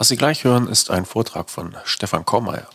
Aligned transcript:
Was 0.00 0.08
Sie 0.08 0.16
gleich 0.16 0.44
hören, 0.44 0.66
ist 0.66 0.90
ein 0.90 1.04
Vortrag 1.04 1.50
von 1.50 1.76
Stefan 1.84 2.24
Kormeier. 2.24 2.66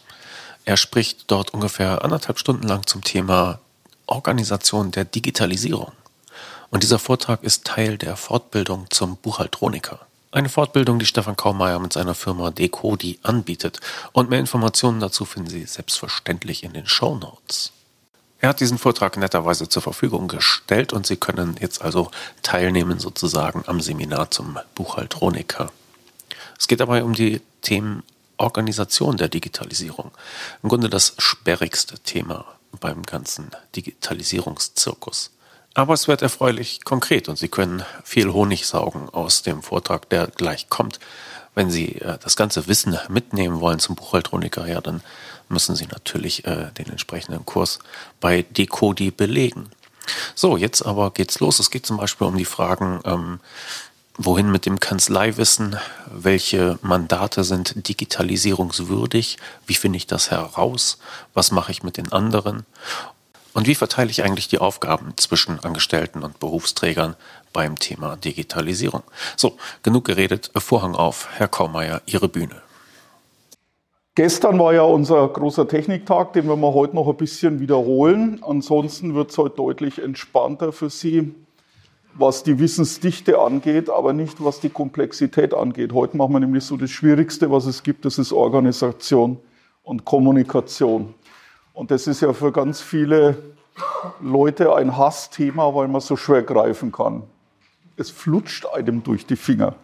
Er 0.64 0.78
spricht 0.78 1.24
dort 1.32 1.56
ungefähr 1.56 2.04
anderthalb 2.04 2.38
Stunden 2.38 2.68
lang 2.68 2.86
zum 2.86 3.04
Thema 3.04 3.58
Organisation 4.06 4.92
der 4.92 5.06
Digitalisierung. 5.06 5.92
Und 6.70 6.84
dieser 6.84 7.00
Vortrag 7.00 7.42
ist 7.42 7.66
Teil 7.66 7.98
der 7.98 8.16
Fortbildung 8.16 8.86
zum 8.92 9.18
Buchhaltroniker. 9.18 10.02
Eine 10.32 10.50
Fortbildung, 10.50 11.00
die 11.00 11.08
Stefan 11.08 11.36
Kaumeier 11.36 11.80
mit 11.80 11.94
seiner 11.94 12.14
Firma 12.14 12.52
Decodi 12.52 13.18
anbietet. 13.24 13.80
Und 14.12 14.30
mehr 14.30 14.40
Informationen 14.40 15.00
dazu 15.00 15.26
finden 15.26 15.50
Sie 15.50 15.66
selbstverständlich 15.66 16.64
in 16.64 16.74
den 16.74 16.86
Show 16.86 17.16
Notes. 17.16 17.72
Er 18.40 18.50
hat 18.50 18.60
diesen 18.60 18.78
Vortrag 18.78 19.18
netterweise 19.18 19.68
zur 19.68 19.82
Verfügung 19.82 20.28
gestellt 20.28 20.94
und 20.94 21.08
Sie 21.08 21.18
können 21.18 21.56
jetzt 21.60 21.82
also 21.82 22.12
teilnehmen 22.44 23.00
sozusagen 23.00 23.64
am 23.66 23.82
Seminar 23.82 24.30
zum 24.30 24.60
Buchhaltroniker. 24.76 25.72
Es 26.58 26.68
geht 26.68 26.80
dabei 26.80 27.04
um 27.04 27.14
die 27.14 27.42
Themen 27.62 28.04
Organisation 28.38 29.18
der 29.18 29.30
Digitalisierung. 29.30 30.12
Im 30.62 30.70
Grunde 30.70 30.90
das 30.90 31.16
sperrigste 31.18 32.00
Thema 32.00 32.46
beim 32.80 33.04
ganzen 33.04 33.52
Digitalisierungszirkus. 33.76 35.32
Aber 35.74 35.94
es 35.94 36.08
wird 36.08 36.22
erfreulich 36.22 36.84
konkret 36.84 37.28
und 37.28 37.38
Sie 37.38 37.50
können 37.50 37.84
viel 38.04 38.32
Honig 38.32 38.66
saugen 38.66 39.10
aus 39.10 39.42
dem 39.42 39.62
Vortrag, 39.62 40.10
der 40.10 40.28
gleich 40.28 40.70
kommt. 40.70 41.00
Wenn 41.54 41.70
Sie 41.70 41.96
äh, 41.96 42.18
das 42.22 42.36
ganze 42.36 42.68
Wissen 42.68 42.98
mitnehmen 43.10 43.60
wollen 43.60 43.80
zum 43.80 43.96
Buchhaltroniker, 43.96 44.68
ja, 44.68 44.82
dann 44.82 45.02
müssen 45.50 45.76
Sie 45.76 45.88
natürlich 45.88 46.46
äh, 46.46 46.72
den 46.78 46.88
entsprechenden 46.88 47.46
Kurs 47.46 47.80
bei 48.20 48.44
Decodi 48.44 49.12
belegen. 49.12 49.70
So, 50.34 50.56
jetzt 50.56 50.82
aber 50.82 51.12
geht's 51.12 51.40
los. 51.40 51.60
Es 51.60 51.72
geht 51.72 51.86
zum 51.86 51.98
Beispiel 51.98 52.28
um 52.28 52.38
die 52.38 52.46
Fragen, 52.46 53.02
ähm, 53.06 53.40
wohin 54.18 54.52
mit 54.52 54.66
dem 54.66 54.80
Kanzleiwissen, 54.80 55.78
welche 56.12 56.80
Mandate 56.82 57.44
sind 57.44 57.88
digitalisierungswürdig, 57.88 59.38
wie 59.68 59.74
finde 59.74 59.98
ich 59.98 60.08
das 60.08 60.32
heraus, 60.32 61.00
was 61.34 61.52
mache 61.52 61.72
ich 61.72 61.84
mit 61.84 61.98
den 61.98 62.12
anderen 62.12 62.66
und 63.56 63.68
wie 63.68 63.76
verteile 63.76 64.12
ich 64.12 64.22
eigentlich 64.22 64.50
die 64.50 64.60
Aufgaben 64.60 65.14
zwischen 65.16 65.64
Angestellten 65.64 66.24
und 66.24 66.42
Berufsträgern 66.42 67.16
beim 67.54 67.80
Thema 67.80 68.18
Digitalisierung? 68.18 69.04
So, 69.38 69.56
genug 69.82 70.04
geredet. 70.04 70.52
Vorhang 70.58 70.94
auf. 70.94 71.30
Herr 71.38 71.48
Kaumeier, 71.48 72.02
Ihre 72.06 72.28
Bühne. 72.28 72.62
Gestern 74.16 74.60
war 74.60 74.74
ja 74.74 74.82
unser 74.82 75.26
großer 75.30 75.70
Techniktag, 75.70 76.34
den 76.34 76.48
wir 76.48 76.58
heute 76.74 76.96
noch 76.96 77.08
ein 77.08 77.16
bisschen 77.16 77.62
wiederholen. 77.62 78.42
Ansonsten 78.46 79.16
wird 79.16 79.32
es 79.32 79.38
heute 79.38 79.56
deutlich 79.56 80.02
entspannter 80.02 80.74
für 80.74 80.90
Sie, 80.90 81.34
was 82.18 82.44
die 82.44 82.60
Wissensdichte 82.60 83.40
angeht, 83.40 83.90
aber 83.90 84.14
nicht 84.14 84.44
was 84.44 84.62
die 84.62 84.70
Komplexität 84.70 85.54
angeht. 85.54 85.94
Heute 85.94 86.16
machen 86.16 86.34
wir 86.34 86.40
nämlich 86.40 86.64
so 86.64 86.78
das 86.78 86.90
Schwierigste, 86.90 87.52
was 87.52 87.66
es 87.66 87.84
gibt, 87.84 88.06
das 88.06 88.18
ist 88.18 88.32
Organisation 88.32 89.38
und 89.84 90.06
Kommunikation. 90.06 91.14
Und 91.74 91.92
das 91.92 92.08
ist 92.08 92.22
ja 92.22 92.32
für 92.32 92.54
ganz 92.54 92.80
viele 92.80 93.38
Leute 94.22 94.74
ein 94.74 94.98
Hassthema, 94.98 95.76
weil 95.76 95.90
man 95.90 96.00
so 96.00 96.16
schwer 96.16 96.42
greifen 96.42 96.94
kann. 96.94 97.24
Es 97.98 98.10
flutscht 98.10 98.66
einem 98.66 99.04
durch 99.04 99.26
die 99.26 99.36
Finger. 99.36 99.76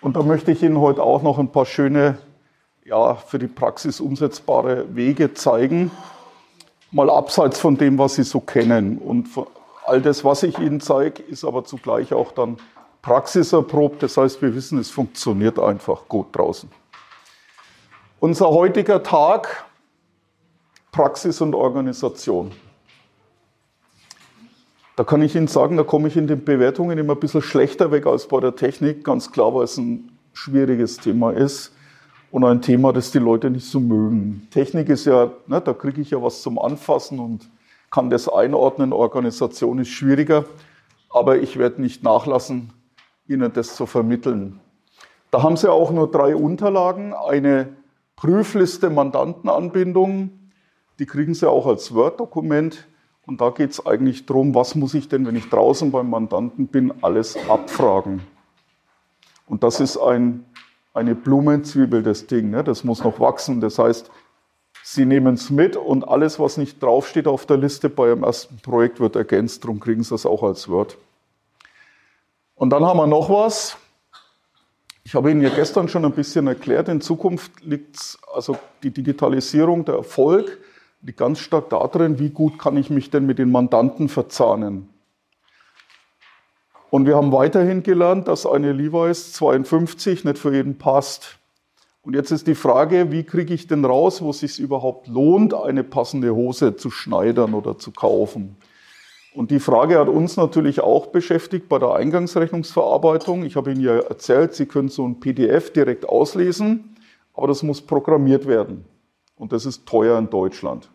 Und 0.00 0.16
da 0.16 0.22
möchte 0.22 0.50
ich 0.50 0.62
Ihnen 0.62 0.80
heute 0.80 1.02
auch 1.02 1.22
noch 1.22 1.38
ein 1.38 1.52
paar 1.52 1.66
schöne, 1.66 2.18
ja, 2.84 3.14
für 3.14 3.38
die 3.38 3.46
Praxis 3.46 4.00
umsetzbare 4.00 4.96
Wege 4.96 5.34
zeigen. 5.34 5.92
Mal 6.90 7.08
abseits 7.08 7.60
von 7.60 7.76
dem, 7.76 7.98
was 7.98 8.16
Sie 8.16 8.24
so 8.24 8.40
kennen. 8.40 8.98
Und 8.98 9.28
all 9.90 10.00
das, 10.00 10.24
was 10.24 10.44
ich 10.44 10.58
Ihnen 10.58 10.80
zeige, 10.80 11.22
ist 11.22 11.44
aber 11.44 11.64
zugleich 11.64 12.12
auch 12.12 12.30
dann 12.30 12.58
praxiserprobt. 13.02 14.02
Das 14.02 14.16
heißt, 14.16 14.40
wir 14.40 14.54
wissen, 14.54 14.78
es 14.78 14.88
funktioniert 14.88 15.58
einfach 15.58 16.08
gut 16.08 16.28
draußen. 16.32 16.70
Unser 18.20 18.50
heutiger 18.50 19.02
Tag 19.02 19.64
Praxis 20.92 21.40
und 21.40 21.54
Organisation. 21.54 22.52
Da 24.96 25.04
kann 25.04 25.22
ich 25.22 25.34
Ihnen 25.34 25.48
sagen, 25.48 25.76
da 25.76 25.82
komme 25.82 26.08
ich 26.08 26.16
in 26.16 26.26
den 26.26 26.44
Bewertungen 26.44 26.98
immer 26.98 27.14
ein 27.14 27.20
bisschen 27.20 27.42
schlechter 27.42 27.90
weg 27.90 28.06
als 28.06 28.28
bei 28.28 28.40
der 28.40 28.54
Technik, 28.54 29.04
ganz 29.04 29.32
klar, 29.32 29.54
weil 29.54 29.64
es 29.64 29.76
ein 29.76 30.10
schwieriges 30.32 30.98
Thema 30.98 31.32
ist 31.32 31.72
und 32.30 32.44
ein 32.44 32.60
Thema, 32.60 32.92
das 32.92 33.10
die 33.10 33.18
Leute 33.18 33.50
nicht 33.50 33.66
so 33.66 33.80
mögen. 33.80 34.46
Technik 34.50 34.88
ist 34.88 35.06
ja, 35.06 35.30
ne, 35.46 35.60
da 35.60 35.72
kriege 35.72 36.00
ich 36.00 36.10
ja 36.10 36.22
was 36.22 36.42
zum 36.42 36.58
Anfassen 36.58 37.18
und 37.18 37.48
kann 37.90 38.10
das 38.10 38.28
einordnen. 38.28 38.92
Organisation 38.92 39.78
ist 39.78 39.88
schwieriger, 39.88 40.44
aber 41.10 41.38
ich 41.38 41.58
werde 41.58 41.82
nicht 41.82 42.02
nachlassen, 42.02 42.72
Ihnen 43.26 43.52
das 43.52 43.76
zu 43.76 43.86
vermitteln. 43.86 44.60
Da 45.30 45.42
haben 45.42 45.56
Sie 45.56 45.70
auch 45.70 45.90
nur 45.90 46.10
drei 46.10 46.34
Unterlagen, 46.34 47.14
eine 47.14 47.68
Prüfliste 48.16 48.90
Mandantenanbindung, 48.90 50.30
die 50.98 51.06
kriegen 51.06 51.32
Sie 51.32 51.48
auch 51.48 51.66
als 51.66 51.94
Word-Dokument. 51.94 52.86
Und 53.26 53.40
da 53.40 53.50
geht 53.50 53.70
es 53.70 53.86
eigentlich 53.86 54.26
darum, 54.26 54.54
was 54.54 54.74
muss 54.74 54.92
ich 54.92 55.08
denn, 55.08 55.26
wenn 55.26 55.36
ich 55.36 55.48
draußen 55.48 55.90
beim 55.90 56.10
Mandanten 56.10 56.66
bin, 56.66 56.92
alles 57.02 57.38
abfragen. 57.48 58.20
Und 59.46 59.62
das 59.62 59.80
ist 59.80 59.96
ein, 59.96 60.44
eine 60.92 61.14
Blumenzwiebel, 61.14 62.02
das 62.02 62.26
Ding. 62.26 62.50
Ne? 62.50 62.62
Das 62.62 62.84
muss 62.84 63.02
noch 63.02 63.20
wachsen. 63.20 63.60
Das 63.60 63.78
heißt, 63.78 64.10
Sie 64.92 65.06
nehmen 65.06 65.34
es 65.34 65.50
mit 65.50 65.76
und 65.76 66.08
alles, 66.08 66.40
was 66.40 66.56
nicht 66.56 66.82
draufsteht 66.82 67.28
auf 67.28 67.46
der 67.46 67.58
Liste 67.58 67.88
bei 67.88 68.08
Ihrem 68.08 68.24
ersten 68.24 68.56
Projekt, 68.56 68.98
wird 68.98 69.14
ergänzt. 69.14 69.62
Darum 69.62 69.78
kriegen 69.78 70.02
Sie 70.02 70.10
das 70.10 70.26
auch 70.26 70.42
als 70.42 70.68
Word. 70.68 70.98
Und 72.56 72.70
dann 72.70 72.84
haben 72.84 72.96
wir 72.96 73.06
noch 73.06 73.30
was. 73.30 73.76
Ich 75.04 75.14
habe 75.14 75.30
Ihnen 75.30 75.42
ja 75.42 75.50
gestern 75.50 75.88
schon 75.88 76.04
ein 76.04 76.10
bisschen 76.10 76.48
erklärt, 76.48 76.88
in 76.88 77.00
Zukunft 77.00 77.52
liegt 77.62 78.18
also 78.34 78.58
die 78.82 78.90
Digitalisierung, 78.90 79.84
der 79.84 79.94
Erfolg 79.94 80.58
liegt 81.02 81.18
ganz 81.18 81.38
stark 81.38 81.70
darin, 81.70 82.18
wie 82.18 82.30
gut 82.30 82.58
kann 82.58 82.76
ich 82.76 82.90
mich 82.90 83.10
denn 83.10 83.26
mit 83.26 83.38
den 83.38 83.52
Mandanten 83.52 84.08
verzahnen. 84.08 84.88
Und 86.90 87.06
wir 87.06 87.14
haben 87.14 87.30
weiterhin 87.30 87.84
gelernt, 87.84 88.26
dass 88.26 88.44
eine 88.44 88.72
Levi's 88.72 89.34
52 89.34 90.24
nicht 90.24 90.38
für 90.38 90.52
jeden 90.52 90.78
passt. 90.78 91.39
Und 92.02 92.14
jetzt 92.14 92.30
ist 92.30 92.46
die 92.46 92.54
Frage, 92.54 93.12
wie 93.12 93.24
kriege 93.24 93.52
ich 93.52 93.66
denn 93.66 93.84
raus, 93.84 94.22
wo 94.22 94.30
es 94.30 94.40
sich 94.40 94.58
überhaupt 94.58 95.06
lohnt, 95.06 95.52
eine 95.52 95.84
passende 95.84 96.34
Hose 96.34 96.76
zu 96.76 96.90
schneidern 96.90 97.52
oder 97.52 97.78
zu 97.78 97.90
kaufen? 97.90 98.56
Und 99.34 99.50
die 99.50 99.60
Frage 99.60 99.98
hat 99.98 100.08
uns 100.08 100.36
natürlich 100.36 100.80
auch 100.80 101.06
beschäftigt 101.08 101.68
bei 101.68 101.78
der 101.78 101.94
Eingangsrechnungsverarbeitung. 101.94 103.44
Ich 103.44 103.54
habe 103.54 103.70
Ihnen 103.70 103.82
ja 103.82 103.98
erzählt, 103.98 104.54
Sie 104.54 104.66
können 104.66 104.88
so 104.88 105.06
ein 105.06 105.20
PDF 105.20 105.72
direkt 105.72 106.08
auslesen, 106.08 106.96
aber 107.34 107.46
das 107.46 107.62
muss 107.62 107.80
programmiert 107.80 108.46
werden 108.46 108.84
und 109.36 109.52
das 109.52 109.66
ist 109.66 109.86
teuer 109.86 110.18
in 110.18 110.30
Deutschland. 110.30 110.90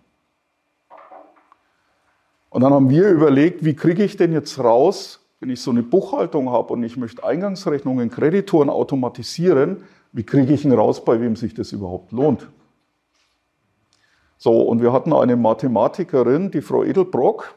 Und 2.49 2.61
dann 2.61 2.73
haben 2.73 2.89
wir 2.89 3.09
überlegt, 3.09 3.63
wie 3.63 3.75
kriege 3.75 4.03
ich 4.03 4.17
denn 4.17 4.33
jetzt 4.33 4.59
raus, 4.59 5.19
wenn 5.39 5.49
ich 5.49 5.61
so 5.61 5.71
eine 5.71 5.83
Buchhaltung 5.83 6.49
habe 6.49 6.73
und 6.73 6.83
ich 6.83 6.97
möchte 6.97 7.23
Eingangsrechnungen, 7.23 8.09
Kreditoren 8.09 8.69
automatisieren, 8.69 9.83
wie 10.15 10.23
kriege 10.23 10.53
ich 10.53 10.63
ihn 10.63 10.71
raus, 10.71 11.03
bei 11.03 11.19
wem 11.19 11.35
sich 11.35 11.53
das 11.53 11.73
überhaupt 11.73 12.13
lohnt? 12.13 12.47
So, 14.37 14.61
und 14.61 14.81
wir 14.81 14.93
hatten 14.93 15.11
eine 15.11 15.35
Mathematikerin, 15.35 16.51
die 16.51 16.61
Frau 16.61 16.85
Edelbrock, 16.85 17.53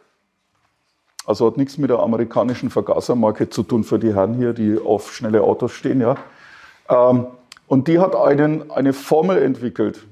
also 1.24 1.46
hat 1.46 1.56
nichts 1.56 1.78
mit 1.78 1.90
der 1.90 2.00
amerikanischen 2.00 2.68
Vergasermarke 2.68 3.48
zu 3.48 3.62
tun 3.62 3.84
für 3.84 4.00
die 4.00 4.12
Herren 4.12 4.34
hier, 4.34 4.54
die 4.54 4.76
auf 4.76 5.14
schnelle 5.14 5.44
Autos 5.44 5.70
stehen, 5.70 6.00
ja. 6.00 6.16
Ähm, 6.88 7.28
und 7.68 7.86
die 7.86 8.00
hat 8.00 8.16
einen, 8.16 8.72
eine 8.72 8.92
Formel 8.92 9.40
entwickelt. 9.40 10.08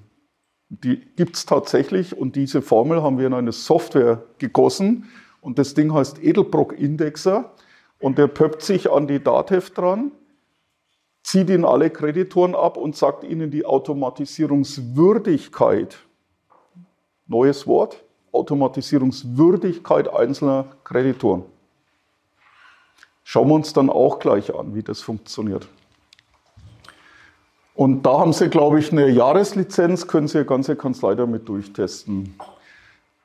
Die 0.68 1.00
gibt 1.16 1.34
es 1.34 1.46
tatsächlich 1.46 2.16
und 2.16 2.36
diese 2.36 2.62
Formel 2.62 3.02
haben 3.02 3.18
wir 3.18 3.26
in 3.26 3.34
eine 3.34 3.52
Software 3.52 4.22
gegossen 4.38 5.08
und 5.40 5.58
das 5.58 5.74
Ding 5.74 5.92
heißt 5.92 6.22
Edelbrock-Indexer 6.22 7.50
und 7.98 8.18
der 8.18 8.28
pöppt 8.28 8.62
sich 8.62 8.88
an 8.92 9.08
die 9.08 9.20
Datev 9.20 9.70
dran, 9.70 10.12
zieht 11.26 11.50
ihnen 11.50 11.64
alle 11.64 11.90
Kreditoren 11.90 12.54
ab 12.54 12.76
und 12.76 12.94
sagt 12.94 13.24
ihnen 13.24 13.50
die 13.50 13.66
Automatisierungswürdigkeit, 13.66 15.98
neues 17.26 17.66
Wort, 17.66 18.04
Automatisierungswürdigkeit 18.30 20.08
einzelner 20.08 20.66
Kreditoren. 20.84 21.42
Schauen 23.24 23.48
wir 23.48 23.54
uns 23.54 23.72
dann 23.72 23.90
auch 23.90 24.20
gleich 24.20 24.54
an, 24.54 24.76
wie 24.76 24.84
das 24.84 25.00
funktioniert. 25.00 25.66
Und 27.74 28.06
da 28.06 28.20
haben 28.20 28.32
Sie, 28.32 28.48
glaube 28.48 28.78
ich, 28.78 28.92
eine 28.92 29.08
Jahreslizenz, 29.08 30.06
können 30.06 30.28
Sie 30.28 30.38
Ihre 30.38 30.46
ganze 30.46 30.76
Kanzlei 30.76 31.16
damit 31.16 31.48
durchtesten. 31.48 32.38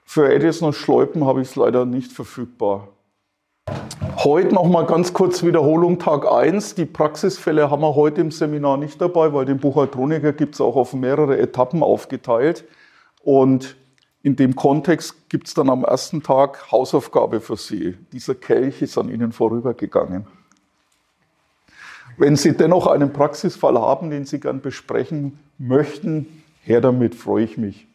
Für 0.05 0.33
Edison 0.33 0.69
und 0.69 0.73
Schleupen 0.73 1.25
habe 1.25 1.43
ich 1.43 1.49
es 1.49 1.55
leider 1.55 1.85
nicht 1.85 2.11
verfügbar. 2.11 2.87
Heute 4.23 4.53
nochmal 4.53 4.85
ganz 4.85 5.13
kurz 5.13 5.41
Wiederholung 5.41 5.97
Tag 5.97 6.31
1. 6.31 6.75
Die 6.75 6.85
Praxisfälle 6.85 7.71
haben 7.71 7.81
wir 7.81 7.95
heute 7.95 8.21
im 8.21 8.29
Seminar 8.29 8.77
nicht 8.77 9.01
dabei, 9.01 9.33
weil 9.33 9.45
den 9.45 9.57
Buchhaltroniker 9.57 10.31
gibt 10.31 10.53
es 10.53 10.61
auch 10.61 10.75
auf 10.75 10.93
mehrere 10.93 11.39
Etappen 11.39 11.81
aufgeteilt. 11.81 12.65
Und 13.23 13.75
in 14.21 14.35
dem 14.35 14.55
Kontext 14.55 15.27
gibt 15.29 15.47
es 15.47 15.55
dann 15.55 15.71
am 15.71 15.83
ersten 15.83 16.21
Tag 16.21 16.71
Hausaufgabe 16.71 17.41
für 17.41 17.57
Sie. 17.57 17.97
Dieser 18.13 18.35
Kelch 18.35 18.83
ist 18.83 18.95
an 18.99 19.09
Ihnen 19.09 19.31
vorübergegangen. 19.31 20.27
Wenn 22.15 22.35
Sie 22.35 22.55
dennoch 22.55 22.85
einen 22.85 23.13
Praxisfall 23.13 23.79
haben, 23.79 24.11
den 24.11 24.25
Sie 24.25 24.39
gern 24.39 24.61
besprechen 24.61 25.39
möchten, 25.57 26.43
her 26.61 26.79
damit, 26.79 27.15
freue 27.15 27.45
ich 27.45 27.57
mich. 27.57 27.87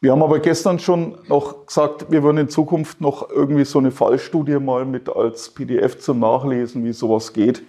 Wir 0.00 0.12
haben 0.12 0.22
aber 0.22 0.38
gestern 0.38 0.78
schon 0.78 1.18
noch 1.26 1.66
gesagt, 1.66 2.06
wir 2.08 2.22
würden 2.22 2.38
in 2.38 2.48
Zukunft 2.48 3.00
noch 3.00 3.30
irgendwie 3.30 3.64
so 3.64 3.80
eine 3.80 3.90
Fallstudie 3.90 4.60
mal 4.60 4.84
mit 4.84 5.08
als 5.08 5.50
PDF 5.50 5.98
zum 5.98 6.20
Nachlesen, 6.20 6.84
wie 6.84 6.92
sowas 6.92 7.32
geht, 7.32 7.64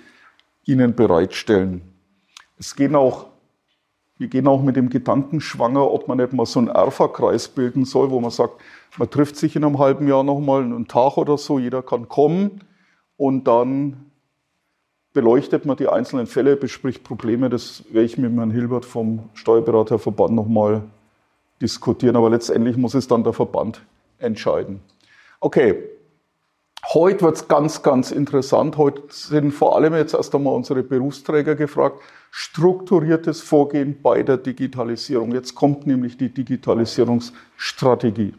Ihnen 0.64 0.94
bereitstellen. 0.94 1.82
Es 2.60 2.76
gehen 2.76 2.96
auch, 2.96 3.26
wir 4.20 4.28
gehen 4.28 4.48
auch 4.48 4.62
mit 4.62 4.76
dem 4.76 4.92
Gedanken 4.92 5.42
schwanger, 5.42 5.90
ob 5.90 6.08
man 6.08 6.20
nicht 6.20 6.32
mal 6.34 6.46
so 6.46 6.60
einen 6.60 6.68
Erfa-Kreis 6.68 7.48
bilden 7.48 7.86
soll, 7.86 8.12
wo 8.12 8.20
man 8.20 8.30
sagt, 8.30 8.62
man 9.00 9.10
trifft 9.10 9.36
sich 9.36 9.56
in 9.56 9.64
einem 9.64 9.80
halben 9.80 10.08
Jahr 10.08 10.24
nochmal 10.24 10.62
einen 10.62 10.88
Tag 10.88 11.18
oder 11.18 11.36
so, 11.36 11.58
jeder 11.58 11.82
kann 11.82 12.10
kommen 12.10 12.64
und 13.18 13.48
dann 13.48 14.12
beleuchtet 15.14 15.66
man 15.66 15.78
die 15.78 15.88
einzelnen 15.88 16.28
Fälle, 16.28 16.56
bespricht 16.56 17.04
Probleme. 17.04 17.50
Das 17.50 17.86
werde 17.92 18.06
ich 18.06 18.20
mit 18.20 18.32
Herrn 18.36 18.52
Hilbert 18.52 18.86
vom 18.86 19.30
Steuerberaterverband 19.34 20.36
nochmal 20.36 20.84
diskutieren, 21.62 22.16
aber 22.16 22.30
letztendlich 22.30 22.78
muss 22.78 22.94
es 22.94 23.08
dann 23.08 23.24
der 23.24 23.34
Verband 23.34 23.82
entscheiden. 24.18 24.80
Okay, 25.40 25.84
heute 26.94 27.26
wird 27.26 27.38
es 27.38 27.48
ganz, 27.48 27.82
ganz 27.82 28.12
interessant. 28.12 28.78
Heute 28.78 29.02
sind 29.10 29.52
vor 29.52 29.76
allem 29.76 29.96
jetzt 29.96 30.14
erst 30.14 30.36
einmal 30.36 30.54
unsere 30.56 30.84
Berufsträger 30.84 31.56
gefragt. 31.56 32.00
Strukturiertes 32.32 33.42
Vorgehen 33.42 34.00
bei 34.02 34.24
der 34.24 34.38
Digitalisierung. 34.38 35.34
Jetzt 35.34 35.56
kommt 35.56 35.88
nämlich 35.88 36.18
die 36.18 36.30
Digitalisierungsstrategie. 36.30 38.34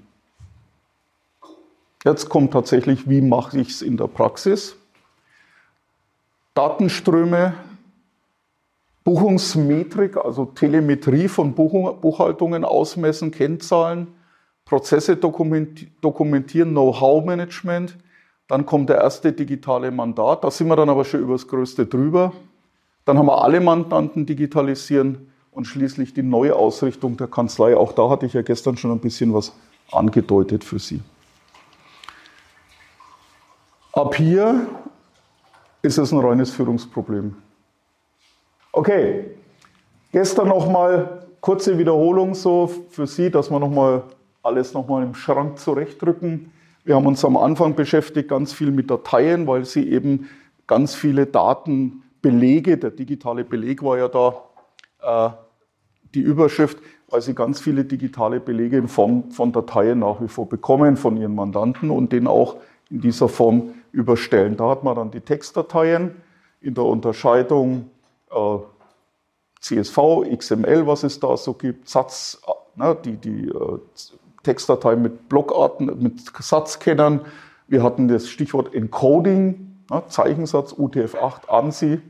Jetzt 2.05 2.29
kommt 2.29 2.53
tatsächlich, 2.53 3.09
wie 3.09 3.21
mache 3.21 3.61
ich 3.61 3.71
es 3.71 3.83
in 3.83 3.97
der 3.97 4.07
Praxis? 4.07 4.77
Datenströme 6.55 7.55
Buchungsmetrik, 9.05 10.17
also 10.17 10.45
Telemetrie 10.45 11.29
von 11.29 11.55
Buchhaltungen 11.55 12.65
ausmessen, 12.65 13.31
Kennzahlen, 13.31 14.09
Prozesse 14.65 15.17
dokumentieren, 15.17 16.71
Know-how-Management. 16.71 17.97
Dann 18.47 18.67
kommt 18.67 18.91
der 18.91 18.99
erste 18.99 19.33
digitale 19.33 19.91
Mandat. 19.91 20.45
Da 20.45 20.51
sind 20.51 20.69
wir 20.69 20.77
dann 20.77 20.91
aber 20.91 21.05
schon 21.05 21.21
über 21.21 21.33
das 21.33 21.49
Größte 21.49 21.87
drüber. 21.87 22.33
Dann 23.05 23.17
haben 23.17 23.27
wir 23.27 23.43
alle 23.43 23.61
Mandanten 23.61 24.27
digitalisieren 24.27 25.33
und 25.51 25.65
schließlich 25.65 26.15
die 26.15 26.23
neue 26.23 26.55
Ausrichtung 26.55 27.17
der 27.17 27.27
Kanzlei. 27.27 27.77
Auch 27.77 27.93
da 27.93 28.11
hatte 28.11 28.27
ich 28.27 28.35
ja 28.35 28.43
gestern 28.43 28.77
schon 28.77 28.91
ein 28.93 29.01
bisschen 29.01 29.33
was 29.33 29.53
angedeutet 29.91 30.63
für 30.63 30.79
Sie. 30.79 31.01
Ab 33.93 34.15
hier 34.15 34.67
ist 35.83 35.99
es 35.99 36.13
ein 36.13 36.19
reines 36.19 36.51
Führungsproblem. 36.51 37.35
Okay, 38.73 39.25
gestern 40.13 40.47
nochmal 40.47 41.27
kurze 41.41 41.77
Wiederholung 41.77 42.35
so 42.35 42.71
für 42.91 43.09
Sie, 43.09 43.29
dass 43.29 43.51
wir 43.51 43.59
nochmal 43.59 44.05
alles 44.45 44.75
nochmal 44.75 45.03
im 45.03 45.17
Schrank 45.17 45.59
zurechtdrücken. 45.59 46.53
Wir 46.85 46.95
haben 46.95 47.07
uns 47.07 47.25
am 47.25 47.37
Anfang 47.37 47.75
beschäftigt 47.75 48.29
ganz 48.29 48.53
viel 48.53 48.71
mit 48.71 48.89
Dateien, 48.89 49.49
weil 49.49 49.65
sie 49.65 49.91
eben 49.91 50.29
ganz 50.69 50.95
viele 50.95 51.27
Datenbelege, 51.27 52.79
der 52.79 52.93
digitale 52.93 53.45
Beleg 53.45 53.83
war 53.83 53.99
ja 53.99 54.07
da 54.07 54.35
äh, 55.03 55.31
die 56.15 56.21
Überschrift, 56.21 56.79
weil 57.09 57.23
sie 57.23 57.35
ganz 57.35 57.61
viele 57.61 57.85
digitale 57.85 58.39
Belege 58.39 58.79
in 58.79 58.87
Form 58.87 59.33
von 59.33 59.51
Dateien 59.51 59.99
nach 59.99 60.21
wie 60.21 60.29
vor 60.29 60.49
bekommen 60.49 60.97
von 60.97 61.17
ihren 61.17 61.35
Mandanten 61.35 61.91
und 61.91 62.13
den 62.13 62.29
auch 62.29 62.57
in 62.89 63.01
dieser 63.01 63.29
Form 63.29 63.75
überstellen. 63.91 64.57
Da 64.57 64.71
hat 64.71 64.85
man 64.85 64.95
dann 64.95 65.11
die 65.11 65.21
Textdateien 65.21 66.15
in 66.61 66.75
der 66.75 66.85
Unterscheidung 66.85 67.91
äh, 68.31 68.59
CSV, 69.61 69.99
XML, 70.37 70.87
was 70.87 71.03
es 71.03 71.21
da 71.21 71.37
so 71.37 71.55
gibt, 71.55 71.89
Satz, 71.89 72.41
ne, 72.77 72.97
die, 73.05 73.17
die 73.17 73.49
äh, 73.49 73.79
Textdatei 74.43 74.97
mit 74.97 75.29
Blockarten, 75.29 76.03
mit 76.03 76.21
Satzkennern. 76.39 77.21
Wir 77.69 77.83
hatten 77.83 78.09
das 78.09 78.29
Stichwort 78.29 78.75
Encoding, 78.75 79.85
ne, 79.91 80.03
Zeichensatz 80.09 80.73
UTF-8, 80.73 81.49
ANSI. 81.49 82.01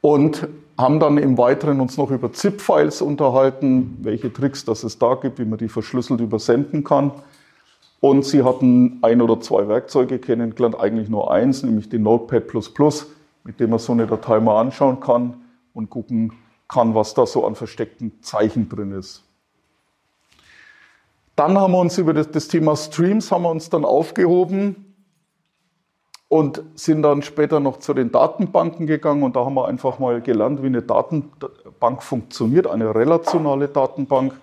Und 0.00 0.48
haben 0.78 1.00
dann 1.00 1.16
im 1.18 1.38
Weiteren 1.38 1.80
uns 1.80 1.96
noch 1.96 2.10
über 2.10 2.32
ZIP-Files 2.32 3.00
unterhalten, 3.00 3.96
welche 4.02 4.32
Tricks 4.32 4.64
das 4.64 4.84
es 4.84 4.98
da 4.98 5.14
gibt, 5.14 5.38
wie 5.38 5.44
man 5.44 5.58
die 5.58 5.68
verschlüsselt 5.68 6.20
übersenden 6.20 6.84
kann. 6.84 7.12
Und 8.00 8.24
sie 8.24 8.42
hatten 8.42 8.98
ein 9.00 9.22
oder 9.22 9.40
zwei 9.40 9.68
Werkzeuge 9.68 10.18
kennengelernt, 10.18 10.78
eigentlich 10.78 11.08
nur 11.08 11.32
eins, 11.32 11.62
nämlich 11.62 11.88
den 11.88 12.02
Notepad++, 12.02 12.42
mit 13.46 13.60
dem 13.60 13.70
man 13.70 13.78
so 13.78 13.92
eine 13.92 14.06
Datei 14.06 14.40
mal 14.40 14.60
anschauen 14.60 14.98
kann 14.98 15.44
und 15.72 15.88
gucken 15.88 16.32
kann, 16.68 16.96
was 16.96 17.14
da 17.14 17.26
so 17.26 17.46
an 17.46 17.54
versteckten 17.54 18.20
Zeichen 18.20 18.68
drin 18.68 18.90
ist. 18.90 19.22
Dann 21.36 21.56
haben 21.56 21.72
wir 21.72 21.78
uns 21.78 21.96
über 21.96 22.12
das, 22.12 22.48
Thema 22.48 22.76
Streams 22.76 23.30
haben 23.30 23.42
wir 23.42 23.50
uns 23.50 23.70
dann 23.70 23.84
aufgehoben 23.84 24.94
und 26.28 26.62
sind 26.74 27.02
dann 27.02 27.22
später 27.22 27.60
noch 27.60 27.78
zu 27.78 27.94
den 27.94 28.10
Datenbanken 28.10 28.86
gegangen 28.86 29.22
und 29.22 29.36
da 29.36 29.44
haben 29.44 29.54
wir 29.54 29.68
einfach 29.68 30.00
mal 30.00 30.20
gelernt, 30.20 30.62
wie 30.62 30.66
eine 30.66 30.82
Datenbank 30.82 32.02
funktioniert, 32.02 32.66
eine 32.66 32.94
relationale 32.94 33.68
Datenbank 33.68 34.34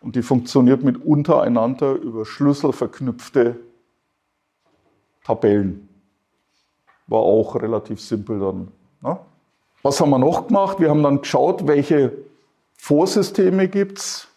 und 0.00 0.16
die 0.16 0.22
funktioniert 0.22 0.82
mit 0.82 1.04
untereinander 1.04 1.92
über 1.92 2.24
Schlüssel 2.24 2.72
verknüpfte 2.72 3.56
Tabellen 5.24 5.87
war 7.08 7.20
auch 7.20 7.56
relativ 7.56 8.00
simpel 8.00 8.38
dann. 8.38 8.68
Ne? 9.02 9.18
Was 9.82 10.00
haben 10.00 10.10
wir 10.10 10.18
noch 10.18 10.46
gemacht? 10.46 10.80
Wir 10.80 10.90
haben 10.90 11.02
dann 11.02 11.22
geschaut, 11.22 11.66
welche 11.66 12.12
Vorsysteme 12.76 13.68
gibt 13.68 13.98
es 13.98 14.28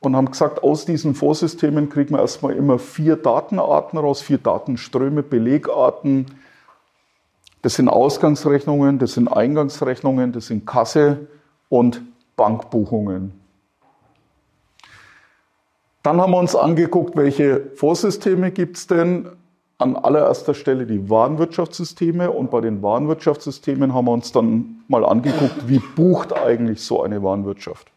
und 0.00 0.14
haben 0.14 0.30
gesagt, 0.30 0.62
aus 0.62 0.84
diesen 0.84 1.14
Vorsystemen 1.14 1.88
kriegen 1.88 2.14
wir 2.14 2.20
erstmal 2.20 2.54
immer 2.54 2.78
vier 2.78 3.16
Datenarten 3.16 3.98
raus, 3.98 4.20
vier 4.20 4.38
Datenströme, 4.38 5.22
Belegarten. 5.22 6.26
Das 7.62 7.74
sind 7.74 7.88
Ausgangsrechnungen, 7.88 8.98
das 8.98 9.14
sind 9.14 9.28
Eingangsrechnungen, 9.28 10.32
das 10.32 10.48
sind 10.48 10.66
Kasse 10.66 11.26
und 11.68 12.02
Bankbuchungen. 12.36 13.32
Dann 16.02 16.20
haben 16.20 16.32
wir 16.32 16.38
uns 16.38 16.54
angeguckt, 16.54 17.16
welche 17.16 17.70
Vorsysteme 17.76 18.50
gibt 18.50 18.76
es 18.76 18.86
denn 18.86 19.30
an 19.84 19.96
allererster 19.96 20.54
Stelle 20.54 20.86
die 20.86 21.10
Warenwirtschaftssysteme 21.10 22.30
und 22.30 22.50
bei 22.50 22.62
den 22.62 22.82
Warenwirtschaftssystemen 22.82 23.92
haben 23.92 24.06
wir 24.06 24.12
uns 24.12 24.32
dann 24.32 24.82
mal 24.88 25.04
angeguckt, 25.04 25.68
wie 25.68 25.78
bucht 25.78 26.32
eigentlich 26.32 26.80
so 26.80 27.02
eine 27.02 27.22
Warenwirtschaft? 27.22 27.88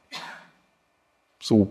So 1.42 1.70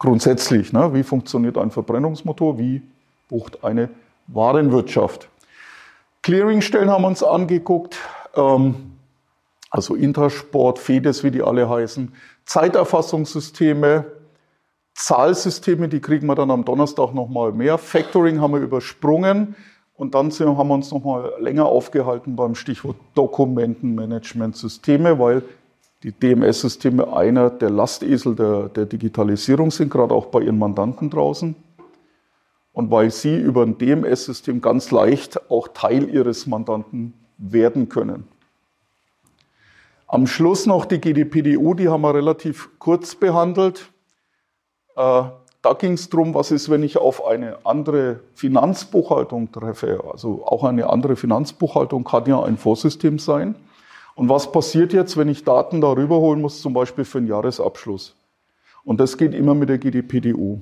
grundsätzlich, 0.00 0.72
ne? 0.72 0.92
wie 0.94 1.04
funktioniert 1.04 1.56
ein 1.58 1.70
Verbrennungsmotor, 1.70 2.58
wie 2.58 2.82
bucht 3.28 3.62
eine 3.62 3.88
Warenwirtschaft? 4.26 5.28
Clearingstellen 6.22 6.90
haben 6.90 7.02
wir 7.02 7.08
uns 7.08 7.22
angeguckt, 7.22 7.96
ähm, 8.34 8.74
also 9.70 9.94
Intersport, 9.94 10.80
FEDES, 10.80 11.22
wie 11.22 11.30
die 11.30 11.42
alle 11.42 11.70
heißen, 11.70 12.12
Zeiterfassungssysteme, 12.46 14.06
Zahlsysteme, 15.02 15.88
die 15.88 16.00
kriegen 16.00 16.28
wir 16.28 16.36
dann 16.36 16.52
am 16.52 16.64
Donnerstag 16.64 17.12
nochmal 17.12 17.50
mehr. 17.52 17.76
Factoring 17.76 18.40
haben 18.40 18.54
wir 18.54 18.60
übersprungen. 18.60 19.56
Und 19.94 20.14
dann 20.14 20.30
haben 20.30 20.68
wir 20.68 20.74
uns 20.74 20.92
nochmal 20.92 21.32
länger 21.40 21.66
aufgehalten 21.66 22.36
beim 22.36 22.54
Stichwort 22.54 22.96
Dokumentenmanagementsysteme, 23.16 25.18
weil 25.18 25.42
die 26.04 26.12
DMS-Systeme 26.12 27.12
einer 27.12 27.50
der 27.50 27.70
Lastesel 27.70 28.36
der, 28.36 28.68
der 28.68 28.86
Digitalisierung 28.86 29.72
sind, 29.72 29.90
gerade 29.90 30.14
auch 30.14 30.26
bei 30.26 30.38
ihren 30.40 30.58
Mandanten 30.58 31.10
draußen. 31.10 31.56
Und 32.72 32.90
weil 32.92 33.10
sie 33.10 33.36
über 33.36 33.62
ein 33.62 33.78
DMS-System 33.78 34.60
ganz 34.60 34.92
leicht 34.92 35.50
auch 35.50 35.66
Teil 35.68 36.08
ihres 36.10 36.46
Mandanten 36.46 37.14
werden 37.38 37.88
können. 37.88 38.28
Am 40.06 40.28
Schluss 40.28 40.66
noch 40.66 40.84
die 40.84 41.00
GDPDU, 41.00 41.74
die 41.74 41.88
haben 41.88 42.02
wir 42.02 42.14
relativ 42.14 42.68
kurz 42.78 43.16
behandelt. 43.16 43.88
Äh, 44.96 45.22
da 45.62 45.74
ging 45.74 45.92
es 45.92 46.10
darum, 46.10 46.34
was 46.34 46.50
ist, 46.50 46.70
wenn 46.70 46.82
ich 46.82 46.98
auf 46.98 47.24
eine 47.24 47.64
andere 47.64 48.20
Finanzbuchhaltung 48.34 49.52
treffe. 49.52 50.02
Also 50.12 50.44
auch 50.44 50.64
eine 50.64 50.90
andere 50.90 51.14
Finanzbuchhaltung 51.14 52.02
kann 52.02 52.26
ja 52.26 52.42
ein 52.42 52.56
Vorsystem 52.56 53.20
sein. 53.20 53.54
Und 54.14 54.28
was 54.28 54.50
passiert 54.50 54.92
jetzt, 54.92 55.16
wenn 55.16 55.28
ich 55.28 55.44
Daten 55.44 55.80
darüber 55.80 56.16
holen 56.16 56.40
muss, 56.40 56.60
zum 56.60 56.74
Beispiel 56.74 57.04
für 57.04 57.18
einen 57.18 57.28
Jahresabschluss? 57.28 58.16
Und 58.84 58.98
das 58.98 59.16
geht 59.16 59.34
immer 59.34 59.54
mit 59.54 59.68
der 59.68 59.78
GDPDU. 59.78 60.60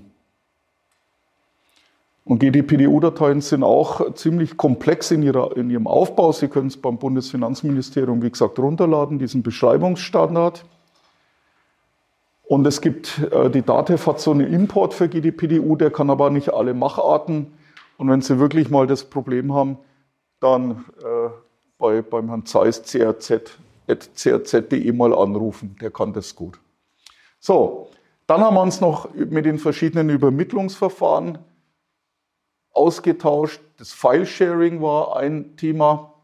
Und 2.25 2.39
GDPDU-Dateien 2.39 3.41
sind 3.41 3.65
auch 3.65 4.15
ziemlich 4.15 4.57
komplex 4.57 5.11
in, 5.11 5.23
ihrer, 5.23 5.57
in 5.57 5.71
ihrem 5.71 5.87
Aufbau. 5.87 6.31
Sie 6.33 6.49
können 6.49 6.69
es 6.69 6.77
beim 6.77 6.99
Bundesfinanzministerium, 6.99 8.23
wie 8.23 8.31
gesagt, 8.31 8.59
runterladen, 8.59 9.19
diesen 9.19 9.43
Beschreibungsstandard. 9.43 10.65
Und 12.51 12.67
es 12.67 12.81
gibt, 12.81 13.19
äh, 13.31 13.49
die 13.49 13.63
DATEV 13.63 14.09
hat 14.09 14.19
so 14.19 14.33
einen 14.33 14.53
Import 14.53 14.93
für 14.93 15.09
GDPDU, 15.09 15.77
der 15.77 15.93
kann 15.93 16.11
aber 16.11 16.31
nicht 16.31 16.53
alle 16.53 16.75
Macharten. 16.75 17.53
Und 17.97 18.11
wenn 18.11 18.23
Sie 18.23 18.41
wirklich 18.41 18.71
mal 18.71 18.89
das 18.89 19.05
Problem 19.05 19.55
haben, 19.55 19.79
dann 20.41 20.85
äh, 20.99 21.29
bei, 21.79 22.03
beim 22.03 22.27
Herrn 22.27 22.45
Zeiss 22.47 22.83
crz.crz.de 22.83 23.53
mal 24.91 25.15
anrufen, 25.15 25.77
der 25.81 25.93
kann 25.93 26.13
das 26.13 26.35
gut. 26.35 26.59
So, 27.39 27.89
dann 28.27 28.41
haben 28.41 28.55
wir 28.55 28.63
uns 28.63 28.81
noch 28.81 29.15
mit 29.15 29.45
den 29.45 29.61
verschiedenen 29.61 30.11
Übermittlungsverfahren 30.11 31.39
ausgetauscht. 32.73 33.61
Das 33.79 33.93
File-Sharing 33.93 34.83
war 34.83 35.17
ein 35.17 35.57
Thema. 35.57 36.15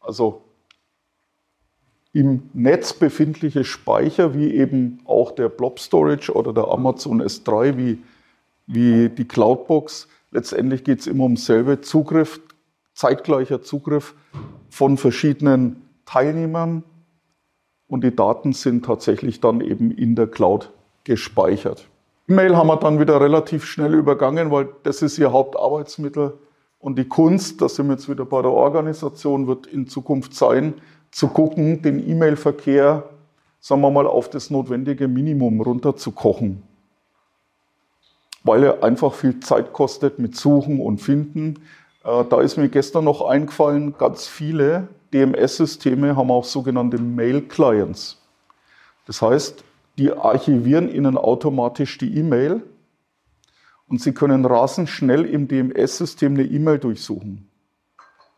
Also 0.00 0.42
im 2.12 2.50
Netz 2.52 2.92
befindliche 2.92 3.64
Speicher, 3.64 4.34
wie 4.34 4.54
eben 4.54 5.00
auch 5.04 5.32
der 5.32 5.48
Blob 5.48 5.80
Storage 5.80 6.32
oder 6.32 6.52
der 6.52 6.68
Amazon 6.68 7.22
S3, 7.22 7.76
wie, 7.76 7.98
wie 8.66 9.08
die 9.08 9.26
Cloudbox. 9.26 10.08
Letztendlich 10.30 10.84
geht 10.84 11.00
es 11.00 11.06
immer 11.06 11.24
um 11.24 11.36
selbe 11.36 11.80
Zugriff, 11.80 12.40
zeitgleicher 12.94 13.62
Zugriff 13.62 14.14
von 14.68 14.98
verschiedenen 14.98 15.88
Teilnehmern 16.04 16.84
und 17.88 18.04
die 18.04 18.14
Daten 18.14 18.52
sind 18.52 18.84
tatsächlich 18.84 19.40
dann 19.40 19.60
eben 19.60 19.90
in 19.90 20.14
der 20.14 20.26
Cloud 20.26 20.70
gespeichert. 21.04 21.88
E-Mail 22.28 22.56
haben 22.56 22.68
wir 22.68 22.76
dann 22.76 23.00
wieder 23.00 23.20
relativ 23.20 23.64
schnell 23.64 23.94
übergangen, 23.94 24.50
weil 24.50 24.68
das 24.82 25.02
ist 25.02 25.18
ihr 25.18 25.32
Hauptarbeitsmittel. 25.32 26.34
Und 26.78 26.98
die 26.98 27.08
Kunst, 27.08 27.60
das 27.60 27.76
sind 27.76 27.88
wir 27.88 27.94
jetzt 27.94 28.08
wieder 28.08 28.24
bei 28.24 28.42
der 28.42 28.50
Organisation, 28.50 29.46
wird 29.46 29.66
in 29.66 29.86
Zukunft 29.86 30.34
sein, 30.34 30.74
zu 31.12 31.28
gucken, 31.28 31.82
den 31.82 32.08
E-Mail-Verkehr, 32.08 33.04
sagen 33.60 33.82
wir 33.82 33.90
mal, 33.90 34.06
auf 34.08 34.28
das 34.28 34.50
notwendige 34.50 35.06
Minimum 35.06 35.60
runterzukochen. 35.60 36.62
Weil 38.42 38.64
er 38.64 38.82
einfach 38.82 39.12
viel 39.12 39.38
Zeit 39.38 39.72
kostet 39.72 40.18
mit 40.18 40.34
Suchen 40.34 40.80
und 40.80 40.98
Finden. 40.98 41.60
Äh, 42.02 42.24
da 42.28 42.40
ist 42.40 42.56
mir 42.56 42.68
gestern 42.68 43.04
noch 43.04 43.24
eingefallen, 43.24 43.94
ganz 43.96 44.26
viele 44.26 44.88
DMS-Systeme 45.12 46.16
haben 46.16 46.30
auch 46.30 46.44
sogenannte 46.44 46.98
Mail-Clients. 46.98 48.18
Das 49.06 49.20
heißt, 49.20 49.62
die 49.98 50.10
archivieren 50.10 50.88
Ihnen 50.88 51.18
automatisch 51.18 51.98
die 51.98 52.16
E-Mail 52.16 52.62
und 53.86 54.00
Sie 54.00 54.12
können 54.12 54.46
rasend 54.46 54.88
schnell 54.88 55.26
im 55.26 55.48
DMS-System 55.48 56.34
eine 56.34 56.44
E-Mail 56.44 56.78
durchsuchen. 56.78 57.51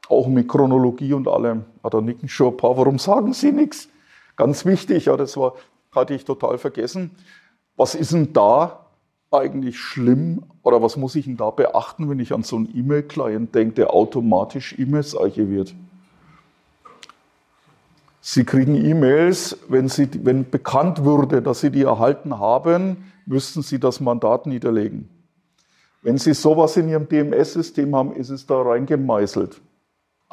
Auch 0.08 0.28
mit 0.28 0.48
Chronologie 0.48 1.12
und 1.12 1.28
allem. 1.28 1.64
Ja, 1.82 1.90
da 1.90 2.00
nicken 2.00 2.28
schon 2.28 2.52
ein 2.52 2.56
paar. 2.56 2.76
Warum 2.76 2.98
sagen 2.98 3.32
Sie 3.32 3.52
nichts? 3.52 3.88
Ganz 4.36 4.64
wichtig, 4.66 5.06
ja, 5.06 5.16
das 5.16 5.36
war, 5.36 5.54
hatte 5.94 6.14
ich 6.14 6.24
total 6.24 6.58
vergessen. 6.58 7.12
Was 7.76 7.94
ist 7.94 8.12
denn 8.12 8.32
da 8.32 8.86
eigentlich 9.30 9.78
schlimm 9.78 10.44
oder 10.62 10.82
was 10.82 10.96
muss 10.96 11.14
ich 11.14 11.24
denn 11.24 11.36
da 11.36 11.50
beachten, 11.50 12.08
wenn 12.08 12.20
ich 12.20 12.32
an 12.32 12.42
so 12.42 12.56
einen 12.56 12.68
E-Mail-Client 12.74 13.54
denke, 13.54 13.74
der 13.74 13.92
automatisch 13.92 14.78
E-Mails 14.78 15.16
archiviert? 15.16 15.74
Sie 18.20 18.44
kriegen 18.44 18.74
E-Mails, 18.74 19.58
wenn, 19.68 19.90
wenn 19.90 20.48
bekannt 20.50 21.04
würde, 21.04 21.42
dass 21.42 21.60
Sie 21.60 21.70
die 21.70 21.82
erhalten 21.82 22.38
haben, 22.38 23.12
müssten 23.26 23.62
Sie 23.62 23.78
das 23.78 24.00
Mandat 24.00 24.46
niederlegen. 24.46 25.10
Wenn 26.00 26.16
Sie 26.16 26.32
sowas 26.32 26.76
in 26.76 26.88
Ihrem 26.88 27.08
DMS-System 27.08 27.94
haben, 27.94 28.12
ist 28.12 28.30
es 28.30 28.46
da 28.46 28.62
reingemeißelt. 28.62 29.60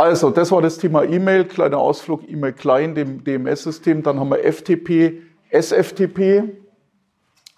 Also, 0.01 0.31
das 0.31 0.51
war 0.51 0.63
das 0.63 0.79
Thema 0.79 1.03
E-Mail, 1.03 1.45
kleiner 1.45 1.77
Ausflug, 1.77 2.27
E-Mail 2.27 2.53
klein, 2.53 2.95
dem 2.95 3.23
DMS-System. 3.23 4.01
Dann 4.01 4.19
haben 4.19 4.31
wir 4.31 4.43
FTP, 4.51 5.21
SFTP 5.51 6.57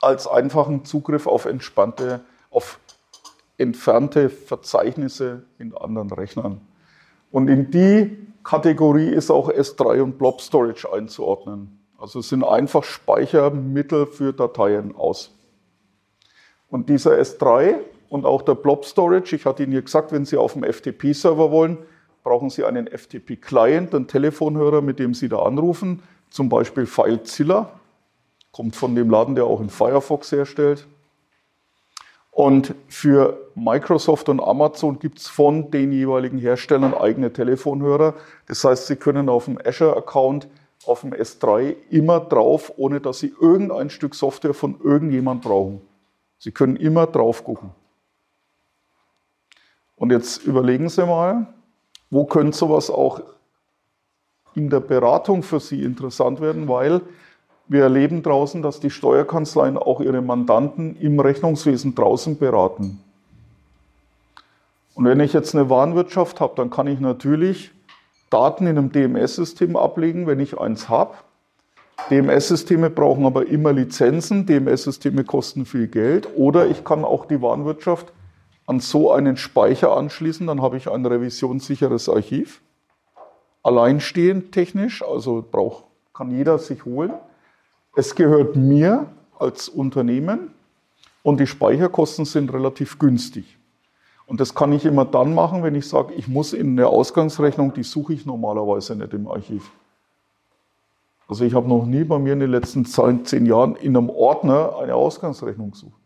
als 0.02 0.28
einfachen 0.28 0.84
Zugriff 0.84 1.26
auf 1.26 1.46
entspannte, 1.46 2.20
auf 2.50 2.82
entfernte 3.58 4.30
Verzeichnisse 4.30 5.44
in 5.58 5.74
anderen 5.74 6.12
Rechnern. 6.12 6.60
Und 7.32 7.48
in 7.48 7.72
die 7.72 8.28
Kategorie 8.44 9.08
ist 9.08 9.32
auch 9.32 9.50
S3 9.50 10.02
und 10.02 10.18
Blob 10.18 10.42
Storage 10.42 10.92
einzuordnen. 10.92 11.80
Also 11.98 12.20
es 12.20 12.28
sind 12.28 12.44
einfach 12.44 12.84
Speichermittel 12.84 14.06
für 14.06 14.34
Dateien 14.34 14.94
aus. 14.98 15.34
Und 16.70 16.90
dieser 16.90 17.14
S3 17.14 17.76
und 18.10 18.26
auch 18.26 18.42
der 18.42 18.56
Blob 18.56 18.84
Storage, 18.84 19.34
ich 19.34 19.46
hatte 19.46 19.64
Ihnen 19.64 19.72
ja 19.72 19.80
gesagt, 19.80 20.12
wenn 20.12 20.26
Sie 20.26 20.36
auf 20.36 20.52
dem 20.52 20.66
FTP-Server 20.66 21.50
wollen, 21.50 21.78
brauchen 22.24 22.50
Sie 22.50 22.64
einen 22.64 22.88
FTP-Client, 22.88 23.94
einen 23.94 24.08
Telefonhörer, 24.08 24.82
mit 24.82 25.00
dem 25.00 25.14
Sie 25.14 25.30
da 25.30 25.40
anrufen, 25.40 26.02
zum 26.30 26.50
Beispiel 26.50 26.86
FileZilla, 26.86 27.70
kommt 28.52 28.76
von 28.76 28.96
dem 28.96 29.10
Laden, 29.10 29.36
der 29.36 29.46
auch 29.46 29.62
in 29.62 29.70
Firefox 29.70 30.32
herstellt. 30.32 30.88
Und 32.32 32.74
für 32.88 33.38
Microsoft 33.54 34.28
und 34.28 34.42
Amazon 34.42 34.98
gibt 34.98 35.20
es 35.20 35.28
von 35.28 35.70
den 35.70 35.92
jeweiligen 35.92 36.40
Herstellern 36.40 36.96
eigene 36.96 37.32
Telefonhörer. 37.32 38.16
Das 38.48 38.64
heißt, 38.64 38.88
Sie 38.88 38.96
können 38.96 39.30
auf 39.30 39.46
dem 39.46 39.60
Azure-Account, 39.64 40.48
auf 40.86 41.02
dem 41.02 41.14
S3 41.14 41.76
immer 41.92 42.20
drauf, 42.20 42.74
ohne 42.76 43.00
dass 43.00 43.20
Sie 43.20 43.34
irgendein 43.40 43.92
Stück 43.92 44.16
Software 44.16 44.56
von 44.56 44.80
irgendjemand 44.84 45.44
brauchen. 45.44 45.82
Sie 46.40 46.52
können 46.52 46.76
immer 46.76 47.06
drauf 47.06 47.44
gucken. 47.44 47.70
Und 49.96 50.12
jetzt 50.12 50.44
überlegen 50.44 50.90
Sie 50.90 51.06
mal, 51.06 51.54
wo 52.14 52.26
könnte 52.26 52.56
sowas 52.56 52.92
auch 52.92 53.22
in 54.54 54.70
der 54.70 54.82
Beratung 54.82 55.42
für 55.42 55.60
Sie 55.60 55.84
interessant 55.84 56.42
werden, 56.42 56.68
weil 56.68 57.02
wir 57.68 57.82
erleben 57.84 58.22
draußen, 58.22 58.62
dass 58.62 58.80
die 58.80 58.92
Steuerkanzleien 58.92 59.78
auch 59.78 60.00
ihre 60.00 60.22
Mandanten 60.22 60.96
im 60.98 61.20
Rechnungswesen 61.20 61.96
draußen 61.96 62.38
beraten. 62.38 63.00
Und 64.94 65.06
wenn 65.06 65.20
ich 65.22 65.34
jetzt 65.34 65.56
eine 65.56 65.72
Warenwirtschaft 65.72 66.40
habe, 66.40 66.54
dann 66.56 66.70
kann 66.70 66.86
ich 66.86 67.00
natürlich 67.00 67.72
Daten 68.30 68.68
in 68.68 68.78
einem 68.78 68.92
DMS-System 68.92 69.76
ablegen, 69.76 70.28
wenn 70.28 70.40
ich 70.40 70.60
eins 70.60 70.90
habe. 70.90 71.16
DMS-Systeme 72.12 72.92
brauchen 72.92 73.26
aber 73.26 73.48
immer 73.48 73.74
Lizenzen, 73.74 74.46
DMS-Systeme 74.46 75.24
kosten 75.24 75.66
viel 75.66 75.88
Geld. 75.88 76.28
Oder 76.36 76.68
ich 76.68 76.84
kann 76.84 77.06
auch 77.06 77.26
die 77.26 77.42
Warenwirtschaft 77.42 78.14
an 78.66 78.80
so 78.80 79.12
einen 79.12 79.38
Speicher 79.38 79.96
anschließen, 79.96 80.48
dann 80.48 80.62
habe 80.62 80.78
ich 80.78 80.90
ein 80.90 81.06
revisionssicheres 81.06 82.10
Archiv. 82.10 82.62
Alleinstehend 83.62 84.52
technisch, 84.52 85.04
also 85.04 85.44
braucht, 85.50 85.86
kann 86.14 86.32
jeder 86.32 86.60
sich 86.60 86.86
holen. 86.86 87.14
Es 87.96 88.16
gehört 88.16 88.56
mir 88.56 89.08
als 89.38 89.70
Unternehmen 89.70 90.54
und 91.22 91.40
die 91.40 91.48
Speicherkosten 91.48 92.26
sind 92.26 92.52
relativ 92.54 93.00
günstig. 93.00 93.58
Und 94.26 94.40
das 94.40 94.56
kann 94.56 94.72
ich 94.72 94.86
immer 94.86 95.06
dann 95.06 95.34
machen, 95.34 95.64
wenn 95.64 95.76
ich 95.76 95.88
sage, 95.88 96.14
ich 96.14 96.28
muss 96.28 96.54
in 96.54 96.78
der 96.78 96.88
Ausgangsrechnung, 96.88 97.74
die 97.74 97.84
suche 97.84 98.14
ich 98.14 98.26
normalerweise 98.26 98.96
nicht 98.96 99.14
im 99.14 99.28
Archiv. 99.28 99.72
Also 101.28 101.46
ich 101.46 101.54
habe 101.54 101.68
noch 101.68 101.86
nie 101.86 102.04
bei 102.04 102.20
mir 102.20 102.34
in 102.34 102.40
den 102.40 102.52
letzten 102.52 102.86
zehn 102.86 103.46
Jahren 103.46 103.76
in 103.76 103.96
einem 103.96 104.10
Ordner 104.10 104.78
eine 104.78 104.96
Ausgangsrechnung 104.96 105.72
gesucht. 105.72 106.03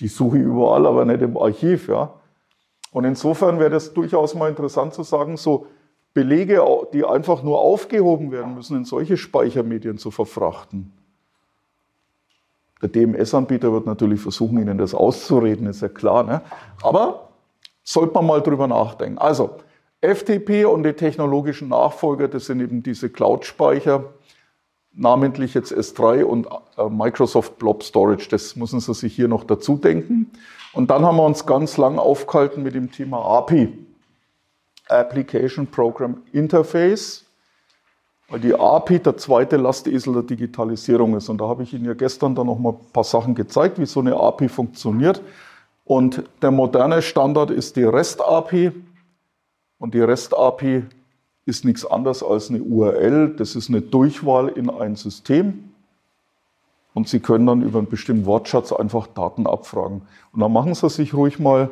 Die 0.00 0.08
suche 0.08 0.38
ich 0.38 0.44
überall, 0.44 0.86
aber 0.86 1.04
nicht 1.04 1.22
im 1.22 1.36
Archiv, 1.36 1.88
ja. 1.88 2.12
Und 2.92 3.04
insofern 3.04 3.58
wäre 3.58 3.70
das 3.70 3.92
durchaus 3.92 4.34
mal 4.34 4.48
interessant 4.48 4.94
zu 4.94 5.02
sagen, 5.02 5.36
so 5.36 5.66
Belege, 6.14 6.64
die 6.94 7.04
einfach 7.04 7.42
nur 7.42 7.60
aufgehoben 7.60 8.32
werden 8.32 8.54
müssen, 8.54 8.78
in 8.78 8.84
solche 8.84 9.16
Speichermedien 9.16 9.98
zu 9.98 10.10
verfrachten. 10.10 10.92
Der 12.80 12.88
DMS-Anbieter 12.88 13.72
wird 13.72 13.86
natürlich 13.86 14.20
versuchen, 14.20 14.58
Ihnen 14.58 14.78
das 14.78 14.94
auszureden, 14.94 15.66
ist 15.66 15.82
ja 15.82 15.88
klar. 15.88 16.22
Ne? 16.22 16.42
Aber 16.82 17.28
sollte 17.82 18.14
man 18.14 18.26
mal 18.26 18.40
drüber 18.42 18.66
nachdenken. 18.66 19.18
Also, 19.18 19.56
FTP 20.00 20.66
und 20.66 20.82
die 20.82 20.92
technologischen 20.92 21.68
Nachfolger, 21.68 22.28
das 22.28 22.46
sind 22.46 22.60
eben 22.60 22.82
diese 22.82 23.10
Cloud-Speicher, 23.10 24.04
namentlich 24.96 25.54
jetzt 25.54 25.72
S3 25.72 26.24
und 26.24 26.48
äh, 26.76 26.88
Microsoft 26.88 27.58
Blob 27.58 27.82
Storage. 27.82 28.28
Das 28.30 28.56
müssen 28.56 28.80
Sie 28.80 28.94
sich 28.94 29.14
hier 29.14 29.28
noch 29.28 29.44
dazu 29.44 29.76
denken. 29.76 30.30
Und 30.72 30.90
dann 30.90 31.04
haben 31.04 31.16
wir 31.16 31.24
uns 31.24 31.46
ganz 31.46 31.76
lang 31.76 31.98
aufgehalten 31.98 32.62
mit 32.62 32.74
dem 32.74 32.90
Thema 32.90 33.24
API. 33.24 33.72
Application 34.88 35.66
Program 35.66 36.22
Interface, 36.32 37.24
weil 38.28 38.40
die 38.40 38.54
API 38.54 39.00
der 39.00 39.16
zweite 39.16 39.56
Lastesel 39.56 40.12
der 40.14 40.22
Digitalisierung 40.22 41.16
ist. 41.16 41.28
Und 41.28 41.40
da 41.40 41.48
habe 41.48 41.62
ich 41.62 41.74
Ihnen 41.74 41.84
ja 41.84 41.94
gestern 41.94 42.34
dann 42.34 42.46
noch 42.46 42.58
mal 42.58 42.72
ein 42.72 42.92
paar 42.92 43.04
Sachen 43.04 43.34
gezeigt, 43.34 43.78
wie 43.78 43.86
so 43.86 44.00
eine 44.00 44.14
API 44.16 44.48
funktioniert. 44.48 45.22
Und 45.84 46.24
der 46.42 46.50
moderne 46.50 47.02
Standard 47.02 47.50
ist 47.50 47.76
die 47.76 47.84
REST-API. 47.84 48.72
Und 49.78 49.94
die 49.94 50.00
REST-API 50.00 50.84
ist 51.46 51.64
nichts 51.64 51.86
anderes 51.86 52.22
als 52.22 52.50
eine 52.50 52.62
URL. 52.62 53.34
Das 53.36 53.56
ist 53.56 53.70
eine 53.70 53.80
Durchwahl 53.80 54.48
in 54.48 54.68
ein 54.68 54.96
System. 54.96 55.70
Und 56.92 57.08
Sie 57.08 57.20
können 57.20 57.46
dann 57.46 57.62
über 57.62 57.78
einen 57.78 57.88
bestimmten 57.88 58.26
Wortschatz 58.26 58.72
einfach 58.72 59.06
Daten 59.06 59.46
abfragen. 59.46 60.02
Und 60.32 60.40
dann 60.40 60.52
machen 60.52 60.74
Sie 60.74 60.88
sich 60.90 61.14
ruhig 61.14 61.38
mal 61.38 61.70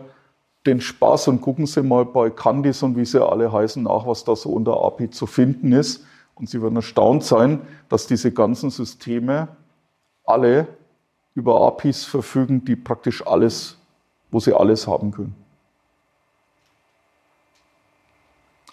den 0.65 0.81
Spaß 0.81 1.29
und 1.29 1.41
gucken 1.41 1.67
Sie 1.67 1.83
mal 1.83 2.05
bei 2.05 2.31
Candice 2.31 2.85
und 2.85 2.97
wie 2.97 3.05
sie 3.05 3.23
alle 3.23 3.53
heißen 3.53 3.83
nach, 3.83 4.07
was 4.07 4.25
da 4.25 4.37
so 4.37 4.51
unter 4.51 4.83
API 4.83 5.11
zu 5.11 5.27
finden 5.27 5.73
ist. 5.73 6.05
Und 6.35 6.49
Sie 6.49 6.63
werden 6.63 6.77
erstaunt 6.77 7.25
sein, 7.25 7.61
dass 7.89 8.07
diese 8.07 8.33
ganzen 8.33 8.71
Systeme 8.71 9.49
alle 10.25 10.69
über 11.35 11.61
APIs 11.67 12.05
verfügen, 12.05 12.65
die 12.65 12.77
praktisch 12.77 13.27
alles, 13.27 13.77
wo 14.31 14.41
sie 14.41 14.55
alles 14.55 14.87
haben 14.87 15.11
können. 15.11 15.35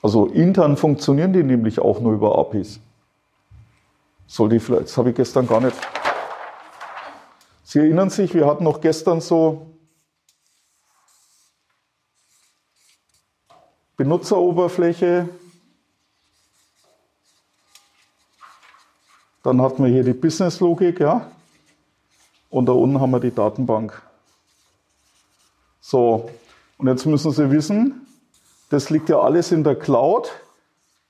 Also 0.02 0.26
intern 0.26 0.78
funktionieren 0.78 1.34
die 1.34 1.44
nämlich 1.44 1.80
auch 1.80 2.00
nur 2.00 2.14
über 2.14 2.38
APIs. 2.38 2.80
Soll 4.28 4.50
die 4.50 4.60
vielleicht, 4.60 4.86
das 4.86 4.98
habe 4.98 5.12
ich 5.12 5.16
gestern 5.16 5.48
gar 5.48 5.62
nicht. 5.62 5.76
Sie 7.64 7.80
erinnern 7.80 8.10
sich, 8.10 8.34
wir 8.34 8.48
hatten 8.48 8.64
noch 8.64 8.82
gestern 8.82 9.22
so 9.22 9.68
Benutzeroberfläche. 13.96 15.30
Dann 19.44 19.62
hatten 19.62 19.84
wir 19.84 19.92
hier 19.92 20.04
die 20.04 20.14
Business-Logik, 20.14 21.00
ja. 21.00 21.32
Und 22.50 22.66
da 22.66 22.74
unten 22.74 23.00
haben 23.00 23.12
wir 23.12 23.20
die 23.20 23.34
Datenbank. 23.34 24.02
So, 25.80 26.30
und 26.78 26.88
jetzt 26.88 27.06
müssen 27.06 27.32
Sie 27.32 27.50
wissen, 27.52 28.01
das 28.72 28.90
liegt 28.90 29.10
ja 29.10 29.20
alles 29.20 29.52
in 29.52 29.66
der 29.66 29.76
Cloud 29.76 30.32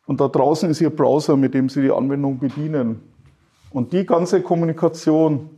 und 0.07 0.19
da 0.19 0.27
draußen 0.27 0.69
ist 0.71 0.81
Ihr 0.81 0.89
Browser, 0.89 1.37
mit 1.37 1.53
dem 1.53 1.69
Sie 1.69 1.83
die 1.83 1.91
Anwendung 1.91 2.39
bedienen. 2.39 3.03
Und 3.69 3.93
die 3.93 4.03
ganze 4.03 4.41
Kommunikation, 4.41 5.49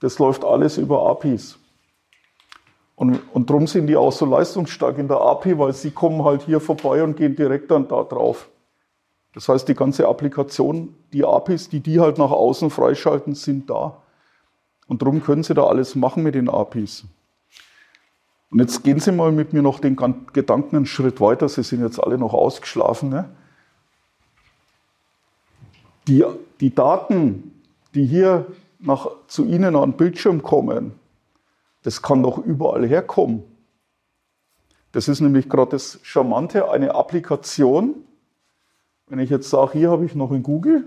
das 0.00 0.18
läuft 0.18 0.44
alles 0.44 0.78
über 0.78 1.08
APIs. 1.10 1.58
Und, 2.96 3.20
und 3.34 3.50
darum 3.50 3.66
sind 3.66 3.86
die 3.86 3.96
auch 3.96 4.12
so 4.12 4.24
leistungsstark 4.24 4.96
in 4.96 5.08
der 5.08 5.20
API, 5.20 5.58
weil 5.58 5.74
sie 5.74 5.90
kommen 5.90 6.24
halt 6.24 6.42
hier 6.42 6.60
vorbei 6.60 7.02
und 7.02 7.16
gehen 7.16 7.36
direkt 7.36 7.70
dann 7.70 7.86
da 7.86 8.02
drauf. 8.02 8.48
Das 9.34 9.48
heißt, 9.48 9.68
die 9.68 9.74
ganze 9.74 10.08
Applikation, 10.08 10.94
die 11.12 11.24
APIs, 11.24 11.68
die 11.68 11.80
die 11.80 12.00
halt 12.00 12.16
nach 12.16 12.30
außen 12.30 12.70
freischalten, 12.70 13.34
sind 13.34 13.68
da. 13.68 14.02
Und 14.88 15.02
darum 15.02 15.22
können 15.22 15.42
sie 15.42 15.54
da 15.54 15.64
alles 15.64 15.94
machen 15.94 16.22
mit 16.22 16.34
den 16.34 16.48
APIs. 16.48 17.04
Und 18.52 18.58
jetzt 18.58 18.84
gehen 18.84 19.00
Sie 19.00 19.12
mal 19.12 19.32
mit 19.32 19.54
mir 19.54 19.62
noch 19.62 19.80
den 19.80 19.96
Gedanken 19.96 20.76
einen 20.76 20.86
Schritt 20.86 21.22
weiter. 21.22 21.48
Sie 21.48 21.62
sind 21.62 21.80
jetzt 21.80 21.98
alle 21.98 22.18
noch 22.18 22.34
ausgeschlafen. 22.34 23.08
Ne? 23.08 23.30
Die, 26.06 26.22
die 26.60 26.74
Daten, 26.74 27.62
die 27.94 28.04
hier 28.04 28.46
nach, 28.78 29.08
zu 29.26 29.46
Ihnen 29.46 29.74
an 29.74 29.92
den 29.92 29.96
Bildschirm 29.96 30.42
kommen, 30.42 30.92
das 31.82 32.02
kann 32.02 32.22
doch 32.22 32.36
überall 32.36 32.86
herkommen. 32.86 33.42
Das 34.92 35.08
ist 35.08 35.22
nämlich 35.22 35.48
gerade 35.48 35.70
das 35.70 35.98
Charmante, 36.02 36.70
eine 36.70 36.94
Applikation. 36.94 37.94
Wenn 39.06 39.18
ich 39.18 39.30
jetzt 39.30 39.48
sage, 39.48 39.78
hier 39.78 39.90
habe 39.90 40.04
ich 40.04 40.14
noch 40.14 40.30
einen 40.30 40.42
Google, 40.42 40.84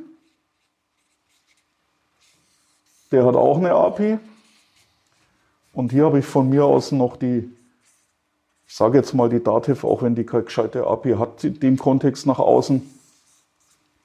der 3.12 3.26
hat 3.26 3.36
auch 3.36 3.58
eine 3.58 3.74
API. 3.74 4.20
Und 5.74 5.92
hier 5.92 6.06
habe 6.06 6.20
ich 6.20 6.26
von 6.26 6.50
mir 6.50 6.64
aus 6.64 6.92
noch 6.92 7.18
die, 7.18 7.55
sage 8.68 8.98
jetzt 8.98 9.14
mal 9.14 9.30
die 9.30 9.44
Dativ, 9.44 9.84
auch 9.84 10.02
wenn 10.02 10.16
die 10.16 10.26
keine 10.26 10.44
gescheite 10.44 10.88
API 10.88 11.14
hat, 11.14 11.44
in 11.44 11.60
dem 11.60 11.78
Kontext 11.78 12.26
nach 12.26 12.40
außen, 12.40 12.82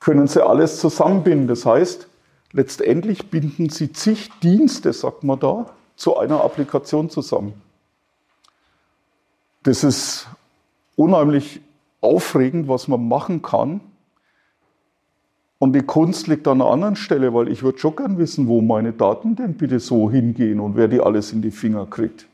können 0.00 0.26
Sie 0.26 0.45
alles 0.45 0.81
zusammenbinden. 0.81 1.47
Das 1.47 1.67
heißt, 1.67 2.09
letztendlich 2.52 3.31
binden 3.31 3.69
Sie 3.69 3.93
zig 3.93 4.31
Dienste, 4.43 4.93
sagt 4.93 5.25
man 5.25 5.38
da, 5.38 5.67
zu 5.97 6.17
einer 6.17 6.43
Applikation 6.43 7.11
zusammen. 7.11 7.55
Das 9.62 9.85
ist 9.85 10.26
unheimlich 10.97 11.61
aufregend, 12.00 12.69
was 12.69 12.88
man 12.88 13.07
machen 13.07 13.43
kann. 13.43 13.81
Und 15.59 15.75
die 15.75 15.83
Kunst 15.83 16.26
liegt 16.26 16.49
an 16.49 16.62
einer 16.62 16.71
anderen 16.71 16.97
Stelle, 16.97 17.35
weil 17.35 17.49
ich 17.49 17.62
würde 17.62 17.79
schon 17.79 17.95
gern 17.95 18.17
wissen, 18.17 18.49
wo 18.49 18.62
meine 18.62 18.95
Daten 18.95 19.37
denn 19.37 19.55
bitte 19.55 19.79
so 19.79 20.11
hingehen 20.11 20.59
und 20.59 20.75
wer 20.75 20.88
die 20.88 21.02
alles 21.02 21.33
in 21.35 21.43
die 21.43 21.50
Finger 21.50 21.85
kriegt. 21.85 22.26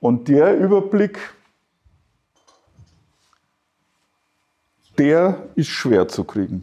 Und 0.00 0.26
der 0.26 0.58
Überblick, 0.58 1.20
der 5.00 5.48
ist 5.54 5.68
schwer 5.68 6.08
zu 6.08 6.24
kriegen. 6.24 6.62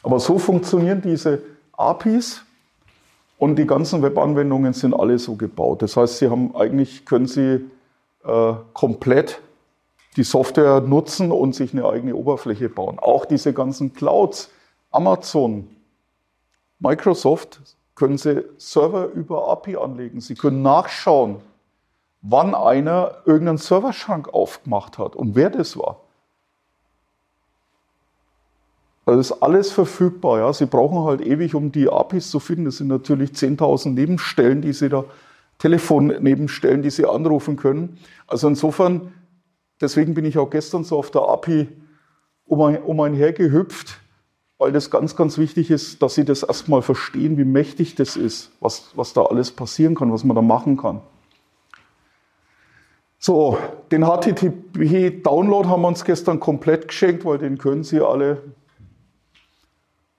Aber 0.00 0.20
so 0.20 0.38
funktionieren 0.38 1.02
diese 1.02 1.42
APIs 1.72 2.42
und 3.36 3.56
die 3.56 3.66
ganzen 3.66 4.00
Webanwendungen 4.00 4.72
sind 4.72 4.94
alle 4.94 5.18
so 5.18 5.34
gebaut. 5.34 5.82
Das 5.82 5.96
heißt, 5.96 6.18
Sie 6.18 6.30
haben 6.30 6.54
eigentlich 6.54 7.04
können 7.04 7.26
Sie 7.26 7.68
äh, 8.24 8.52
komplett 8.74 9.40
die 10.16 10.22
Software 10.22 10.80
nutzen 10.80 11.32
und 11.32 11.56
sich 11.56 11.72
eine 11.72 11.84
eigene 11.84 12.14
Oberfläche 12.14 12.68
bauen. 12.68 13.00
Auch 13.00 13.24
diese 13.24 13.52
ganzen 13.52 13.92
Clouds, 13.92 14.50
Amazon, 14.92 15.68
Microsoft, 16.78 17.60
können 17.96 18.18
Sie 18.18 18.44
Server 18.56 19.06
über 19.06 19.48
API 19.48 19.76
anlegen. 19.76 20.20
Sie 20.20 20.36
können 20.36 20.62
nachschauen, 20.62 21.40
wann 22.22 22.54
einer 22.54 23.16
irgendeinen 23.24 23.58
Serverschrank 23.58 24.32
aufgemacht 24.32 24.98
hat 24.98 25.16
und 25.16 25.34
wer 25.34 25.50
das 25.50 25.76
war. 25.76 26.00
Das 29.06 29.18
ist 29.18 29.42
alles 29.42 29.72
verfügbar. 29.72 30.38
Ja. 30.38 30.52
Sie 30.52 30.66
brauchen 30.66 31.04
halt 31.04 31.20
ewig, 31.20 31.54
um 31.54 31.72
die 31.72 31.88
APIs 31.88 32.30
zu 32.30 32.38
finden. 32.38 32.66
Das 32.66 32.76
sind 32.76 32.88
natürlich 32.88 33.30
10.000 33.30 33.90
Nebenstellen, 33.90 34.62
die 34.62 34.72
Sie 34.72 34.88
da, 34.88 35.04
Telefonnebenstellen, 35.58 36.82
die 36.82 36.90
Sie 36.90 37.06
anrufen 37.06 37.56
können. 37.56 37.98
Also 38.28 38.46
insofern 38.46 39.12
Deswegen 39.80 40.14
bin 40.14 40.24
ich 40.24 40.36
auch 40.38 40.50
gestern 40.50 40.84
so 40.84 40.98
auf 40.98 41.10
der 41.10 41.22
API 41.22 41.68
um, 42.44 42.60
ein, 42.62 42.82
um 42.82 43.00
einher 43.00 43.32
gehüpft, 43.32 43.98
weil 44.58 44.72
das 44.72 44.90
ganz, 44.90 45.16
ganz 45.16 45.38
wichtig 45.38 45.70
ist, 45.70 46.02
dass 46.02 46.14
Sie 46.14 46.24
das 46.24 46.42
erstmal 46.42 46.82
verstehen, 46.82 47.38
wie 47.38 47.44
mächtig 47.44 47.94
das 47.94 48.16
ist, 48.16 48.50
was, 48.60 48.90
was 48.94 49.14
da 49.14 49.24
alles 49.24 49.50
passieren 49.50 49.94
kann, 49.94 50.12
was 50.12 50.24
man 50.24 50.34
da 50.34 50.42
machen 50.42 50.76
kann. 50.76 51.00
So, 53.22 53.58
den 53.90 54.02
HTTP-Download 54.02 55.68
haben 55.68 55.82
wir 55.82 55.88
uns 55.88 56.06
gestern 56.06 56.40
komplett 56.40 56.88
geschenkt, 56.88 57.22
weil 57.26 57.36
den 57.36 57.58
können 57.58 57.84
Sie 57.84 58.00
alle, 58.00 58.40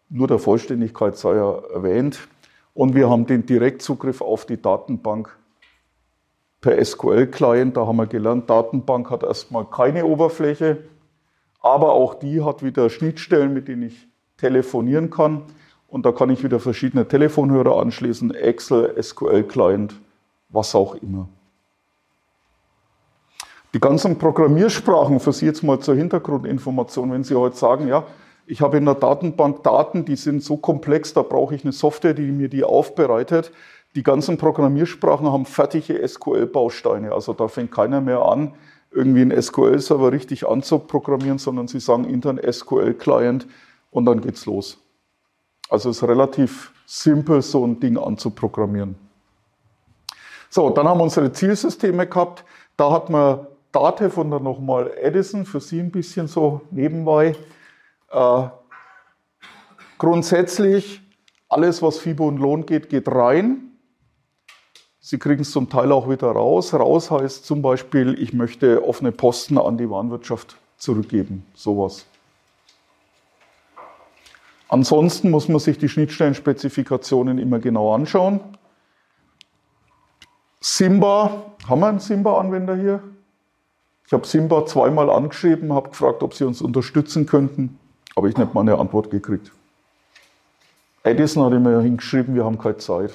nur 0.07 0.27
der 0.27 0.37
Vollständigkeit 0.37 1.17
sei 1.17 1.35
ja 1.35 1.51
erwähnt. 1.73 2.19
Und 2.75 2.93
wir 2.93 3.09
haben 3.09 3.25
den 3.25 3.47
Direktzugriff 3.47 4.21
auf 4.21 4.45
die 4.45 4.61
Datenbank 4.61 5.35
per 6.61 6.85
SQL-Client. 6.85 7.75
Da 7.75 7.87
haben 7.87 7.95
wir 7.95 8.05
gelernt, 8.05 8.47
Datenbank 8.51 9.09
hat 9.09 9.23
erstmal 9.23 9.65
keine 9.65 10.05
Oberfläche, 10.05 10.83
aber 11.59 11.93
auch 11.93 12.13
die 12.13 12.43
hat 12.43 12.61
wieder 12.61 12.91
Schnittstellen, 12.91 13.51
mit 13.51 13.67
denen 13.67 13.81
ich 13.81 14.07
telefonieren 14.37 15.09
kann. 15.09 15.41
Und 15.87 16.05
da 16.05 16.11
kann 16.11 16.29
ich 16.29 16.43
wieder 16.43 16.59
verschiedene 16.59 17.07
Telefonhörer 17.07 17.81
anschließen, 17.81 18.31
Excel, 18.35 18.93
SQL-Client, 19.01 19.95
was 20.49 20.75
auch 20.75 20.93
immer. 20.93 21.27
Die 23.73 23.79
ganzen 23.79 24.17
Programmiersprachen, 24.17 25.19
für 25.19 25.31
Sie 25.31 25.45
jetzt 25.45 25.63
mal 25.63 25.79
zur 25.79 25.95
Hintergrundinformation, 25.95 27.11
wenn 27.11 27.23
Sie 27.23 27.35
heute 27.35 27.55
sagen, 27.55 27.87
ja, 27.87 28.05
ich 28.45 28.61
habe 28.61 28.77
in 28.77 28.85
der 28.85 28.95
Datenbank 28.95 29.63
Daten, 29.63 30.03
die 30.03 30.17
sind 30.17 30.43
so 30.43 30.57
komplex, 30.57 31.13
da 31.13 31.21
brauche 31.21 31.55
ich 31.55 31.63
eine 31.63 31.71
Software, 31.71 32.13
die 32.13 32.31
mir 32.31 32.49
die 32.49 32.65
aufbereitet, 32.65 33.53
die 33.95 34.03
ganzen 34.03 34.37
Programmiersprachen 34.37 35.31
haben 35.31 35.45
fertige 35.45 36.05
SQL-Bausteine. 36.05 37.13
Also 37.13 37.33
da 37.33 37.47
fängt 37.47 37.71
keiner 37.71 38.01
mehr 38.01 38.21
an, 38.21 38.55
irgendwie 38.91 39.21
einen 39.21 39.41
SQL-Server 39.41 40.11
richtig 40.11 40.47
anzuprogrammieren, 40.47 41.37
sondern 41.37 41.67
sie 41.67 41.79
sagen 41.79 42.05
intern 42.05 42.39
SQL-Client 42.39 43.47
und 43.89 44.05
dann 44.05 44.19
geht's 44.19 44.45
los. 44.45 44.79
Also 45.69 45.89
es 45.89 45.97
ist 45.97 46.07
relativ 46.07 46.73
simpel, 46.85 47.41
so 47.41 47.65
ein 47.65 47.79
Ding 47.79 47.97
anzuprogrammieren. 47.97 48.95
So, 50.49 50.69
dann 50.69 50.87
haben 50.89 50.99
wir 50.99 51.03
unsere 51.03 51.31
Zielsysteme 51.31 52.07
gehabt. 52.07 52.43
Da 52.75 52.91
hat 52.91 53.09
man 53.09 53.47
Datev 53.71 54.19
und 54.19 54.31
dann 54.31 54.43
nochmal 54.43 54.91
Edison, 54.97 55.45
für 55.45 55.59
Sie 55.59 55.79
ein 55.79 55.91
bisschen 55.91 56.27
so 56.27 56.61
nebenbei. 56.71 57.35
Äh, 58.11 58.43
grundsätzlich, 59.97 61.01
alles, 61.47 61.81
was 61.81 61.99
FIBO 61.99 62.27
und 62.27 62.37
Lohn 62.37 62.65
geht, 62.65 62.89
geht 62.89 63.07
rein. 63.07 63.71
Sie 64.99 65.17
kriegen 65.17 65.41
es 65.41 65.51
zum 65.51 65.69
Teil 65.69 65.91
auch 65.91 66.09
wieder 66.09 66.31
raus. 66.31 66.73
Raus 66.73 67.11
heißt 67.11 67.45
zum 67.45 67.61
Beispiel, 67.61 68.21
ich 68.21 68.33
möchte 68.33 68.87
offene 68.87 69.11
Posten 69.11 69.57
an 69.57 69.77
die 69.77 69.89
Warenwirtschaft 69.89 70.57
zurückgeben. 70.77 71.45
Sowas. 71.53 72.05
Ansonsten 74.67 75.31
muss 75.31 75.49
man 75.49 75.59
sich 75.59 75.77
die 75.77 75.89
Schnittstellenspezifikationen 75.89 77.39
immer 77.39 77.59
genau 77.59 77.93
anschauen. 77.93 78.39
Simba, 80.61 81.55
haben 81.67 81.81
wir 81.81 81.87
einen 81.87 81.99
Simba-Anwender 81.99 82.75
hier? 82.77 83.03
Ich 84.05 84.13
habe 84.13 84.27
Simba 84.27 84.65
zweimal 84.65 85.09
angeschrieben, 85.09 85.73
habe 85.73 85.89
gefragt, 85.89 86.21
ob 86.23 86.33
sie 86.33 86.45
uns 86.45 86.61
unterstützen 86.61 87.25
könnten, 87.25 87.79
aber 88.15 88.27
ich 88.27 88.37
nicht 88.37 88.53
mal 88.53 88.61
eine 88.61 88.77
Antwort 88.77 89.09
gekriegt. 89.09 89.51
Edison 91.03 91.45
hat 91.45 91.53
immer 91.53 91.81
hingeschrieben, 91.81 92.35
wir 92.35 92.45
haben 92.45 92.59
keine 92.59 92.77
Zeit. 92.77 93.13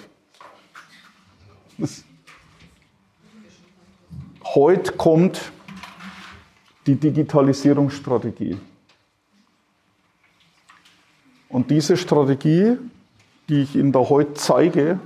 Heute 4.54 4.92
kommt 4.92 5.52
die 6.86 6.94
Digitalisierungsstrategie. 6.94 8.58
Und 11.48 11.70
diese 11.70 11.96
Strategie, 11.96 12.78
die 13.48 13.62
ich 13.62 13.76
Ihnen 13.76 13.92
da 13.92 14.00
heute 14.00 14.34
zeige, 14.34 14.98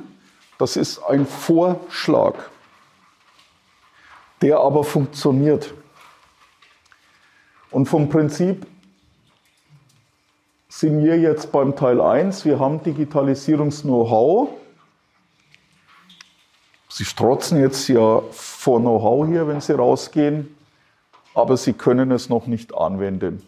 das 0.59 0.77
ist 0.77 1.03
ein 1.03 1.27
Vorschlag. 1.27 2.35
Der 4.43 4.59
aber 4.59 4.85
funktioniert. 4.85 5.75
Und 7.71 7.87
vom 7.87 8.09
Prinzip 8.09 8.67
sind 10.69 11.05
wir 11.05 11.19
jetzt 11.19 11.53
beim 11.53 11.77
Teil 11.77 12.01
1. 12.01 12.45
Wir 12.45 12.59
haben 12.59 12.83
Digitalisierungs-Know-how. 12.83 14.49
Sie 16.89 17.05
strotzen 17.05 17.61
jetzt 17.61 17.89
ja 17.89 18.23
vor 18.31 18.81
Know-how 18.81 19.27
hier, 19.27 19.47
wenn 19.47 19.61
Sie 19.61 19.73
rausgehen, 19.73 20.57
aber 21.35 21.57
Sie 21.57 21.73
können 21.73 22.11
es 22.11 22.29
noch 22.29 22.47
nicht 22.47 22.75
anwenden. 22.75 23.43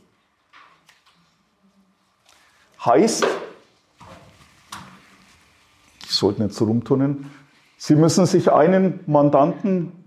Heißt, 2.85 3.27
ich 6.05 6.11
sollte 6.11 6.43
nicht 6.43 6.55
so 6.55 6.67
rumtunen, 6.67 7.31
Sie 7.79 7.97
müssen 7.97 8.27
sich 8.27 8.53
einen 8.53 9.01
Mandanten 9.07 10.02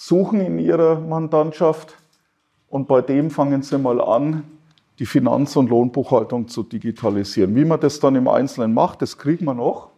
suchen 0.00 0.40
in 0.40 0.58
Ihrer 0.58 0.98
Mandantschaft 0.98 1.94
und 2.70 2.88
bei 2.88 3.02
dem 3.02 3.30
fangen 3.30 3.62
Sie 3.62 3.76
mal 3.76 4.00
an, 4.00 4.44
die 4.98 5.04
Finanz- 5.04 5.56
und 5.56 5.68
Lohnbuchhaltung 5.68 6.48
zu 6.48 6.62
digitalisieren. 6.62 7.54
Wie 7.54 7.66
man 7.66 7.80
das 7.80 8.00
dann 8.00 8.14
im 8.14 8.26
Einzelnen 8.26 8.72
macht, 8.72 9.02
das 9.02 9.18
kriegen 9.18 9.44
wir 9.44 9.52
noch. 9.52 9.90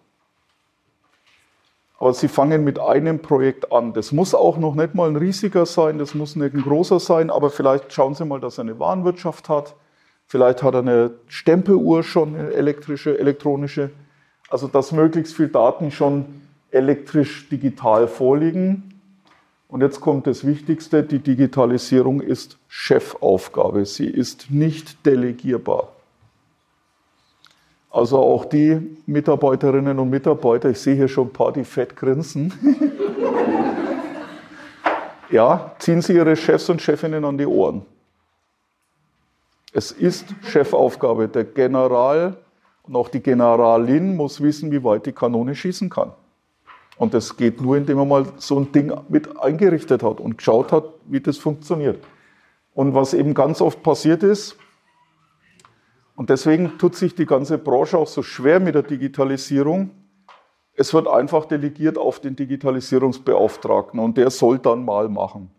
Aber 2.00 2.12
Sie 2.14 2.26
fangen 2.26 2.64
mit 2.64 2.80
einem 2.80 3.22
Projekt 3.22 3.72
an. 3.72 3.92
Das 3.92 4.10
muss 4.10 4.34
auch 4.34 4.58
noch 4.58 4.74
nicht 4.74 4.96
mal 4.96 5.08
ein 5.08 5.14
riesiger 5.14 5.66
sein, 5.66 5.98
das 5.98 6.16
muss 6.16 6.34
nicht 6.34 6.52
ein 6.52 6.62
großer 6.62 6.98
sein, 6.98 7.30
aber 7.30 7.48
vielleicht 7.48 7.92
schauen 7.92 8.16
Sie 8.16 8.24
mal, 8.24 8.40
dass 8.40 8.58
er 8.58 8.62
eine 8.62 8.80
Warenwirtschaft 8.80 9.48
hat. 9.48 9.76
Vielleicht 10.26 10.64
hat 10.64 10.74
er 10.74 10.80
eine 10.80 11.10
Stempeluhr 11.28 12.02
schon, 12.02 12.34
eine 12.34 12.52
elektrische, 12.52 13.16
elektronische. 13.20 13.90
Also, 14.50 14.66
dass 14.66 14.90
möglichst 14.90 15.36
viel 15.36 15.48
Daten 15.48 15.92
schon 15.92 16.42
elektrisch 16.72 17.48
digital 17.48 18.08
vorliegen. 18.08 18.91
Und 19.72 19.80
jetzt 19.80 20.02
kommt 20.02 20.26
das 20.26 20.46
Wichtigste, 20.46 21.02
die 21.02 21.18
Digitalisierung 21.18 22.20
ist 22.20 22.58
Chefaufgabe. 22.68 23.86
Sie 23.86 24.06
ist 24.06 24.50
nicht 24.50 25.06
delegierbar. 25.06 25.88
Also 27.90 28.18
auch 28.18 28.44
die 28.44 28.98
Mitarbeiterinnen 29.06 29.98
und 29.98 30.10
Mitarbeiter, 30.10 30.68
ich 30.68 30.78
sehe 30.78 30.94
hier 30.94 31.08
schon 31.08 31.28
ein 31.28 31.32
paar, 31.32 31.54
die 31.54 31.64
fett 31.64 31.96
grinsen. 31.96 32.52
ja, 35.30 35.74
ziehen 35.78 36.02
Sie 36.02 36.16
Ihre 36.16 36.36
Chefs 36.36 36.68
und 36.68 36.82
Chefinnen 36.82 37.24
an 37.24 37.38
die 37.38 37.46
Ohren. 37.46 37.80
Es 39.72 39.90
ist 39.90 40.26
Chefaufgabe. 40.42 41.28
Der 41.28 41.44
General 41.44 42.36
und 42.82 42.94
auch 42.94 43.08
die 43.08 43.20
Generalin 43.20 44.16
muss 44.16 44.42
wissen, 44.42 44.70
wie 44.70 44.84
weit 44.84 45.06
die 45.06 45.12
Kanone 45.12 45.54
schießen 45.54 45.88
kann. 45.88 46.12
Und 47.02 47.14
das 47.14 47.36
geht 47.36 47.60
nur, 47.60 47.76
indem 47.76 47.96
man 47.98 48.06
mal 48.08 48.26
so 48.36 48.56
ein 48.60 48.70
Ding 48.70 48.92
mit 49.08 49.36
eingerichtet 49.40 50.04
hat 50.04 50.20
und 50.20 50.38
geschaut 50.38 50.70
hat, 50.70 50.84
wie 51.06 51.18
das 51.18 51.36
funktioniert. 51.36 51.98
Und 52.74 52.94
was 52.94 53.12
eben 53.12 53.34
ganz 53.34 53.60
oft 53.60 53.82
passiert 53.82 54.22
ist, 54.22 54.56
und 56.14 56.30
deswegen 56.30 56.78
tut 56.78 56.94
sich 56.94 57.16
die 57.16 57.26
ganze 57.26 57.58
Branche 57.58 57.98
auch 57.98 58.06
so 58.06 58.22
schwer 58.22 58.60
mit 58.60 58.76
der 58.76 58.84
Digitalisierung, 58.84 59.90
es 60.74 60.94
wird 60.94 61.08
einfach 61.08 61.46
delegiert 61.46 61.98
auf 61.98 62.20
den 62.20 62.36
Digitalisierungsbeauftragten 62.36 63.98
und 63.98 64.16
der 64.16 64.30
soll 64.30 64.60
dann 64.60 64.84
mal 64.84 65.08
machen. 65.08 65.50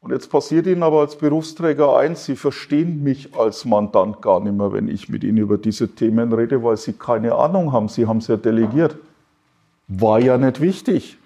Und 0.00 0.12
jetzt 0.12 0.30
passiert 0.30 0.66
Ihnen 0.66 0.82
aber 0.82 1.00
als 1.00 1.16
Berufsträger 1.16 1.98
eins, 1.98 2.24
Sie 2.24 2.36
verstehen 2.36 3.02
mich 3.02 3.36
als 3.38 3.66
Mandant 3.66 4.22
gar 4.22 4.40
nicht 4.40 4.56
mehr, 4.56 4.72
wenn 4.72 4.88
ich 4.88 5.10
mit 5.10 5.22
Ihnen 5.22 5.36
über 5.36 5.58
diese 5.58 5.94
Themen 5.94 6.32
rede, 6.32 6.64
weil 6.64 6.78
Sie 6.78 6.94
keine 6.94 7.34
Ahnung 7.34 7.72
haben. 7.72 7.88
Sie 7.88 8.06
haben 8.06 8.18
es 8.18 8.28
ja 8.28 8.38
delegiert 8.38 8.96
war 9.88 10.20
ja 10.20 10.38
nicht 10.38 10.60
wichtig. 10.60 11.18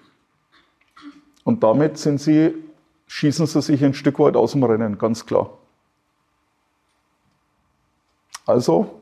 Und 1.43 1.63
damit 1.63 1.97
sind 1.97 2.19
sie, 2.19 2.53
schießen 3.07 3.47
sie 3.47 3.61
sich 3.61 3.83
ein 3.83 3.93
Stück 3.93 4.19
weit 4.19 4.35
aus 4.35 4.51
dem 4.51 4.63
Rennen, 4.63 4.97
ganz 4.97 5.25
klar. 5.25 5.49
Also, 8.45 9.01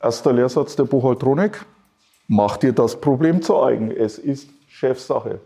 erster 0.00 0.32
Lehrsatz 0.32 0.76
der 0.76 0.84
Buchhaltronik, 0.84 1.64
mach 2.28 2.56
dir 2.56 2.72
das 2.72 3.00
Problem 3.00 3.42
zu 3.42 3.62
eigen. 3.62 3.90
Es 3.90 4.18
ist 4.18 4.50
Chefsache. 4.68 5.40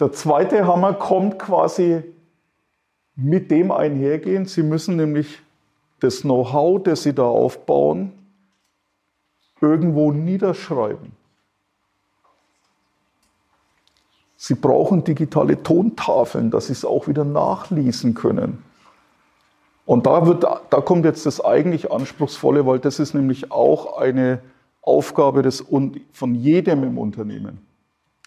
Der 0.00 0.12
zweite 0.12 0.66
Hammer 0.66 0.94
kommt 0.94 1.38
quasi 1.38 2.02
mit 3.16 3.50
dem 3.50 3.70
einhergehen. 3.70 4.46
Sie 4.46 4.62
müssen 4.62 4.96
nämlich 4.96 5.40
das 6.00 6.22
Know-how, 6.22 6.82
das 6.82 7.02
Sie 7.02 7.14
da 7.14 7.24
aufbauen, 7.24 8.12
irgendwo 9.60 10.12
niederschreiben. 10.12 11.12
Sie 14.46 14.54
brauchen 14.54 15.04
digitale 15.04 15.62
Tontafeln, 15.62 16.50
dass 16.50 16.66
Sie 16.66 16.74
es 16.74 16.84
auch 16.84 17.08
wieder 17.08 17.24
nachlesen 17.24 18.12
können. 18.12 18.62
Und 19.86 20.04
da, 20.04 20.26
wird, 20.26 20.44
da 20.44 20.80
kommt 20.82 21.06
jetzt 21.06 21.24
das 21.24 21.42
eigentlich 21.42 21.90
Anspruchsvolle, 21.90 22.66
weil 22.66 22.78
das 22.78 22.98
ist 22.98 23.14
nämlich 23.14 23.50
auch 23.50 23.96
eine 23.96 24.40
Aufgabe 24.82 25.40
des, 25.40 25.64
von 26.12 26.34
jedem 26.34 26.84
im 26.84 26.98
Unternehmen. 26.98 27.66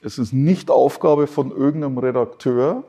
Es 0.02 0.18
ist 0.18 0.34
nicht 0.34 0.72
Aufgabe 0.72 1.28
von 1.28 1.52
irgendeinem 1.52 2.00
Redakteur 2.00 2.84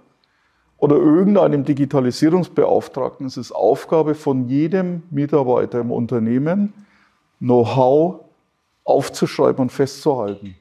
oder 0.78 0.96
irgendeinem 0.96 1.64
Digitalisierungsbeauftragten. 1.66 3.26
Es 3.26 3.36
ist 3.36 3.52
Aufgabe 3.52 4.14
von 4.14 4.48
jedem 4.48 5.02
Mitarbeiter 5.10 5.80
im 5.80 5.90
Unternehmen, 5.90 6.72
Know-how 7.40 8.20
aufzuschreiben 8.84 9.60
und 9.60 9.70
festzuhalten. 9.70 10.54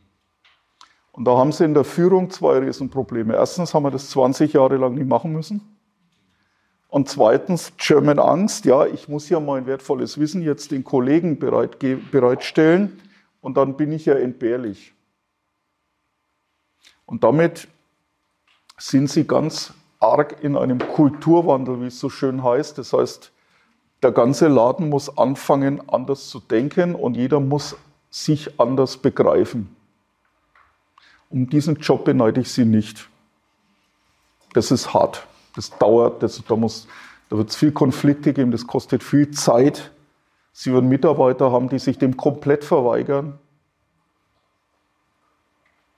Und 1.18 1.26
da 1.26 1.36
haben 1.36 1.52
sie 1.52 1.66
in 1.66 1.74
der 1.74 1.84
Führung 1.84 2.30
zwei 2.30 2.60
Riesenprobleme. 2.60 3.34
Erstens 3.34 3.74
haben 3.74 3.82
wir 3.82 3.90
das 3.90 4.12
20 4.12 4.54
Jahre 4.54 4.78
lang 4.78 4.94
nicht 4.94 5.08
machen 5.08 5.34
müssen. 5.34 5.62
Und 6.90 7.10
zweitens 7.10 7.74
German 7.78 8.20
Angst. 8.20 8.66
Ja, 8.66 8.86
ich 8.86 9.10
muss 9.10 9.28
ja 9.28 9.40
mein 9.40 9.66
wertvolles 9.66 10.20
Wissen 10.20 10.44
jetzt 10.44 10.70
den 10.70 10.84
Kollegen 10.84 11.40
bereit, 11.40 11.80
bereitstellen 12.12 13.00
und 13.42 13.58
dann 13.58 13.78
bin 13.78 13.92
ich 13.94 14.06
ja 14.06 14.14
entbehrlich. 14.14 14.94
Und 17.08 17.24
damit 17.24 17.68
sind 18.78 19.10
sie 19.10 19.26
ganz 19.26 19.74
arg 20.00 20.44
in 20.44 20.56
einem 20.56 20.78
Kulturwandel, 20.78 21.82
wie 21.82 21.88
es 21.88 22.00
so 22.00 22.12
schön 22.12 22.44
heißt. 22.44 22.78
Das 22.78 22.94
heißt, 22.94 23.32
der 24.04 24.12
ganze 24.12 24.50
Laden 24.50 24.90
muss 24.90 25.18
anfangen, 25.18 25.82
anders 25.90 26.30
zu 26.30 26.40
denken 26.40 26.94
und 26.94 27.18
jeder 27.18 27.40
muss 27.40 27.76
sich 28.12 28.60
anders 28.60 28.98
begreifen. 28.98 29.76
Um 31.30 31.50
diesen 31.50 31.76
Job 31.76 32.06
beneide 32.06 32.42
ich 32.42 32.52
Sie 32.52 32.66
nicht. 32.66 33.10
Das 34.54 34.72
ist 34.72 34.94
hart. 34.94 35.28
Das 35.56 35.78
dauert, 35.78 36.24
das, 36.24 36.42
da, 36.48 36.56
da 36.56 37.38
wird 37.38 37.50
es 37.50 37.56
viel 37.56 37.72
Konflikte 37.72 38.34
geben, 38.34 38.52
das 38.52 38.68
kostet 38.68 39.04
viel 39.04 39.32
Zeit. 39.32 39.92
Sie 40.54 40.74
werden 40.74 40.90
Mitarbeiter 40.90 41.52
haben, 41.52 41.70
die 41.70 41.80
sich 41.80 41.98
dem 41.98 42.16
komplett 42.18 42.64
verweigern. 42.64 43.38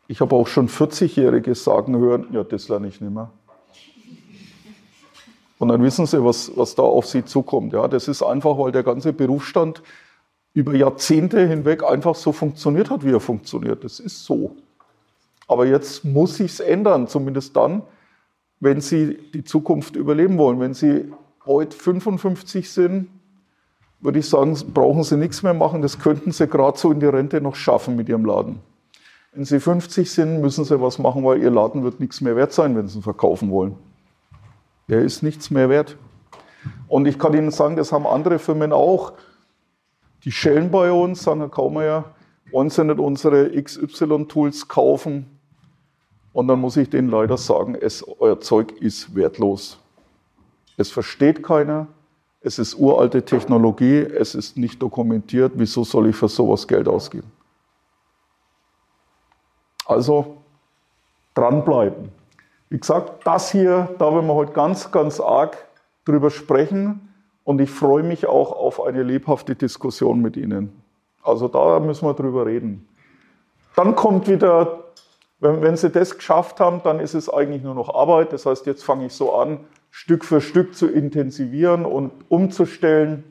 Ich 0.08 0.22
habe 0.22 0.36
auch 0.36 0.48
schon 0.48 0.70
40-Jährige 0.70 1.54
sagen 1.56 1.98
hören, 1.98 2.28
ja, 2.32 2.44
das 2.44 2.68
lerne 2.68 2.88
ich 2.88 3.00
nicht 3.00 3.14
mehr. 3.14 3.32
Und 5.60 5.68
dann 5.68 5.84
wissen 5.84 6.06
Sie, 6.06 6.24
was, 6.24 6.52
was 6.56 6.74
da 6.76 6.84
auf 6.84 7.06
Sie 7.06 7.26
zukommt. 7.26 7.74
Ja, 7.74 7.88
das 7.88 8.08
ist 8.08 8.24
einfach, 8.24 8.58
weil 8.58 8.72
der 8.72 8.84
ganze 8.84 9.14
Berufsstand 9.14 9.84
über 10.54 10.74
Jahrzehnte 10.74 11.46
hinweg 11.46 11.84
einfach 11.84 12.16
so 12.16 12.32
funktioniert 12.32 12.90
hat, 12.90 13.06
wie 13.06 13.12
er 13.12 13.20
funktioniert. 13.20 13.84
Das 13.84 14.00
ist 14.00 14.24
so. 14.24 14.56
Aber 15.50 15.66
jetzt 15.66 16.06
muss 16.06 16.38
sich's 16.38 16.60
ändern, 16.60 17.08
zumindest 17.08 17.56
dann, 17.58 17.82
wenn 18.60 18.82
Sie 18.82 19.18
die 19.34 19.44
Zukunft 19.44 19.96
überleben 19.96 20.38
wollen. 20.38 20.60
Wenn 20.60 20.76
Sie 20.76 21.12
heute 21.44 21.76
55 21.76 22.70
sind, 22.70 23.10
würde 24.00 24.20
ich 24.20 24.30
sagen, 24.30 24.56
brauchen 24.76 25.04
Sie 25.04 25.18
nichts 25.18 25.42
mehr 25.42 25.56
machen. 25.56 25.82
Das 25.82 25.98
könnten 25.98 26.32
Sie 26.32 26.48
gerade 26.48 26.78
so 26.78 26.92
in 26.92 27.00
die 27.00 27.08
Rente 27.08 27.42
noch 27.42 27.56
schaffen 27.56 27.96
mit 27.96 28.08
Ihrem 28.08 28.26
Laden. 28.26 28.60
Wenn 29.34 29.44
Sie 29.44 29.60
50 29.60 30.12
sind, 30.12 30.40
müssen 30.40 30.66
Sie 30.66 30.80
was 30.80 31.00
machen, 31.00 31.26
weil 31.26 31.42
Ihr 31.42 31.50
Laden 31.50 31.84
wird 31.84 32.00
nichts 32.00 32.22
mehr 32.22 32.36
wert 32.36 32.54
sein, 32.54 32.76
wenn 32.76 32.88
Sie 32.88 33.00
ihn 33.00 33.04
verkaufen 33.04 33.50
wollen. 33.50 33.76
Der 34.88 35.02
ist 35.02 35.24
nichts 35.24 35.50
mehr 35.50 35.68
wert. 35.68 35.98
Und 36.88 37.08
ich 37.08 37.18
kann 37.18 37.34
Ihnen 37.34 37.50
sagen, 37.50 37.76
das 37.76 37.92
haben 37.92 38.06
andere 38.06 38.38
Firmen 38.38 38.72
auch. 38.72 39.14
Die 40.26 40.32
schellen 40.32 40.70
bei 40.70 40.92
uns, 40.92 41.24
sagen 41.24 41.40
Herr 41.40 41.50
Kaumeier, 41.50 42.06
wollen 42.52 42.70
Sie 42.70 42.84
nicht 42.84 43.00
unsere 43.00 43.50
XY-Tools 43.50 44.68
kaufen? 44.68 45.39
Und 46.40 46.48
dann 46.48 46.62
muss 46.62 46.78
ich 46.78 46.90
denen 46.90 47.10
leider 47.10 47.36
sagen, 47.36 47.76
es, 47.76 48.02
euer 48.18 48.40
Zeug 48.40 48.72
ist 48.80 49.14
wertlos. 49.14 49.78
Es 50.78 50.90
versteht 50.90 51.44
keiner, 51.44 51.88
es 52.40 52.60
ist 52.60 52.76
uralte 52.76 53.26
Technologie, 53.26 53.98
es 54.00 54.36
ist 54.36 54.56
nicht 54.56 54.82
dokumentiert, 54.82 55.52
wieso 55.56 55.84
soll 55.84 56.08
ich 56.08 56.16
für 56.16 56.30
sowas 56.30 56.66
Geld 56.66 56.88
ausgeben? 56.88 57.30
Also 59.86 60.38
dranbleiben. 61.34 62.10
Wie 62.70 62.80
gesagt, 62.80 63.28
das 63.28 63.52
hier, 63.52 63.94
da 64.00 64.06
werden 64.14 64.28
wir 64.28 64.34
heute 64.34 64.54
ganz, 64.54 64.90
ganz 64.94 65.20
arg 65.20 65.58
drüber 66.06 66.30
sprechen 66.30 67.10
und 67.44 67.60
ich 67.60 67.70
freue 67.70 68.04
mich 68.04 68.28
auch 68.28 68.54
auf 68.54 68.82
eine 68.82 69.04
lebhafte 69.04 69.56
Diskussion 69.56 70.22
mit 70.22 70.38
Ihnen. 70.38 70.72
Also 71.22 71.50
da 71.50 71.82
müssen 71.82 72.08
wir 72.08 72.14
drüber 72.14 72.46
reden. 72.46 72.88
Dann 73.76 73.94
kommt 73.94 74.30
wieder 74.30 74.79
Wenn, 75.40 75.62
wenn 75.62 75.78
Sie 75.78 75.90
das 75.90 76.16
geschafft 76.16 76.60
haben, 76.60 76.82
dann 76.84 77.00
ist 77.00 77.14
es 77.14 77.30
eigentlich 77.30 77.64
nur 77.64 77.76
noch 77.76 77.94
Arbeit. 77.94 78.34
Das 78.34 78.46
heißt, 78.46 78.66
jetzt 78.66 78.84
fange 78.84 79.06
ich 79.08 79.14
so 79.14 79.34
an, 79.36 79.66
Stück 79.92 80.26
für 80.26 80.42
Stück 80.42 80.76
zu 80.76 80.88
intensivieren 80.88 81.86
und 81.86 82.12
umzustellen. 82.30 83.24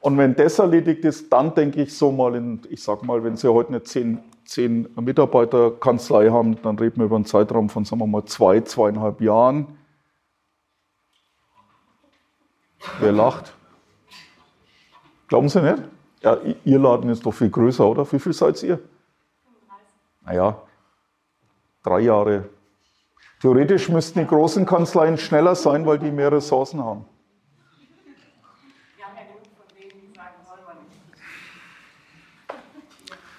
Und 0.00 0.16
wenn 0.16 0.34
das 0.34 0.58
erledigt 0.58 1.04
ist, 1.04 1.32
dann 1.32 1.54
denke 1.54 1.82
ich 1.82 1.96
so 1.96 2.12
mal 2.12 2.34
in, 2.34 2.62
ich 2.70 2.82
sag 2.82 3.04
mal, 3.04 3.24
wenn 3.24 3.36
Sie 3.36 3.52
heute 3.52 3.70
eine 3.70 3.82
zehn, 3.82 4.20
zehn 4.44 4.88
Mitarbeiterkanzlei 4.96 6.30
haben, 6.30 6.60
dann 6.62 6.78
reden 6.78 6.98
wir 6.98 7.06
über 7.06 7.16
einen 7.16 7.24
Zeitraum 7.24 7.68
von, 7.68 7.84
sagen 7.84 8.00
wir 8.00 8.06
mal, 8.06 8.24
zwei, 8.24 8.60
zweieinhalb 8.60 9.20
Jahren. 9.20 9.78
Wer 13.00 13.12
lacht? 13.12 13.54
Glauben 15.26 15.48
Sie 15.48 15.60
nicht? 15.60 15.82
Ja, 16.22 16.38
Ihr 16.64 16.78
Laden 16.78 17.10
ist 17.10 17.26
doch 17.26 17.32
viel 17.32 17.50
größer, 17.50 17.86
oder? 17.86 18.10
Wie 18.10 18.18
viel 18.18 18.32
seid 18.32 18.62
ihr? 18.62 18.80
Naja, 20.28 20.60
drei 21.82 22.00
Jahre. 22.00 22.50
Theoretisch 23.40 23.88
müssten 23.88 24.18
die 24.18 24.26
großen 24.26 24.66
Kanzleien 24.66 25.16
schneller 25.16 25.54
sein, 25.54 25.86
weil 25.86 25.98
die 25.98 26.10
mehr 26.10 26.30
Ressourcen 26.30 26.84
haben. 26.84 27.06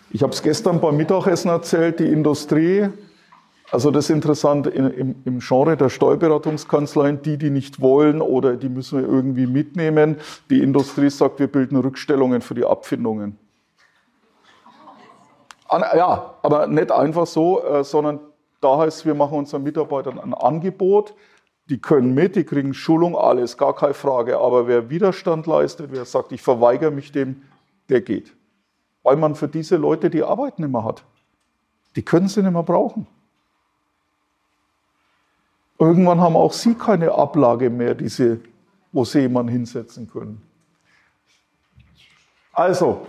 Ich 0.09 0.23
habe 0.23 0.33
es 0.33 0.41
gestern 0.41 0.81
beim 0.81 0.97
Mittagessen 0.97 1.49
erzählt, 1.49 1.99
die 1.99 2.11
Industrie, 2.11 2.89
also 3.69 3.91
das 3.91 4.05
ist 4.05 4.09
interessant 4.09 4.65
im, 4.65 5.15
im 5.23 5.39
Genre 5.39 5.77
der 5.77 5.89
Steuerberatungskanzleien, 5.89 7.21
die, 7.21 7.37
die 7.37 7.51
nicht 7.51 7.81
wollen 7.81 8.19
oder 8.19 8.55
die 8.55 8.69
müssen 8.69 8.99
wir 8.99 9.07
irgendwie 9.07 9.45
mitnehmen. 9.45 10.17
Die 10.49 10.63
Industrie 10.63 11.11
sagt, 11.11 11.39
wir 11.39 11.47
bilden 11.47 11.77
Rückstellungen 11.77 12.41
für 12.41 12.55
die 12.55 12.65
Abfindungen. 12.65 13.37
Ja, 15.71 16.35
aber 16.41 16.67
nicht 16.67 16.91
einfach 16.91 17.27
so, 17.27 17.63
äh, 17.63 17.83
sondern 17.83 18.19
da 18.61 18.77
heißt, 18.79 19.05
wir 19.05 19.13
machen 19.13 19.37
unseren 19.37 19.63
Mitarbeitern 19.63 20.19
ein 20.19 20.33
Angebot. 20.33 21.13
Die 21.69 21.79
können 21.79 22.15
mit, 22.15 22.35
die 22.35 22.43
kriegen 22.43 22.73
Schulung, 22.73 23.15
alles, 23.15 23.57
gar 23.57 23.75
keine 23.75 23.93
Frage. 23.93 24.39
Aber 24.39 24.67
wer 24.67 24.89
Widerstand 24.89 25.45
leistet, 25.45 25.91
wer 25.91 26.05
sagt, 26.05 26.31
ich 26.31 26.41
verweigere 26.41 26.91
mich 26.91 27.11
dem, 27.11 27.43
der 27.89 28.01
geht. 28.01 28.35
Weil 29.03 29.15
man 29.15 29.35
für 29.35 29.47
diese 29.47 29.77
Leute 29.77 30.09
die 30.09 30.23
Arbeit 30.23 30.59
nicht 30.59 30.71
mehr 30.71 30.83
hat. 30.83 31.03
Die 31.95 32.03
können 32.03 32.27
sie 32.27 32.41
nicht 32.41 32.51
mehr 32.51 32.63
brauchen. 32.63 33.07
Irgendwann 35.77 36.19
haben 36.19 36.35
auch 36.35 36.51
sie 36.51 36.73
keine 36.73 37.13
Ablage 37.13 37.69
mehr, 37.69 37.95
diese, 37.95 38.41
wo 38.91 39.05
sie 39.05 39.21
jemanden 39.21 39.51
hinsetzen 39.51 40.09
können. 40.09 40.41
Also, 42.51 43.07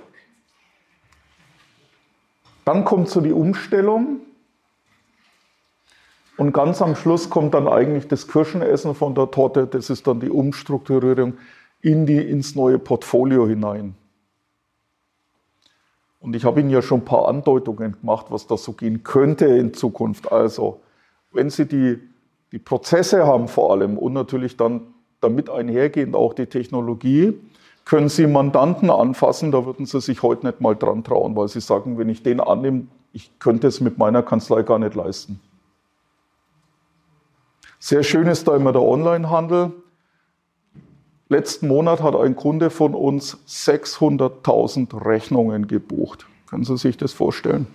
dann 2.71 2.85
kommt 2.85 3.09
so 3.09 3.21
die 3.21 3.33
Umstellung. 3.33 4.21
Und 6.37 6.53
ganz 6.53 6.81
am 6.81 6.95
Schluss 6.95 7.29
kommt 7.29 7.53
dann 7.55 7.67
eigentlich 7.67 8.07
das 8.07 8.29
Kirschenessen 8.29 8.95
von 8.95 9.17
der 9.17 9.29
Torte. 9.33 9.67
Das 9.67 9.91
ist 9.91 10.07
dann 10.07 10.21
die 10.21 10.31
Umstrukturierung 10.31 11.35
in 11.81 12.07
die, 12.07 12.19
ins 12.19 12.55
neue 12.55 12.79
Portfolio 12.79 13.49
hinein. 13.49 13.97
Und 16.21 16.37
ich 16.37 16.45
habe 16.45 16.61
Ihnen 16.61 16.71
ja 16.71 16.81
schon 16.81 17.01
ein 17.01 17.05
paar 17.05 17.27
Andeutungen 17.27 17.97
gemacht, 18.01 18.27
was 18.29 18.47
da 18.47 18.57
so 18.57 18.73
gehen 18.73 19.03
könnte 19.03 19.47
in 19.47 19.75
Zukunft. 19.75 20.31
Also, 20.31 20.81
wenn 21.33 21.51
Sie 21.51 21.67
die, 21.67 21.99
die 22.53 22.61
Prozesse 22.61 23.27
haben 23.27 23.49
vor 23.49 23.73
allem 23.73 23.99
und 23.99 24.13
natürlich 24.13 24.57
dann 24.57 24.95
damit 25.21 25.51
einhergehend 25.51 26.15
auch 26.15 26.35
die 26.35 26.47
Technologie, 26.47 27.37
können 27.91 28.09
Sie 28.09 28.29
Mandanten 28.29 28.89
anfassen, 28.89 29.51
da 29.51 29.67
würden 29.67 29.85
Sie 29.85 30.01
sich 30.01 30.23
heute 30.23 30.47
nicht 30.47 30.61
mal 30.61 30.77
dran 30.77 31.03
trauen, 31.03 31.35
weil 31.35 31.49
Sie 31.49 31.61
sagen, 31.61 31.99
wenn 31.99 32.09
ich 32.09 32.23
den 32.23 32.39
annehme, 32.39 32.87
ich 33.13 33.37
könnte 33.41 33.67
es 33.67 33.81
mit 33.81 33.99
meiner 33.99 34.23
Kanzlei 34.23 34.63
gar 34.63 34.79
nicht 34.79 34.95
leisten. 34.95 35.41
Sehr 37.81 38.05
schön 38.05 38.29
ist 38.29 38.47
da 38.47 38.55
immer 38.55 38.71
der 38.71 38.83
Onlinehandel. 38.83 39.73
Letzten 41.29 41.67
Monat 41.67 42.01
hat 42.01 42.15
ein 42.15 42.37
Kunde 42.37 42.71
von 42.71 42.95
uns 42.95 43.39
600.000 43.49 45.05
Rechnungen 45.05 45.67
gebucht. 45.67 46.29
Können 46.49 46.63
Sie 46.63 46.77
sich 46.77 46.97
das 46.97 47.13
vorstellen? 47.13 47.67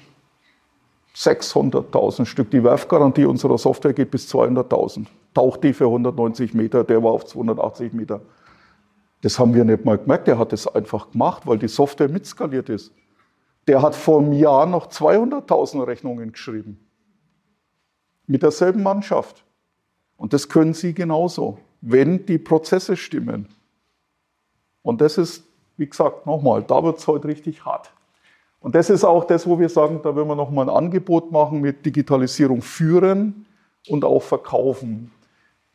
600.000 1.13 2.23
Stück. 2.25 2.51
Die 2.51 2.63
Werfgarantie 2.63 3.25
unserer 3.25 3.58
Software 3.58 3.91
geht 3.91 4.12
bis 4.12 4.34
200.000. 4.34 5.08
Taucht 5.34 5.65
die 5.65 5.73
für 5.73 5.88
190 5.88 6.54
Meter, 6.54 6.86
der 6.86 7.04
war 7.04 7.12
auf 7.12 7.25
280 7.25 7.91
Meter. 7.91 8.21
Das 9.25 9.39
haben 9.39 9.55
wir 9.55 9.65
nicht 9.65 9.83
mal 9.83 9.97
gemerkt. 9.97 10.27
Der 10.27 10.38
hat 10.38 10.53
es 10.53 10.67
einfach 10.67 11.09
gemacht, 11.09 11.47
weil 11.47 11.57
die 11.57 11.67
Software 11.67 12.09
mitskaliert 12.09 12.69
ist. 12.69 12.93
Der 13.65 13.81
hat 13.81 13.95
vor 13.95 14.19
einem 14.19 14.33
Jahr 14.33 14.67
noch 14.67 14.85
200.000 14.85 15.88
Rechnungen 15.88 16.31
geschrieben. 16.31 16.79
Mit 18.27 18.43
derselben 18.43 18.83
Mannschaft. 18.83 19.43
Und 20.15 20.33
das 20.33 20.47
können 20.47 20.75
Sie 20.75 20.93
genauso, 20.93 21.57
wenn 21.81 22.27
die 22.27 22.38
Prozesse 22.38 22.95
stimmen. 22.95 23.47
Und 24.83 25.01
das 25.01 25.17
ist, 25.17 25.43
wie 25.75 25.89
gesagt, 25.89 26.27
nochmal, 26.27 26.61
da 26.61 26.83
wird 26.83 26.99
es 26.99 27.07
heute 27.07 27.27
richtig 27.27 27.65
hart. 27.65 27.91
Und 28.59 28.75
das 28.75 28.91
ist 28.91 29.03
auch 29.03 29.23
das, 29.23 29.47
wo 29.47 29.57
wir 29.57 29.69
sagen, 29.69 30.01
da 30.03 30.15
werden 30.15 30.27
wir 30.27 30.35
nochmal 30.35 30.69
ein 30.69 30.75
Angebot 30.75 31.31
machen 31.31 31.61
mit 31.61 31.83
Digitalisierung 31.83 32.61
führen 32.61 33.47
und 33.88 34.05
auch 34.05 34.21
verkaufen 34.21 35.09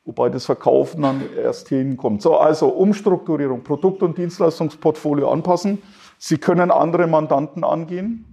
wobei 0.05 0.29
das 0.29 0.47
Verkaufen 0.47 1.03
dann 1.03 1.23
erst 1.37 1.69
hinkommt. 1.69 2.23
So, 2.23 2.37
also 2.37 2.69
Umstrukturierung, 2.69 3.63
Produkt- 3.63 4.03
und 4.03 4.19
Dienstleistungsportfolio 4.19 5.31
anpassen. 5.31 5.83
Sie 6.19 6.39
können 6.39 6.71
andere 6.71 7.07
Mandanten 7.07 7.65
angehen. 7.65 8.27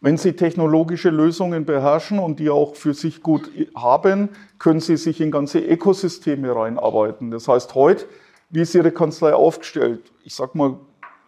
Wenn 0.00 0.16
Sie 0.16 0.34
technologische 0.34 1.10
Lösungen 1.10 1.64
beherrschen 1.64 2.20
und 2.20 2.38
die 2.38 2.50
auch 2.50 2.76
für 2.76 2.94
sich 2.94 3.20
gut 3.20 3.50
haben, 3.74 4.28
können 4.58 4.78
Sie 4.78 4.96
sich 4.96 5.20
in 5.20 5.32
ganze 5.32 5.58
Ökosysteme 5.58 6.54
reinarbeiten. 6.54 7.32
Das 7.32 7.48
heißt, 7.48 7.74
heute, 7.74 8.06
wie 8.48 8.60
ist 8.60 8.74
Ihre 8.76 8.92
Kanzlei 8.92 9.34
aufgestellt? 9.34 10.12
Ich 10.22 10.34
sag 10.34 10.54
mal 10.54 10.78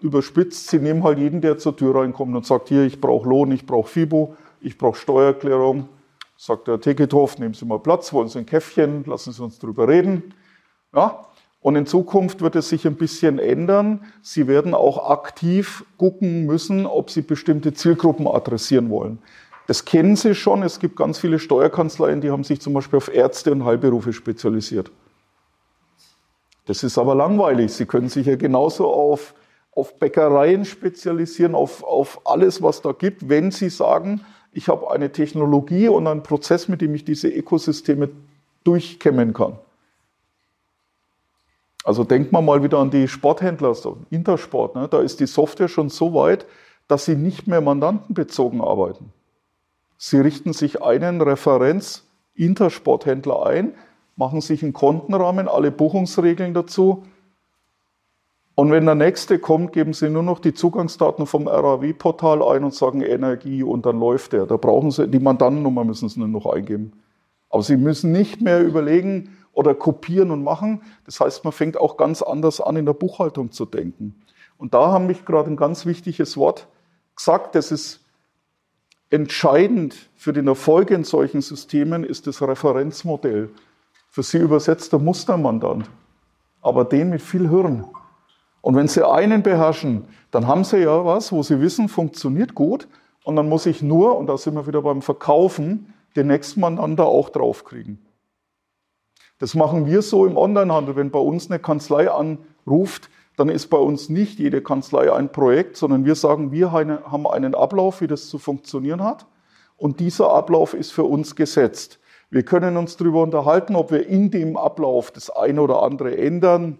überspitzt, 0.00 0.68
Sie 0.68 0.78
nehmen 0.78 1.02
halt 1.02 1.18
jeden, 1.18 1.40
der 1.40 1.58
zur 1.58 1.76
Tür 1.76 1.96
reinkommt 1.96 2.36
und 2.36 2.46
sagt, 2.46 2.68
hier, 2.68 2.84
ich 2.84 3.00
brauche 3.00 3.28
Lohn, 3.28 3.50
ich 3.50 3.66
brauche 3.66 3.88
FIBO, 3.88 4.36
ich 4.60 4.78
brauche 4.78 4.96
Steuererklärung, 4.96 5.88
sagt 6.40 6.68
der 6.68 6.80
Tekethof, 6.80 7.38
nehmen 7.38 7.52
Sie 7.52 7.66
mal 7.66 7.78
Platz, 7.78 8.14
wollen 8.14 8.28
Sie 8.28 8.38
ein 8.38 8.46
Käffchen, 8.46 9.04
lassen 9.04 9.30
Sie 9.32 9.42
uns 9.42 9.58
drüber 9.58 9.86
reden. 9.86 10.32
Ja? 10.94 11.26
Und 11.60 11.76
in 11.76 11.84
Zukunft 11.84 12.40
wird 12.40 12.56
es 12.56 12.70
sich 12.70 12.86
ein 12.86 12.94
bisschen 12.94 13.38
ändern. 13.38 14.06
Sie 14.22 14.48
werden 14.48 14.72
auch 14.72 15.10
aktiv 15.10 15.84
gucken 15.98 16.46
müssen, 16.46 16.86
ob 16.86 17.10
Sie 17.10 17.20
bestimmte 17.20 17.74
Zielgruppen 17.74 18.26
adressieren 18.26 18.88
wollen. 18.88 19.18
Das 19.66 19.84
kennen 19.84 20.16
Sie 20.16 20.34
schon. 20.34 20.62
Es 20.62 20.78
gibt 20.78 20.96
ganz 20.96 21.18
viele 21.18 21.38
Steuerkanzleien, 21.38 22.22
die 22.22 22.30
haben 22.30 22.42
sich 22.42 22.62
zum 22.62 22.72
Beispiel 22.72 22.96
auf 22.96 23.14
Ärzte 23.14 23.52
und 23.52 23.66
Heilberufe 23.66 24.14
spezialisiert. 24.14 24.90
Das 26.64 26.82
ist 26.82 26.96
aber 26.96 27.14
langweilig. 27.14 27.74
Sie 27.74 27.84
können 27.84 28.08
sich 28.08 28.26
ja 28.26 28.36
genauso 28.36 28.90
auf, 28.90 29.34
auf 29.72 29.98
Bäckereien 29.98 30.64
spezialisieren, 30.64 31.54
auf, 31.54 31.84
auf 31.84 32.22
alles, 32.24 32.62
was 32.62 32.80
da 32.80 32.92
gibt, 32.92 33.28
wenn 33.28 33.50
Sie 33.50 33.68
sagen, 33.68 34.22
ich 34.52 34.68
habe 34.68 34.90
eine 34.90 35.12
Technologie 35.12 35.88
und 35.88 36.06
einen 36.06 36.22
Prozess, 36.22 36.68
mit 36.68 36.80
dem 36.80 36.94
ich 36.94 37.04
diese 37.04 37.28
Ökosysteme 37.28 38.10
durchkämmen 38.64 39.32
kann. 39.32 39.58
Also 41.84 42.04
denkt 42.04 42.32
man 42.32 42.44
mal 42.44 42.62
wieder 42.62 42.78
an 42.78 42.90
die 42.90 43.08
Sporthändler, 43.08 43.74
so 43.74 43.98
Intersport. 44.10 44.74
Ne? 44.74 44.86
Da 44.88 45.00
ist 45.00 45.20
die 45.20 45.26
Software 45.26 45.68
schon 45.68 45.88
so 45.88 46.12
weit, 46.14 46.44
dass 46.88 47.06
sie 47.06 47.16
nicht 47.16 47.46
mehr 47.46 47.60
mandantenbezogen 47.60 48.60
arbeiten. 48.60 49.12
Sie 49.96 50.18
richten 50.18 50.52
sich 50.52 50.82
einen 50.82 51.20
Referenz-Intersporthändler 51.20 53.46
ein, 53.46 53.74
machen 54.16 54.40
sich 54.40 54.62
einen 54.62 54.72
Kontenrahmen, 54.72 55.48
alle 55.48 55.70
Buchungsregeln 55.70 56.52
dazu 56.52 57.04
und 58.60 58.70
wenn 58.72 58.84
der 58.84 58.94
nächste 58.94 59.38
kommt, 59.38 59.72
geben 59.72 59.94
Sie 59.94 60.10
nur 60.10 60.22
noch 60.22 60.38
die 60.38 60.52
Zugangsdaten 60.52 61.24
vom 61.24 61.48
RAW-Portal 61.48 62.42
ein 62.42 62.62
und 62.62 62.74
sagen 62.74 63.00
Energie 63.00 63.62
und 63.62 63.86
dann 63.86 63.98
läuft 63.98 64.34
der. 64.34 64.44
Da 64.44 64.58
brauchen 64.58 64.90
Sie, 64.90 65.08
die 65.08 65.18
Mandantennummer 65.18 65.82
müssen 65.82 66.10
Sie 66.10 66.18
nur 66.20 66.28
noch 66.28 66.44
eingeben. 66.44 66.92
Aber 67.48 67.62
Sie 67.62 67.78
müssen 67.78 68.12
nicht 68.12 68.42
mehr 68.42 68.62
überlegen 68.62 69.34
oder 69.54 69.74
kopieren 69.74 70.30
und 70.30 70.44
machen. 70.44 70.82
Das 71.06 71.20
heißt, 71.20 71.42
man 71.42 71.54
fängt 71.54 71.78
auch 71.78 71.96
ganz 71.96 72.20
anders 72.20 72.60
an, 72.60 72.76
in 72.76 72.84
der 72.84 72.92
Buchhaltung 72.92 73.50
zu 73.50 73.64
denken. 73.64 74.20
Und 74.58 74.74
da 74.74 74.92
haben 74.92 75.06
mich 75.06 75.24
gerade 75.24 75.50
ein 75.50 75.56
ganz 75.56 75.86
wichtiges 75.86 76.36
Wort 76.36 76.68
gesagt, 77.16 77.54
das 77.54 77.72
ist 77.72 78.04
entscheidend 79.08 80.10
für 80.16 80.34
den 80.34 80.48
Erfolg 80.48 80.90
in 80.90 81.04
solchen 81.04 81.40
Systemen, 81.40 82.04
ist 82.04 82.26
das 82.26 82.42
Referenzmodell. 82.42 83.48
Für 84.10 84.22
Sie 84.22 84.36
übersetzt 84.36 84.92
der 84.92 84.98
Mustermandant, 84.98 85.88
aber 86.60 86.84
den 86.84 87.08
mit 87.08 87.22
viel 87.22 87.48
Hirn. 87.48 87.86
Und 88.60 88.76
wenn 88.76 88.88
Sie 88.88 89.06
einen 89.08 89.42
beherrschen, 89.42 90.04
dann 90.30 90.46
haben 90.46 90.64
Sie 90.64 90.78
ja 90.78 91.04
was, 91.04 91.32
wo 91.32 91.42
Sie 91.42 91.60
wissen, 91.60 91.88
funktioniert 91.88 92.54
gut. 92.54 92.88
Und 93.24 93.36
dann 93.36 93.48
muss 93.48 93.66
ich 93.66 93.82
nur, 93.82 94.16
und 94.16 94.26
da 94.26 94.36
sind 94.36 94.54
wir 94.54 94.66
wieder 94.66 94.82
beim 94.82 95.02
Verkaufen, 95.02 95.94
den 96.16 96.26
nächsten 96.26 96.60
Mann 96.60 96.96
da 96.96 97.04
auch 97.04 97.28
draufkriegen. 97.30 98.04
Das 99.38 99.54
machen 99.54 99.86
wir 99.86 100.02
so 100.02 100.26
im 100.26 100.36
Onlinehandel. 100.36 100.96
Wenn 100.96 101.10
bei 101.10 101.18
uns 101.18 101.50
eine 101.50 101.58
Kanzlei 101.58 102.10
anruft, 102.10 103.08
dann 103.36 103.48
ist 103.48 103.68
bei 103.68 103.78
uns 103.78 104.10
nicht 104.10 104.38
jede 104.38 104.62
Kanzlei 104.62 105.10
ein 105.12 105.32
Projekt, 105.32 105.76
sondern 105.76 106.04
wir 106.04 106.14
sagen, 106.14 106.52
wir 106.52 106.72
haben 106.72 107.26
einen 107.26 107.54
Ablauf, 107.54 108.02
wie 108.02 108.06
das 108.06 108.28
zu 108.28 108.38
funktionieren 108.38 109.02
hat. 109.02 109.26
Und 109.78 109.98
dieser 110.00 110.30
Ablauf 110.30 110.74
ist 110.74 110.92
für 110.92 111.04
uns 111.04 111.36
gesetzt. 111.36 112.00
Wir 112.28 112.42
können 112.42 112.76
uns 112.76 112.98
darüber 112.98 113.22
unterhalten, 113.22 113.76
ob 113.76 113.90
wir 113.90 114.06
in 114.06 114.30
dem 114.30 114.58
Ablauf 114.58 115.10
das 115.10 115.30
eine 115.30 115.62
oder 115.62 115.82
andere 115.82 116.18
ändern. 116.18 116.78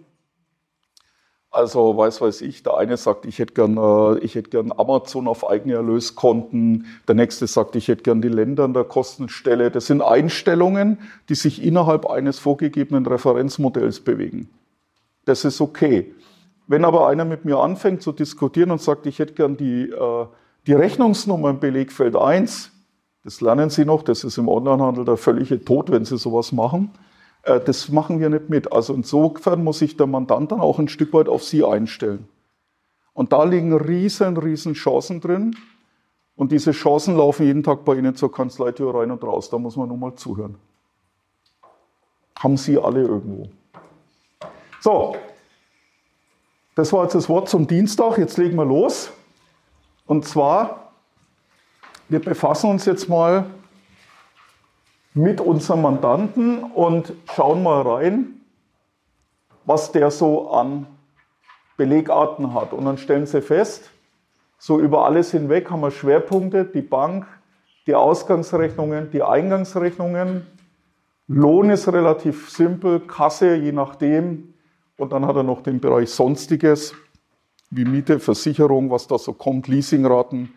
Also, 1.52 1.96
weiß 1.96 2.20
weiß 2.20 2.42
ich, 2.42 2.62
der 2.62 2.76
eine 2.76 2.96
sagt, 2.96 3.26
ich 3.26 3.40
hätte 3.40 3.54
gern, 3.54 3.76
äh, 3.76 4.18
ich 4.20 4.36
hätte 4.36 4.50
gern 4.50 4.70
Amazon 4.70 5.26
auf 5.26 5.48
eigene 5.48 5.74
Erlöskonten. 5.74 6.86
Der 7.08 7.16
nächste 7.16 7.48
sagt, 7.48 7.74
ich 7.74 7.88
hätte 7.88 8.04
gern 8.04 8.22
die 8.22 8.28
Länder 8.28 8.64
an 8.64 8.72
der 8.72 8.84
Kostenstelle. 8.84 9.72
Das 9.72 9.86
sind 9.86 10.00
Einstellungen, 10.00 10.98
die 11.28 11.34
sich 11.34 11.64
innerhalb 11.64 12.08
eines 12.08 12.38
vorgegebenen 12.38 13.04
Referenzmodells 13.04 14.00
bewegen. 14.00 14.48
Das 15.24 15.44
ist 15.44 15.60
okay. 15.60 16.14
Wenn 16.68 16.84
aber 16.84 17.08
einer 17.08 17.24
mit 17.24 17.44
mir 17.44 17.58
anfängt 17.58 18.00
zu 18.00 18.12
diskutieren 18.12 18.70
und 18.70 18.80
sagt, 18.80 19.06
ich 19.06 19.18
hätte 19.18 19.34
gern 19.34 19.56
die, 19.56 19.90
äh, 19.90 20.26
die 20.68 20.74
Rechnungsnummer 20.74 21.50
im 21.50 21.58
Belegfeld 21.58 22.14
1, 22.14 22.70
das 23.24 23.40
lernen 23.40 23.70
Sie 23.70 23.84
noch, 23.84 24.04
das 24.04 24.22
ist 24.22 24.38
im 24.38 24.46
Onlinehandel 24.46 25.04
der 25.04 25.16
völlige 25.16 25.62
Tod, 25.64 25.90
wenn 25.90 26.04
Sie 26.04 26.16
sowas 26.16 26.52
machen 26.52 26.92
das 27.42 27.88
machen 27.88 28.20
wir 28.20 28.28
nicht 28.28 28.50
mit. 28.50 28.72
Also 28.72 28.94
insofern 28.94 29.64
muss 29.64 29.78
sich 29.78 29.96
der 29.96 30.06
Mandant 30.06 30.52
dann 30.52 30.60
auch 30.60 30.78
ein 30.78 30.88
Stück 30.88 31.12
weit 31.12 31.28
auf 31.28 31.42
Sie 31.42 31.64
einstellen. 31.64 32.28
Und 33.12 33.32
da 33.32 33.44
liegen 33.44 33.72
riesen, 33.74 34.36
riesen 34.36 34.74
Chancen 34.74 35.20
drin. 35.20 35.56
Und 36.36 36.52
diese 36.52 36.72
Chancen 36.72 37.16
laufen 37.16 37.46
jeden 37.46 37.62
Tag 37.62 37.84
bei 37.84 37.94
Ihnen 37.96 38.14
zur 38.14 38.32
Kanzleitür 38.32 38.94
rein 38.94 39.10
und 39.10 39.22
raus. 39.24 39.50
Da 39.50 39.58
muss 39.58 39.76
man 39.76 39.88
nur 39.88 39.96
mal 39.96 40.14
zuhören. 40.14 40.56
Haben 42.38 42.56
Sie 42.56 42.78
alle 42.78 43.02
irgendwo. 43.02 43.48
So, 44.80 45.16
das 46.74 46.92
war 46.92 47.02
jetzt 47.02 47.14
das 47.14 47.28
Wort 47.28 47.48
zum 47.48 47.66
Dienstag. 47.66 48.16
Jetzt 48.16 48.38
legen 48.38 48.56
wir 48.56 48.64
los. 48.64 49.12
Und 50.06 50.26
zwar, 50.26 50.92
wir 52.08 52.20
befassen 52.20 52.70
uns 52.70 52.86
jetzt 52.86 53.08
mal 53.08 53.44
mit 55.14 55.40
unserem 55.40 55.82
Mandanten 55.82 56.62
und 56.62 57.12
schauen 57.34 57.62
mal 57.62 57.82
rein, 57.82 58.40
was 59.64 59.92
der 59.92 60.10
so 60.10 60.50
an 60.50 60.86
Belegarten 61.76 62.54
hat. 62.54 62.72
Und 62.72 62.84
dann 62.84 62.98
stellen 62.98 63.26
Sie 63.26 63.42
fest, 63.42 63.90
so 64.58 64.78
über 64.78 65.06
alles 65.06 65.30
hinweg 65.30 65.70
haben 65.70 65.80
wir 65.80 65.90
Schwerpunkte, 65.90 66.64
die 66.66 66.82
Bank, 66.82 67.26
die 67.86 67.94
Ausgangsrechnungen, 67.94 69.10
die 69.10 69.22
Eingangsrechnungen. 69.22 70.46
Lohn 71.26 71.70
ist 71.70 71.88
relativ 71.88 72.50
simpel, 72.50 73.00
Kasse 73.00 73.54
je 73.56 73.72
nachdem. 73.72 74.54
Und 74.98 75.12
dann 75.12 75.26
hat 75.26 75.36
er 75.36 75.42
noch 75.42 75.62
den 75.62 75.80
Bereich 75.80 76.10
Sonstiges, 76.10 76.94
wie 77.70 77.86
Miete, 77.86 78.20
Versicherung, 78.20 78.90
was 78.90 79.06
da 79.06 79.16
so 79.16 79.32
kommt, 79.32 79.66
Leasingraten. 79.66 80.52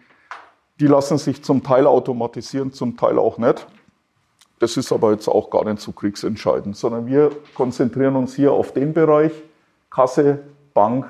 Die 0.82 0.88
lassen 0.88 1.18
sich 1.18 1.42
zum 1.44 1.64
Teil 1.64 1.88
automatisieren, 1.88 2.74
zum 2.74 2.98
Teil 2.98 3.18
auch 3.18 3.38
nicht. 3.38 3.66
Das 4.64 4.78
ist 4.78 4.94
aber 4.94 5.12
jetzt 5.12 5.28
auch 5.28 5.50
gar 5.50 5.66
nicht 5.66 5.82
so 5.82 5.92
kriegsentscheidend, 5.92 6.78
sondern 6.78 7.06
wir 7.06 7.32
konzentrieren 7.54 8.16
uns 8.16 8.34
hier 8.34 8.54
auf 8.54 8.72
den 8.72 8.94
Bereich 8.94 9.34
Kasse, 9.90 10.40
Bank, 10.74 11.06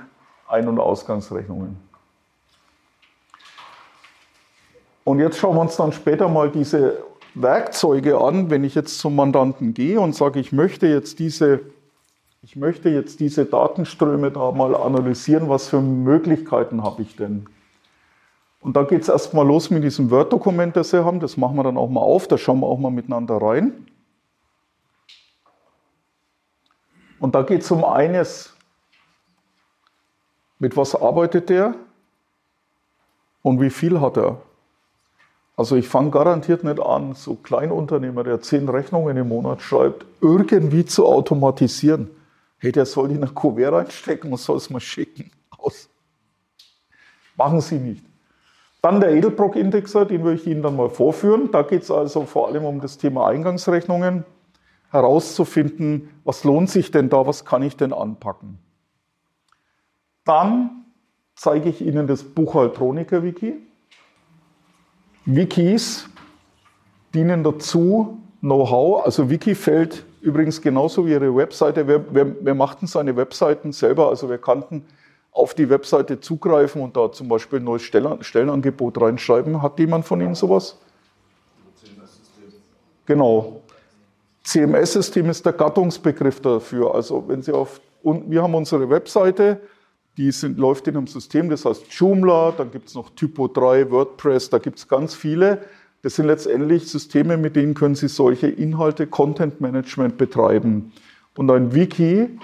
Ein- 0.48 0.68
und 0.68 0.80
Ausgangsrechnungen. 0.80 1.78
Und 5.04 5.20
jetzt 5.20 5.38
schauen 5.38 5.56
wir 5.56 5.62
uns 5.62 5.76
dann 5.76 5.92
später 5.92 6.28
mal 6.30 6.50
diese 6.50 6.98
Werkzeuge 7.36 8.18
an, 8.18 8.50
wenn 8.50 8.64
ich 8.64 8.74
jetzt 8.74 8.98
zum 8.98 9.16
Mandanten 9.16 9.76
gehe 9.76 10.00
und 10.00 10.16
sage, 10.16 10.40
ich 10.40 10.52
möchte 10.52 10.88
jetzt 10.88 11.20
diese, 11.20 11.60
ich 12.42 12.56
möchte 12.56 12.90
jetzt 12.90 13.20
diese 13.20 13.46
Datenströme 13.46 14.32
da 14.32 14.52
mal 14.52 14.76
analysieren, 14.76 15.48
was 15.48 15.68
für 15.68 15.80
Möglichkeiten 15.80 16.82
habe 16.82 17.04
ich 17.04 17.16
denn? 17.18 17.46
Und 18.64 18.78
da 18.78 18.84
geht 18.84 19.02
es 19.02 19.10
erstmal 19.10 19.46
los 19.46 19.70
mit 19.70 19.84
diesem 19.84 20.10
Word-Dokument, 20.10 20.76
das 20.78 20.92
Sie 20.92 21.04
haben. 21.04 21.20
Das 21.20 21.36
machen 21.36 21.58
wir 21.58 21.64
dann 21.64 21.78
auch 21.78 21.90
mal 21.90 22.00
auf, 22.00 22.30
da 22.30 22.38
schauen 22.38 22.62
wir 22.62 22.68
auch 22.68 22.80
mal 22.80 22.92
miteinander 22.92 23.36
rein. 23.36 23.86
Und 27.20 27.36
da 27.36 27.42
geht 27.42 27.62
es 27.62 27.72
um 27.72 27.84
eines. 27.84 28.54
Mit 30.60 30.78
was 30.78 30.96
arbeitet 30.96 31.50
der? 31.50 31.76
Und 33.42 33.60
wie 33.60 33.70
viel 33.70 34.00
hat 34.00 34.16
er? 34.16 34.42
Also 35.58 35.76
ich 35.76 35.90
fange 35.90 36.12
garantiert 36.12 36.64
nicht 36.64 36.80
an, 36.80 37.16
so 37.16 37.36
Kleinunternehmer, 37.36 38.24
der 38.24 38.40
zehn 38.40 38.68
Rechnungen 38.70 39.18
im 39.18 39.28
Monat 39.28 39.62
schreibt, 39.62 40.06
irgendwie 40.22 40.86
zu 40.86 41.06
automatisieren. 41.06 42.10
Hey, 42.60 42.72
der 42.72 42.86
soll 42.86 43.10
die 43.10 43.16
in 43.16 43.24
ein 43.24 43.36
Kuvert 43.36 43.74
reinstecken 43.74 44.32
und 44.32 44.38
soll 44.38 44.56
es 44.56 44.70
mal 44.70 44.80
schicken. 44.80 45.32
Aus. 45.58 45.90
Machen 47.36 47.60
Sie 47.60 47.78
nicht. 47.78 48.13
Dann 48.84 49.00
der 49.00 49.14
Edelbrock-Indexer, 49.14 50.04
den 50.04 50.24
würde 50.24 50.36
ich 50.36 50.46
Ihnen 50.46 50.62
dann 50.62 50.76
mal 50.76 50.90
vorführen. 50.90 51.52
Da 51.52 51.62
geht 51.62 51.84
es 51.84 51.90
also 51.90 52.26
vor 52.26 52.50
allem 52.50 52.66
um 52.66 52.82
das 52.82 52.98
Thema 52.98 53.28
Eingangsrechnungen, 53.28 54.26
herauszufinden, 54.90 56.10
was 56.26 56.44
lohnt 56.44 56.70
sich 56.70 56.92
denn 56.92 57.10
da, 57.10 57.26
was 57.26 57.46
kann 57.46 57.64
ich 57.64 57.78
denn 57.78 57.94
anpacken. 57.94 58.60
Dann 60.26 60.84
zeige 61.34 61.70
ich 61.70 61.80
Ihnen 61.80 62.08
das 62.08 62.26
Buchhaltroniker-Wiki. 62.26 63.56
Wikis 65.26 66.10
dienen 67.14 67.42
dazu, 67.42 68.18
Know-how, 68.42 69.06
also 69.06 69.30
Wiki 69.30 69.56
fällt 69.56 70.06
übrigens 70.20 70.62
genauso 70.62 71.06
wie 71.06 71.12
Ihre 71.12 71.34
Webseite. 71.34 71.88
Wer, 71.88 72.04
wer, 72.14 72.36
wer 72.42 72.54
macht 72.54 72.82
denn 72.82 72.90
seine 72.90 73.16
Webseiten 73.16 73.72
selber? 73.72 74.10
Also 74.10 74.30
wir 74.30 74.40
kannten 74.40 74.86
auf 75.34 75.54
die 75.56 75.70
Webseite 75.70 76.20
zugreifen 76.20 76.82
und 76.82 76.96
da 76.96 77.12
zum 77.12 77.28
Beispiel 77.28 77.60
ein 77.60 77.66
neues 77.66 77.82
Stellenangebot 77.82 79.02
reinschreiben. 79.02 79.62
Hat 79.62 79.80
jemand 79.80 80.06
von 80.06 80.22
Ihnen 80.22 80.36
sowas? 80.36 80.78
Genau. 83.06 83.62
CMS-System 84.44 85.30
ist 85.30 85.46
der 85.46 85.54
Gattungsbegriff 85.54 86.40
dafür. 86.40 86.94
Also 86.94 87.24
wenn 87.28 87.42
Sie 87.42 87.52
auf, 87.52 87.82
und 88.04 88.30
wir 88.30 88.44
haben 88.44 88.54
unsere 88.54 88.90
Webseite, 88.90 89.62
die 90.18 90.32
sind, 90.32 90.60
läuft 90.60 90.88
in 90.88 90.98
einem 90.98 91.08
System, 91.08 91.50
das 91.50 91.66
heißt 91.66 91.92
Joomla, 91.92 92.54
dann 92.56 92.70
gibt 92.70 92.90
es 92.90 92.96
noch 92.96 93.10
Typo 93.12 93.48
3, 93.48 93.90
WordPress, 93.90 94.50
da 94.50 94.60
gibt 94.60 94.78
es 94.78 94.88
ganz 94.88 95.16
viele. 95.16 95.64
Das 96.04 96.16
sind 96.16 96.28
letztendlich 96.28 96.88
Systeme, 96.88 97.38
mit 97.38 97.56
denen 97.56 97.74
können 97.74 97.96
Sie 97.96 98.10
solche 98.10 98.48
Inhalte, 98.48 99.08
Content 99.08 99.62
Management 99.62 100.18
betreiben. 100.18 100.92
Und 101.36 101.50
ein 101.50 101.74
Wiki 101.74 102.38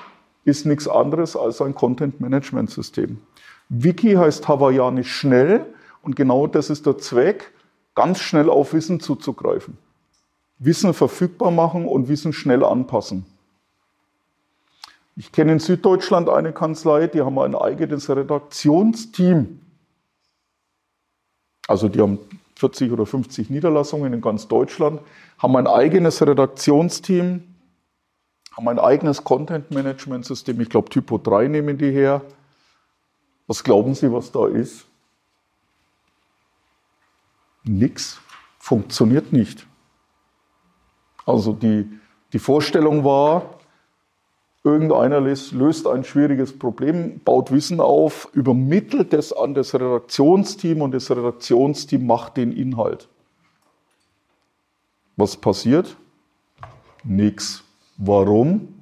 ist 0.45 0.65
nichts 0.65 0.87
anderes 0.87 1.35
als 1.35 1.61
ein 1.61 1.75
Content-Management-System. 1.75 3.21
Wiki 3.69 4.13
heißt 4.13 4.47
hawaiianisch 4.47 5.11
schnell 5.11 5.65
und 6.01 6.15
genau 6.15 6.47
das 6.47 6.69
ist 6.69 6.85
der 6.85 6.97
Zweck, 6.97 7.51
ganz 7.95 8.19
schnell 8.19 8.49
auf 8.49 8.73
Wissen 8.73 8.99
zuzugreifen. 8.99 9.77
Wissen 10.57 10.93
verfügbar 10.93 11.51
machen 11.51 11.85
und 11.85 12.07
Wissen 12.07 12.33
schnell 12.33 12.63
anpassen. 12.63 13.25
Ich 15.15 15.31
kenne 15.31 15.51
in 15.53 15.59
Süddeutschland 15.59 16.29
eine 16.29 16.53
Kanzlei, 16.53 17.07
die 17.07 17.21
haben 17.21 17.37
ein 17.39 17.53
eigenes 17.53 18.09
Redaktionsteam. 18.09 19.59
Also 21.67 21.89
die 21.89 21.99
haben 21.99 22.19
40 22.55 22.91
oder 22.91 23.05
50 23.05 23.49
Niederlassungen 23.49 24.13
in 24.13 24.21
ganz 24.21 24.47
Deutschland, 24.47 25.01
haben 25.37 25.55
ein 25.55 25.67
eigenes 25.67 26.21
Redaktionsteam, 26.25 27.43
haben 28.59 28.67
ein 28.67 28.79
eigenes 28.79 29.23
Content-Management-System. 29.23 30.59
Ich 30.59 30.69
glaube, 30.69 30.89
Typo 30.89 31.17
3 31.17 31.47
nehmen 31.47 31.77
die 31.77 31.91
her. 31.91 32.21
Was 33.47 33.63
glauben 33.63 33.95
Sie, 33.95 34.11
was 34.11 34.33
da 34.33 34.47
ist? 34.47 34.85
Nix. 37.63 38.19
Funktioniert 38.57 39.31
nicht. 39.31 39.65
Also 41.25 41.53
die, 41.53 41.89
die 42.33 42.39
Vorstellung 42.39 43.05
war, 43.05 43.59
irgendeiner 44.65 45.21
löst 45.21 45.87
ein 45.87 46.03
schwieriges 46.03 46.59
Problem, 46.59 47.21
baut 47.23 47.51
Wissen 47.51 47.79
auf, 47.79 48.27
übermittelt 48.33 49.13
es 49.13 49.31
an 49.31 49.53
das 49.53 49.73
Redaktionsteam 49.73 50.81
und 50.81 50.91
das 50.91 51.09
Redaktionsteam 51.09 52.05
macht 52.05 52.35
den 52.35 52.51
Inhalt. 52.51 53.07
Was 55.15 55.37
passiert? 55.37 55.95
Nix. 57.05 57.63
Warum? 58.01 58.81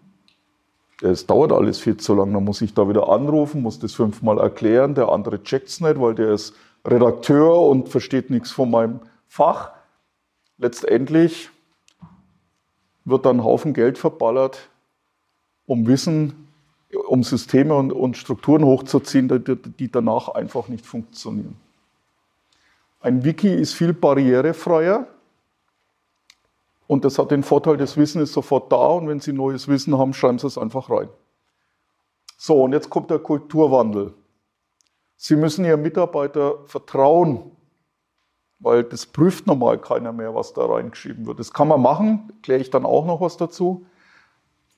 Es 1.01 1.25
dauert 1.25 1.51
alles 1.51 1.79
viel 1.79 1.97
zu 1.97 2.13
lang. 2.13 2.33
Dann 2.33 2.43
muss 2.43 2.61
ich 2.61 2.75
da 2.75 2.87
wieder 2.87 3.09
anrufen, 3.09 3.63
muss 3.63 3.79
das 3.79 3.95
fünfmal 3.95 4.37
erklären. 4.37 4.93
Der 4.93 5.09
andere 5.09 5.41
checkt 5.41 5.69
es 5.69 5.81
nicht, 5.81 5.99
weil 5.99 6.13
der 6.13 6.33
ist 6.33 6.55
Redakteur 6.85 7.59
und 7.61 7.89
versteht 7.89 8.29
nichts 8.29 8.51
von 8.51 8.69
meinem 8.69 8.99
Fach. 9.27 9.71
Letztendlich 10.59 11.49
wird 13.05 13.25
dann 13.25 13.37
ein 13.37 13.43
Haufen 13.43 13.73
Geld 13.73 13.97
verballert, 13.97 14.69
um 15.65 15.87
Wissen, 15.87 16.47
um 17.07 17.23
Systeme 17.23 17.73
und, 17.73 17.91
und 17.91 18.17
Strukturen 18.17 18.63
hochzuziehen, 18.63 19.27
die, 19.27 19.55
die 19.55 19.91
danach 19.91 20.29
einfach 20.29 20.67
nicht 20.67 20.85
funktionieren. 20.85 21.55
Ein 23.01 23.23
Wiki 23.23 23.51
ist 23.51 23.73
viel 23.73 23.93
barrierefreier. 23.93 25.07
Und 26.87 27.05
das 27.05 27.19
hat 27.19 27.31
den 27.31 27.43
Vorteil, 27.43 27.77
das 27.77 27.97
Wissen 27.97 28.21
ist 28.21 28.33
sofort 28.33 28.71
da 28.71 28.87
und 28.87 29.07
wenn 29.07 29.19
Sie 29.19 29.33
neues 29.33 29.67
Wissen 29.67 29.97
haben, 29.97 30.13
schreiben 30.13 30.39
Sie 30.39 30.47
es 30.47 30.57
einfach 30.57 30.89
rein. 30.89 31.09
So, 32.37 32.63
und 32.63 32.73
jetzt 32.73 32.89
kommt 32.89 33.09
der 33.11 33.19
Kulturwandel. 33.19 34.13
Sie 35.17 35.35
müssen 35.35 35.65
Ihrem 35.65 35.81
Mitarbeiter 35.81 36.59
vertrauen. 36.65 37.51
weil 38.59 38.83
das 38.83 39.05
prüft 39.05 39.45
normal 39.45 39.77
keiner 39.79 40.11
mehr, 40.11 40.33
was 40.33 40.53
da 40.53 40.65
reingeschrieben 40.65 41.27
wird. 41.27 41.39
Das 41.39 41.53
kann 41.53 41.67
man 41.67 41.81
machen, 41.81 42.33
kläre 42.41 42.59
ich 42.59 42.71
dann 42.71 42.85
auch 42.85 43.05
noch 43.05 43.21
was 43.21 43.37
dazu. 43.37 43.85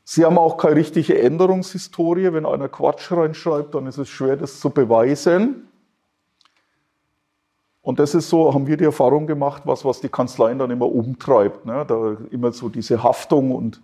Sie 0.03 0.25
haben 0.25 0.37
auch 0.37 0.57
keine 0.57 0.75
richtige 0.75 1.17
Änderungshistorie. 1.17 2.33
Wenn 2.33 2.45
einer 2.45 2.67
Quatsch 2.67 3.11
reinschreibt, 3.11 3.75
dann 3.75 3.85
ist 3.85 3.97
es 3.97 4.09
schwer, 4.09 4.35
das 4.35 4.59
zu 4.59 4.69
beweisen. 4.71 5.68
Und 7.81 7.99
das 7.99 8.13
ist 8.13 8.29
so, 8.29 8.53
haben 8.53 8.67
wir 8.67 8.77
die 8.77 8.83
Erfahrung 8.83 9.25
gemacht, 9.25 9.63
was, 9.65 9.85
was 9.85 10.01
die 10.01 10.09
Kanzleien 10.09 10.59
dann 10.59 10.71
immer 10.71 10.87
umtreibt. 10.87 11.65
Ne? 11.65 11.85
Da 11.87 12.17
immer 12.31 12.51
so 12.51 12.69
diese 12.69 13.03
Haftung 13.03 13.51
und, 13.51 13.81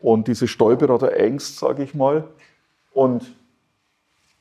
und 0.00 0.28
diese 0.28 0.48
Steuerberater-Ängst, 0.48 1.58
sage 1.58 1.82
ich 1.82 1.94
mal. 1.94 2.24
Und 2.92 3.34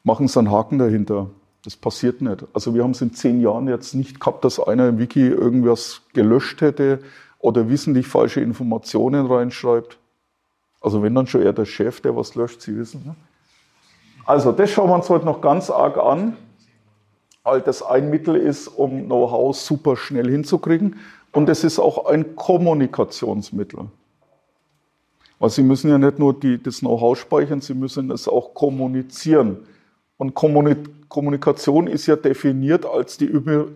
machen 0.03 0.27
es 0.27 0.37
einen 0.37 0.51
Haken 0.51 0.79
dahinter. 0.79 1.29
Das 1.63 1.75
passiert 1.75 2.21
nicht. 2.21 2.45
Also 2.53 2.73
wir 2.73 2.83
haben 2.83 2.91
es 2.91 3.01
in 3.01 3.13
zehn 3.13 3.41
Jahren 3.41 3.67
jetzt 3.67 3.93
nicht 3.93 4.21
gehabt, 4.21 4.45
dass 4.45 4.59
einer 4.59 4.87
im 4.87 4.99
Wiki 4.99 5.27
irgendwas 5.27 6.03
gelöscht 6.13 6.61
hätte 6.61 6.99
oder 7.39 7.69
wissentlich 7.69 8.07
falsche 8.07 8.39
Informationen 8.39 9.25
reinschreibt. 9.25 9.97
Also 10.79 11.03
wenn 11.03 11.13
dann 11.13 11.27
schon 11.27 11.41
eher 11.41 11.53
der 11.53 11.65
Chef, 11.65 11.99
der 11.99 12.15
was 12.15 12.35
löscht, 12.35 12.61
Sie 12.61 12.77
wissen. 12.77 13.03
Ne? 13.05 13.15
Also 14.25 14.51
das 14.51 14.69
schauen 14.69 14.89
wir 14.89 14.95
uns 14.95 15.09
heute 15.09 15.25
noch 15.25 15.41
ganz 15.41 15.69
arg 15.69 15.97
an, 15.97 16.37
weil 17.47 17.61
das 17.61 17.81
ein 17.81 18.09
Mittel 18.09 18.35
ist, 18.35 18.67
um 18.67 19.05
Know-how 19.05 19.55
super 19.55 19.95
schnell 19.95 20.29
hinzukriegen. 20.29 20.97
Und 21.31 21.47
es 21.47 21.63
ist 21.63 21.79
auch 21.79 22.07
ein 22.07 22.35
Kommunikationsmittel. 22.35 23.85
Weil 25.39 25.49
Sie 25.49 25.63
müssen 25.63 25.89
ja 25.89 25.97
nicht 25.97 26.19
nur 26.19 26.37
die, 26.37 26.61
das 26.61 26.79
Know-how 26.79 27.17
speichern, 27.17 27.61
Sie 27.61 27.73
müssen 27.73 28.11
es 28.11 28.27
auch 28.27 28.53
kommunizieren. 28.53 29.59
Und 30.17 30.33
Kommunikation 30.33 31.87
ist 31.87 32.07
ja 32.07 32.17
definiert 32.17 32.85
als 32.85 33.17
die, 33.17 33.29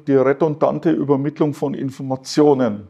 die 0.06 0.16
redundante 0.16 0.92
Übermittlung 0.92 1.54
von 1.54 1.74
Informationen. 1.74 2.90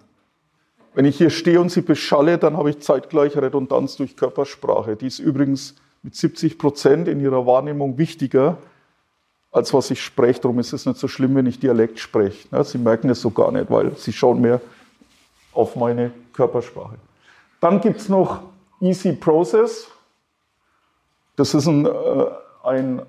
Wenn 0.96 1.06
ich 1.06 1.16
hier 1.16 1.30
stehe 1.30 1.62
und 1.62 1.70
sie 1.70 1.82
beschalle, 1.82 2.40
dann 2.40 2.58
habe 2.58 2.72
ich 2.72 2.80
zeitgleich 2.80 3.38
Redundanz 3.38 3.98
durch 3.98 4.18
Körpersprache. 4.18 4.96
Die 4.96 5.08
ist 5.08 5.20
übrigens 5.20 5.76
mit 6.02 6.16
70 6.16 6.58
Prozent 6.58 7.08
in 7.08 7.20
ihrer 7.20 7.46
Wahrnehmung 7.46 8.00
wichtiger, 8.00 8.58
als 9.52 9.74
was 9.74 9.92
ich 9.92 10.02
spreche. 10.02 10.42
Darum 10.42 10.60
ist 10.60 10.74
es 10.74 10.86
nicht 10.86 11.00
so 11.00 11.08
schlimm, 11.08 11.36
wenn 11.36 11.46
ich 11.46 11.60
Dialekt 11.60 12.00
spreche. 12.00 12.64
Sie 12.64 12.78
merken 12.78 13.10
es 13.10 13.22
so 13.22 13.32
gar 13.32 13.52
nicht, 13.52 13.70
weil 13.70 13.96
sie 13.98 14.14
schauen 14.14 14.42
mehr 14.42 14.62
auf 15.54 15.76
meine 15.76 16.12
Körpersprache. 16.34 16.96
Dann 17.60 17.82
gibt 17.82 18.00
es 18.00 18.10
noch 18.10 18.42
Easy 18.80 19.14
Process. 19.14 19.88
Das 21.36 21.54
ist 21.54 21.68
ein, 21.68 21.86
äh, 21.86 21.90
ein 22.64 23.02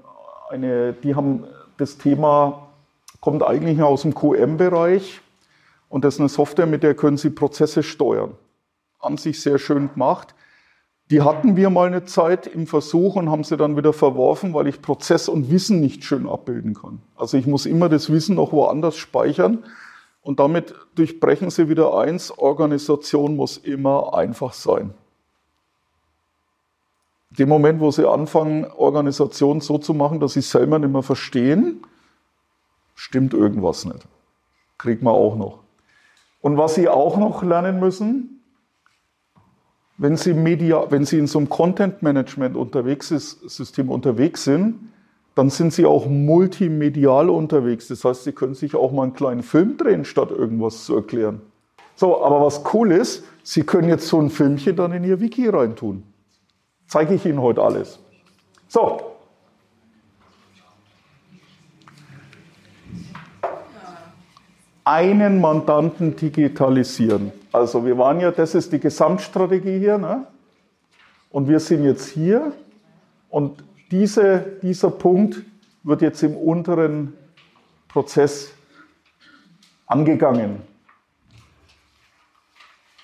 eine, 0.53 0.93
die 0.93 1.15
haben 1.15 1.45
das 1.79 1.99
Thema, 1.99 2.69
kommt 3.21 3.43
eigentlich 3.43 3.81
aus 3.83 4.03
dem 4.03 4.15
QM-Bereich 4.15 5.21
und 5.89 6.05
das 6.05 6.15
ist 6.15 6.21
eine 6.21 6.29
Software, 6.29 6.67
mit 6.67 6.83
der 6.83 6.95
können 6.95 7.17
Sie 7.17 7.31
Prozesse 7.31 7.83
steuern. 7.83 8.35
An 9.01 9.17
sich 9.17 9.41
sehr 9.41 9.59
schön 9.59 9.91
gemacht. 9.93 10.35
Die 11.13 11.23
hatten 11.23 11.57
wir 11.57 11.71
mal 11.71 11.87
eine 11.87 12.05
Zeit 12.05 12.49
im 12.49 12.67
Versuch 12.67 13.15
und 13.15 13.31
haben 13.31 13.45
sie 13.45 13.57
dann 13.57 13.77
wieder 13.77 13.93
verworfen, 13.93 14.53
weil 14.55 14.67
ich 14.67 14.83
Prozess 14.83 15.29
und 15.29 15.51
Wissen 15.51 15.81
nicht 15.81 16.05
schön 16.05 16.29
abbilden 16.29 16.75
kann. 16.75 17.01
Also 17.17 17.37
ich 17.37 17.47
muss 17.47 17.67
immer 17.67 17.89
das 17.89 18.11
Wissen 18.11 18.35
noch 18.35 18.53
woanders 18.53 18.97
speichern 18.97 19.65
und 20.23 20.41
damit 20.41 20.75
durchbrechen 20.97 21.51
sie 21.51 21.69
wieder 21.69 21.97
eins, 21.97 22.37
Organisation 22.37 23.37
muss 23.37 23.59
immer 23.59 24.15
einfach 24.15 24.53
sein 24.53 24.95
dem 27.39 27.49
Moment, 27.49 27.81
wo 27.81 27.91
sie 27.91 28.09
anfangen, 28.09 28.65
Organisationen 28.65 29.61
so 29.61 29.79
zu 29.79 29.95
machen, 29.95 30.21
dass 30.21 30.35
sie 30.35 30.41
es 30.41 30.51
selber 30.51 30.79
nicht 30.79 30.93
mehr 30.93 31.03
verstehen, 31.03 31.83
stimmt 32.95 33.33
irgendwas 33.35 33.85
nicht. 33.85 34.07
Kriegt 34.79 35.03
man 35.03 35.15
auch 35.15 35.37
noch. 35.37 35.61
Und 36.41 36.59
was 36.59 36.75
sie 36.75 36.89
auch 36.89 37.17
noch 37.17 37.43
lernen 37.43 37.81
müssen, 37.81 38.32
wenn 40.03 40.17
sie, 40.17 40.35
Media, 40.35 40.91
wenn 40.91 41.05
sie 41.05 41.21
in 41.21 41.29
so 41.29 41.39
einem 41.39 41.49
Content 41.49 42.03
Management 42.03 42.57
unterwegs 42.57 43.13
ist, 43.13 43.49
System 43.49 43.89
unterwegs 43.89 44.43
sind, 44.43 44.91
dann 45.37 45.49
sind 45.49 45.73
sie 45.73 45.87
auch 45.87 46.07
multimedial 46.07 47.31
unterwegs. 47.31 47.87
Das 47.87 48.05
heißt, 48.05 48.25
sie 48.25 48.33
können 48.33 48.55
sich 48.55 48.75
auch 48.75 48.91
mal 48.91 49.05
einen 49.05 49.15
kleinen 49.15 49.45
Film 49.45 49.77
drehen, 49.77 50.05
statt 50.05 50.33
irgendwas 50.33 50.87
zu 50.87 50.97
erklären. 50.97 51.41
So, 51.95 52.21
aber 52.21 52.45
was 52.45 52.65
cool 52.75 52.91
ist, 52.91 53.23
sie 53.45 53.63
können 53.63 53.89
jetzt 53.89 54.09
so 54.09 54.21
ein 54.21 54.31
Filmchen 54.31 54.75
dann 54.75 54.91
in 54.91 55.05
ihr 55.05 55.21
Wiki 55.21 55.49
reintun. 55.49 56.03
Zeige 56.89 57.15
ich 57.15 57.25
Ihnen 57.25 57.41
heute 57.41 57.63
alles. 57.63 58.01
So. 58.67 59.12
Einen 64.85 65.41
Mandanten 65.41 66.17
digitalisieren. 66.17 67.33
Also 67.53 67.85
wir 67.85 67.97
waren 67.99 68.21
ja, 68.21 68.31
das 68.31 68.55
ist 68.55 68.73
die 68.73 68.81
Gesamtstrategie 68.81 69.79
hier. 69.79 69.99
Ne? 69.99 70.27
Und 71.31 71.49
wir 71.49 71.61
sind 71.61 71.85
jetzt 71.85 72.09
hier. 72.09 72.53
Und 73.31 73.63
diese, 73.91 74.45
dieser 74.63 74.91
Punkt 74.91 75.43
wird 75.83 76.03
jetzt 76.03 76.23
im 76.23 76.37
unteren 76.37 77.15
Prozess 77.89 78.53
angegangen. 79.87 80.63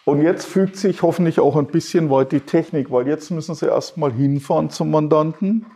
Und 0.04 0.22
jetzt 0.22 0.46
fügt 0.46 0.76
sich 0.76 1.02
hoffentlich 1.02 1.38
auch 1.38 1.56
ein 1.56 1.66
bisschen 1.66 2.08
weit 2.08 2.32
die 2.32 2.40
Technik, 2.40 2.90
weil 2.90 3.06
jetzt 3.06 3.30
müssen 3.30 3.54
Sie 3.54 3.66
erstmal 3.66 4.10
hinfahren 4.10 4.70
zum 4.70 4.90
Mandanten. 4.90 5.66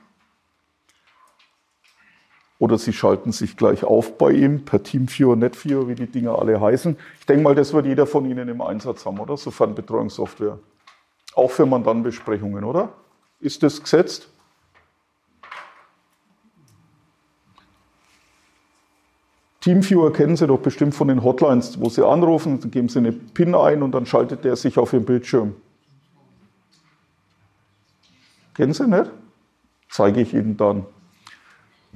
Oder 2.62 2.78
Sie 2.78 2.92
schalten 2.92 3.32
sich 3.32 3.56
gleich 3.56 3.82
auf 3.82 4.18
bei 4.18 4.30
ihm 4.30 4.64
per 4.64 4.84
Teamviewer, 4.84 5.34
NetViewer, 5.34 5.88
wie 5.88 5.96
die 5.96 6.06
Dinge 6.06 6.38
alle 6.38 6.60
heißen. 6.60 6.96
Ich 7.18 7.26
denke 7.26 7.42
mal, 7.42 7.56
das 7.56 7.72
wird 7.72 7.86
jeder 7.86 8.06
von 8.06 8.24
Ihnen 8.24 8.48
im 8.48 8.60
Einsatz 8.60 9.04
haben, 9.04 9.18
oder? 9.18 9.36
Sofern 9.36 9.74
Betreuungssoftware. 9.74 10.60
Auch 11.34 11.50
für 11.50 11.66
Mandantenbesprechungen, 11.66 12.62
oder? 12.62 12.92
Ist 13.40 13.64
das 13.64 13.82
gesetzt? 13.82 14.28
Teamviewer 19.60 20.12
kennen 20.12 20.36
Sie 20.36 20.46
doch 20.46 20.60
bestimmt 20.60 20.94
von 20.94 21.08
den 21.08 21.24
Hotlines, 21.24 21.80
wo 21.80 21.88
Sie 21.88 22.06
anrufen, 22.06 22.60
dann 22.60 22.70
geben 22.70 22.88
Sie 22.88 23.00
eine 23.00 23.10
PIN 23.10 23.56
ein 23.56 23.82
und 23.82 23.90
dann 23.90 24.06
schaltet 24.06 24.44
der 24.44 24.54
sich 24.54 24.78
auf 24.78 24.92
Ihren 24.92 25.04
Bildschirm. 25.04 25.56
Kennen 28.54 28.72
Sie 28.72 28.86
nicht? 28.86 29.10
Zeige 29.90 30.20
ich 30.20 30.32
Ihnen 30.32 30.56
dann. 30.56 30.86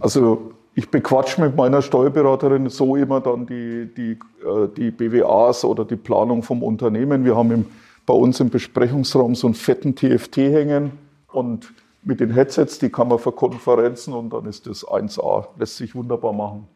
Also 0.00 0.55
ich 0.76 0.90
bequatsche 0.90 1.40
mit 1.40 1.56
meiner 1.56 1.80
Steuerberaterin 1.80 2.68
so 2.68 2.96
immer 2.96 3.22
dann 3.22 3.46
die, 3.46 3.88
die, 3.96 4.18
äh, 4.46 4.68
die 4.76 4.90
BWAs 4.90 5.64
oder 5.64 5.86
die 5.86 5.96
Planung 5.96 6.42
vom 6.42 6.62
Unternehmen. 6.62 7.24
Wir 7.24 7.34
haben 7.34 7.50
im, 7.50 7.66
bei 8.04 8.12
uns 8.12 8.40
im 8.40 8.50
Besprechungsraum 8.50 9.34
so 9.34 9.46
einen 9.46 9.54
fetten 9.54 9.96
TFT 9.96 10.36
hängen 10.36 10.92
und 11.32 11.72
mit 12.02 12.20
den 12.20 12.30
Headsets, 12.30 12.78
die 12.78 12.90
kann 12.90 13.08
man 13.08 13.18
verkonferenzen 13.18 14.12
und 14.12 14.34
dann 14.34 14.44
ist 14.44 14.66
das 14.66 14.86
1A, 14.86 15.46
lässt 15.58 15.78
sich 15.78 15.94
wunderbar 15.94 16.34
machen. 16.34 16.68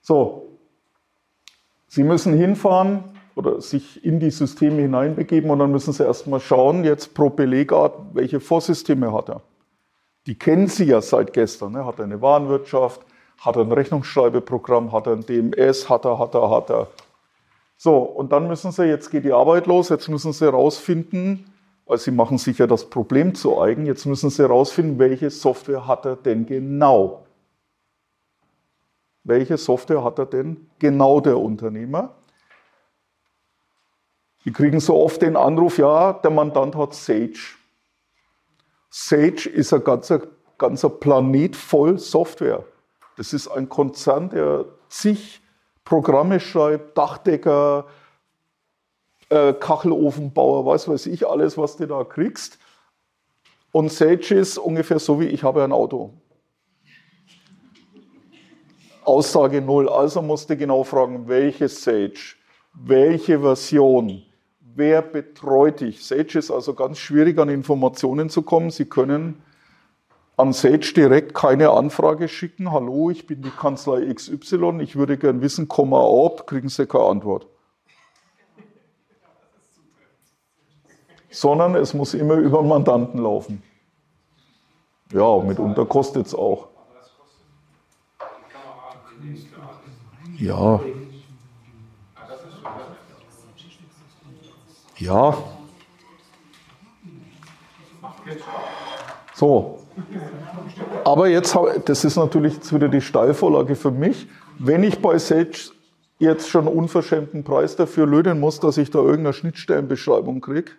So, 0.00 0.48
Sie 1.86 2.04
müssen 2.04 2.34
hinfahren 2.34 3.04
oder 3.34 3.60
sich 3.60 4.02
in 4.02 4.18
die 4.18 4.30
Systeme 4.30 4.80
hineinbegeben 4.80 5.50
und 5.50 5.58
dann 5.58 5.70
müssen 5.70 5.92
Sie 5.92 6.02
erstmal 6.02 6.40
schauen, 6.40 6.84
jetzt 6.84 7.12
pro 7.12 7.28
Belegart, 7.28 8.14
welche 8.14 8.40
Vorsysteme 8.40 9.12
hat 9.12 9.28
er. 9.28 9.42
Die 10.26 10.38
kennen 10.38 10.68
Sie 10.68 10.84
ja 10.84 11.00
seit 11.00 11.32
gestern. 11.32 11.72
Ne? 11.72 11.84
Hat 11.84 11.98
er 11.98 12.04
eine 12.04 12.20
Warenwirtschaft, 12.20 13.00
hat 13.40 13.56
er 13.56 13.62
ein 13.62 13.72
Rechnungsschreibeprogramm, 13.72 14.92
hat 14.92 15.06
er 15.06 15.14
ein 15.14 15.26
DMS, 15.26 15.88
hat 15.88 16.04
er, 16.04 16.18
hat 16.18 16.34
er, 16.34 16.50
hat 16.50 16.70
er. 16.70 16.88
So, 17.76 17.98
und 17.98 18.32
dann 18.32 18.48
müssen 18.48 18.72
Sie, 18.72 18.84
jetzt 18.84 19.10
geht 19.10 19.24
die 19.24 19.32
Arbeit 19.32 19.66
los, 19.66 19.88
jetzt 19.88 20.08
müssen 20.08 20.32
Sie 20.32 20.44
herausfinden, 20.44 21.52
weil 21.86 21.98
Sie 21.98 22.10
machen 22.10 22.38
sich 22.38 22.58
ja 22.58 22.66
das 22.66 22.88
Problem 22.88 23.34
zu 23.34 23.60
eigen, 23.60 23.84
jetzt 23.84 24.06
müssen 24.06 24.30
Sie 24.30 24.42
herausfinden, 24.42 24.98
welche 24.98 25.28
Software 25.30 25.86
hat 25.86 26.06
er 26.06 26.16
denn 26.16 26.46
genau 26.46 27.24
welche 29.24 29.56
Software 29.56 30.04
hat 30.04 30.18
er 30.18 30.26
denn? 30.26 30.68
Genau 30.78 31.18
der 31.20 31.38
Unternehmer. 31.38 32.14
Wir 34.42 34.52
kriegen 34.52 34.78
so 34.78 34.94
oft 35.02 35.22
den 35.22 35.36
Anruf, 35.36 35.78
ja, 35.78 36.12
der 36.12 36.30
Mandant 36.30 36.76
hat 36.76 36.94
Sage. 36.94 37.38
Sage 38.96 39.48
ist 39.48 39.72
ein 39.72 39.82
ganzer, 39.82 40.22
ganzer 40.56 40.88
Planet 40.88 41.56
voll 41.56 41.98
Software. 41.98 42.64
Das 43.16 43.32
ist 43.32 43.48
ein 43.48 43.68
Konzern, 43.68 44.30
der 44.30 44.66
zig 44.88 45.42
Programme 45.84 46.38
schreibt, 46.38 46.96
Dachdecker, 46.96 47.86
äh, 49.30 49.52
Kachelofenbauer, 49.52 50.64
was 50.64 50.86
weiß 50.86 51.06
ich, 51.06 51.26
alles, 51.26 51.58
was 51.58 51.76
du 51.76 51.88
da 51.88 52.04
kriegst. 52.04 52.60
Und 53.72 53.90
Sage 53.90 54.36
ist 54.36 54.58
ungefähr 54.58 55.00
so 55.00 55.18
wie 55.18 55.26
ich 55.26 55.42
habe 55.42 55.64
ein 55.64 55.72
Auto. 55.72 56.14
Aussage 59.02 59.60
null. 59.60 59.88
Also 59.88 60.22
musste 60.22 60.56
genau 60.56 60.84
fragen, 60.84 61.26
welche 61.26 61.68
Sage, 61.68 62.36
welche 62.72 63.40
Version, 63.40 64.22
wer 64.74 65.02
betreut 65.02 65.80
dich. 65.80 66.04
Sage 66.04 66.38
ist 66.38 66.50
also 66.50 66.74
ganz 66.74 66.98
schwierig 66.98 67.38
an 67.38 67.48
Informationen 67.48 68.28
zu 68.28 68.42
kommen. 68.42 68.70
Sie 68.70 68.84
können 68.84 69.42
an 70.36 70.52
Sage 70.52 70.92
direkt 70.94 71.34
keine 71.34 71.70
Anfrage 71.70 72.28
schicken. 72.28 72.72
Hallo, 72.72 73.10
ich 73.10 73.26
bin 73.26 73.42
die 73.42 73.50
Kanzlei 73.50 74.12
XY, 74.12 74.80
ich 74.80 74.96
würde 74.96 75.16
gern 75.16 75.40
wissen, 75.40 75.68
Komma 75.68 76.00
ob, 76.00 76.46
kriegen 76.46 76.68
Sie 76.68 76.86
keine 76.86 77.04
Antwort. 77.04 77.46
Sondern 81.30 81.74
es 81.74 81.94
muss 81.94 82.14
immer 82.14 82.34
über 82.34 82.58
den 82.58 82.68
Mandanten 82.68 83.20
laufen. 83.20 83.62
Ja, 85.12 85.38
mitunter 85.38 85.84
kostet 85.84 86.26
es 86.26 86.34
auch. 86.34 86.68
Ja. 90.38 90.80
Ja. 94.98 95.36
So. 99.34 99.80
Aber 101.04 101.28
jetzt, 101.28 101.56
das 101.84 102.04
ist 102.04 102.16
natürlich 102.16 102.54
jetzt 102.54 102.74
wieder 102.74 102.88
die 102.88 103.00
Steilvorlage 103.00 103.76
für 103.76 103.90
mich. 103.90 104.26
Wenn 104.58 104.82
ich 104.82 105.00
bei 105.00 105.18
Sage 105.18 105.70
jetzt 106.18 106.48
schon 106.48 106.66
unverschämten 106.66 107.44
Preis 107.44 107.76
dafür 107.76 108.06
löden 108.06 108.40
muss, 108.40 108.60
dass 108.60 108.78
ich 108.78 108.90
da 108.90 109.00
irgendeine 109.00 109.32
Schnittstellenbeschreibung 109.32 110.40
kriege, 110.40 110.72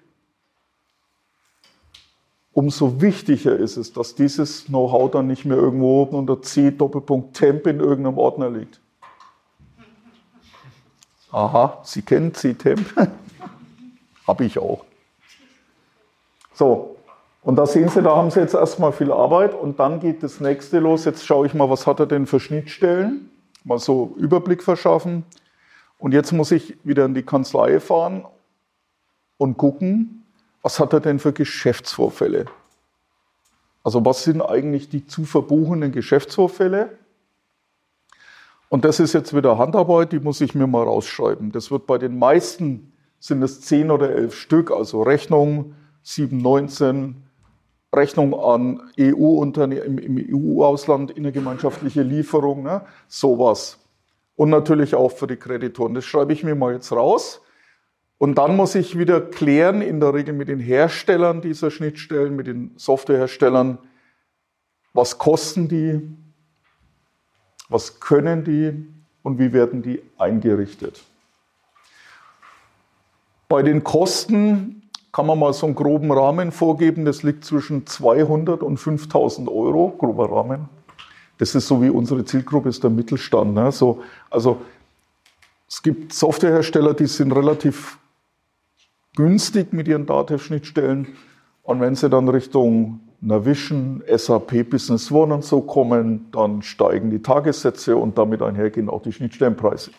umso 2.53 3.01
wichtiger 3.01 3.55
ist 3.55 3.77
es, 3.77 3.91
dass 3.93 4.15
dieses 4.15 4.65
Know-how 4.65 5.11
dann 5.11 5.27
nicht 5.27 5.45
mehr 5.45 5.57
irgendwo 5.57 6.01
oben 6.01 6.15
unter 6.17 6.41
C 6.41 6.71
Doppelpunkt 6.71 7.35
Temp 7.35 7.67
in 7.67 7.79
irgendeinem 7.79 8.17
Ordner 8.17 8.49
liegt. 8.49 8.79
Aha, 11.31 11.81
Sie 11.83 12.01
kennen 12.01 12.33
C-Temp? 12.33 12.93
Habe 14.27 14.45
ich 14.45 14.59
auch. 14.59 14.85
So, 16.53 16.95
und 17.45 17.57
da 17.57 17.67
sehen 17.67 17.89
Sie, 17.89 18.01
da 18.01 18.15
haben 18.15 18.31
Sie 18.31 18.39
jetzt 18.39 18.55
erstmal 18.55 18.91
viel 18.91 19.11
Arbeit 19.11 19.53
und 19.53 19.79
dann 19.79 19.99
geht 19.99 20.23
das 20.23 20.39
nächste 20.39 20.79
los. 20.79 21.05
Jetzt 21.05 21.25
schaue 21.25 21.45
ich 21.45 21.53
mal, 21.53 21.69
was 21.69 21.85
hat 21.85 21.99
er 21.99 22.07
denn 22.07 22.25
für 22.25 22.39
Schnittstellen? 22.39 23.29
Mal 23.63 23.77
so 23.77 24.15
Überblick 24.17 24.63
verschaffen. 24.63 25.23
Und 25.99 26.13
jetzt 26.13 26.31
muss 26.31 26.51
ich 26.51 26.77
wieder 26.83 27.05
in 27.05 27.13
die 27.13 27.23
Kanzlei 27.23 27.79
fahren 27.79 28.25
und 29.37 29.57
gucken, 29.57 30.25
was 30.61 30.79
hat 30.79 30.93
er 30.93 30.99
denn 30.99 31.19
für 31.19 31.33
Geschäftsvorfälle? 31.33 32.45
Also 33.83 34.03
was 34.03 34.23
sind 34.23 34.41
eigentlich 34.41 34.89
die 34.89 35.05
zu 35.05 35.25
verbuchenden 35.25 35.91
Geschäftsvorfälle? 35.91 36.97
Und 38.69 38.83
das 38.83 38.99
ist 38.99 39.13
jetzt 39.13 39.35
wieder 39.35 39.59
Handarbeit, 39.59 40.11
die 40.11 40.19
muss 40.19 40.41
ich 40.41 40.55
mir 40.55 40.65
mal 40.65 40.83
rausschreiben. 40.83 41.51
Das 41.51 41.69
wird 41.69 41.85
bei 41.85 41.99
den 41.99 42.17
meisten, 42.17 42.91
sind 43.19 43.41
es 43.43 43.61
10 43.61 43.91
oder 43.91 44.11
11 44.11 44.35
Stück, 44.35 44.71
also 44.71 45.01
Rechnung 45.01 45.73
719, 46.03 47.23
Rechnung 47.93 48.33
an 48.33 48.81
EU-Unternehmen 48.99 49.97
im 49.97 50.17
EU-Ausland, 50.17 51.11
innergemeinschaftliche 51.11 52.03
Lieferung, 52.03 52.63
ne? 52.63 52.81
sowas. 53.07 53.79
Und 54.35 54.49
natürlich 54.49 54.95
auch 54.95 55.11
für 55.11 55.27
die 55.27 55.37
Kreditoren. 55.37 55.93
Das 55.93 56.05
schreibe 56.05 56.33
ich 56.33 56.43
mir 56.43 56.55
mal 56.55 56.73
jetzt 56.73 56.91
raus. 56.91 57.41
Und 58.17 58.37
dann 58.37 58.55
muss 58.55 58.75
ich 58.75 58.97
wieder 58.97 59.21
klären, 59.21 59.81
in 59.81 59.99
der 59.99 60.13
Regel 60.13 60.33
mit 60.33 60.47
den 60.47 60.59
Herstellern 60.59 61.41
dieser 61.41 61.71
Schnittstellen, 61.71 62.35
mit 62.35 62.47
den 62.47 62.71
Softwareherstellern, 62.75 63.77
was 64.93 65.17
kosten 65.17 65.67
die, 65.67 66.01
was 67.67 67.99
können 67.99 68.43
die 68.43 68.87
und 69.23 69.39
wie 69.39 69.51
werden 69.51 69.81
die 69.81 70.01
eingerichtet. 70.17 71.03
Bei 73.55 73.63
den 73.63 73.85
Kosten 73.85 74.81
kann 75.13 75.27
man 75.27 75.39
mal 75.39 75.53
so 75.53 75.65
einen 75.65 75.75
groben 75.75 76.11
Rahmen 76.11 76.51
vorgeben, 76.51 77.05
das 77.05 77.23
liegt 77.23 77.45
zwischen 77.45 77.87
200 77.87 78.61
und 78.61 78.75
5000 78.75 79.47
Euro, 79.47 79.95
grober 79.97 80.29
Rahmen. 80.29 80.67
Das 81.37 81.55
ist 81.55 81.65
so 81.65 81.81
wie 81.81 81.89
unsere 81.89 82.25
Zielgruppe 82.25 82.67
ist 82.67 82.83
der 82.83 82.89
Mittelstand. 82.89 83.53
Ne? 83.53 83.71
So, 83.71 84.03
also 84.29 84.57
es 85.69 85.81
gibt 85.81 86.11
Softwarehersteller, 86.11 86.93
die 86.95 87.07
sind 87.07 87.31
relativ 87.31 87.97
günstig 89.15 89.71
mit 89.71 89.87
ihren 89.87 90.05
Datenschnittstellen. 90.05 91.07
Und 91.63 91.79
wenn 91.79 91.95
sie 91.95 92.09
dann 92.09 92.27
Richtung 92.27 92.99
Navision, 93.21 94.03
SAP 94.13 94.69
Business 94.69 95.09
One 95.09 95.33
und 95.33 95.45
so 95.45 95.61
kommen, 95.61 96.27
dann 96.33 96.61
steigen 96.61 97.09
die 97.09 97.21
Tagessätze 97.21 97.95
und 97.95 98.17
damit 98.17 98.41
einhergehen 98.41 98.89
auch 98.89 99.01
die 99.01 99.13
Schnittstellenpreise. 99.13 99.91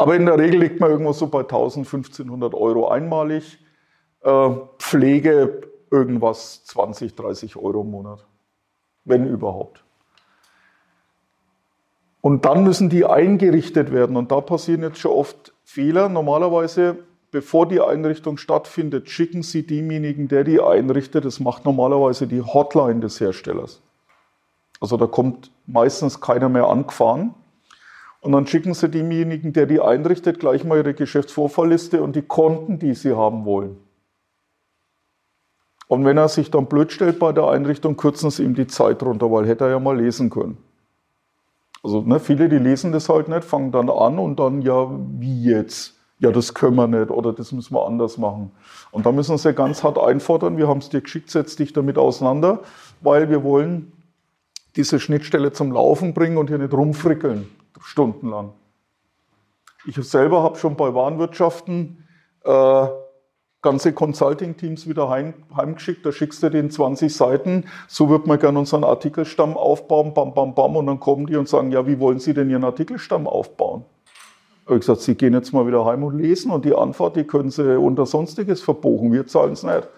Aber 0.00 0.16
in 0.16 0.26
der 0.26 0.38
Regel 0.38 0.60
liegt 0.60 0.80
man 0.80 0.90
irgendwo 0.90 1.12
so 1.12 1.26
bei 1.26 1.40
1000, 1.40 1.86
1500 1.86 2.54
Euro 2.54 2.88
einmalig. 2.88 3.58
Äh, 4.22 4.50
Pflege 4.78 5.62
irgendwas 5.90 6.64
20, 6.64 7.14
30 7.14 7.56
Euro 7.56 7.82
im 7.82 7.90
Monat. 7.90 8.26
Wenn 9.04 9.26
überhaupt. 9.26 9.84
Und 12.20 12.44
dann 12.44 12.64
müssen 12.64 12.90
die 12.90 13.04
eingerichtet 13.04 13.92
werden. 13.92 14.16
Und 14.16 14.30
da 14.30 14.40
passieren 14.40 14.82
jetzt 14.82 14.98
schon 14.98 15.12
oft 15.12 15.54
Fehler. 15.64 16.08
Normalerweise 16.08 16.98
bevor 17.30 17.66
die 17.66 17.80
Einrichtung 17.80 18.36
stattfindet, 18.36 19.08
schicken 19.08 19.42
Sie 19.42 19.66
demjenigen, 19.66 20.28
der 20.28 20.44
die 20.44 20.60
einrichtet, 20.60 21.24
das 21.24 21.40
macht 21.40 21.64
normalerweise 21.64 22.26
die 22.26 22.42
Hotline 22.42 23.00
des 23.00 23.20
Herstellers. 23.20 23.82
Also 24.80 24.96
da 24.96 25.06
kommt 25.06 25.50
meistens 25.66 26.20
keiner 26.20 26.48
mehr 26.48 26.66
angefahren. 26.66 27.34
Und 28.20 28.32
dann 28.32 28.46
schicken 28.46 28.74
Sie 28.74 28.88
demjenigen, 28.88 29.52
der 29.52 29.66
die 29.66 29.80
einrichtet, 29.80 30.40
gleich 30.40 30.64
mal 30.64 30.78
Ihre 30.78 30.94
Geschäftsvorfallliste 30.94 32.02
und 32.02 32.16
die 32.16 32.22
Konten, 32.22 32.78
die 32.78 32.94
Sie 32.94 33.14
haben 33.14 33.44
wollen. 33.44 33.78
Und 35.88 36.04
wenn 36.04 36.18
er 36.18 36.28
sich 36.28 36.50
dann 36.50 36.66
blöd 36.66 36.92
stellt 36.92 37.18
bei 37.18 37.32
der 37.32 37.48
Einrichtung, 37.48 37.96
kürzen 37.96 38.30
Sie 38.30 38.44
ihm 38.44 38.54
die 38.54 38.66
Zeit 38.66 39.02
runter, 39.02 39.30
weil 39.30 39.46
hätte 39.46 39.64
er 39.64 39.70
ja 39.70 39.80
mal 39.80 39.98
lesen 39.98 40.30
können. 40.30 40.58
Also 41.82 42.02
ne, 42.02 42.20
viele, 42.20 42.48
die 42.48 42.58
lesen 42.58 42.92
das 42.92 43.08
halt 43.08 43.28
nicht, 43.28 43.44
fangen 43.44 43.72
dann 43.72 43.88
an 43.88 44.18
und 44.18 44.38
dann, 44.38 44.60
ja, 44.60 44.90
wie 45.18 45.44
jetzt? 45.44 45.94
ja, 46.20 46.30
das 46.30 46.54
können 46.54 46.76
wir 46.76 46.86
nicht 46.86 47.10
oder 47.10 47.32
das 47.32 47.50
müssen 47.50 47.74
wir 47.74 47.86
anders 47.86 48.18
machen. 48.18 48.52
Und 48.90 49.06
da 49.06 49.12
müssen 49.12 49.38
sie 49.38 49.54
ganz 49.54 49.82
hart 49.82 49.98
einfordern, 49.98 50.58
wir 50.58 50.68
haben 50.68 50.78
es 50.78 50.90
dir 50.90 51.00
geschickt, 51.00 51.30
setz 51.30 51.56
dich 51.56 51.72
damit 51.72 51.98
auseinander, 51.98 52.60
weil 53.00 53.30
wir 53.30 53.42
wollen 53.42 53.92
diese 54.76 55.00
Schnittstelle 55.00 55.52
zum 55.52 55.72
Laufen 55.72 56.14
bringen 56.14 56.36
und 56.36 56.48
hier 56.48 56.58
nicht 56.58 56.74
rumfrickeln, 56.74 57.48
stundenlang. 57.80 58.52
Ich 59.86 59.96
selber 59.96 60.42
habe 60.42 60.58
schon 60.58 60.76
bei 60.76 60.94
Warenwirtschaften 60.94 62.06
äh, 62.44 62.86
ganze 63.62 63.92
Consulting-Teams 63.92 64.88
wieder 64.88 65.08
heim, 65.08 65.34
heimgeschickt, 65.54 66.04
da 66.04 66.12
schickst 66.12 66.42
du 66.42 66.50
den 66.50 66.70
20 66.70 67.14
Seiten, 67.14 67.66
so 67.88 68.08
wird 68.08 68.26
man 68.26 68.38
gerne 68.38 68.58
unseren 68.58 68.84
Artikelstamm 68.84 69.56
aufbauen, 69.56 70.14
bam, 70.14 70.32
bam, 70.34 70.54
bam, 70.54 70.76
und 70.76 70.86
dann 70.86 71.00
kommen 71.00 71.26
die 71.26 71.36
und 71.36 71.48
sagen, 71.48 71.70
ja, 71.70 71.86
wie 71.86 71.98
wollen 72.00 72.18
Sie 72.18 72.32
denn 72.32 72.50
Ihren 72.50 72.64
Artikelstamm 72.64 73.26
aufbauen? 73.26 73.84
habe 74.66 74.76
ich 74.76 74.86
gesagt, 74.86 75.00
Sie 75.00 75.16
gehen 75.16 75.34
jetzt 75.34 75.52
mal 75.52 75.66
wieder 75.66 75.84
heim 75.84 76.04
und 76.04 76.16
lesen 76.16 76.52
und 76.52 76.64
die 76.64 76.74
Antwort, 76.74 77.16
die 77.16 77.24
können 77.24 77.50
Sie 77.50 77.76
unter 77.76 78.06
Sonstiges 78.06 78.62
verbuchen, 78.62 79.12
wir 79.12 79.26
zahlen 79.26 79.52
es 79.52 79.64
nicht. 79.64 79.88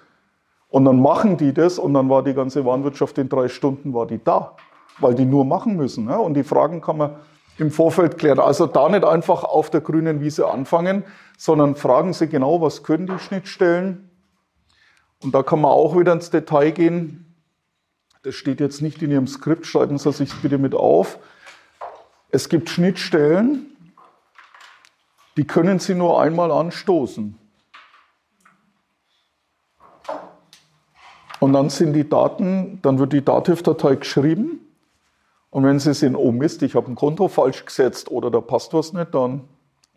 Und 0.69 0.87
dann 0.87 1.01
machen 1.03 1.37
die 1.37 1.53
das 1.53 1.79
und 1.79 1.93
dann 1.93 2.09
war 2.09 2.23
die 2.23 2.33
ganze 2.33 2.65
Warenwirtschaft 2.65 3.19
in 3.19 3.29
drei 3.29 3.49
Stunden 3.49 3.93
war 3.93 4.07
die 4.07 4.23
da, 4.25 4.57
weil 4.99 5.15
die 5.15 5.27
nur 5.27 5.45
machen 5.45 5.77
müssen. 5.77 6.07
Ne? 6.07 6.19
Und 6.19 6.35
die 6.35 6.45
Fragen 6.45 6.81
kann 6.81 6.97
man 6.97 7.11
im 7.59 7.71
Vorfeld 7.71 8.19
klären. 8.19 8.39
Also 8.39 8.67
da 8.67 8.89
nicht 8.89 9.05
einfach 9.05 9.45
auf 9.45 9.71
der 9.71 9.81
grünen 9.81 10.21
Wiese 10.21 10.49
anfangen, 10.49 11.05
sondern 11.37 11.77
fragen 11.77 12.13
Sie 12.13 12.29
genau, 12.29 12.61
was 12.61 12.83
können 12.83 13.07
die 13.07 13.19
Schnittstellen. 13.19 14.11
Und 15.23 15.35
da 15.35 15.43
kann 15.43 15.61
man 15.61 15.71
auch 15.71 15.97
wieder 15.97 16.13
ins 16.13 16.31
Detail 16.31 16.71
gehen. 16.71 17.35
Das 18.23 18.35
steht 18.35 18.61
jetzt 18.61 18.83
nicht 18.83 19.03
in 19.03 19.11
Ihrem 19.11 19.27
Skript, 19.27 19.67
schreiben 19.67 19.99
Sie 19.99 20.13
sich 20.13 20.33
bitte 20.41 20.59
mit 20.59 20.75
auf. 20.75 21.19
Es 22.31 22.49
gibt 22.49 22.71
Schnittstellen, 22.71 23.67
die 25.37 25.45
können 25.45 25.79
Sie 25.79 25.95
nur 25.95 26.21
einmal 26.21 26.51
anstoßen. 26.51 27.39
Und 31.41 31.53
dann 31.55 31.71
sind 31.71 31.93
die 31.95 32.09
Daten, 32.09 32.79
dann 32.83 33.01
wird 33.01 33.13
die 33.13 33.25
Dativ-Datei 33.25 33.97
geschrieben. 33.97 34.62
Und 35.53 35.65
wenn 35.65 35.79
Sie 35.79 35.93
sehen, 35.93 36.17
oh 36.17 36.33
Mist, 36.33 36.63
ich 36.63 36.75
habe 36.75 36.91
ein 36.91 36.95
Konto 36.95 37.29
falsch 37.29 37.67
gesetzt 37.67 38.11
oder 38.11 38.31
da 38.31 38.41
passt 38.41 38.73
was 38.73 38.95
nicht, 38.95 39.15
dann 39.15 39.43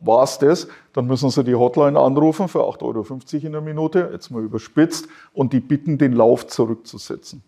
war 0.01 0.25
es 0.25 0.37
das. 0.37 0.67
Dann 0.91 1.07
müssen 1.07 1.29
Sie 1.29 1.45
die 1.45 1.55
Hotline 1.55 1.97
anrufen 1.97 2.49
für 2.49 2.59
8,50 2.59 2.83
Euro 2.83 3.45
in 3.45 3.51
der 3.53 3.61
Minute, 3.61 4.09
jetzt 4.11 4.31
mal 4.31 4.43
überspitzt, 4.43 5.07
und 5.31 5.53
die 5.53 5.61
bitten, 5.61 5.97
den 5.97 6.11
Lauf 6.11 6.45
zurückzusetzen. 6.47 7.41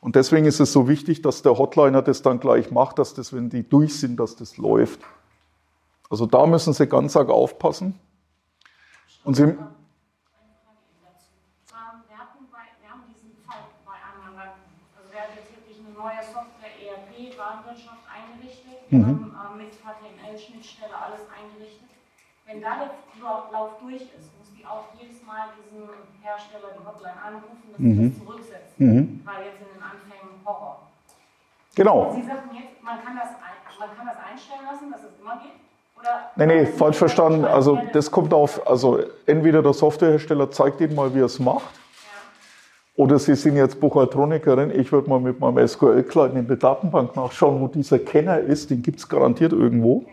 Und 0.00 0.16
deswegen 0.16 0.44
ist 0.44 0.58
es 0.58 0.72
so 0.72 0.88
wichtig, 0.88 1.22
dass 1.22 1.42
der 1.42 1.56
Hotliner 1.56 2.02
das 2.02 2.22
dann 2.22 2.40
gleich 2.40 2.72
macht, 2.72 2.98
dass 2.98 3.14
das, 3.14 3.32
wenn 3.32 3.48
die 3.48 3.62
durch 3.62 4.00
sind, 4.00 4.18
dass 4.18 4.34
das 4.34 4.56
läuft. 4.56 4.98
Also 6.08 6.26
da 6.26 6.46
müssen 6.46 6.72
Sie 6.72 6.88
ganz 6.88 7.16
arg 7.16 7.28
aufpassen. 7.28 7.94
Und 9.22 9.36
Sie, 9.36 9.54
Mhm. 18.90 19.32
Ähm, 19.32 19.56
mit 19.56 19.72
HTML-Schnittstelle 19.72 20.94
alles 20.94 21.22
eingerichtet. 21.30 21.90
Wenn 22.46 22.60
da 22.60 22.76
der 22.76 22.90
Lauf 23.52 23.78
durch 23.80 24.02
ist, 24.02 24.28
muss 24.38 24.50
die 24.56 24.66
auch 24.66 24.90
jedes 24.98 25.22
Mal 25.24 25.54
diesen 25.54 25.88
Hersteller 26.22 26.74
die 26.74 26.84
Hotline 26.84 27.22
anrufen, 27.22 27.70
dass 27.70 27.78
mhm. 27.78 27.94
sie 27.94 28.08
das 28.10 28.18
zurücksetzen. 28.18 28.76
Mhm. 28.78 29.22
Weil 29.24 29.46
jetzt 29.46 29.60
in 29.62 29.70
den 29.74 29.82
Anfängen 29.82 30.44
Horror. 30.44 30.82
Genau. 31.76 32.12
Sie 32.12 32.22
sagten 32.22 32.54
jetzt, 32.56 32.82
man 32.82 33.02
kann 33.04 33.16
das, 33.16 33.30
man 33.78 33.96
kann 33.96 34.06
das 34.06 34.16
einstellen 34.18 34.66
lassen, 34.66 34.90
dass 34.90 35.02
es 35.04 35.20
immer 35.20 35.38
geht? 35.38 35.54
Oder 35.98 36.30
Nee, 36.34 36.46
nee, 36.46 36.66
falsch 36.66 36.96
verstanden. 36.96 37.44
Also 37.44 37.80
das 37.92 38.10
kommt 38.10 38.34
auf, 38.34 38.66
also 38.66 39.00
entweder 39.26 39.62
der 39.62 39.72
Softwarehersteller 39.72 40.50
zeigt 40.50 40.80
Ihnen 40.80 40.94
mal, 40.94 41.14
wie 41.14 41.20
er 41.20 41.26
es 41.26 41.38
macht, 41.38 41.70
oder 43.00 43.18
Sie 43.18 43.34
sind 43.34 43.56
jetzt 43.56 43.80
Buchhaltronikerin, 43.80 44.78
ich 44.78 44.92
würde 44.92 45.08
mal 45.08 45.20
mit 45.20 45.40
meinem 45.40 45.66
SQL-Client 45.66 46.36
in 46.36 46.46
der 46.46 46.58
Datenbank 46.58 47.16
nachschauen, 47.16 47.58
wo 47.58 47.66
dieser 47.66 47.98
Kenner 47.98 48.38
ist, 48.40 48.68
den 48.68 48.82
gibt 48.82 48.98
es 48.98 49.08
garantiert 49.08 49.52
irgendwo. 49.52 50.04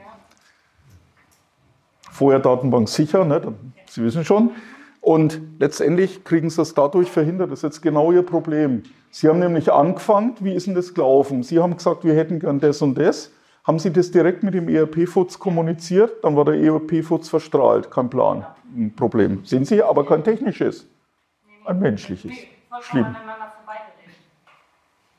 Vorher 2.10 2.40
Datenbank 2.40 2.88
sicher, 2.88 3.26
ne? 3.26 3.42
Sie 3.90 4.02
wissen 4.02 4.24
schon. 4.24 4.52
Und 5.02 5.42
letztendlich 5.60 6.24
kriegen 6.24 6.50
Sie 6.50 6.56
das 6.56 6.76
dadurch 6.76 7.12
verhindert. 7.12 7.52
Das 7.52 7.60
ist 7.60 7.64
jetzt 7.64 7.82
genau 7.82 8.14
Ihr 8.14 8.24
Problem. 8.24 8.84
Sie 9.12 9.28
haben 9.28 9.40
nämlich 9.40 9.70
angefangen, 9.70 10.36
wie 10.40 10.54
ist 10.54 10.68
denn 10.68 10.76
das 10.76 10.94
gelaufen? 10.94 11.44
Sie 11.44 11.60
haben 11.60 11.76
gesagt, 11.76 12.06
wir 12.06 12.16
hätten 12.16 12.40
gern 12.40 12.62
das 12.62 12.82
und 12.82 12.98
das. 12.98 13.34
Haben 13.66 13.80
Sie 13.80 13.92
das 13.92 14.12
direkt 14.12 14.44
mit 14.44 14.54
dem 14.54 14.70
ERP-Futz 14.70 15.40
kommuniziert? 15.40 16.24
Dann 16.24 16.38
war 16.38 16.46
der 16.46 16.54
ERP-Futz 16.54 17.28
verstrahlt. 17.28 17.92
Kein 17.92 18.10
Plan. 18.10 18.46
Ein 18.74 18.94
Problem. 18.96 19.44
Sehen 19.44 19.66
Sie, 19.66 19.84
aber 19.84 20.06
kein 20.06 20.24
technisches. 20.24 20.88
Ein 21.66 21.80
menschliches. 21.80 22.32
Vollkommen 22.70 22.84
Schlimm. 22.84 23.06
aneinander 23.06 23.54
vorbeigeredet. 23.58 24.16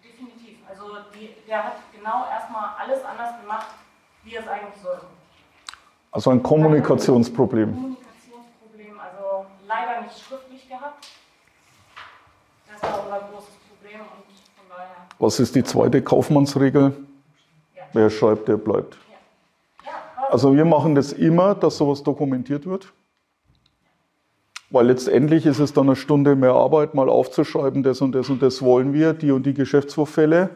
Definitiv. 0.03 0.59
Also 0.69 0.85
die, 1.15 1.35
der 1.47 1.65
hat 1.65 1.75
genau 1.93 2.27
erstmal 2.31 2.71
alles 2.79 3.05
anders 3.05 3.41
gemacht, 3.41 3.67
wie 4.25 4.35
er 4.35 4.43
es 4.43 4.49
eigentlich 4.49 4.83
sollte. 4.83 5.07
Also 6.11 6.31
ein 6.31 6.43
Kommunikationsproblem. 6.43 7.73
Kommunikationsproblem, 7.73 9.01
also 9.01 9.47
leider 9.67 10.03
nicht 10.03 10.19
schriftlich 10.19 10.69
gehabt. 10.69 11.09
Das 12.71 12.83
war 12.83 13.05
unser 13.05 13.21
großes 13.29 13.55
Problem 13.69 14.01
und 14.01 14.09
von 14.57 14.69
daher. 14.69 15.07
Was 15.19 15.41
ist 15.41 15.55
die 15.55 15.65
zweite 15.65 16.03
Kaufmannsregel? 16.03 17.07
Wer 17.95 18.11
schreibt, 18.11 18.49
der 18.49 18.59
bleibt. 18.59 18.99
Ja, 19.85 19.93
aber 20.17 20.33
Also 20.33 20.55
wir 20.55 20.65
machen 20.67 20.95
das 20.95 21.13
immer, 21.13 21.55
dass 21.55 21.79
sowas 21.79 22.03
dokumentiert 22.03 22.67
wird. 22.67 22.93
Weil 24.71 24.87
letztendlich 24.87 25.47
ist 25.47 25.61
es 25.61 25.73
dann 25.73 25.87
eine 25.87 25.97
Stunde 25.97 26.37
mehr 26.37 26.53
Arbeit, 26.53 26.95
mal 26.95 27.09
aufzuschreiben, 27.09 27.83
das 27.83 28.03
und 28.03 28.13
das 28.13 28.29
und 28.29 28.43
das 28.43 28.61
wollen 28.61 28.93
wir, 28.93 29.15
die 29.15 29.31
und 29.31 29.47
die 29.47 29.55
Geschäftsvorfälle. 29.55 30.51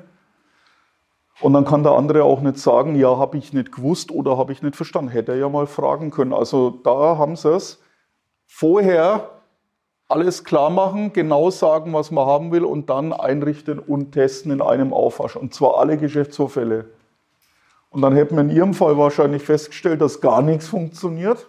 Und 1.40 1.54
dann 1.54 1.64
kann 1.64 1.82
der 1.82 1.92
andere 1.92 2.22
auch 2.24 2.40
nicht 2.40 2.58
sagen, 2.58 2.94
ja, 2.94 3.16
habe 3.16 3.38
ich 3.38 3.52
nicht 3.52 3.72
gewusst 3.72 4.12
oder 4.12 4.36
habe 4.36 4.52
ich 4.52 4.62
nicht 4.62 4.76
verstanden. 4.76 5.10
Hätte 5.10 5.32
er 5.32 5.38
ja 5.38 5.48
mal 5.48 5.66
fragen 5.66 6.10
können. 6.10 6.34
Also 6.34 6.70
da 6.84 7.16
haben 7.16 7.36
sie 7.36 7.54
es. 7.54 7.80
Vorher 8.46 9.30
alles 10.08 10.44
klar 10.44 10.68
machen, 10.68 11.14
genau 11.14 11.50
sagen, 11.50 11.94
was 11.94 12.10
man 12.10 12.26
haben 12.26 12.52
will 12.52 12.64
und 12.64 12.90
dann 12.90 13.14
einrichten 13.14 13.78
und 13.78 14.12
testen 14.12 14.52
in 14.52 14.60
einem 14.60 14.92
Aufwasch. 14.92 15.36
Und 15.36 15.54
zwar 15.54 15.78
alle 15.78 15.96
Geschäftsvorfälle. 15.96 16.84
Und 17.88 18.02
dann 18.02 18.14
hätten 18.14 18.36
wir 18.36 18.42
in 18.42 18.50
Ihrem 18.50 18.74
Fall 18.74 18.98
wahrscheinlich 18.98 19.42
festgestellt, 19.42 20.02
dass 20.02 20.20
gar 20.20 20.42
nichts 20.42 20.68
funktioniert. 20.68 21.48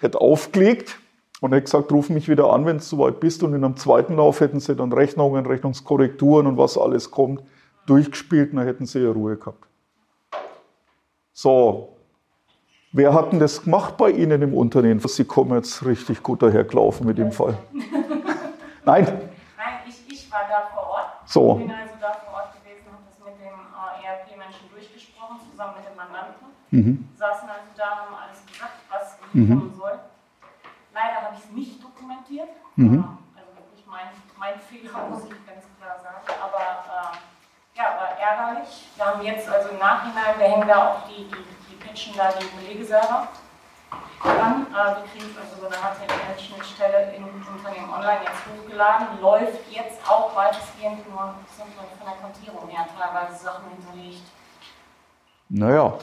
Hätte 0.00 0.20
aufgelegt 0.20 0.98
und 1.40 1.52
hätte 1.52 1.62
gesagt, 1.62 1.92
ruf 1.92 2.10
mich 2.10 2.28
wieder 2.28 2.52
an, 2.52 2.66
wenn 2.66 2.78
du 2.78 2.82
soweit 2.82 3.20
bist. 3.20 3.42
Und 3.42 3.54
in 3.54 3.64
einem 3.64 3.76
zweiten 3.76 4.16
Lauf 4.16 4.40
hätten 4.40 4.60
Sie 4.60 4.74
dann 4.74 4.92
Rechnungen, 4.92 5.46
Rechnungskorrekturen 5.46 6.46
und 6.46 6.58
was 6.58 6.76
alles 6.76 7.10
kommt, 7.10 7.42
durchgespielt 7.86 8.50
und 8.50 8.56
dann 8.56 8.66
hätten 8.66 8.86
Sie 8.86 9.00
Ihre 9.00 9.12
Ruhe 9.12 9.36
gehabt. 9.36 9.64
So, 11.32 11.96
wer 12.92 13.14
hat 13.14 13.32
denn 13.32 13.38
das 13.38 13.62
gemacht 13.62 13.96
bei 13.96 14.10
Ihnen 14.10 14.42
im 14.42 14.54
Unternehmen? 14.54 15.00
Sie 15.00 15.24
kommen 15.24 15.54
jetzt 15.54 15.84
richtig 15.86 16.22
gut 16.22 16.42
dahergelaufen 16.42 17.06
mit 17.06 17.18
dem 17.18 17.30
Fall. 17.30 17.56
Nein, 18.84 19.04
nein, 19.04 19.74
ich, 19.86 20.00
ich 20.10 20.32
war 20.32 20.48
da 20.48 20.66
vor 20.72 20.88
Ort. 20.88 21.10
So. 21.26 21.58
Ich 21.60 21.66
bin 21.66 21.70
also 21.70 21.92
da 22.00 22.10
vor 22.24 22.40
Ort 22.40 22.56
gewesen, 22.56 22.88
habe 22.88 23.04
das 23.04 23.18
mit 23.20 23.36
dem 23.36 23.52
äh, 23.52 24.06
ERP-Menschen 24.08 24.64
durchgesprochen, 24.72 25.36
zusammen 25.50 25.74
mit 25.76 25.84
dem 25.84 25.94
Mandanten. 25.94 26.46
Mhm. 26.70 27.08
Saßen 27.18 27.50
also 27.50 27.68
da, 27.76 28.08
haben 28.08 28.14
alles 28.16 28.40
gesagt, 28.46 28.80
was 28.88 29.18
kommen 29.20 29.74
soll. 29.76 29.98
Leider 30.98 31.22
habe 31.22 31.36
ich 31.36 31.44
es 31.44 31.50
nicht 31.52 31.82
dokumentiert. 31.82 32.48
Mhm. 32.78 33.02
Äh, 33.02 33.40
Also 33.40 33.50
wirklich 33.58 33.84
mein, 33.86 34.06
mein 34.38 34.54
Fehler, 34.60 34.92
muss 35.10 35.24
ich 35.24 35.46
ganz 35.46 35.66
klar 35.78 35.98
sagen. 35.98 36.22
Aber 36.40 36.62
äh, 36.86 37.76
ja, 37.76 37.84
war 37.98 38.14
ärgerlich. 38.18 38.86
Wir 38.94 39.04
haben 39.04 39.22
jetzt 39.22 39.48
also 39.48 39.70
im 39.70 39.78
Nachhinein, 39.78 40.38
wir 40.38 40.46
hängen 40.46 40.68
da 40.68 40.92
auch 40.92 41.08
die, 41.08 41.24
die, 41.26 41.44
die 41.68 41.74
patchen 41.84 42.14
da 42.16 42.30
die 42.32 42.46
Belege 42.56 42.84
selber 42.84 43.26
dran. 44.22 44.66
Äh, 44.70 44.74
wir 44.96 45.04
kriegen 45.10 45.34
also 45.40 45.56
so 45.60 45.66
eine 45.66 45.74
HTML-Schnittstelle 45.74 47.14
im 47.16 47.24
Unternehmen 47.24 47.90
online 47.92 48.20
jetzt 48.22 48.46
hochgeladen. 48.46 49.20
Läuft 49.20 49.68
jetzt 49.70 49.98
auch 50.08 50.36
weitestgehend 50.36 51.08
nur 51.10 51.34
sind 51.56 51.74
von 51.74 52.06
der 52.06 52.14
Kontierung 52.22 52.68
her 52.68 52.86
teilweise 52.96 53.42
Sachen 53.42 53.64
hinterlegt. 53.70 54.22
naja. 55.48 55.98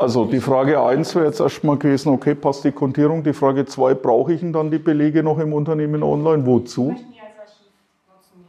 Also 0.00 0.26
die 0.26 0.38
Frage 0.40 0.80
1 0.80 1.16
wäre 1.16 1.26
jetzt 1.26 1.40
erstmal 1.40 1.76
gewesen, 1.76 2.10
okay, 2.12 2.36
passt 2.36 2.62
die 2.62 2.70
Kontierung. 2.70 3.24
Die 3.24 3.32
Frage 3.32 3.66
2, 3.66 3.94
brauche 3.94 4.32
ich 4.32 4.38
denn 4.40 4.52
dann 4.52 4.70
die 4.70 4.78
Belege 4.78 5.24
noch 5.24 5.38
im 5.38 5.52
Unternehmen 5.52 6.04
online? 6.04 6.46
Wozu? 6.46 6.90
möchten 6.92 7.10
die 7.12 7.18
als 7.20 7.34
Archiv 7.40 7.66
nutzen. 8.06 8.44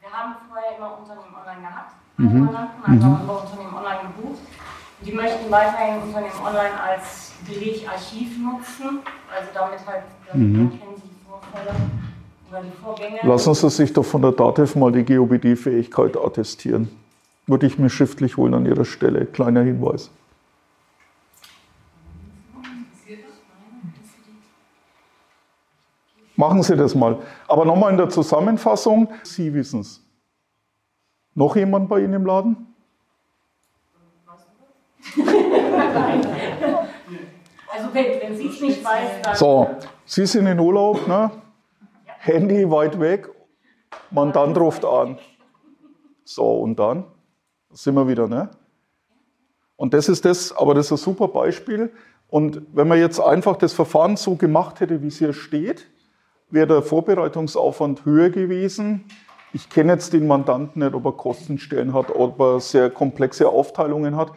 Wir 0.00 0.10
haben 0.12 0.34
vorher 0.50 0.76
immer 0.76 0.98
Unternehmen 1.00 1.34
online 1.34 1.66
gehabt, 1.66 1.92
Mhm. 2.18 2.48
Also 2.84 3.24
über 3.24 3.42
Unternehmen 3.42 3.74
online 3.74 4.00
gebucht. 4.14 4.40
Die 5.00 5.12
möchten 5.12 5.50
weiterhin 5.50 6.02
Unternehmen 6.02 6.46
online 6.46 6.80
als 6.86 7.32
Belegarchiv 7.48 8.38
nutzen, 8.38 9.00
also 9.34 9.48
damit 9.54 9.80
halt, 9.86 10.02
Mhm. 10.34 10.54
kennen 10.78 10.92
sie 10.96 11.08
die 11.08 11.26
Vorfälle 11.26 11.70
oder 12.50 12.60
die 12.62 12.82
Vorgänge. 12.84 13.18
Lassen 13.22 13.54
Sie 13.54 13.70
sich 13.70 13.94
doch 13.94 14.04
von 14.04 14.20
der 14.20 14.32
DATEV 14.32 14.76
mal 14.76 14.92
die 14.92 15.04
GOBD-Fähigkeit 15.06 16.18
attestieren. 16.18 16.90
Würde 17.46 17.66
ich 17.66 17.78
mir 17.78 17.88
schriftlich 17.88 18.36
holen 18.36 18.52
an 18.52 18.66
Ihrer 18.66 18.84
Stelle. 18.84 19.24
Kleiner 19.24 19.62
Hinweis. 19.62 20.10
Machen 26.36 26.62
Sie 26.62 26.76
das 26.76 26.94
mal. 26.94 27.18
Aber 27.46 27.64
nochmal 27.64 27.90
in 27.90 27.96
der 27.98 28.08
Zusammenfassung, 28.08 29.08
Sie 29.22 29.52
wissen 29.52 29.80
es. 29.80 30.00
Noch 31.34 31.56
jemand 31.56 31.88
bei 31.88 32.00
Ihnen 32.00 32.14
im 32.14 32.26
Laden? 32.26 32.66
Also 37.68 37.92
wenn, 37.92 38.20
wenn 38.20 38.36
sie 38.36 38.48
es 38.48 38.60
nicht 38.60 38.84
weiß, 38.84 39.22
dann 39.22 39.34
So, 39.34 39.68
Sie 40.04 40.26
sind 40.26 40.46
in 40.46 40.58
Urlaub, 40.58 41.06
ne? 41.08 41.30
Handy 42.18 42.70
weit 42.70 43.00
weg, 43.00 43.28
Mandant 44.10 44.56
ruft 44.58 44.84
an. 44.84 45.18
So, 46.24 46.60
und 46.60 46.78
dann 46.78 47.04
sind 47.70 47.94
wir 47.94 48.06
wieder, 48.06 48.28
ne? 48.28 48.50
Und 49.76 49.94
das 49.94 50.08
ist 50.08 50.24
das, 50.24 50.56
aber 50.56 50.74
das 50.74 50.86
ist 50.86 50.92
ein 50.92 50.98
super 50.98 51.28
Beispiel. 51.28 51.92
Und 52.28 52.62
wenn 52.72 52.86
man 52.86 52.98
jetzt 52.98 53.18
einfach 53.18 53.56
das 53.56 53.72
Verfahren 53.72 54.16
so 54.16 54.36
gemacht 54.36 54.80
hätte, 54.80 55.02
wie 55.02 55.08
es 55.08 55.18
hier 55.18 55.32
steht, 55.32 55.88
wäre 56.52 56.66
der 56.66 56.82
Vorbereitungsaufwand 56.82 58.04
höher 58.04 58.30
gewesen. 58.30 59.04
Ich 59.52 59.68
kenne 59.68 59.92
jetzt 59.92 60.12
den 60.12 60.26
Mandanten 60.26 60.82
nicht, 60.82 60.94
ob 60.94 61.04
er 61.04 61.12
Kostenstellen 61.12 61.92
hat, 61.92 62.14
ob 62.14 62.40
er 62.40 62.60
sehr 62.60 62.90
komplexe 62.90 63.48
Aufteilungen 63.48 64.16
hat. 64.16 64.32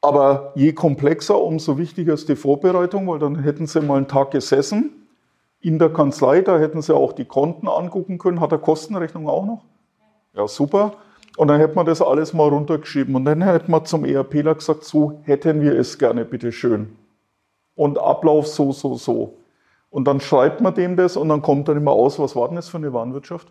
Aber 0.00 0.52
je 0.54 0.72
komplexer, 0.72 1.40
umso 1.40 1.78
wichtiger 1.78 2.14
ist 2.14 2.28
die 2.28 2.36
Vorbereitung, 2.36 3.08
weil 3.08 3.18
dann 3.18 3.42
hätten 3.42 3.66
Sie 3.66 3.80
mal 3.80 3.96
einen 3.96 4.08
Tag 4.08 4.30
gesessen 4.30 5.08
in 5.60 5.78
der 5.78 5.88
Kanzlei, 5.90 6.42
da 6.42 6.58
hätten 6.58 6.82
Sie 6.82 6.94
auch 6.94 7.14
die 7.14 7.24
Konten 7.24 7.68
angucken 7.68 8.18
können. 8.18 8.40
Hat 8.40 8.52
er 8.52 8.58
Kostenrechnung 8.58 9.28
auch 9.28 9.46
noch? 9.46 9.64
Ja, 10.34 10.46
super. 10.46 10.92
Und 11.36 11.48
dann 11.48 11.58
hätte 11.58 11.74
man 11.74 11.86
das 11.86 12.02
alles 12.02 12.32
mal 12.32 12.48
runtergeschrieben. 12.48 13.14
Und 13.14 13.24
dann 13.24 13.42
hätte 13.42 13.70
man 13.70 13.84
zum 13.86 14.04
ERPler 14.04 14.54
gesagt, 14.54 14.84
so 14.84 15.20
hätten 15.24 15.62
wir 15.62 15.78
es 15.78 15.98
gerne, 15.98 16.24
bitteschön. 16.24 16.96
Und 17.74 17.98
Ablauf 17.98 18.46
so, 18.46 18.72
so, 18.72 18.94
so. 18.94 19.34
Und 19.94 20.06
dann 20.06 20.20
schreibt 20.20 20.60
man 20.60 20.74
dem 20.74 20.96
das 20.96 21.16
und 21.16 21.28
dann 21.28 21.40
kommt 21.40 21.68
dann 21.68 21.76
immer 21.76 21.92
aus, 21.92 22.18
was 22.18 22.34
war 22.34 22.48
denn 22.48 22.56
das 22.56 22.68
für 22.68 22.78
eine 22.78 22.92
Warenwirtschaft? 22.92 23.46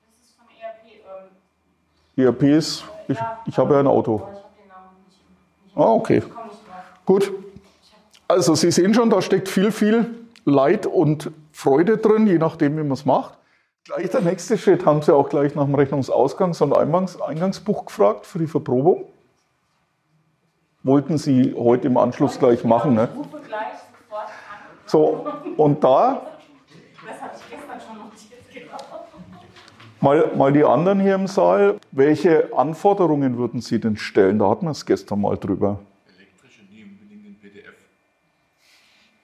das 0.00 0.20
ist 0.20 0.36
von 0.36 0.46
ERP. 0.46 1.24
Ähm, 2.16 2.24
ERP 2.24 2.42
ist, 2.56 2.84
ich, 3.08 3.18
ich 3.46 3.58
habe 3.58 3.74
ja 3.74 3.80
ein 3.80 3.88
Auto. 3.88 4.14
ich 4.14 4.22
habe 4.22 4.38
Namen 4.68 4.96
nicht. 5.04 5.66
nicht 5.66 5.76
Ah, 5.76 5.90
okay. 5.90 6.22
Gut. 7.04 7.32
Also 8.28 8.54
Sie 8.54 8.70
sehen 8.70 8.94
schon, 8.94 9.10
da 9.10 9.20
steckt 9.20 9.48
viel, 9.48 9.72
viel 9.72 10.06
Leid 10.44 10.86
und 10.86 11.32
Freude 11.50 11.96
drin, 11.96 12.28
je 12.28 12.38
nachdem, 12.38 12.76
wie 12.76 12.84
man 12.84 12.92
es 12.92 13.04
macht. 13.04 13.38
Gleich 13.86 14.10
der 14.10 14.20
nächste 14.20 14.56
Schritt 14.56 14.86
haben 14.86 15.02
Sie 15.02 15.12
auch 15.12 15.28
gleich 15.30 15.56
nach 15.56 15.64
dem 15.64 15.74
Rechnungsausgangs- 15.74 16.62
und 16.62 16.72
Eingangs 16.72 17.20
Eingangsbuch 17.20 17.86
gefragt 17.86 18.24
für 18.24 18.38
die 18.38 18.46
Verprobung. 18.46 19.06
Wollten 20.84 21.18
Sie 21.18 21.56
heute 21.58 21.88
im 21.88 21.96
Anschluss 21.96 22.38
gleich 22.38 22.62
machen, 22.62 22.94
ne? 22.94 23.08
Ich 23.12 23.18
rufe 23.18 23.44
gleich. 23.44 23.87
So, 24.88 25.26
und 25.58 25.84
da 25.84 26.38
Das 27.06 27.20
habe 27.20 27.32
ich 27.36 27.50
gestern 27.50 27.78
schon 27.78 27.98
notiert. 27.98 28.40
Genau. 28.54 29.06
mal, 30.00 30.34
mal 30.34 30.52
die 30.52 30.64
anderen 30.64 30.98
hier 30.98 31.14
im 31.14 31.26
Saal. 31.26 31.78
Welche 31.92 32.50
Anforderungen 32.56 33.36
würden 33.36 33.60
Sie 33.60 33.78
denn 33.78 33.98
stellen? 33.98 34.38
Da 34.38 34.48
hatten 34.48 34.64
wir 34.64 34.70
es 34.70 34.86
gestern 34.86 35.20
mal 35.20 35.36
drüber. 35.36 35.80
Elektrische 36.16 36.62
nie 36.72 36.84
unbedingt 36.84 37.26
in 37.26 37.38
PDF. 37.38 37.74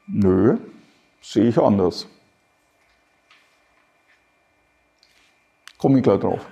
Nö, 0.06 0.58
sehe 1.22 1.48
ich 1.48 1.58
anders. 1.58 2.06
Komme 5.78 5.98
ich 5.98 6.04
gleich 6.04 6.20
drauf. 6.20 6.44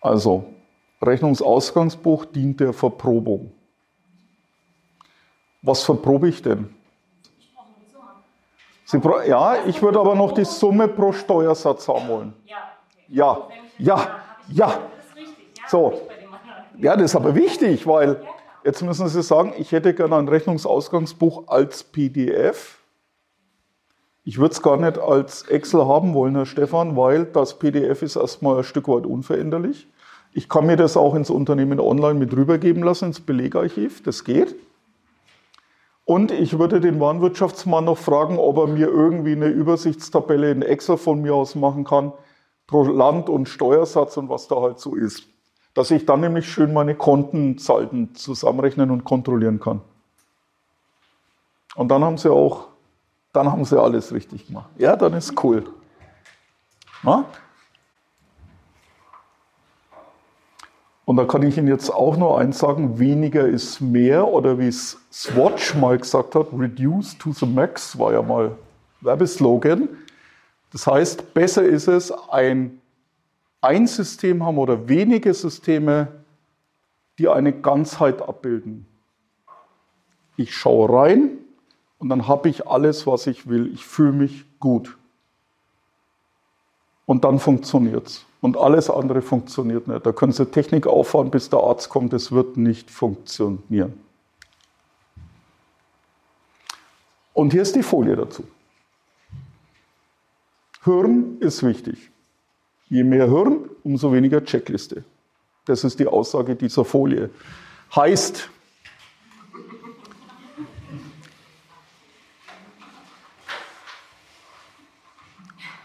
Also, 0.00 0.54
Rechnungsausgangsbuch 1.02 2.26
dient 2.26 2.60
der 2.60 2.72
Verprobung. 2.72 3.52
Was 5.62 5.82
verprobe 5.82 6.28
ich 6.28 6.40
denn? 6.40 6.77
Ja, 9.26 9.56
ich 9.66 9.82
würde 9.82 10.00
aber 10.00 10.14
noch 10.14 10.32
die 10.32 10.44
Summe 10.44 10.88
pro 10.88 11.12
Steuersatz 11.12 11.88
haben 11.88 12.08
wollen. 12.08 12.32
Ja, 13.08 13.48
ja, 13.78 14.08
ja. 14.48 14.80
So. 15.68 16.00
Ja, 16.78 16.94
das 16.96 17.06
ist 17.06 17.16
aber 17.16 17.34
wichtig, 17.34 17.86
weil 17.86 18.22
jetzt 18.64 18.82
müssen 18.82 19.08
Sie 19.08 19.22
sagen, 19.22 19.52
ich 19.58 19.72
hätte 19.72 19.92
gerne 19.92 20.16
ein 20.16 20.28
Rechnungsausgangsbuch 20.28 21.48
als 21.48 21.82
PDF. 21.82 22.78
Ich 24.24 24.38
würde 24.38 24.52
es 24.52 24.62
gar 24.62 24.76
nicht 24.76 24.98
als 24.98 25.42
Excel 25.42 25.86
haben 25.86 26.14
wollen, 26.14 26.34
Herr 26.36 26.46
Stefan, 26.46 26.96
weil 26.96 27.24
das 27.24 27.58
PDF 27.58 28.02
ist 28.02 28.16
erstmal 28.16 28.58
ein 28.58 28.64
Stück 28.64 28.88
weit 28.88 29.06
unveränderlich. 29.06 29.88
Ich 30.32 30.48
kann 30.48 30.66
mir 30.66 30.76
das 30.76 30.96
auch 30.96 31.14
ins 31.14 31.30
Unternehmen 31.30 31.80
online 31.80 32.18
mit 32.18 32.34
rübergeben 32.34 32.82
lassen, 32.82 33.06
ins 33.06 33.20
Belegarchiv, 33.20 34.02
das 34.02 34.24
geht. 34.24 34.54
Und 36.08 36.30
ich 36.30 36.58
würde 36.58 36.80
den 36.80 37.00
Warenwirtschaftsmann 37.00 37.84
noch 37.84 37.98
fragen, 37.98 38.38
ob 38.38 38.56
er 38.56 38.66
mir 38.66 38.88
irgendwie 38.88 39.32
eine 39.32 39.48
Übersichtstabelle 39.48 40.50
in 40.50 40.62
Excel 40.62 40.96
von 40.96 41.20
mir 41.20 41.34
aus 41.34 41.54
machen 41.54 41.84
kann, 41.84 42.14
pro 42.66 42.84
Land 42.84 43.28
und 43.28 43.46
Steuersatz 43.46 44.16
und 44.16 44.30
was 44.30 44.48
da 44.48 44.56
halt 44.56 44.78
so 44.78 44.94
ist. 44.94 45.24
Dass 45.74 45.90
ich 45.90 46.06
dann 46.06 46.20
nämlich 46.20 46.50
schön 46.50 46.72
meine 46.72 46.94
Kontensalden 46.94 48.14
zusammenrechnen 48.14 48.90
und 48.90 49.04
kontrollieren 49.04 49.60
kann. 49.60 49.82
Und 51.74 51.88
dann 51.88 52.02
haben 52.02 52.16
sie 52.16 52.32
auch, 52.32 52.68
dann 53.34 53.52
haben 53.52 53.66
sie 53.66 53.78
alles 53.78 54.10
richtig 54.10 54.46
gemacht. 54.46 54.70
Ja, 54.78 54.96
dann 54.96 55.12
ist 55.12 55.34
cool. 55.44 55.66
Na? 57.02 57.26
Und 61.08 61.16
da 61.16 61.24
kann 61.24 61.42
ich 61.42 61.56
Ihnen 61.56 61.68
jetzt 61.68 61.88
auch 61.88 62.18
nur 62.18 62.38
eins 62.38 62.58
sagen, 62.58 62.98
weniger 62.98 63.48
ist 63.48 63.80
mehr 63.80 64.28
oder 64.28 64.58
wie 64.58 64.68
es 64.68 65.00
Swatch 65.10 65.74
mal 65.74 65.96
gesagt 65.96 66.34
hat, 66.34 66.48
reduce 66.52 67.16
to 67.16 67.32
the 67.32 67.46
max 67.46 67.98
war 67.98 68.12
ja 68.12 68.20
mal 68.20 68.58
Werbeslogan. 69.00 69.88
Das 70.70 70.86
heißt, 70.86 71.32
besser 71.32 71.64
ist 71.64 71.88
es, 71.88 72.12
ein, 72.12 72.82
ein 73.62 73.86
System 73.86 74.44
haben 74.44 74.58
oder 74.58 74.86
wenige 74.86 75.32
Systeme, 75.32 76.08
die 77.18 77.26
eine 77.26 77.54
Ganzheit 77.54 78.20
abbilden. 78.20 78.86
Ich 80.36 80.54
schaue 80.54 80.92
rein 80.92 81.38
und 81.98 82.10
dann 82.10 82.28
habe 82.28 82.50
ich 82.50 82.66
alles, 82.66 83.06
was 83.06 83.26
ich 83.26 83.48
will. 83.48 83.72
Ich 83.72 83.86
fühle 83.86 84.12
mich 84.12 84.44
gut. 84.60 84.98
Und 87.06 87.24
dann 87.24 87.38
funktioniert 87.38 88.08
es. 88.08 88.27
Und 88.40 88.56
alles 88.56 88.88
andere 88.88 89.20
funktioniert 89.20 89.88
nicht. 89.88 90.06
Da 90.06 90.12
können 90.12 90.32
Sie 90.32 90.46
Technik 90.46 90.86
auffahren, 90.86 91.30
bis 91.30 91.50
der 91.50 91.60
Arzt 91.60 91.88
kommt. 91.88 92.12
Es 92.12 92.30
wird 92.30 92.56
nicht 92.56 92.90
funktionieren. 92.90 93.94
Und 97.34 97.52
hier 97.52 97.62
ist 97.62 97.74
die 97.74 97.82
Folie 97.82 98.16
dazu. 98.16 98.44
Hirn 100.84 101.38
ist 101.40 101.62
wichtig. 101.62 102.10
Je 102.88 103.04
mehr 103.04 103.28
Hirn, 103.28 103.68
umso 103.84 104.12
weniger 104.12 104.44
Checkliste. 104.44 105.04
Das 105.64 105.84
ist 105.84 105.98
die 105.98 106.06
Aussage 106.06 106.56
dieser 106.56 106.84
Folie. 106.84 107.30
Heißt, 107.94 108.48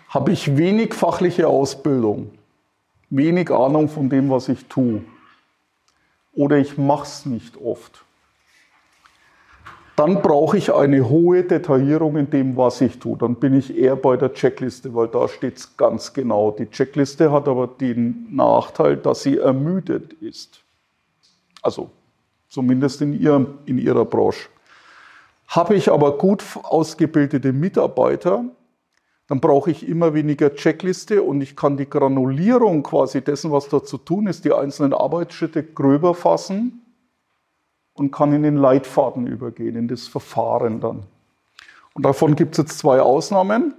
habe 0.09 0.31
ich 0.31 0.55
wenig 0.55 0.93
fachliche 0.93 1.47
Ausbildung, 1.47 2.31
wenig 3.15 3.51
Ahnung 3.51 3.89
von 3.89 4.09
dem, 4.09 4.29
was 4.29 4.49
ich 4.49 4.65
tue. 4.65 5.01
Oder 6.33 6.57
ich 6.57 6.77
mache 6.77 7.03
es 7.03 7.25
nicht 7.25 7.57
oft. 7.57 8.03
Dann 9.95 10.23
brauche 10.23 10.57
ich 10.57 10.73
eine 10.73 11.07
hohe 11.07 11.43
Detaillierung 11.43 12.17
in 12.17 12.29
dem, 12.31 12.57
was 12.57 12.81
ich 12.81 12.97
tue. 12.97 13.15
Dann 13.15 13.35
bin 13.35 13.53
ich 13.53 13.77
eher 13.77 13.95
bei 13.95 14.17
der 14.17 14.33
Checkliste, 14.33 14.95
weil 14.95 15.07
da 15.07 15.27
steht 15.27 15.57
es 15.57 15.77
ganz 15.77 16.13
genau. 16.13 16.49
Die 16.49 16.69
Checkliste 16.69 17.31
hat 17.31 17.47
aber 17.47 17.67
den 17.67 18.27
Nachteil, 18.31 18.97
dass 18.97 19.21
sie 19.21 19.37
ermüdet 19.37 20.13
ist. 20.13 20.63
Also 21.61 21.91
zumindest 22.49 23.03
in, 23.03 23.19
ihrem, 23.19 23.59
in 23.67 23.77
ihrer 23.77 24.05
Branche. 24.05 24.49
Habe 25.47 25.75
ich 25.75 25.91
aber 25.91 26.17
gut 26.17 26.43
ausgebildete 26.63 27.53
Mitarbeiter, 27.53 28.45
dann 29.27 29.39
brauche 29.39 29.71
ich 29.71 29.87
immer 29.87 30.13
weniger 30.13 30.53
Checkliste 30.53 31.23
und 31.23 31.41
ich 31.41 31.55
kann 31.55 31.77
die 31.77 31.89
Granulierung 31.89 32.83
quasi 32.83 33.21
dessen, 33.21 33.51
was 33.51 33.69
da 33.69 33.83
zu 33.83 33.97
tun 33.97 34.27
ist, 34.27 34.43
die 34.43 34.51
einzelnen 34.51 34.93
Arbeitsschritte 34.93 35.63
gröber 35.63 36.13
fassen 36.13 36.81
und 37.93 38.11
kann 38.11 38.33
in 38.33 38.43
den 38.43 38.57
Leitfaden 38.57 39.27
übergehen, 39.27 39.75
in 39.75 39.87
das 39.87 40.07
Verfahren 40.07 40.81
dann. 40.81 41.03
Und 41.93 42.05
davon 42.05 42.35
gibt 42.35 42.53
es 42.53 42.57
jetzt 42.57 42.79
zwei 42.79 43.01
Ausnahmen. 43.01 43.75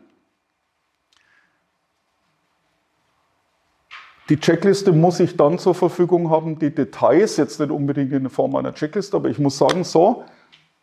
Die 4.31 4.41
Checkliste 4.41 4.93
muss 4.93 5.21
ich 5.21 5.37
dann 5.37 5.59
zur 5.59 5.75
Verfügung 5.75 6.31
haben, 6.31 6.59
die 6.59 6.75
Details, 6.75 7.37
jetzt 7.37 7.61
nicht 7.61 7.71
unbedingt 7.71 8.13
in 8.13 8.31
Form 8.31 8.57
einer 8.57 8.73
Checkliste, 8.73 9.17
aber 9.19 9.29
ich 9.29 9.39
muss 9.39 9.59
sagen, 9.59 9.85
so, 9.85 10.25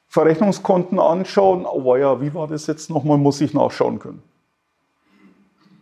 Verrechnungskonten 0.10 1.00
anschauen, 1.00 1.66
oh 1.66 1.96
ja, 1.96 2.22
wie 2.22 2.34
war 2.36 2.48
das 2.48 2.68
jetzt 2.68 2.92
nochmal, 2.92 3.18
muss 3.18 3.42
ich 3.42 3.56
nachschauen 3.56 3.98
können. 3.98 4.22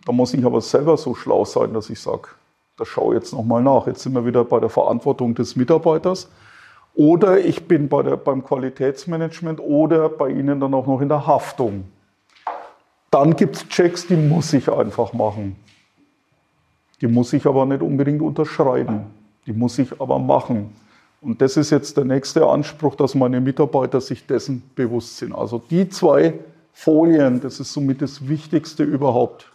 Da 0.10 0.14
muss 0.14 0.34
ich 0.34 0.44
aber 0.44 0.60
selber 0.60 0.98
so 0.98 1.14
schlau 1.14 1.46
sein, 1.46 1.72
dass 1.72 1.88
ich 1.92 2.00
sage, 2.00 2.30
da 2.78 2.84
schaue 2.84 3.14
jetzt 3.14 3.32
nochmal 3.32 3.62
nach. 3.62 3.86
Jetzt 3.86 4.02
sind 4.02 4.14
wir 4.14 4.26
wieder 4.26 4.44
bei 4.44 4.60
der 4.60 4.70
Verantwortung 4.70 5.36
des 5.36 5.56
Mitarbeiters. 5.56 6.32
Oder 6.96 7.38
ich 7.38 7.68
bin 7.68 7.90
bei 7.90 8.02
der, 8.02 8.18
beim 8.18 8.44
Qualitätsmanagement 8.44 9.60
oder 9.60 10.10
bei 10.10 10.30
Ihnen 10.30 10.60
dann 10.60 10.74
auch 10.74 10.88
noch 10.88 11.00
in 11.02 11.10
der 11.10 11.28
Haftung. 11.28 11.84
Dann 13.12 13.36
gibt 13.36 13.58
es 13.58 13.68
Checks, 13.68 14.08
die 14.08 14.16
muss 14.16 14.52
ich 14.52 14.68
einfach 14.68 15.14
machen. 15.14 15.56
Die 17.02 17.08
muss 17.08 17.32
ich 17.34 17.46
aber 17.46 17.68
nicht 17.68 17.84
unbedingt 17.84 18.24
unterschreiben. 18.24 19.06
Die 19.46 19.54
muss 19.54 19.78
ich 19.78 20.02
aber 20.02 20.18
machen. 20.18 20.76
Und 21.22 21.40
das 21.40 21.56
ist 21.56 21.70
jetzt 21.70 21.98
der 21.98 22.06
nächste 22.06 22.48
Anspruch, 22.48 22.96
dass 22.96 23.14
meine 23.14 23.40
Mitarbeiter 23.40 24.02
sich 24.02 24.26
dessen 24.26 24.64
bewusst 24.74 25.18
sind. 25.18 25.36
Also 25.36 25.62
die 25.70 25.88
zwei 25.88 26.34
Folien, 26.74 27.42
das 27.42 27.60
ist 27.60 27.74
somit 27.74 28.02
das 28.02 28.28
Wichtigste 28.28 28.84
überhaupt. 28.84 29.52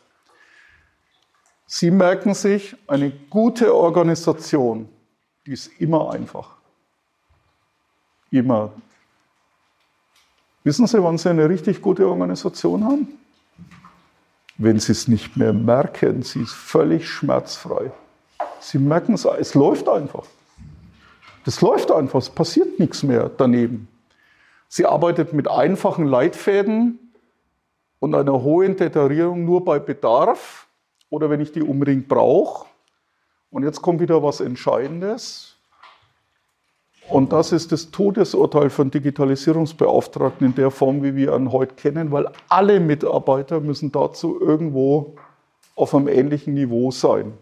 Sie 1.67 1.91
merken 1.91 2.35
sich, 2.35 2.77
eine 2.87 3.11
gute 3.11 3.75
Organisation, 3.75 4.89
die 5.47 5.53
ist 5.53 5.71
immer 5.81 6.11
einfach. 6.13 6.57
Immer. 8.31 8.73
Wissen 10.63 10.87
Sie, 10.87 11.03
wann 11.03 11.19
Sie 11.19 11.31
eine 11.31 11.49
richtig 11.49 11.81
gute 11.81 12.09
Organisation 12.09 12.85
haben? 12.85 13.09
Wenn 14.57 14.79
Sie 14.79 14.93
es 14.93 15.09
nicht 15.09 15.37
mehr 15.37 15.53
merken, 15.53 16.23
sie 16.23 16.43
ist 16.43 16.53
völlig 16.53 17.09
schmerzfrei. 17.09 17.91
Sie 18.61 18.79
merken 18.79 19.15
es, 19.15 19.25
es 19.25 19.55
läuft 19.55 19.89
einfach. 19.89 20.25
Das 21.45 21.61
läuft 21.61 21.91
einfach, 21.91 22.21
es 22.21 22.31
passiert 22.31 22.79
nichts 22.79 23.03
mehr 23.03 23.29
daneben. 23.29 23.89
Sie 24.69 24.87
arbeitet 24.87 25.33
mit 25.33 25.49
einfachen 25.49 26.07
Leitfäden 26.07 26.99
und 28.01 28.15
einer 28.15 28.43
hohen 28.43 28.77
Detaillierung 28.77 29.45
nur 29.45 29.65
bei 29.65 29.79
Bedarf 29.79 30.64
oder 31.15 31.31
wenn 31.31 31.41
ich 31.41 31.53
die 31.53 31.63
unbedingt 31.63 32.09
brauche. 32.09 32.67
Und 33.51 33.63
jetzt 33.63 33.81
kommt 33.83 34.01
wieder 34.01 34.21
was 34.23 34.41
Entscheidendes. 34.41 35.57
Und 37.09 37.33
das 37.33 37.53
ist 37.53 37.71
das 37.71 37.93
Todesurteil 37.93 38.69
von 38.69 38.91
Digitalisierungsbeauftragten 38.91 40.49
in 40.49 40.55
der 40.57 40.73
Form, 40.73 41.05
wie 41.05 41.15
wir 41.15 41.35
ihn 41.35 41.53
heute 41.53 41.77
kennen, 41.77 42.11
weil 42.11 42.29
alle 42.49 42.81
Mitarbeiter 42.81 43.61
müssen 43.61 43.93
dazu 43.93 44.41
irgendwo 44.41 45.15
auf 45.77 45.95
einem 45.95 46.09
ähnlichen 46.09 46.55
Niveau 46.55 46.91
sein. 46.91 47.35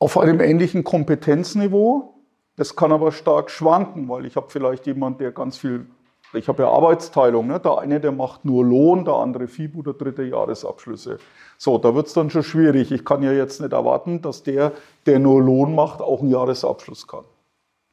Auf 0.00 0.18
einem 0.18 0.40
ähnlichen 0.40 0.82
Kompetenzniveau. 0.82 2.14
Das 2.56 2.74
kann 2.74 2.90
aber 2.90 3.12
stark 3.12 3.50
schwanken, 3.50 4.08
weil 4.08 4.26
ich 4.26 4.34
habe 4.34 4.48
vielleicht 4.48 4.86
jemanden, 4.86 5.18
der 5.18 5.30
ganz 5.30 5.56
viel 5.56 5.86
ich 6.32 6.48
habe 6.48 6.62
ja 6.62 6.70
Arbeitsteilung. 6.70 7.46
Ne? 7.46 7.58
Der 7.60 7.78
eine, 7.78 8.00
der 8.00 8.12
macht 8.12 8.44
nur 8.44 8.64
Lohn, 8.64 9.04
der 9.04 9.14
andere 9.14 9.48
FIBU, 9.48 9.82
der 9.82 9.94
dritte 9.94 10.22
Jahresabschlüsse. 10.22 11.18
So, 11.58 11.78
da 11.78 11.94
wird 11.94 12.06
es 12.06 12.12
dann 12.12 12.30
schon 12.30 12.42
schwierig. 12.42 12.92
Ich 12.92 13.04
kann 13.04 13.22
ja 13.22 13.32
jetzt 13.32 13.60
nicht 13.60 13.72
erwarten, 13.72 14.22
dass 14.22 14.42
der, 14.42 14.72
der 15.06 15.18
nur 15.18 15.42
Lohn 15.42 15.74
macht, 15.74 16.00
auch 16.00 16.20
einen 16.20 16.30
Jahresabschluss 16.30 17.06
kann. 17.06 17.24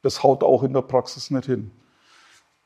Das 0.02 0.22
haut 0.22 0.44
auch 0.44 0.62
in 0.62 0.72
der 0.72 0.82
Praxis 0.82 1.30
nicht 1.30 1.46
hin. 1.46 1.70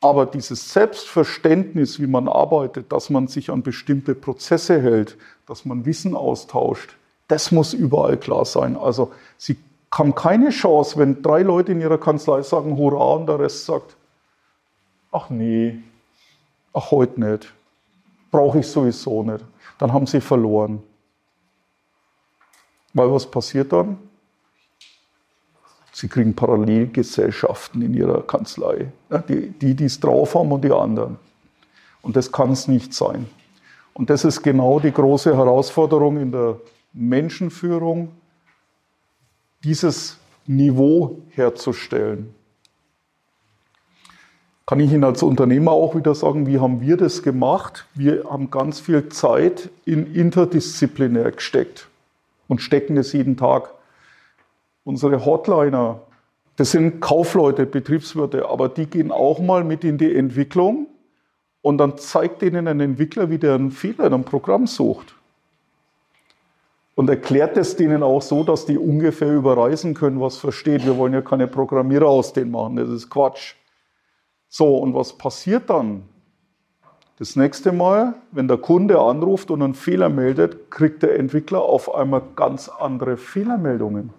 Aber 0.00 0.26
dieses 0.26 0.72
Selbstverständnis, 0.72 2.00
wie 2.00 2.08
man 2.08 2.28
arbeitet, 2.28 2.92
dass 2.92 3.08
man 3.08 3.28
sich 3.28 3.50
an 3.50 3.62
bestimmte 3.62 4.14
Prozesse 4.14 4.82
hält, 4.82 5.16
dass 5.46 5.64
man 5.64 5.86
Wissen 5.86 6.16
austauscht, 6.16 6.96
das 7.28 7.52
muss 7.52 7.72
überall 7.72 8.16
klar 8.16 8.44
sein. 8.44 8.76
Also 8.76 9.12
Sie 9.38 9.56
haben 9.94 10.14
keine 10.14 10.50
Chance, 10.50 10.98
wenn 10.98 11.22
drei 11.22 11.42
Leute 11.42 11.72
in 11.72 11.80
Ihrer 11.80 11.98
Kanzlei 11.98 12.42
sagen 12.42 12.76
Hurra 12.76 13.14
und 13.14 13.26
der 13.26 13.38
Rest 13.38 13.66
sagt, 13.66 13.96
ach 15.12 15.30
nee, 15.30 15.78
ach 16.72 16.90
heute 16.90 17.20
nicht, 17.20 17.52
brauche 18.30 18.60
ich 18.60 18.66
sowieso 18.66 19.22
nicht, 19.22 19.44
dann 19.78 19.92
haben 19.92 20.06
sie 20.06 20.20
verloren. 20.20 20.82
Weil 22.94 23.12
was 23.12 23.30
passiert 23.30 23.72
dann? 23.72 23.98
Sie 25.92 26.08
kriegen 26.08 26.34
Parallelgesellschaften 26.34 27.82
in 27.82 27.94
ihrer 27.94 28.22
Kanzlei. 28.22 28.90
Die, 29.28 29.74
die 29.74 29.84
es 29.84 30.00
drauf 30.00 30.34
haben 30.34 30.50
und 30.50 30.64
die 30.64 30.72
anderen. 30.72 31.18
Und 32.00 32.16
das 32.16 32.32
kann 32.32 32.50
es 32.50 32.66
nicht 32.66 32.94
sein. 32.94 33.26
Und 33.94 34.08
das 34.08 34.24
ist 34.24 34.42
genau 34.42 34.80
die 34.80 34.90
große 34.90 35.36
Herausforderung 35.36 36.18
in 36.18 36.32
der 36.32 36.56
Menschenführung, 36.94 38.10
dieses 39.62 40.18
Niveau 40.46 41.20
herzustellen. 41.30 42.34
Kann 44.66 44.78
ich 44.78 44.92
Ihnen 44.92 45.04
als 45.04 45.22
Unternehmer 45.22 45.72
auch 45.72 45.96
wieder 45.96 46.14
sagen, 46.14 46.46
wie 46.46 46.60
haben 46.60 46.80
wir 46.80 46.96
das 46.96 47.22
gemacht? 47.22 47.86
Wir 47.94 48.24
haben 48.30 48.50
ganz 48.50 48.78
viel 48.78 49.08
Zeit 49.08 49.70
in 49.84 50.14
interdisziplinär 50.14 51.32
gesteckt 51.32 51.88
und 52.46 52.62
stecken 52.62 52.96
es 52.96 53.12
jeden 53.12 53.36
Tag. 53.36 53.70
Unsere 54.84 55.24
Hotliner, 55.24 56.00
das 56.56 56.70
sind 56.70 57.00
Kaufleute, 57.00 57.66
Betriebswirte, 57.66 58.48
aber 58.48 58.68
die 58.68 58.86
gehen 58.86 59.10
auch 59.10 59.40
mal 59.40 59.64
mit 59.64 59.82
in 59.82 59.98
die 59.98 60.14
Entwicklung 60.14 60.86
und 61.60 61.78
dann 61.78 61.98
zeigt 61.98 62.42
ihnen 62.42 62.68
ein 62.68 62.78
Entwickler, 62.78 63.30
wie 63.30 63.38
der 63.38 63.54
einen 63.54 63.72
Fehler 63.72 64.06
in 64.06 64.14
einem 64.14 64.24
Programm 64.24 64.68
sucht. 64.68 65.14
Und 66.94 67.08
erklärt 67.08 67.56
es 67.56 67.74
denen 67.74 68.02
auch 68.02 68.22
so, 68.22 68.44
dass 68.44 68.66
die 68.66 68.78
ungefähr 68.78 69.32
überreisen 69.32 69.94
können, 69.94 70.20
was 70.20 70.36
versteht. 70.36 70.84
Wir 70.84 70.98
wollen 70.98 71.14
ja 71.14 71.22
keine 71.22 71.48
Programmierer 71.48 72.06
aus 72.06 72.32
denen 72.32 72.50
machen, 72.52 72.76
das 72.76 72.90
ist 72.90 73.10
Quatsch. 73.10 73.56
So, 74.55 74.76
und 74.76 74.92
was 74.92 75.14
passiert 75.14 75.70
dann? 75.70 76.03
Das 77.18 77.36
nächste 77.36 77.72
Mal, 77.72 78.16
wenn 78.32 78.48
der 78.48 78.59
Kunde 78.59 79.00
anruft 79.00 79.50
und 79.50 79.62
einen 79.62 79.72
Fehler 79.72 80.11
meldet, 80.11 80.70
kriegt 80.70 81.03
der 81.03 81.18
Entwickler 81.18 81.62
auf 81.62 81.94
einmal 81.94 82.20
ganz 82.36 82.68
andere 82.68 83.16
Fehlermeldungen. 83.16 84.11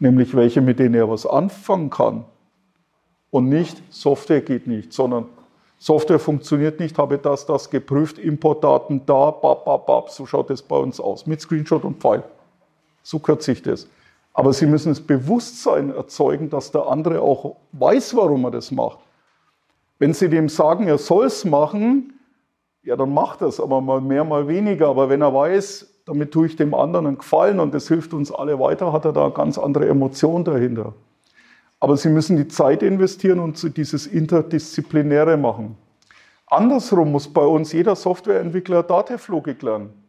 Nämlich 0.00 0.34
welche, 0.34 0.60
mit 0.60 0.80
denen 0.80 0.96
er 0.96 1.08
was 1.08 1.26
anfangen 1.26 1.90
kann. 1.90 2.24
Und 3.30 3.48
nicht 3.48 3.80
Software 3.88 4.40
geht 4.40 4.66
nicht, 4.66 4.92
sondern 4.92 5.26
Software 5.78 6.18
funktioniert 6.18 6.80
nicht, 6.80 6.98
habe 6.98 7.16
das, 7.16 7.46
das 7.46 7.70
geprüft, 7.70 8.18
Importdaten 8.18 9.06
da, 9.06 9.30
bap, 9.30 9.64
bap, 9.64 9.86
bap. 9.86 10.10
So 10.10 10.26
schaut 10.26 10.50
es 10.50 10.60
bei 10.60 10.76
uns 10.76 10.98
aus, 10.98 11.24
mit 11.24 11.40
Screenshot 11.40 11.84
und 11.84 12.00
Pfeil. 12.00 12.24
So 13.04 13.20
kürze 13.20 13.52
ich 13.52 13.62
das. 13.62 13.86
Aber 14.34 14.52
Sie 14.52 14.66
müssen 14.66 14.88
das 14.90 15.00
Bewusstsein 15.00 15.94
erzeugen, 15.94 16.50
dass 16.50 16.72
der 16.72 16.86
andere 16.88 17.22
auch 17.22 17.56
weiß, 17.72 18.16
warum 18.16 18.44
er 18.44 18.50
das 18.50 18.72
macht. 18.72 18.98
Wenn 20.00 20.12
Sie 20.12 20.28
dem 20.28 20.48
sagen, 20.48 20.88
er 20.88 20.98
soll 20.98 21.26
es 21.26 21.44
machen, 21.44 22.18
ja, 22.82 22.96
dann 22.96 23.14
macht 23.14 23.40
er 23.40 23.46
es, 23.46 23.60
aber 23.60 23.80
mal 23.80 24.00
mehr, 24.00 24.24
mal 24.24 24.48
weniger. 24.48 24.88
Aber 24.88 25.08
wenn 25.08 25.22
er 25.22 25.32
weiß, 25.32 26.02
damit 26.04 26.32
tue 26.32 26.48
ich 26.48 26.56
dem 26.56 26.74
anderen 26.74 27.06
einen 27.06 27.18
Gefallen 27.18 27.60
und 27.60 27.72
das 27.72 27.88
hilft 27.88 28.12
uns 28.12 28.30
alle 28.30 28.58
weiter, 28.58 28.92
hat 28.92 29.04
er 29.04 29.12
da 29.12 29.24
eine 29.24 29.32
ganz 29.32 29.56
andere 29.56 29.88
Emotion 29.88 30.44
dahinter. 30.44 30.92
Aber 31.78 31.96
Sie 31.96 32.08
müssen 32.08 32.36
die 32.36 32.48
Zeit 32.48 32.82
investieren 32.82 33.38
und 33.38 33.76
dieses 33.76 34.06
Interdisziplinäre 34.06 35.36
machen. 35.36 35.76
Andersrum 36.46 37.12
muss 37.12 37.32
bei 37.32 37.44
uns 37.44 37.72
jeder 37.72 37.94
Softwareentwickler 37.94 38.82
Datenlogik 38.82 39.62
lernen. 39.62 40.03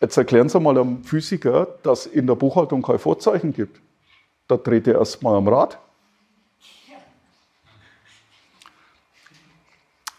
Jetzt 0.00 0.16
erklären 0.16 0.48
Sie 0.48 0.60
mal 0.60 0.78
einem 0.78 1.04
Physiker, 1.04 1.68
dass 1.82 2.06
in 2.06 2.26
der 2.26 2.34
Buchhaltung 2.34 2.82
kein 2.82 2.98
Vorzeichen 2.98 3.52
gibt. 3.52 3.80
Da 4.48 4.56
dreht 4.56 4.86
er 4.86 4.98
erstmal 4.98 5.36
am 5.36 5.48
Rad. 5.48 5.78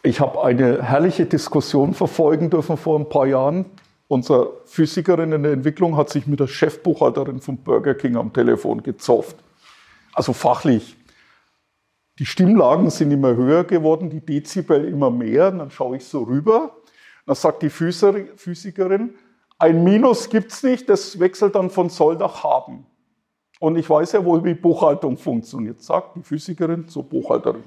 Ich 0.04 0.20
habe 0.20 0.44
eine 0.44 0.82
herrliche 0.84 1.26
Diskussion 1.26 1.94
verfolgen 1.94 2.50
dürfen 2.50 2.78
vor 2.78 3.00
ein 3.00 3.10
paar 3.10 3.28
Jahren. 3.28 3.66
Unsere 4.08 4.54
Physikerin 4.66 5.34
in 5.34 5.44
der 5.44 5.52
Entwicklung 5.52 5.98
hat 5.98 6.10
sich 6.10 6.28
mit 6.28 6.40
der 6.40 6.48
Chefbuchhalterin 6.48 7.42
von 7.42 7.58
Burger 7.58 7.94
King 7.94 8.16
am 8.16 8.32
Telefon 8.32 8.82
gezofft 8.82 9.36
also 10.18 10.34
fachlich. 10.34 10.98
Die 12.18 12.26
Stimmlagen 12.26 12.90
sind 12.90 13.12
immer 13.12 13.36
höher 13.36 13.64
geworden, 13.64 14.10
die 14.10 14.26
Dezibel 14.26 14.84
immer 14.86 15.12
mehr. 15.12 15.50
Und 15.50 15.60
dann 15.60 15.70
schaue 15.70 15.98
ich 15.98 16.06
so 16.06 16.24
rüber. 16.24 16.76
Dann 17.28 17.36
sagt 17.36 17.62
die 17.62 17.70
Physikerin, 17.70 19.14
ein 19.60 19.84
Minus 19.84 20.30
gibt 20.30 20.52
es 20.52 20.64
nicht, 20.64 20.90
das 20.90 21.20
wechselt 21.20 21.56
dann 21.56 21.70
von 21.70 21.90
soll 21.90 22.16
nach 22.18 22.44
haben. 22.44 22.86
Und 23.60 23.76
ich 23.76 23.90
weiß 23.90 24.12
ja 24.12 24.24
wohl, 24.24 24.44
wie 24.44 24.54
Buchhaltung 24.54 25.18
funktioniert, 25.18 25.82
sagt 25.82 26.16
die 26.16 26.22
Physikerin 26.22 26.88
zur 26.88 27.04
Buchhalterin. 27.04 27.64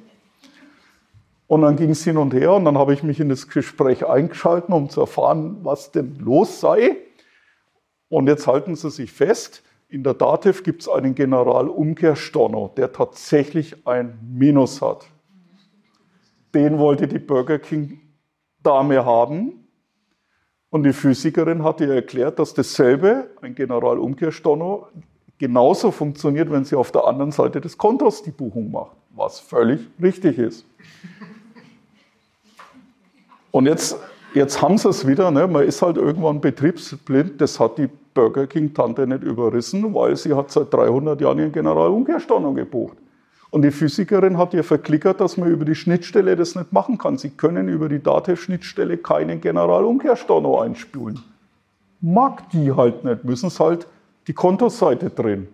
Und 1.48 1.62
dann 1.62 1.74
ging 1.74 1.90
es 1.90 2.04
hin 2.04 2.16
und 2.16 2.32
her 2.32 2.52
und 2.52 2.64
dann 2.64 2.78
habe 2.78 2.94
ich 2.94 3.02
mich 3.02 3.18
in 3.18 3.28
das 3.28 3.48
Gespräch 3.48 4.06
eingeschalten, 4.06 4.72
um 4.72 4.88
zu 4.88 5.00
erfahren, 5.00 5.58
was 5.64 5.90
denn 5.90 6.16
los 6.20 6.60
sei. 6.60 6.96
Und 8.08 8.28
jetzt 8.28 8.46
halten 8.46 8.76
Sie 8.76 8.88
sich 8.88 9.10
fest, 9.10 9.64
in 9.88 10.04
der 10.04 10.14
Dativ 10.14 10.62
gibt 10.62 10.82
es 10.82 10.88
einen 10.88 11.16
Generalumkehrstorno, 11.16 12.72
der 12.76 12.92
tatsächlich 12.92 13.84
ein 13.84 14.16
Minus 14.22 14.80
hat. 14.80 15.06
Den 16.54 16.78
wollte 16.78 17.08
die 17.08 17.18
Burger 17.18 17.58
King 17.58 18.00
Dame 18.62 19.04
haben. 19.04 19.66
Und 20.70 20.84
die 20.84 20.92
Physikerin 20.92 21.64
hat 21.64 21.80
ihr 21.80 21.92
erklärt, 21.92 22.38
dass 22.38 22.54
dasselbe, 22.54 23.28
ein 23.42 23.54
Generalumkehrstorno, 23.54 24.86
genauso 25.38 25.90
funktioniert, 25.90 26.50
wenn 26.50 26.64
sie 26.64 26.76
auf 26.76 26.92
der 26.92 27.06
anderen 27.06 27.32
Seite 27.32 27.60
des 27.60 27.76
Kontos 27.76 28.22
die 28.22 28.30
Buchung 28.30 28.70
macht, 28.70 28.92
was 29.14 29.40
völlig 29.40 29.80
richtig 30.00 30.38
ist. 30.38 30.64
Und 33.50 33.66
jetzt, 33.66 33.96
jetzt 34.32 34.62
haben 34.62 34.78
sie 34.78 34.88
es 34.88 35.04
wieder, 35.06 35.32
ne? 35.32 35.48
man 35.48 35.64
ist 35.64 35.82
halt 35.82 35.96
irgendwann 35.96 36.40
betriebsblind, 36.40 37.40
das 37.40 37.58
hat 37.58 37.78
die 37.78 37.88
Burger 38.14 38.46
King-Tante 38.46 39.06
nicht 39.06 39.24
überrissen, 39.24 39.92
weil 39.92 40.14
sie 40.14 40.34
hat 40.34 40.52
seit 40.52 40.72
300 40.72 41.20
Jahren 41.20 41.38
ihren 41.38 41.52
Generalumkehrsteuer 41.52 42.54
gebucht. 42.54 42.96
Und 43.50 43.62
die 43.62 43.72
Physikerin 43.72 44.38
hat 44.38 44.54
ihr 44.54 44.62
verklickert, 44.62 45.20
dass 45.20 45.36
man 45.36 45.50
über 45.50 45.64
die 45.64 45.74
Schnittstelle 45.74 46.36
das 46.36 46.54
nicht 46.54 46.72
machen 46.72 46.98
kann. 46.98 47.18
Sie 47.18 47.30
können 47.30 47.68
über 47.68 47.88
die 47.88 48.02
Datev-Schnittstelle 48.02 48.96
keinen 48.96 49.40
Generalumkehrsteuer 49.40 50.62
einspülen. 50.62 51.20
Mag 52.00 52.48
die 52.50 52.72
halt 52.72 53.04
nicht, 53.04 53.24
müssen 53.24 53.48
es 53.48 53.58
halt 53.58 53.86
die 54.28 54.32
Kontoseite 54.32 55.10
drehen. 55.10 55.48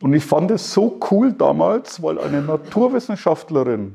Und 0.00 0.12
ich 0.12 0.24
fand 0.24 0.50
es 0.50 0.72
so 0.72 1.00
cool 1.10 1.32
damals, 1.32 2.02
weil 2.02 2.18
eine 2.20 2.42
Naturwissenschaftlerin 2.42 3.94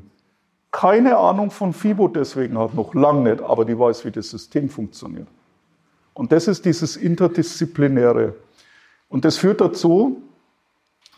keine 0.72 1.18
Ahnung 1.18 1.50
von 1.50 1.74
FIBO 1.74 2.08
deswegen 2.08 2.58
hat, 2.58 2.74
noch 2.74 2.94
lange 2.94 3.30
nicht, 3.30 3.42
aber 3.42 3.64
die 3.64 3.78
weiß, 3.78 4.04
wie 4.06 4.10
das 4.10 4.30
System 4.30 4.70
funktioniert. 4.70 5.28
Und 6.14 6.32
das 6.32 6.48
ist 6.48 6.64
dieses 6.64 6.96
Interdisziplinäre. 6.96 8.34
Und 9.08 9.24
das 9.24 9.36
führt 9.36 9.60
dazu, 9.60 10.22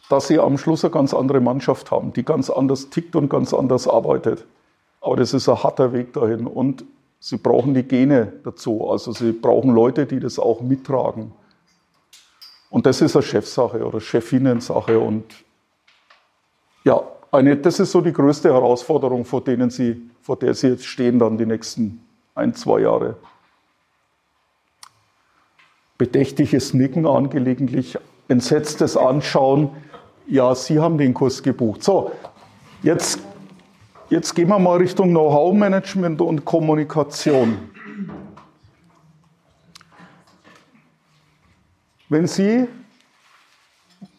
dass 0.08 0.28
sie 0.28 0.38
am 0.38 0.58
Schluss 0.58 0.84
eine 0.84 0.92
ganz 0.92 1.14
andere 1.14 1.40
Mannschaft 1.40 1.90
haben, 1.90 2.12
die 2.12 2.24
ganz 2.24 2.50
anders 2.50 2.90
tickt 2.90 3.16
und 3.16 3.28
ganz 3.28 3.54
anders 3.54 3.88
arbeitet. 3.88 4.44
Aber 5.00 5.16
das 5.16 5.34
ist 5.34 5.48
ein 5.48 5.62
harter 5.62 5.92
Weg 5.92 6.12
dahin. 6.12 6.46
Und 6.46 6.84
sie 7.20 7.36
brauchen 7.36 7.74
die 7.74 7.82
Gene 7.82 8.32
dazu. 8.44 8.88
Also 8.90 9.12
sie 9.12 9.32
brauchen 9.32 9.70
Leute, 9.70 10.06
die 10.06 10.20
das 10.20 10.38
auch 10.38 10.60
mittragen. 10.60 11.32
Und 12.70 12.86
das 12.86 13.00
ist 13.00 13.14
eine 13.14 13.22
Chefsache 13.22 13.84
oder 13.86 14.00
Chefinnensache. 14.00 14.98
Und 14.98 15.24
ja, 16.84 17.02
eine, 17.30 17.56
das 17.56 17.80
ist 17.80 17.92
so 17.92 18.00
die 18.00 18.12
größte 18.12 18.52
Herausforderung, 18.52 19.24
vor, 19.24 19.42
denen 19.42 19.70
sie, 19.70 20.10
vor 20.22 20.36
der 20.36 20.54
sie 20.54 20.68
jetzt 20.68 20.86
stehen 20.86 21.18
dann 21.18 21.38
die 21.38 21.46
nächsten 21.46 22.04
ein, 22.34 22.54
zwei 22.54 22.80
Jahre 22.80 23.16
bedächtiges 25.98 26.74
Nicken 26.74 27.06
angelegentlich, 27.06 27.98
entsetztes 28.28 28.96
Anschauen. 28.96 29.70
Ja, 30.26 30.54
Sie 30.54 30.78
haben 30.78 30.96
den 30.96 31.12
Kurs 31.12 31.42
gebucht. 31.42 31.82
So, 31.82 32.12
jetzt, 32.82 33.18
jetzt 34.08 34.34
gehen 34.34 34.48
wir 34.48 34.58
mal 34.58 34.78
Richtung 34.78 35.10
Know-how-Management 35.10 36.20
und 36.20 36.44
Kommunikation. 36.44 37.58
Wenn 42.08 42.26
Sie, 42.26 42.66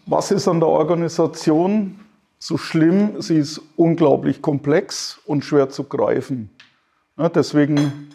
was 0.05 0.31
ist 0.31 0.47
an 0.47 0.59
der 0.59 0.69
Organisation 0.69 1.99
so 2.37 2.57
schlimm? 2.57 3.21
Sie 3.21 3.37
ist 3.37 3.61
unglaublich 3.75 4.41
komplex 4.41 5.19
und 5.25 5.43
schwer 5.43 5.69
zu 5.69 5.83
greifen. 5.85 6.49
Ja, 7.17 7.29
deswegen 7.29 8.11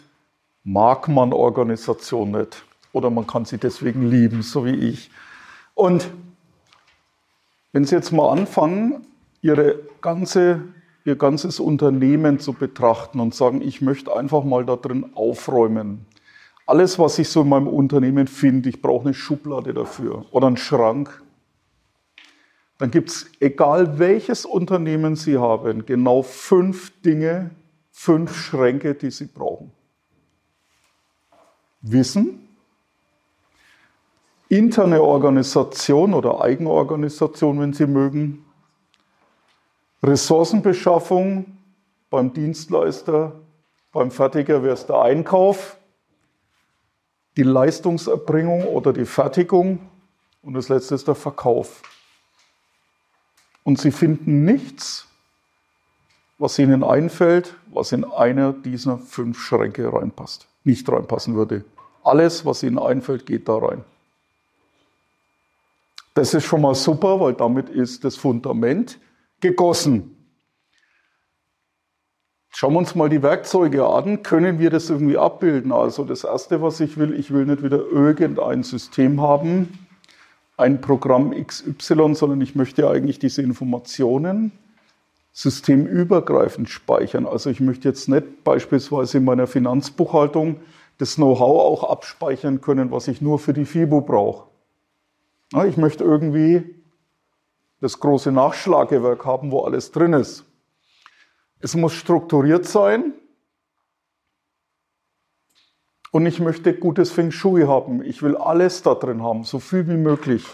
mag 0.63 1.07
man 1.07 1.33
Organisation 1.33 2.31
nicht 2.31 2.63
oder 2.93 3.09
man 3.09 3.25
kann 3.25 3.45
sie 3.45 3.57
deswegen 3.57 4.09
lieben, 4.09 4.41
so 4.41 4.65
wie 4.65 4.75
ich. 4.75 5.09
Und 5.73 6.09
wenn 7.73 7.85
Sie 7.85 7.95
jetzt 7.95 8.11
mal 8.11 8.29
anfangen, 8.29 9.05
Ihre 9.41 9.79
ganze, 10.01 10.61
Ihr 11.05 11.15
ganzes 11.15 11.59
Unternehmen 11.59 12.39
zu 12.39 12.53
betrachten 12.53 13.19
und 13.19 13.33
sagen, 13.33 13.61
ich 13.61 13.81
möchte 13.81 14.15
einfach 14.15 14.43
mal 14.43 14.65
da 14.65 14.75
drin 14.75 15.11
aufräumen. 15.15 16.05
Alles, 16.67 16.99
was 16.99 17.17
ich 17.19 17.29
so 17.29 17.41
in 17.41 17.49
meinem 17.49 17.67
Unternehmen 17.67 18.27
finde, 18.27 18.69
ich 18.69 18.81
brauche 18.81 19.05
eine 19.05 19.13
Schublade 19.13 19.73
dafür 19.73 20.25
oder 20.31 20.47
einen 20.47 20.57
Schrank. 20.57 21.21
Dann 22.77 22.91
gibt 22.91 23.09
es, 23.09 23.29
egal 23.39 23.99
welches 23.99 24.45
Unternehmen 24.45 25.15
Sie 25.15 25.37
haben, 25.37 25.85
genau 25.85 26.23
fünf 26.23 26.91
Dinge, 27.01 27.51
fünf 27.91 28.35
Schränke, 28.35 28.95
die 28.95 29.11
Sie 29.11 29.25
brauchen. 29.25 29.71
Wissen, 31.81 32.40
interne 34.51 35.01
Organisation 35.01 36.13
oder 36.13 36.41
Eigenorganisation, 36.41 37.61
wenn 37.61 37.71
Sie 37.71 37.87
mögen, 37.87 38.45
Ressourcenbeschaffung 40.03 41.57
beim 42.09 42.33
Dienstleister, 42.33 43.31
beim 43.93 44.11
Fertiger 44.11 44.61
wäre 44.61 44.73
es 44.73 44.85
der 44.85 45.01
Einkauf, 45.01 45.77
die 47.37 47.43
Leistungserbringung 47.43 48.65
oder 48.65 48.91
die 48.91 49.05
Fertigung 49.05 49.79
und 50.41 50.53
das 50.53 50.67
letzte 50.67 50.95
ist 50.95 51.07
der 51.07 51.15
Verkauf. 51.15 51.81
Und 53.63 53.79
Sie 53.79 53.91
finden 53.91 54.43
nichts, 54.43 55.07
was 56.39 56.59
Ihnen 56.59 56.83
einfällt, 56.83 57.55
was 57.67 57.93
in 57.93 58.03
einer 58.03 58.51
dieser 58.51 58.97
fünf 58.97 59.39
Schränke 59.39 59.93
reinpasst, 59.93 60.47
nicht 60.65 60.89
reinpassen 60.89 61.35
würde. 61.35 61.63
Alles, 62.03 62.45
was 62.45 62.63
Ihnen 62.63 62.79
einfällt, 62.79 63.25
geht 63.25 63.47
da 63.47 63.55
rein. 63.55 63.85
Das 66.13 66.33
ist 66.33 66.45
schon 66.45 66.61
mal 66.61 66.75
super, 66.75 67.19
weil 67.19 67.33
damit 67.33 67.69
ist 67.69 68.03
das 68.03 68.17
Fundament 68.17 68.99
gegossen. 69.39 70.17
Schauen 72.53 72.73
wir 72.73 72.79
uns 72.79 72.95
mal 72.95 73.07
die 73.07 73.23
Werkzeuge 73.23 73.87
an. 73.87 74.23
Können 74.23 74.59
wir 74.59 74.69
das 74.69 74.89
irgendwie 74.89 75.17
abbilden? 75.17 75.71
Also 75.71 76.03
das 76.03 76.25
Erste, 76.25 76.61
was 76.61 76.81
ich 76.81 76.97
will, 76.97 77.17
ich 77.17 77.31
will 77.31 77.45
nicht 77.45 77.63
wieder 77.63 77.79
irgendein 77.79 78.63
System 78.63 79.21
haben, 79.21 79.79
ein 80.57 80.81
Programm 80.81 81.31
XY, 81.31 82.13
sondern 82.13 82.41
ich 82.41 82.55
möchte 82.55 82.89
eigentlich 82.89 83.19
diese 83.19 83.41
Informationen 83.41 84.51
systemübergreifend 85.31 86.69
speichern. 86.69 87.25
Also 87.25 87.49
ich 87.49 87.61
möchte 87.61 87.87
jetzt 87.87 88.09
nicht 88.09 88.43
beispielsweise 88.43 89.19
in 89.19 89.23
meiner 89.23 89.47
Finanzbuchhaltung 89.47 90.57
das 90.97 91.15
Know-how 91.15 91.61
auch 91.61 91.89
abspeichern 91.89 92.59
können, 92.59 92.91
was 92.91 93.07
ich 93.07 93.21
nur 93.21 93.39
für 93.39 93.53
die 93.53 93.65
FIBO 93.65 94.01
brauche. 94.01 94.50
Ich 95.53 95.77
möchte 95.77 96.03
irgendwie 96.03 96.81
das 97.81 97.99
große 97.99 98.31
Nachschlagewerk 98.31 99.25
haben, 99.25 99.51
wo 99.51 99.61
alles 99.61 99.91
drin 99.91 100.13
ist. 100.13 100.45
Es 101.59 101.75
muss 101.75 101.93
strukturiert 101.93 102.65
sein. 102.65 103.13
Und 106.11 106.25
ich 106.25 106.39
möchte 106.39 106.73
gutes 106.73 107.11
Feng 107.11 107.31
Shui 107.31 107.63
haben. 107.63 108.03
Ich 108.03 108.21
will 108.21 108.35
alles 108.35 108.81
da 108.81 108.95
drin 108.95 109.23
haben, 109.23 109.43
so 109.43 109.59
viel 109.59 109.87
wie 109.87 109.97
möglich. 109.97 110.45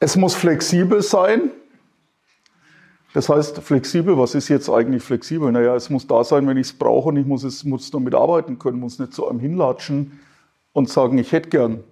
Es 0.00 0.16
muss 0.16 0.34
flexibel 0.34 1.02
sein. 1.02 1.52
Das 3.14 3.28
heißt, 3.28 3.58
flexibel, 3.58 4.16
was 4.18 4.34
ist 4.34 4.48
jetzt 4.48 4.68
eigentlich 4.68 5.02
flexibel? 5.02 5.52
Naja, 5.52 5.76
es 5.76 5.90
muss 5.90 6.06
da 6.06 6.24
sein, 6.24 6.46
wenn 6.48 6.56
ich 6.56 6.68
es 6.68 6.72
brauche 6.72 7.10
und 7.10 7.16
ich 7.16 7.26
muss, 7.26 7.44
es, 7.44 7.62
muss 7.62 7.90
damit 7.90 8.14
arbeiten 8.14 8.58
können, 8.58 8.80
muss 8.80 8.98
nicht 8.98 9.12
zu 9.12 9.28
einem 9.28 9.38
hinlatschen 9.38 10.20
und 10.72 10.88
sagen, 10.88 11.18
ich 11.18 11.30
hätte 11.30 11.50
gern. 11.50 11.84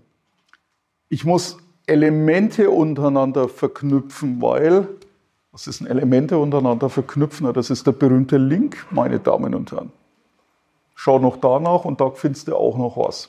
Ich 1.12 1.24
muss 1.24 1.58
Elemente 1.86 2.70
untereinander 2.70 3.48
verknüpfen, 3.48 4.40
weil, 4.40 4.86
was 5.50 5.66
ist 5.66 5.80
ein 5.80 5.88
Elemente 5.88 6.38
untereinander 6.38 6.88
verknüpfen? 6.88 7.52
Das 7.52 7.68
ist 7.68 7.84
der 7.84 7.92
berühmte 7.92 8.38
Link, 8.38 8.86
meine 8.92 9.18
Damen 9.18 9.56
und 9.56 9.72
Herren. 9.72 9.90
Schau 10.94 11.18
noch 11.18 11.38
danach 11.38 11.84
und 11.84 12.00
da 12.00 12.11
findest 12.11 12.46
du 12.46 12.54
auch 12.54 12.78
noch 12.78 12.96
was. 12.96 13.28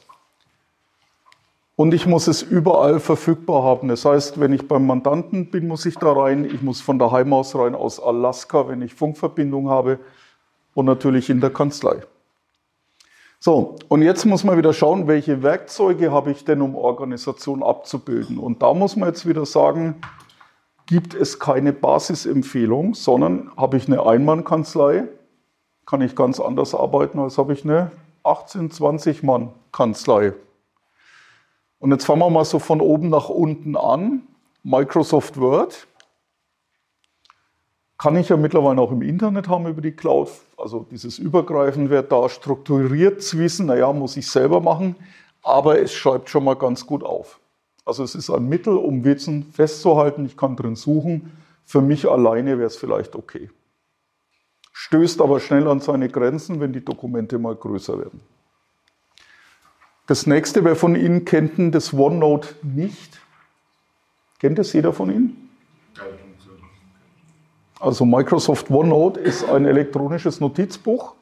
Und 1.75 1.95
ich 1.95 2.05
muss 2.05 2.27
es 2.27 2.43
überall 2.43 2.99
verfügbar 2.99 3.63
haben. 3.63 3.87
Das 3.87 4.05
heißt, 4.05 4.39
wenn 4.39 4.53
ich 4.53 4.67
beim 4.67 4.85
Mandanten 4.85 5.49
bin, 5.49 5.67
muss 5.67 5.87
ich 5.87 5.95
da 5.95 6.11
rein. 6.11 6.45
Ich 6.45 6.61
muss 6.61 6.81
von 6.81 6.99
daheim 6.99 7.33
aus 7.33 7.55
rein, 7.55 7.73
aus 7.73 7.99
Alaska, 7.99 8.67
wenn 8.67 8.83
ich 8.83 8.93
Funkverbindung 8.93 9.69
habe. 9.69 9.97
Und 10.75 10.85
natürlich 10.85 11.31
in 11.31 11.41
der 11.41 11.49
Kanzlei. 11.49 12.01
So, 13.43 13.77
und 13.87 14.03
jetzt 14.03 14.25
muss 14.25 14.43
man 14.43 14.55
wieder 14.55 14.71
schauen, 14.71 15.07
welche 15.07 15.41
Werkzeuge 15.41 16.11
habe 16.11 16.29
ich 16.29 16.45
denn, 16.45 16.61
um 16.61 16.75
Organisation 16.75 17.63
abzubilden. 17.63 18.37
Und 18.37 18.61
da 18.61 18.75
muss 18.75 18.95
man 18.95 19.09
jetzt 19.09 19.27
wieder 19.27 19.47
sagen, 19.47 19.95
gibt 20.85 21.15
es 21.15 21.39
keine 21.39 21.73
Basisempfehlung, 21.73 22.93
sondern 22.93 23.49
habe 23.57 23.77
ich 23.77 23.87
eine 23.87 24.05
Einmannkanzlei, 24.05 25.07
kann 25.87 26.01
ich 26.01 26.15
ganz 26.15 26.39
anders 26.39 26.75
arbeiten, 26.75 27.17
als 27.17 27.39
habe 27.39 27.53
ich 27.53 27.63
eine 27.63 27.89
18, 28.21 28.69
20 28.69 29.23
Mann 29.23 29.49
Kanzlei. 29.71 30.33
Und 31.79 31.89
jetzt 31.89 32.05
fangen 32.05 32.21
wir 32.21 32.29
mal 32.29 32.45
so 32.45 32.59
von 32.59 32.79
oben 32.79 33.09
nach 33.09 33.29
unten 33.29 33.75
an. 33.75 34.21
Microsoft 34.61 35.39
Word 35.39 35.87
kann 38.01 38.15
ich 38.15 38.29
ja 38.29 38.37
mittlerweile 38.37 38.81
auch 38.81 38.91
im 38.91 39.03
Internet 39.03 39.47
haben 39.47 39.67
über 39.67 39.79
die 39.79 39.91
Cloud. 39.91 40.31
Also 40.57 40.87
dieses 40.89 41.19
Übergreifen 41.19 41.91
wird 41.91 42.11
da 42.11 42.29
strukturiert 42.29 43.21
zu 43.21 43.37
wissen, 43.37 43.67
naja, 43.67 43.93
muss 43.93 44.17
ich 44.17 44.27
selber 44.27 44.59
machen, 44.59 44.95
aber 45.43 45.79
es 45.79 45.93
schreibt 45.93 46.27
schon 46.27 46.43
mal 46.43 46.55
ganz 46.55 46.87
gut 46.87 47.03
auf. 47.03 47.39
Also 47.85 48.03
es 48.03 48.15
ist 48.15 48.31
ein 48.31 48.49
Mittel, 48.49 48.75
um 48.75 49.03
Wissen 49.03 49.43
festzuhalten, 49.51 50.25
ich 50.25 50.35
kann 50.35 50.55
drin 50.55 50.75
suchen. 50.75 51.31
Für 51.63 51.81
mich 51.81 52.09
alleine 52.09 52.57
wäre 52.57 52.65
es 52.65 52.75
vielleicht 52.75 53.15
okay. 53.15 53.51
Stößt 54.73 55.21
aber 55.21 55.39
schnell 55.39 55.67
an 55.67 55.79
seine 55.79 56.09
Grenzen, 56.09 56.59
wenn 56.59 56.73
die 56.73 56.83
Dokumente 56.83 57.37
mal 57.37 57.53
größer 57.53 57.99
werden. 57.99 58.21
Das 60.07 60.25
nächste, 60.25 60.63
wer 60.63 60.75
von 60.75 60.95
Ihnen 60.95 61.23
kennt 61.23 61.75
das 61.75 61.93
OneNote 61.93 62.55
nicht? 62.63 63.21
Kennt 64.39 64.57
es 64.57 64.73
jeder 64.73 64.91
von 64.91 65.11
Ihnen? 65.11 65.50
Also 67.81 68.05
Microsoft 68.05 68.69
OneNote 68.69 69.19
ist 69.19 69.43
ein 69.49 69.65
elektronisches 69.65 70.39
Notizbuch. 70.39 71.15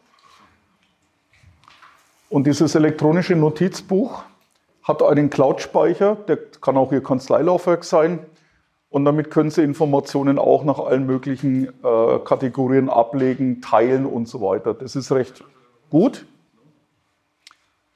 Und 2.29 2.45
dieses 2.45 2.75
elektronische 2.75 3.35
Notizbuch 3.35 4.23
hat 4.83 5.01
einen 5.01 5.29
Cloud-Speicher, 5.29 6.17
der 6.27 6.37
kann 6.59 6.75
auch 6.75 6.91
Ihr 6.91 7.01
Kanzleilaufwerk 7.01 7.85
sein. 7.85 8.19
Und 8.89 9.05
damit 9.05 9.31
können 9.31 9.51
Sie 9.51 9.63
Informationen 9.63 10.37
auch 10.37 10.65
nach 10.65 10.79
allen 10.79 11.05
möglichen 11.05 11.67
äh, 11.67 12.19
Kategorien 12.25 12.89
ablegen, 12.89 13.61
teilen 13.61 14.05
und 14.05 14.27
so 14.27 14.41
weiter. 14.41 14.73
Das 14.73 14.97
ist 14.97 15.11
recht 15.13 15.43
gut. 15.89 16.25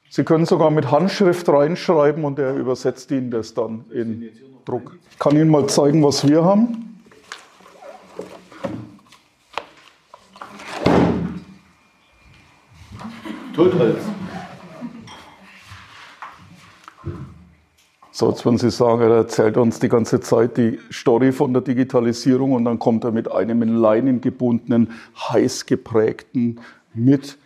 Sie 0.09 0.23
können 0.23 0.45
sogar 0.45 0.71
mit 0.71 0.89
Handschrift 0.89 1.49
reinschreiben 1.49 2.23
und 2.23 2.39
er 2.39 2.55
übersetzt 2.55 3.11
Ihnen 3.11 3.29
das 3.29 3.53
dann 3.55 3.85
in 3.91 4.29
Druck. 4.63 4.95
Ich 5.11 5.19
kann 5.19 5.35
Ihnen 5.35 5.49
mal 5.49 5.67
zeigen, 5.67 6.01
was 6.03 6.25
wir 6.25 6.45
haben. 6.45 6.92
Totholz. 13.53 13.99
So, 18.11 18.29
jetzt 18.29 18.45
würden 18.45 18.57
Sie 18.57 18.71
sagen, 18.71 19.01
er 19.01 19.09
erzählt 19.09 19.57
uns 19.57 19.79
die 19.79 19.89
ganze 19.89 20.21
Zeit 20.21 20.57
die 20.57 20.79
Story 20.91 21.31
von 21.31 21.53
der 21.53 21.61
Digitalisierung 21.61 22.53
und 22.53 22.65
dann 22.65 22.79
kommt 22.79 23.03
er 23.03 23.11
mit 23.11 23.31
einem 23.31 23.61
in 23.61 23.75
Leinen 23.75 24.21
gebundenen, 24.21 24.91
heiß 25.17 25.65
geprägten, 25.65 26.61
mit 26.93 27.37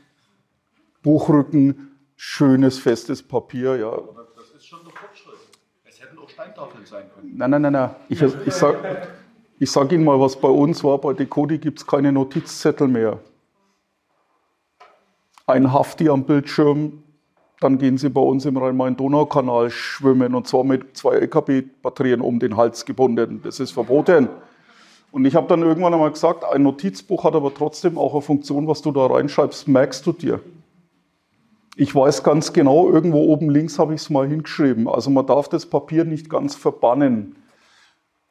Buchrücken, 1.04 1.98
schönes, 2.16 2.80
festes 2.80 3.24
Papier. 3.24 3.78
Ja. 3.78 3.92
Das 4.36 4.50
ist 4.56 4.66
schon 4.66 4.80
der 4.86 4.94
Fortschritt. 4.94 5.36
Es 5.86 6.02
hätten 6.02 6.20
auch 6.20 6.30
Steintafeln 6.30 6.86
sein 6.86 7.06
können. 7.16 7.38
Nein, 7.38 7.52
nein, 7.52 7.62
nein, 7.62 7.74
nein. 7.74 7.90
Ich, 8.10 8.22
ich 8.22 8.54
sage 8.54 9.08
ich 9.60 9.72
sag 9.72 9.92
Ihnen 9.92 10.04
mal, 10.04 10.20
was 10.20 10.40
bei 10.40 10.50
uns 10.50 10.84
war. 10.84 11.00
Bei 11.00 11.14
Decodi 11.14 11.58
gibt 11.58 11.80
es 11.80 11.88
keine 11.88 12.12
Notizzettel 12.12 12.88
mehr 12.88 13.20
ein 15.48 15.72
Hafti 15.72 16.10
am 16.10 16.26
Bildschirm, 16.26 17.04
dann 17.60 17.80
gehen 17.80 17.98
Sie 17.98 18.10
bei 18.10 18.22
uns 18.22 18.46
im 18.46 18.58
Rhein-Main-Donau-Kanal 18.58 19.72
schwimmen 19.72 20.36
und 20.36 20.48
zwar 20.48 20.64
mit 20.64 20.96
zwei 20.96 21.16
LKW-Batterien 21.16 22.22
um 22.22 22.40
den 22.40 22.56
Hals 22.56 22.86
gebunden. 22.86 23.42
Das 23.44 23.60
ist 23.60 23.72
verboten. 23.72 24.28
Und 25.12 25.26
ich 25.26 25.36
habe 25.36 25.48
dann 25.48 25.64
irgendwann 25.64 25.94
einmal 25.94 26.12
gesagt, 26.12 26.44
ein 26.44 26.64
Notizbuch 26.64 27.24
hat 27.24 27.34
aber 27.34 27.54
trotzdem 27.54 27.98
auch 27.98 28.14
eine 28.14 28.22
Funktion, 28.22 28.68
was 28.68 28.82
du 28.82 28.92
da 28.92 29.08
reinschreibst, 29.08 29.68
merkst 29.68 30.06
du 30.06 30.12
dir. 30.12 30.42
Ich 31.78 31.96
weiß 31.96 32.24
ganz 32.24 32.54
genau, 32.54 32.90
irgendwo 32.90 33.20
oben 33.20 33.50
links 33.50 33.80
habe 33.80 33.96
ich 33.96 34.02
es 34.02 34.10
mal 34.10 34.28
hingeschrieben. 34.28 34.88
Also 34.88 35.10
man 35.10 35.26
darf 35.26 35.48
das 35.48 35.66
Papier 35.66 36.04
nicht 36.04 36.30
ganz 36.30 36.56
verbannen. 36.56 37.38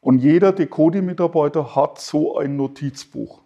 Und 0.01 0.19
jeder 0.19 0.53
Decodi-Mitarbeiter 0.53 1.75
hat 1.75 2.01
so 2.01 2.37
ein 2.37 2.57
Notizbuch. 2.57 3.41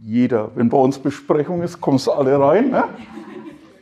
Jeder. 0.00 0.50
Wenn 0.54 0.68
bei 0.68 0.78
uns 0.78 0.98
Besprechung 0.98 1.62
ist, 1.62 1.80
kommen 1.80 1.98
sie 1.98 2.14
alle 2.14 2.38
rein. 2.38 2.70
Ne? 2.70 2.84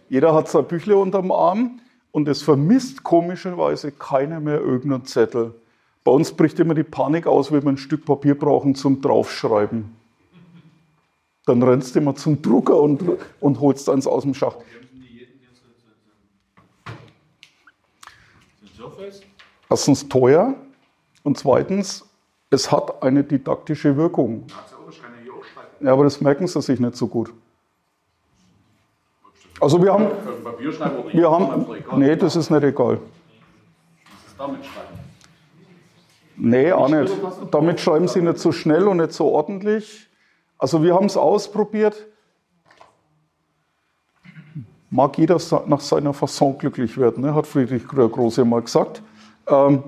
Jeder 0.09 0.35
hat 0.35 0.49
sein 0.49 0.67
Büchle 0.67 0.97
unterm 0.97 1.31
Arm 1.31 1.81
und 2.13 2.29
es 2.29 2.43
vermisst 2.43 3.03
komischerweise 3.03 3.93
keiner 3.93 4.41
mehr 4.41 4.61
irgendeinen 4.61 5.05
Zettel. 5.05 5.55
Bei 6.05 6.13
uns 6.13 6.33
bricht 6.33 6.59
immer 6.61 6.75
die 6.75 6.85
Panik 6.85 7.27
aus, 7.27 7.51
wenn 7.51 7.63
wir 7.65 7.71
ein 7.71 7.77
Stück 7.77 8.05
Papier 8.05 8.39
brauchen 8.39 8.75
zum 8.75 9.01
Draufschreiben. 9.01 9.95
Dann 11.45 11.63
rennst 11.63 11.95
du 11.95 12.01
immer 12.01 12.15
zum 12.15 12.41
Drucker 12.41 12.81
und, 12.81 13.03
und 13.41 13.61
holst 13.61 13.89
eins 13.89 14.07
aus 14.07 14.23
dem 14.23 14.35
Schacht. 14.35 14.59
Erstens 19.69 20.09
teuer 20.09 20.55
und 21.25 21.39
zweitens, 21.39 22.05
es 22.51 22.71
hat 22.71 23.03
eine 23.03 23.25
didaktische 23.25 23.97
Wirkung. 23.97 24.47
Ja, 25.81 25.93
aber 25.93 26.05
das 26.05 26.21
merken 26.21 26.47
sie 26.47 26.61
sich 26.61 26.81
nicht 26.81 26.97
so 26.97 27.07
gut. 27.07 27.33
Also 29.61 29.83
wir 29.83 29.93
haben, 29.93 30.09
wir 31.13 31.31
haben, 31.31 31.67
nee, 31.97 32.15
das 32.17 32.37
ist 32.37 32.51
nicht 32.51 32.63
egal. 32.63 32.99
damit 34.37 34.65
schreiben? 34.65 34.97
Nee, 36.37 36.73
auch 36.73 36.89
nicht. 36.89 37.13
Damit 37.51 37.81
schreiben 37.81 38.09
Sie 38.09 38.21
nicht 38.21 38.39
so 38.39 38.53
schnell 38.53 38.87
und 38.87 38.99
nicht 38.99 39.13
so 39.13 39.29
ordentlich. 39.29 40.09
Also 40.59 40.83
wir 40.83 40.95
haben 40.95 41.07
es 41.07 41.17
ausprobiert. 41.17 42.07
Mag 44.91 45.17
jeder 45.19 45.39
nach 45.67 45.81
seiner 45.81 46.13
Fasson 46.13 46.59
glücklich 46.59 46.97
werden, 46.97 47.23
ne? 47.23 47.35
hat 47.35 47.47
Friedrich 47.47 47.87
Große 47.89 48.45
mal 48.45 48.63
gesagt. 48.63 49.03
Ähm, 49.49 49.83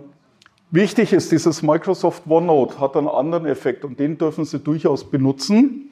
wichtig 0.70 1.12
ist, 1.12 1.32
dieses 1.32 1.62
Microsoft 1.62 2.24
OneNote 2.26 2.80
hat 2.80 2.96
einen 2.96 3.08
anderen 3.08 3.46
Effekt 3.46 3.84
und 3.84 3.98
den 3.98 4.18
dürfen 4.18 4.44
Sie 4.44 4.58
durchaus 4.58 5.10
benutzen. 5.10 5.90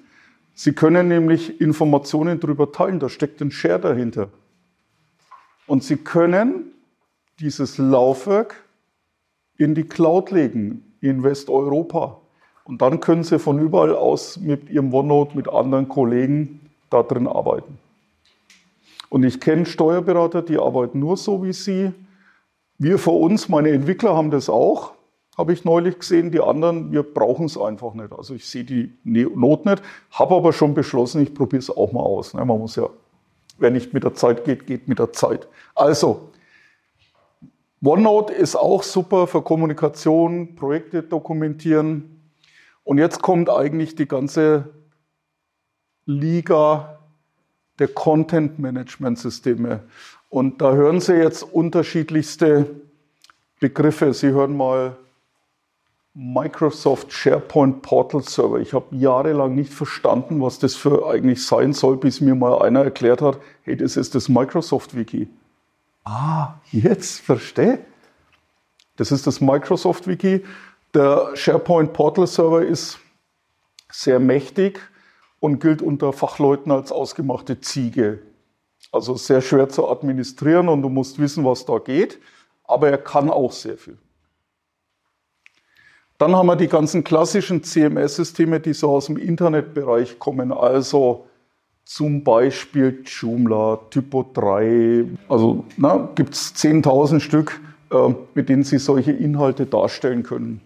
Sie 0.54 0.72
können 0.72 1.08
nämlich 1.08 1.60
Informationen 1.60 2.40
darüber 2.40 2.72
teilen, 2.72 2.98
da 2.98 3.08
steckt 3.08 3.40
ein 3.40 3.50
Share 3.50 3.78
dahinter. 3.78 4.30
Und 5.66 5.84
Sie 5.84 5.96
können 5.96 6.72
dieses 7.40 7.78
Laufwerk 7.78 8.64
in 9.58 9.74
die 9.74 9.84
Cloud 9.84 10.30
legen, 10.30 10.94
in 11.00 11.22
Westeuropa. 11.22 12.20
Und 12.64 12.82
dann 12.82 13.00
können 13.00 13.22
Sie 13.22 13.38
von 13.38 13.58
überall 13.58 13.94
aus 13.94 14.38
mit 14.38 14.70
Ihrem 14.70 14.92
OneNote, 14.92 15.36
mit 15.36 15.48
anderen 15.48 15.88
Kollegen 15.88 16.60
da 16.90 17.02
drin 17.02 17.26
arbeiten. 17.26 17.78
Und 19.08 19.24
ich 19.24 19.40
kenne 19.40 19.66
Steuerberater, 19.66 20.42
die 20.42 20.58
arbeiten 20.58 20.98
nur 20.98 21.16
so 21.16 21.42
wie 21.44 21.52
Sie. 21.52 21.92
Wir 22.78 22.98
vor 22.98 23.20
uns, 23.20 23.48
meine 23.48 23.70
Entwickler 23.70 24.14
haben 24.14 24.30
das 24.30 24.48
auch, 24.48 24.92
habe 25.36 25.52
ich 25.52 25.64
neulich 25.64 25.98
gesehen. 25.98 26.30
Die 26.30 26.40
anderen, 26.40 26.92
wir 26.92 27.02
brauchen 27.02 27.46
es 27.46 27.58
einfach 27.58 27.94
nicht. 27.94 28.12
Also 28.12 28.34
ich 28.34 28.46
sehe 28.46 28.64
die 28.64 28.96
Not 29.04 29.66
nicht, 29.66 29.82
habe 30.10 30.34
aber 30.34 30.52
schon 30.52 30.74
beschlossen, 30.74 31.22
ich 31.22 31.34
probiere 31.34 31.60
es 31.60 31.70
auch 31.70 31.92
mal 31.92 32.00
aus. 32.00 32.34
Ne? 32.34 32.44
Man 32.44 32.58
muss 32.58 32.76
ja, 32.76 32.88
wer 33.58 33.70
nicht 33.70 33.92
mit 33.92 34.04
der 34.04 34.14
Zeit 34.14 34.44
geht, 34.44 34.66
geht 34.66 34.88
mit 34.88 34.98
der 34.98 35.12
Zeit. 35.12 35.48
Also, 35.74 36.30
OneNote 37.84 38.32
ist 38.32 38.56
auch 38.56 38.82
super 38.82 39.26
für 39.26 39.42
Kommunikation, 39.42 40.56
Projekte 40.56 41.02
dokumentieren. 41.02 42.30
Und 42.84 42.98
jetzt 42.98 43.22
kommt 43.22 43.50
eigentlich 43.50 43.94
die 43.94 44.08
ganze 44.08 44.70
Liga 46.04 46.98
der 47.78 47.88
Content-Management-Systeme. 47.88 49.84
Und 50.28 50.60
da 50.60 50.72
hören 50.72 51.00
Sie 51.00 51.14
jetzt 51.14 51.42
unterschiedlichste 51.42 52.66
Begriffe. 53.60 54.12
Sie 54.12 54.28
hören 54.28 54.56
mal 54.56 54.96
Microsoft 56.18 57.12
SharePoint 57.12 57.82
Portal 57.82 58.22
Server. 58.22 58.58
Ich 58.58 58.72
habe 58.72 58.96
jahrelang 58.96 59.54
nicht 59.54 59.72
verstanden, 59.72 60.40
was 60.40 60.58
das 60.58 60.74
für 60.74 61.06
eigentlich 61.08 61.44
sein 61.44 61.74
soll, 61.74 61.98
bis 61.98 62.22
mir 62.22 62.34
mal 62.34 62.62
einer 62.62 62.82
erklärt 62.84 63.20
hat, 63.20 63.38
hey, 63.64 63.76
das 63.76 63.98
ist 63.98 64.14
das 64.14 64.30
Microsoft 64.30 64.96
Wiki. 64.96 65.28
Ah, 66.04 66.54
jetzt 66.72 67.20
verstehe. 67.20 67.80
Das 68.96 69.12
ist 69.12 69.26
das 69.26 69.42
Microsoft 69.42 70.06
Wiki. 70.06 70.42
Der 70.94 71.32
SharePoint 71.34 71.92
Portal 71.92 72.26
Server 72.26 72.64
ist 72.64 72.98
sehr 73.90 74.18
mächtig 74.18 74.80
und 75.38 75.60
gilt 75.60 75.82
unter 75.82 76.14
Fachleuten 76.14 76.72
als 76.72 76.92
ausgemachte 76.92 77.60
Ziege. 77.60 78.22
Also 78.96 79.14
sehr 79.14 79.42
schwer 79.42 79.68
zu 79.68 79.86
administrieren 79.86 80.70
und 80.70 80.80
du 80.80 80.88
musst 80.88 81.18
wissen, 81.18 81.44
was 81.44 81.66
da 81.66 81.76
geht, 81.76 82.18
aber 82.64 82.88
er 82.88 82.96
kann 82.96 83.28
auch 83.28 83.52
sehr 83.52 83.76
viel. 83.76 83.98
Dann 86.16 86.34
haben 86.34 86.46
wir 86.46 86.56
die 86.56 86.66
ganzen 86.66 87.04
klassischen 87.04 87.62
CMS-Systeme, 87.62 88.58
die 88.58 88.72
so 88.72 88.88
aus 88.88 89.06
dem 89.06 89.18
Internetbereich 89.18 90.18
kommen, 90.18 90.50
also 90.50 91.26
zum 91.84 92.24
Beispiel 92.24 93.02
Joomla, 93.04 93.80
Typo 93.90 94.24
3, 94.32 95.04
also 95.28 95.66
gibt 96.14 96.32
es 96.32 96.54
10.000 96.54 97.20
Stück, 97.20 97.60
äh, 97.90 98.14
mit 98.34 98.48
denen 98.48 98.64
Sie 98.64 98.78
solche 98.78 99.12
Inhalte 99.12 99.66
darstellen 99.66 100.22
können. 100.22 100.62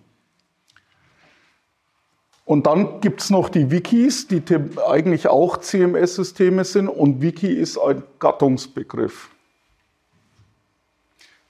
Und 2.51 2.67
dann 2.67 3.01
gibt 3.01 3.21
es 3.21 3.31
noch 3.31 3.49
die 3.49 3.71
Wikis, 3.71 4.27
die 4.27 4.43
eigentlich 4.85 5.29
auch 5.29 5.59
CMS-Systeme 5.59 6.65
sind 6.65 6.89
und 6.89 7.23
Wiki 7.23 7.47
ist 7.47 7.79
ein 7.79 8.03
Gattungsbegriff. 8.19 9.31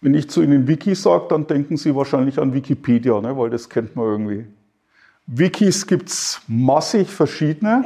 Wenn 0.03 0.13
ich 0.13 0.29
zu 0.29 0.43
Ihnen 0.43 0.69
Wiki 0.69 0.95
sage, 0.95 1.25
dann 1.31 1.47
denken 1.47 1.79
Sie 1.79 1.97
wahrscheinlich 1.97 2.39
an 2.39 2.53
Wikipedia, 2.53 3.19
ne, 3.23 3.35
weil 3.35 3.49
das 3.49 3.71
kennt 3.71 3.97
man 3.97 4.05
irgendwie. 4.09 4.45
Wikis 5.25 5.87
gibt 5.87 6.11
es 6.11 6.43
massig 6.47 7.09
verschiedene. 7.09 7.83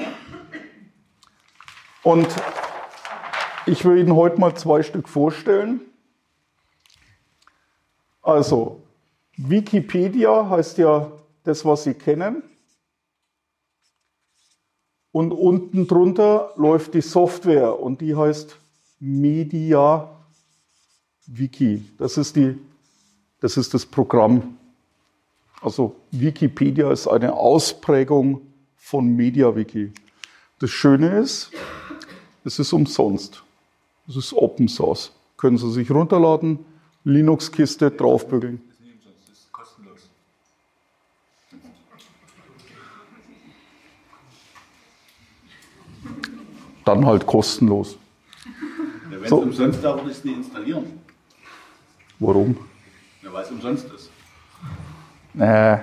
Und 2.03 2.27
ich 3.67 3.85
will 3.85 3.97
Ihnen 3.99 4.17
heute 4.17 4.41
mal 4.41 4.57
zwei 4.57 4.83
Stück 4.83 5.09
vorstellen. 5.09 5.83
Also, 8.23 8.83
Wikipedia 9.37 10.51
heißt 10.51 10.79
ja 10.79 11.13
das, 11.45 11.65
was 11.65 11.85
Sie 11.85 11.95
kennen. 11.95 12.43
Und 15.15 15.31
unten 15.31 15.87
drunter 15.87 16.51
läuft 16.57 16.95
die 16.95 17.01
Software 17.01 17.79
und 17.79 18.01
die 18.01 18.17
heißt 18.17 18.57
Media 18.99 20.11
Wiki. 21.29 21.85
Das 21.99 22.17
ist, 22.19 22.35
die, 22.35 22.59
das, 23.39 23.57
ist 23.57 23.73
das 23.75 23.87
Programm. 23.87 24.59
Also 25.61 25.95
Wikipedia 26.11 26.91
ist 26.91 27.07
eine 27.07 27.33
Ausprägung 27.33 28.41
von 28.77 29.07
MediaWiki. 29.15 29.93
Das 30.59 30.71
Schöne 30.71 31.21
ist, 31.21 31.53
es 32.45 32.59
ist 32.59 32.73
umsonst. 32.73 33.45
Es 34.09 34.17
ist 34.17 34.33
Open 34.33 34.67
Source. 34.67 35.13
Können 35.37 35.59
Sie 35.59 35.71
sich 35.71 35.93
runterladen, 35.93 36.59
Linux-Kiste 37.05 37.93
draufbügeln. 37.93 38.61
Das 38.67 38.81
ist 38.81 38.85
nicht 38.85 38.97
umsonst, 38.97 39.29
das 39.29 39.39
ist 39.39 39.53
kostenlos. 39.53 40.11
Dann 46.85 47.07
halt 47.07 47.27
kostenlos. 47.27 47.97
Ja, 49.11 49.21
Wenn 49.21 49.29
so. 49.29 49.39
es 49.39 49.45
umsonst 49.45 49.77
ist, 49.77 49.85
darf 49.85 50.03
ich 50.05 50.11
es 50.11 50.25
nicht 50.25 50.37
installieren. 50.37 50.85
Warum? 52.19 52.57
Ja, 53.23 53.33
weil 53.33 53.45
es 53.45 53.51
umsonst 53.51 53.87
ist. 53.93 54.11
Äh. 55.39 55.79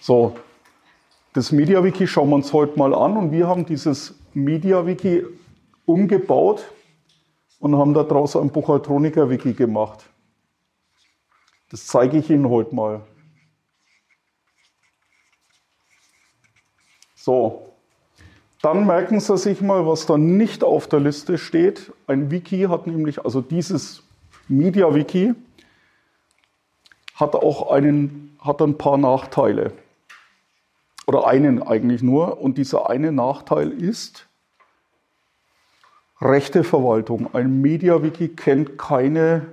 so, 0.00 0.36
das 1.32 1.50
MediaWiki 1.50 2.06
schauen 2.06 2.28
wir 2.28 2.36
uns 2.36 2.52
heute 2.52 2.78
mal 2.78 2.94
an 2.94 3.16
und 3.16 3.32
wir 3.32 3.48
haben 3.48 3.66
dieses 3.66 4.14
MediaWiki 4.34 5.24
umgebaut 5.84 6.64
und 7.58 7.76
haben 7.76 7.94
daraus 7.94 8.36
ein 8.36 8.50
Buchhaltroniker-Wiki 8.50 9.54
gemacht. 9.54 10.04
Das 11.70 11.86
zeige 11.86 12.18
ich 12.18 12.30
Ihnen 12.30 12.48
heute 12.48 12.74
mal. 12.74 13.00
So, 17.24 17.72
dann 18.60 18.86
merken 18.86 19.18
Sie 19.18 19.38
sich 19.38 19.62
mal, 19.62 19.86
was 19.86 20.04
da 20.04 20.18
nicht 20.18 20.62
auf 20.62 20.88
der 20.88 21.00
Liste 21.00 21.38
steht. 21.38 21.90
Ein 22.06 22.30
Wiki 22.30 22.64
hat 22.64 22.86
nämlich, 22.86 23.24
also 23.24 23.40
dieses 23.40 24.02
MediaWiki 24.48 25.32
hat 27.14 27.34
auch 27.34 27.70
einen, 27.70 28.36
hat 28.40 28.60
ein 28.60 28.76
paar 28.76 28.98
Nachteile 28.98 29.72
oder 31.06 31.26
einen 31.26 31.62
eigentlich 31.62 32.02
nur. 32.02 32.42
Und 32.42 32.58
dieser 32.58 32.90
eine 32.90 33.10
Nachteil 33.10 33.70
ist 33.70 34.28
Rechteverwaltung. 36.20 37.34
Ein 37.34 37.62
MediaWiki 37.62 38.28
kennt 38.36 38.76
keine 38.76 39.46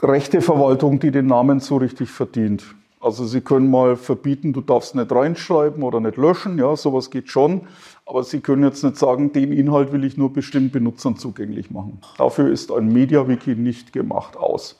Rechteverwaltung, 0.00 1.00
die 1.00 1.10
den 1.10 1.26
Namen 1.26 1.58
so 1.58 1.78
richtig 1.78 2.12
verdient. 2.12 2.76
Also 3.00 3.24
Sie 3.24 3.40
können 3.40 3.70
mal 3.70 3.96
verbieten, 3.96 4.52
du 4.52 4.60
darfst 4.60 4.94
nicht 4.94 5.10
reinschreiben 5.10 5.82
oder 5.82 6.00
nicht 6.00 6.18
löschen, 6.18 6.58
ja, 6.58 6.76
sowas 6.76 7.10
geht 7.10 7.30
schon. 7.30 7.62
Aber 8.04 8.22
Sie 8.24 8.40
können 8.40 8.62
jetzt 8.62 8.84
nicht 8.84 8.96
sagen, 8.96 9.32
den 9.32 9.52
Inhalt 9.52 9.90
will 9.92 10.04
ich 10.04 10.18
nur 10.18 10.32
bestimmten 10.32 10.70
Benutzern 10.70 11.16
zugänglich 11.16 11.70
machen. 11.70 12.00
Dafür 12.18 12.50
ist 12.50 12.70
ein 12.70 12.92
MediaWiki 12.92 13.54
nicht 13.54 13.94
gemacht 13.94 14.36
aus. 14.36 14.76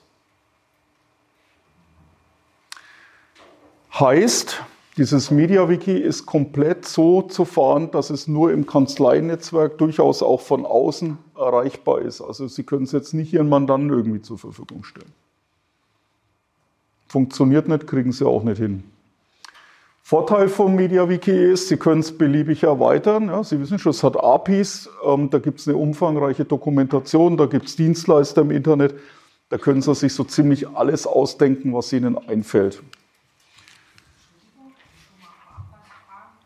Heißt, 3.99 4.63
dieses 4.99 5.31
MediaWiki 5.31 5.97
ist 5.97 6.27
komplett 6.27 6.85
so 6.85 7.23
zu 7.23 7.47
fahren, 7.47 7.91
dass 7.91 8.11
es 8.11 8.29
nur 8.29 8.53
im 8.53 8.67
Kanzleinetzwerk 8.67 9.79
durchaus 9.79 10.23
auch 10.23 10.43
von 10.43 10.67
außen 10.67 11.17
erreichbar 11.37 12.03
ist. 12.03 12.21
Also 12.21 12.49
Sie 12.49 12.65
können 12.65 12.85
es 12.85 12.93
jetzt 12.93 13.15
nicht 13.15 13.33
Ihren 13.33 13.49
Mandanten 13.49 13.89
irgendwie 13.89 14.21
zur 14.21 14.37
Verfügung 14.37 14.85
stellen. 14.85 15.13
Funktioniert 17.11 17.67
nicht, 17.67 17.89
kriegen 17.89 18.13
Sie 18.13 18.25
auch 18.25 18.45
nicht 18.45 18.59
hin. 18.59 18.85
Vorteil 20.01 20.49
vom 20.49 20.77
MediaWiki 20.77 21.33
ist, 21.33 21.67
Sie 21.67 21.77
können 21.77 22.03
es 22.03 22.17
beliebig 22.17 22.63
erweitern. 22.63 23.27
Ja, 23.27 23.43
Sie 23.43 23.59
wissen 23.59 23.81
schon, 23.81 23.91
es 23.91 24.05
hat 24.05 24.17
APIs, 24.17 24.89
ähm, 25.05 25.29
da 25.29 25.41
gibt 25.41 25.59
es 25.59 25.67
eine 25.67 25.77
umfangreiche 25.77 26.45
Dokumentation, 26.45 27.37
da 27.37 27.47
gibt 27.47 27.67
es 27.67 27.75
Dienstleister 27.75 28.43
im 28.43 28.53
Internet. 28.53 28.95
Da 29.49 29.59
können 29.59 29.83
Sie 29.83 29.93
sich 29.93 30.15
so 30.15 30.23
ziemlich 30.23 30.69
alles 30.69 31.05
ausdenken, 31.05 31.75
was 31.75 31.93
Ihnen 31.93 32.17
einfällt. 32.17 32.81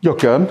Ja, 0.01 0.15
gern. 0.15 0.49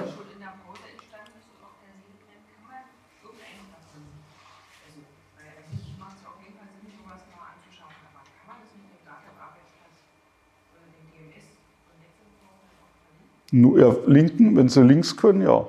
Nur, 13.56 13.80
ja, 13.80 13.96
linken, 14.08 14.56
wenn 14.56 14.68
Sie 14.68 14.82
links 14.82 15.16
können, 15.16 15.44
ja. 15.44 15.68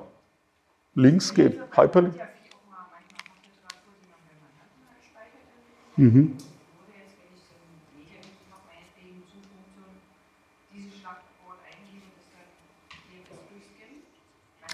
Links 0.95 1.31
geht. 1.31 1.59
Hyperlink. 1.77 2.15
Mhm. 5.95 6.35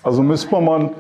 Also 0.02 0.24
müssen 0.24 0.50
wir 0.50 0.62
mal, 0.62 0.92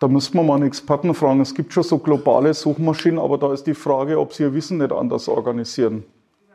da 0.00 0.08
müssen 0.08 0.32
wir 0.32 0.42
mal 0.42 0.54
einen 0.54 0.66
Experten 0.66 1.12
fragen. 1.12 1.42
Es 1.42 1.54
gibt 1.54 1.74
schon 1.74 1.82
so 1.82 1.98
globale 1.98 2.54
Suchmaschinen, 2.54 3.18
aber 3.18 3.36
da 3.36 3.52
ist 3.52 3.64
die 3.66 3.74
Frage, 3.74 4.18
ob 4.18 4.32
sie 4.32 4.44
ihr 4.44 4.54
Wissen 4.54 4.78
nicht 4.78 4.92
anders 4.92 5.28
organisieren. 5.28 6.04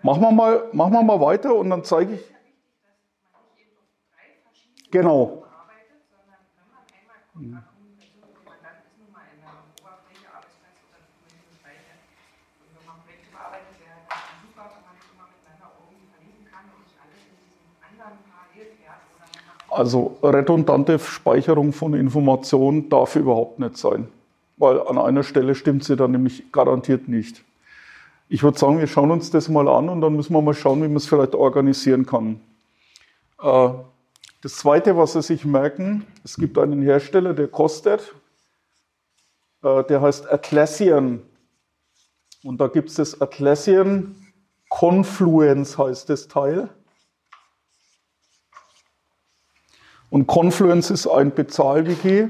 Machen 0.02 0.22
wir 0.24 0.32
mal, 0.32 0.64
machen 0.74 0.94
wir 0.94 1.04
mal 1.04 1.22
weiter 1.22 1.54
und 1.54 1.70
dann 1.70 1.84
zeige 1.84 2.16
ich. 2.16 2.29
Genau. 4.92 5.44
Also 19.72 20.18
redundante 20.24 20.98
Speicherung 20.98 21.72
von 21.72 21.94
Informationen 21.94 22.90
darf 22.90 23.16
überhaupt 23.16 23.60
nicht 23.60 23.78
sein, 23.78 24.08
weil 24.58 24.82
an 24.82 24.98
einer 24.98 25.24
Stelle 25.24 25.54
stimmt 25.56 25.84
sie 25.84 25.96
dann 25.96 26.12
nämlich 26.12 26.52
garantiert 26.52 27.08
nicht. 27.08 27.44
Ich 28.28 28.44
würde 28.44 28.60
sagen, 28.60 28.80
wir 28.80 28.88
schauen 28.88 29.12
uns 29.12 29.32
das 29.32 29.48
mal 29.48 29.68
an 29.68 29.88
und 29.90 30.02
dann 30.02 30.16
müssen 30.16 30.34
wir 30.34 30.42
mal 30.42 30.54
schauen, 30.54 30.80
wie 30.80 30.88
man 30.88 30.98
es 30.98 31.06
vielleicht 31.06 31.34
organisieren 31.34 32.06
kann. 32.06 32.42
Äh, 33.42 33.70
das 34.42 34.56
Zweite, 34.56 34.96
was 34.96 35.14
Sie 35.14 35.22
sich 35.22 35.44
merken, 35.44 36.06
es 36.24 36.36
gibt 36.36 36.58
einen 36.58 36.82
Hersteller, 36.82 37.34
der 37.34 37.48
kostet, 37.48 38.16
äh, 39.64 39.84
der 39.84 40.02
heißt 40.02 40.32
Atlassian. 40.32 41.22
Und 42.44 42.62
da 42.62 42.68
gibt 42.68 42.90
es 42.90 42.96
das 42.96 43.22
Atlassian 43.22 44.16
Confluence, 44.70 45.78
heißt 45.78 46.10
das 46.10 46.30
Teil. 46.30 46.70
Und 50.10 50.26
Confluence 50.28 50.90
ist 50.90 51.06
ein 51.06 51.36
Bezahl-WG 51.36 52.30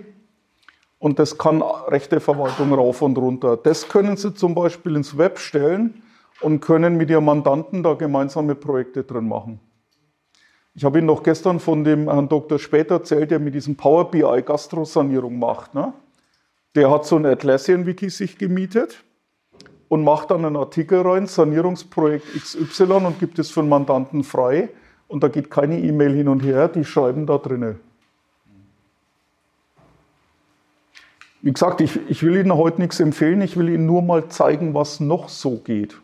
und 0.98 1.20
das 1.20 1.38
kann 1.38 1.62
Rechteverwaltung 1.62 2.74
rauf 2.74 3.02
und 3.02 3.18
runter. 3.18 3.56
Das 3.56 3.88
können 3.88 4.18
Sie 4.18 4.34
zum 4.34 4.56
Beispiel 4.56 4.96
ins 4.96 5.18
Web 5.18 5.38
stellen 5.38 6.02
und 6.42 6.60
können 6.60 6.98
mit 6.98 7.10
Ihrem 7.10 7.26
Mandanten 7.26 7.84
da 7.84 7.94
gemeinsame 7.94 8.56
Projekte 8.56 9.04
drin 9.04 9.28
machen. 9.28 9.60
Ich 10.80 10.86
habe 10.86 11.00
Ihnen 11.00 11.08
noch 11.08 11.24
gestern 11.24 11.60
von 11.60 11.84
dem 11.84 12.10
Herrn 12.10 12.30
Dr. 12.30 12.58
Später 12.58 12.96
erzählt, 12.96 13.32
der 13.32 13.40
mit 13.40 13.54
diesem 13.54 13.76
Power 13.76 14.10
BI 14.10 14.42
Gastrosanierung 14.42 15.38
macht. 15.38 15.76
Ne? 15.76 15.92
Der 16.74 16.90
hat 16.90 17.06
so 17.06 17.18
ein 17.18 17.26
Atlassian-Wiki 17.26 18.10
sich 18.10 18.38
gemietet 18.38 19.04
und 19.90 20.06
macht 20.06 20.32
dann 20.32 20.46
einen 20.46 20.56
Artikel 20.56 21.02
rein, 21.02 21.28
Sanierungsprojekt 21.28 22.28
XY 22.34 22.84
und 22.84 23.20
gibt 23.20 23.40
es 23.40 23.52
für 23.52 23.60
den 23.60 23.68
Mandanten 23.68 24.24
frei 24.24 24.70
und 25.10 25.22
da 25.22 25.28
geht 25.28 25.52
keine 25.52 25.78
E-Mail 25.78 26.14
hin 26.14 26.30
und 26.30 26.40
her, 26.44 26.70
die 26.70 26.86
schreiben 26.86 27.26
da 27.26 27.38
drinnen. 27.38 27.82
Wie 31.42 31.52
gesagt, 31.52 31.82
ich, 31.82 32.00
ich 32.08 32.24
will 32.24 32.38
Ihnen 32.38 32.56
heute 32.56 32.80
nichts 32.80 33.02
empfehlen, 33.02 33.42
ich 33.42 33.58
will 33.58 33.68
Ihnen 33.68 33.86
nur 33.86 34.02
mal 34.02 34.30
zeigen, 34.30 34.74
was 34.74 35.02
noch 35.02 35.28
so 35.28 35.58
geht. 35.58 35.98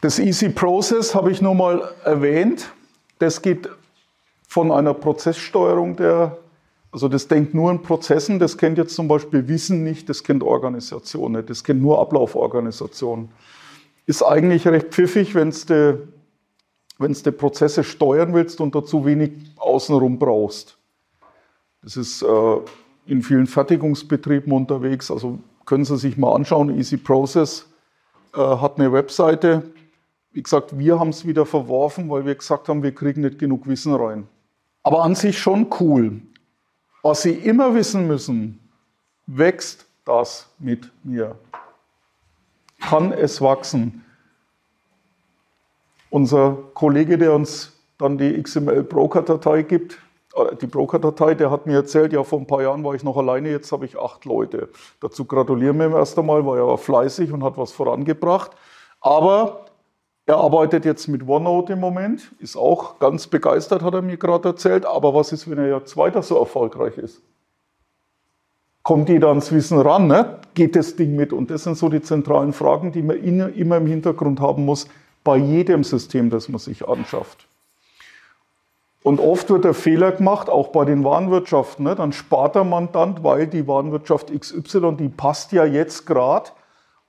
Das 0.00 0.18
Easy 0.18 0.48
Process 0.48 1.14
habe 1.14 1.30
ich 1.30 1.42
nur 1.42 1.54
mal 1.54 1.92
erwähnt. 2.04 2.72
Das 3.18 3.42
geht 3.42 3.68
von 4.48 4.72
einer 4.72 4.94
Prozesssteuerung 4.94 5.96
der, 5.96 6.38
also 6.90 7.06
das 7.06 7.28
denkt 7.28 7.52
nur 7.52 7.70
in 7.70 7.82
Prozessen, 7.82 8.38
das 8.38 8.56
kennt 8.56 8.78
jetzt 8.78 8.94
zum 8.94 9.08
Beispiel 9.08 9.46
Wissen 9.46 9.84
nicht, 9.84 10.08
das 10.08 10.24
kennt 10.24 10.42
Organisation 10.42 11.32
nicht, 11.32 11.50
das 11.50 11.64
kennt 11.64 11.82
nur 11.82 12.00
Ablauforganisation. 12.00 13.28
Ist 14.06 14.22
eigentlich 14.22 14.66
recht 14.66 14.88
pfiffig, 14.88 15.34
wenn 15.34 15.48
es 15.48 15.68
wenn 15.68 17.12
du 17.12 17.32
Prozesse 17.32 17.84
steuern 17.84 18.32
willst 18.32 18.60
und 18.60 18.74
dazu 18.74 19.04
wenig 19.04 19.32
außenrum 19.56 20.18
brauchst. 20.18 20.78
Das 21.82 21.96
ist 21.96 22.22
äh, 22.22 22.56
in 23.06 23.22
vielen 23.22 23.46
Fertigungsbetrieben 23.46 24.52
unterwegs. 24.52 25.10
Also 25.10 25.38
können 25.66 25.84
Sie 25.84 25.96
sich 25.96 26.16
mal 26.16 26.34
anschauen. 26.34 26.76
Easy 26.76 26.96
Process 26.96 27.66
äh, 28.34 28.38
hat 28.38 28.78
eine 28.78 28.92
Webseite. 28.92 29.70
Wie 30.32 30.42
gesagt, 30.42 30.78
wir 30.78 31.00
haben 31.00 31.08
es 31.08 31.26
wieder 31.26 31.44
verworfen, 31.44 32.08
weil 32.08 32.24
wir 32.24 32.34
gesagt 32.34 32.68
haben, 32.68 32.82
wir 32.82 32.94
kriegen 32.94 33.22
nicht 33.22 33.38
genug 33.38 33.66
Wissen 33.66 33.94
rein. 33.94 34.28
Aber 34.82 35.02
an 35.02 35.14
sich 35.14 35.38
schon 35.38 35.66
cool. 35.80 36.22
Was 37.02 37.22
Sie 37.22 37.32
immer 37.32 37.74
wissen 37.74 38.06
müssen, 38.06 38.60
wächst 39.26 39.86
das 40.04 40.48
mit 40.58 40.90
mir? 41.02 41.36
Kann 42.80 43.12
es 43.12 43.40
wachsen? 43.40 44.04
Unser 46.10 46.56
Kollege, 46.74 47.18
der 47.18 47.32
uns 47.32 47.72
dann 47.98 48.18
die 48.18 48.40
XML-Broker-Datei 48.42 49.62
gibt, 49.62 49.98
äh, 50.34 50.56
die 50.56 50.66
Broker-Datei, 50.66 51.34
der 51.34 51.50
hat 51.50 51.66
mir 51.66 51.76
erzählt, 51.76 52.12
ja, 52.12 52.22
vor 52.22 52.38
ein 52.38 52.46
paar 52.46 52.62
Jahren 52.62 52.82
war 52.84 52.94
ich 52.94 53.04
noch 53.04 53.16
alleine, 53.16 53.50
jetzt 53.50 53.70
habe 53.72 53.84
ich 53.84 53.98
acht 53.98 54.24
Leute. 54.24 54.70
Dazu 55.00 55.24
gratulieren 55.24 55.78
wir 55.78 55.86
ihm 55.86 55.94
erst 55.94 56.18
einmal, 56.18 56.40
er 56.40 56.66
war 56.66 56.78
fleißig 56.78 57.32
und 57.32 57.44
hat 57.44 57.56
was 57.56 57.72
vorangebracht. 57.72 58.52
Aber 59.00 59.66
er 60.26 60.36
arbeitet 60.36 60.84
jetzt 60.84 61.08
mit 61.08 61.26
OneNote 61.26 61.72
im 61.72 61.80
Moment, 61.80 62.30
ist 62.38 62.56
auch 62.56 62.98
ganz 62.98 63.26
begeistert, 63.26 63.82
hat 63.82 63.94
er 63.94 64.02
mir 64.02 64.16
gerade 64.16 64.50
erzählt. 64.50 64.86
Aber 64.86 65.14
was 65.14 65.32
ist, 65.32 65.50
wenn 65.50 65.58
er 65.58 65.78
jetzt 65.78 65.96
weiter 65.96 66.22
so 66.22 66.38
erfolgreich 66.38 66.98
ist? 66.98 67.22
Kommt 68.82 69.08
jeder 69.08 69.28
ans 69.28 69.52
Wissen 69.52 69.78
ran? 69.80 70.06
Ne? 70.06 70.38
Geht 70.54 70.76
das 70.76 70.96
Ding 70.96 71.16
mit? 71.16 71.32
Und 71.32 71.50
das 71.50 71.64
sind 71.64 71.76
so 71.76 71.88
die 71.88 72.00
zentralen 72.00 72.52
Fragen, 72.52 72.92
die 72.92 73.02
man 73.02 73.22
immer 73.22 73.76
im 73.76 73.86
Hintergrund 73.86 74.40
haben 74.40 74.64
muss 74.64 74.86
bei 75.22 75.36
jedem 75.36 75.84
System, 75.84 76.30
das 76.30 76.48
man 76.48 76.58
sich 76.58 76.88
anschafft. 76.88 77.46
Und 79.02 79.18
oft 79.18 79.48
wird 79.50 79.64
der 79.64 79.74
Fehler 79.74 80.12
gemacht, 80.12 80.48
auch 80.48 80.68
bei 80.68 80.84
den 80.84 81.04
Warenwirtschaften. 81.04 81.84
Ne? 81.84 81.94
Dann 81.94 82.12
spart 82.12 82.54
der 82.54 82.64
Mandant, 82.64 83.24
weil 83.24 83.46
die 83.46 83.66
Warenwirtschaft 83.66 84.30
XY, 84.38 84.96
die 84.98 85.08
passt 85.08 85.52
ja 85.52 85.64
jetzt 85.64 86.06
gerade. 86.06 86.50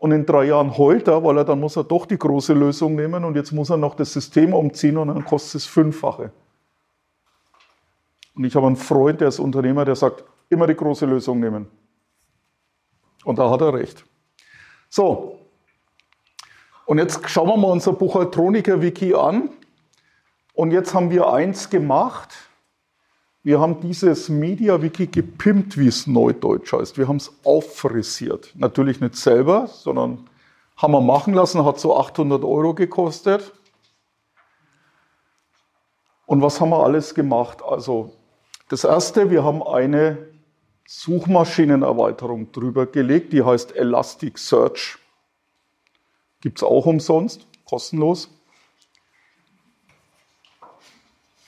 Und 0.01 0.11
in 0.13 0.25
drei 0.25 0.45
Jahren 0.45 0.75
heult 0.79 1.07
er, 1.07 1.23
weil 1.23 1.37
er 1.37 1.45
dann 1.45 1.59
muss 1.59 1.75
er 1.75 1.83
doch 1.83 2.07
die 2.07 2.17
große 2.17 2.53
Lösung 2.53 2.95
nehmen 2.95 3.23
und 3.23 3.35
jetzt 3.35 3.51
muss 3.51 3.69
er 3.69 3.77
noch 3.77 3.93
das 3.93 4.11
System 4.11 4.51
umziehen 4.51 4.97
und 4.97 5.09
dann 5.09 5.23
kostet 5.23 5.61
es 5.61 5.67
fünffache. 5.67 6.31
Und 8.33 8.43
ich 8.43 8.55
habe 8.55 8.65
einen 8.65 8.77
Freund, 8.77 9.21
der 9.21 9.27
ist 9.27 9.37
Unternehmer, 9.37 9.85
der 9.85 9.95
sagt, 9.95 10.23
immer 10.49 10.65
die 10.65 10.73
große 10.73 11.05
Lösung 11.05 11.39
nehmen. 11.39 11.67
Und 13.25 13.37
da 13.37 13.51
hat 13.51 13.61
er 13.61 13.75
recht. 13.75 14.03
So, 14.89 15.37
und 16.87 16.97
jetzt 16.97 17.29
schauen 17.29 17.47
wir 17.47 17.57
mal 17.57 17.69
unser 17.69 17.93
Buchhaltroniker-Wiki 17.93 19.13
an. 19.13 19.49
Und 20.55 20.71
jetzt 20.71 20.95
haben 20.95 21.11
wir 21.11 21.31
eins 21.31 21.69
gemacht. 21.69 22.29
Wir 23.43 23.59
haben 23.59 23.81
dieses 23.81 24.29
Media-Wiki 24.29 25.07
gepimpt, 25.07 25.75
wie 25.77 25.87
es 25.87 26.05
neudeutsch 26.05 26.73
heißt. 26.73 26.99
Wir 26.99 27.07
haben 27.07 27.17
es 27.17 27.33
auffrisiert. 27.43 28.51
Natürlich 28.55 29.01
nicht 29.01 29.15
selber, 29.15 29.67
sondern 29.67 30.29
haben 30.77 30.93
wir 30.93 31.01
machen 31.01 31.33
lassen, 31.33 31.65
hat 31.65 31.79
so 31.79 31.97
800 31.97 32.43
Euro 32.43 32.75
gekostet. 32.75 33.51
Und 36.27 36.43
was 36.43 36.61
haben 36.61 36.69
wir 36.69 36.83
alles 36.83 37.15
gemacht? 37.15 37.63
Also 37.63 38.13
das 38.69 38.83
erste, 38.83 39.31
wir 39.31 39.43
haben 39.43 39.63
eine 39.63 40.29
Suchmaschinenerweiterung 40.87 42.51
drüber 42.51 42.85
gelegt, 42.85 43.33
die 43.33 43.43
heißt 43.43 43.75
Elasticsearch. 43.75 44.99
Gibt 46.41 46.59
es 46.59 46.63
auch 46.63 46.85
umsonst, 46.85 47.47
kostenlos. 47.65 48.29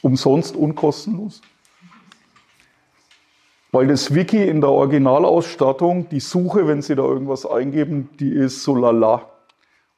Umsonst 0.02 0.56
und 0.56 0.76
kostenlos. 0.76 1.42
Weil 3.74 3.88
das 3.88 4.14
Wiki 4.14 4.48
in 4.48 4.62
der 4.62 4.70
Originalausstattung, 4.70 6.08
die 6.08 6.20
Suche, 6.20 6.68
wenn 6.68 6.84
Sie 6.84 6.94
da 6.94 7.02
irgendwas 7.02 7.44
eingeben, 7.44 8.08
die 8.20 8.32
ist 8.32 8.62
so 8.62 8.76
lala. 8.76 9.28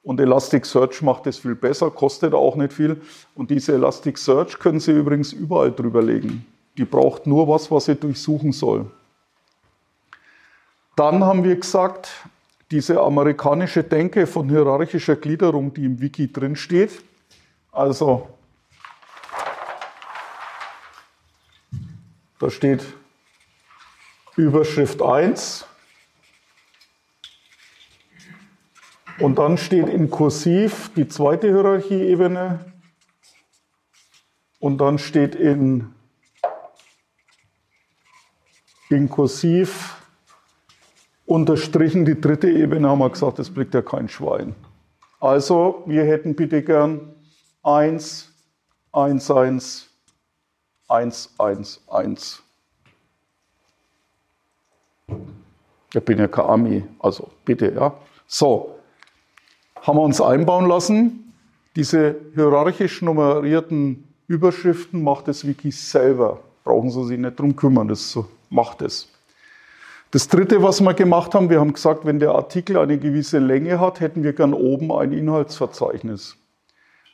Und 0.02 0.22
Elasticsearch 0.22 1.02
macht 1.02 1.28
es 1.28 1.40
viel 1.40 1.56
besser, 1.56 1.92
kostet 1.92 2.34
auch 2.34 2.56
nicht 2.56 2.72
viel. 2.72 3.02
Und 3.36 3.52
diese 3.52 3.74
Elasticsearch 3.74 4.60
können 4.60 4.80
Sie 4.80 4.94
übrigens 4.94 5.34
überall 5.34 5.74
drüber 5.74 6.02
legen. 6.02 6.46
Die 6.78 6.86
braucht 6.86 7.28
nur 7.28 7.50
was, 7.50 7.70
was 7.70 7.86
sie 7.86 7.96
durchsuchen 7.96 8.54
soll. 8.54 8.90
Dann 10.96 11.26
haben 11.26 11.44
wir 11.44 11.58
gesagt, 11.58 12.10
diese 12.72 13.02
amerikanische 13.02 13.84
Denke 13.84 14.26
von 14.26 14.48
hierarchischer 14.48 15.18
Gliederung, 15.18 15.74
die 15.74 15.84
im 15.84 16.00
Wiki 16.00 16.32
drin 16.32 16.56
steht. 16.56 17.04
Also, 17.74 18.30
da 22.40 22.50
steht 22.50 22.86
Überschrift 24.38 25.02
1 25.02 25.66
und 29.20 29.40
dann 29.40 29.58
steht 29.58 29.88
in 29.88 30.10
Kursiv 30.10 30.92
die 30.96 31.08
zweite 31.08 31.48
Hierarchieebene 31.48 32.60
und 34.60 34.78
dann 34.80 34.98
steht 34.98 35.36
in, 35.36 35.94
in 38.90 39.10
Kursiv 39.10 40.02
unterstrichen 41.26 42.06
die 42.06 42.20
dritte 42.20 42.50
Ebene, 42.50 42.90
haben 42.90 43.00
wir 43.00 43.10
gesagt, 43.10 43.40
das 43.40 43.50
blickt 43.50 43.74
ja 43.74 43.82
kein 43.82 44.10
Schwein. 44.10 44.56
Also, 45.20 45.84
wir 45.86 46.04
hätten 46.04 46.36
bitte 46.36 46.62
gern 46.62 47.16
1, 47.64 48.32
1, 48.92 49.32
1, 49.32 49.90
1, 50.88 51.34
1, 51.40 51.84
1. 51.88 52.45
Ich 55.96 56.04
bin 56.04 56.20
ja 56.20 56.28
kein 56.28 56.46
Ami, 56.46 56.84
also 57.00 57.30
bitte, 57.46 57.72
ja. 57.74 57.94
So, 58.28 58.76
haben 59.82 59.98
wir 59.98 60.02
uns 60.02 60.20
einbauen 60.20 60.68
lassen. 60.68 61.34
Diese 61.78 62.18
hierarchisch 62.34 63.02
nummerierten 63.02 64.06
Überschriften 64.28 65.02
macht 65.02 65.30
das 65.30 65.48
Wiki 65.48 65.72
selber. 65.72 66.42
Brauchen 66.66 66.90
Sie 66.90 67.06
sich 67.06 67.18
nicht 67.18 67.40
drum 67.40 67.56
kümmern, 67.56 67.88
das 67.88 68.20
macht 68.50 68.82
es. 68.82 69.08
Das 70.12 70.28
dritte, 70.28 70.62
was 70.62 70.82
wir 70.82 70.94
gemacht 70.94 71.34
haben, 71.34 71.50
wir 71.50 71.62
haben 71.62 71.72
gesagt, 71.72 72.06
wenn 72.06 72.20
der 72.20 72.32
Artikel 72.32 72.78
eine 72.78 72.98
gewisse 72.98 73.40
Länge 73.40 73.80
hat, 73.80 74.02
hätten 74.02 74.22
wir 74.22 74.34
gern 74.34 74.54
oben 74.54 74.92
ein 74.92 75.14
Inhaltsverzeichnis. 75.14 76.36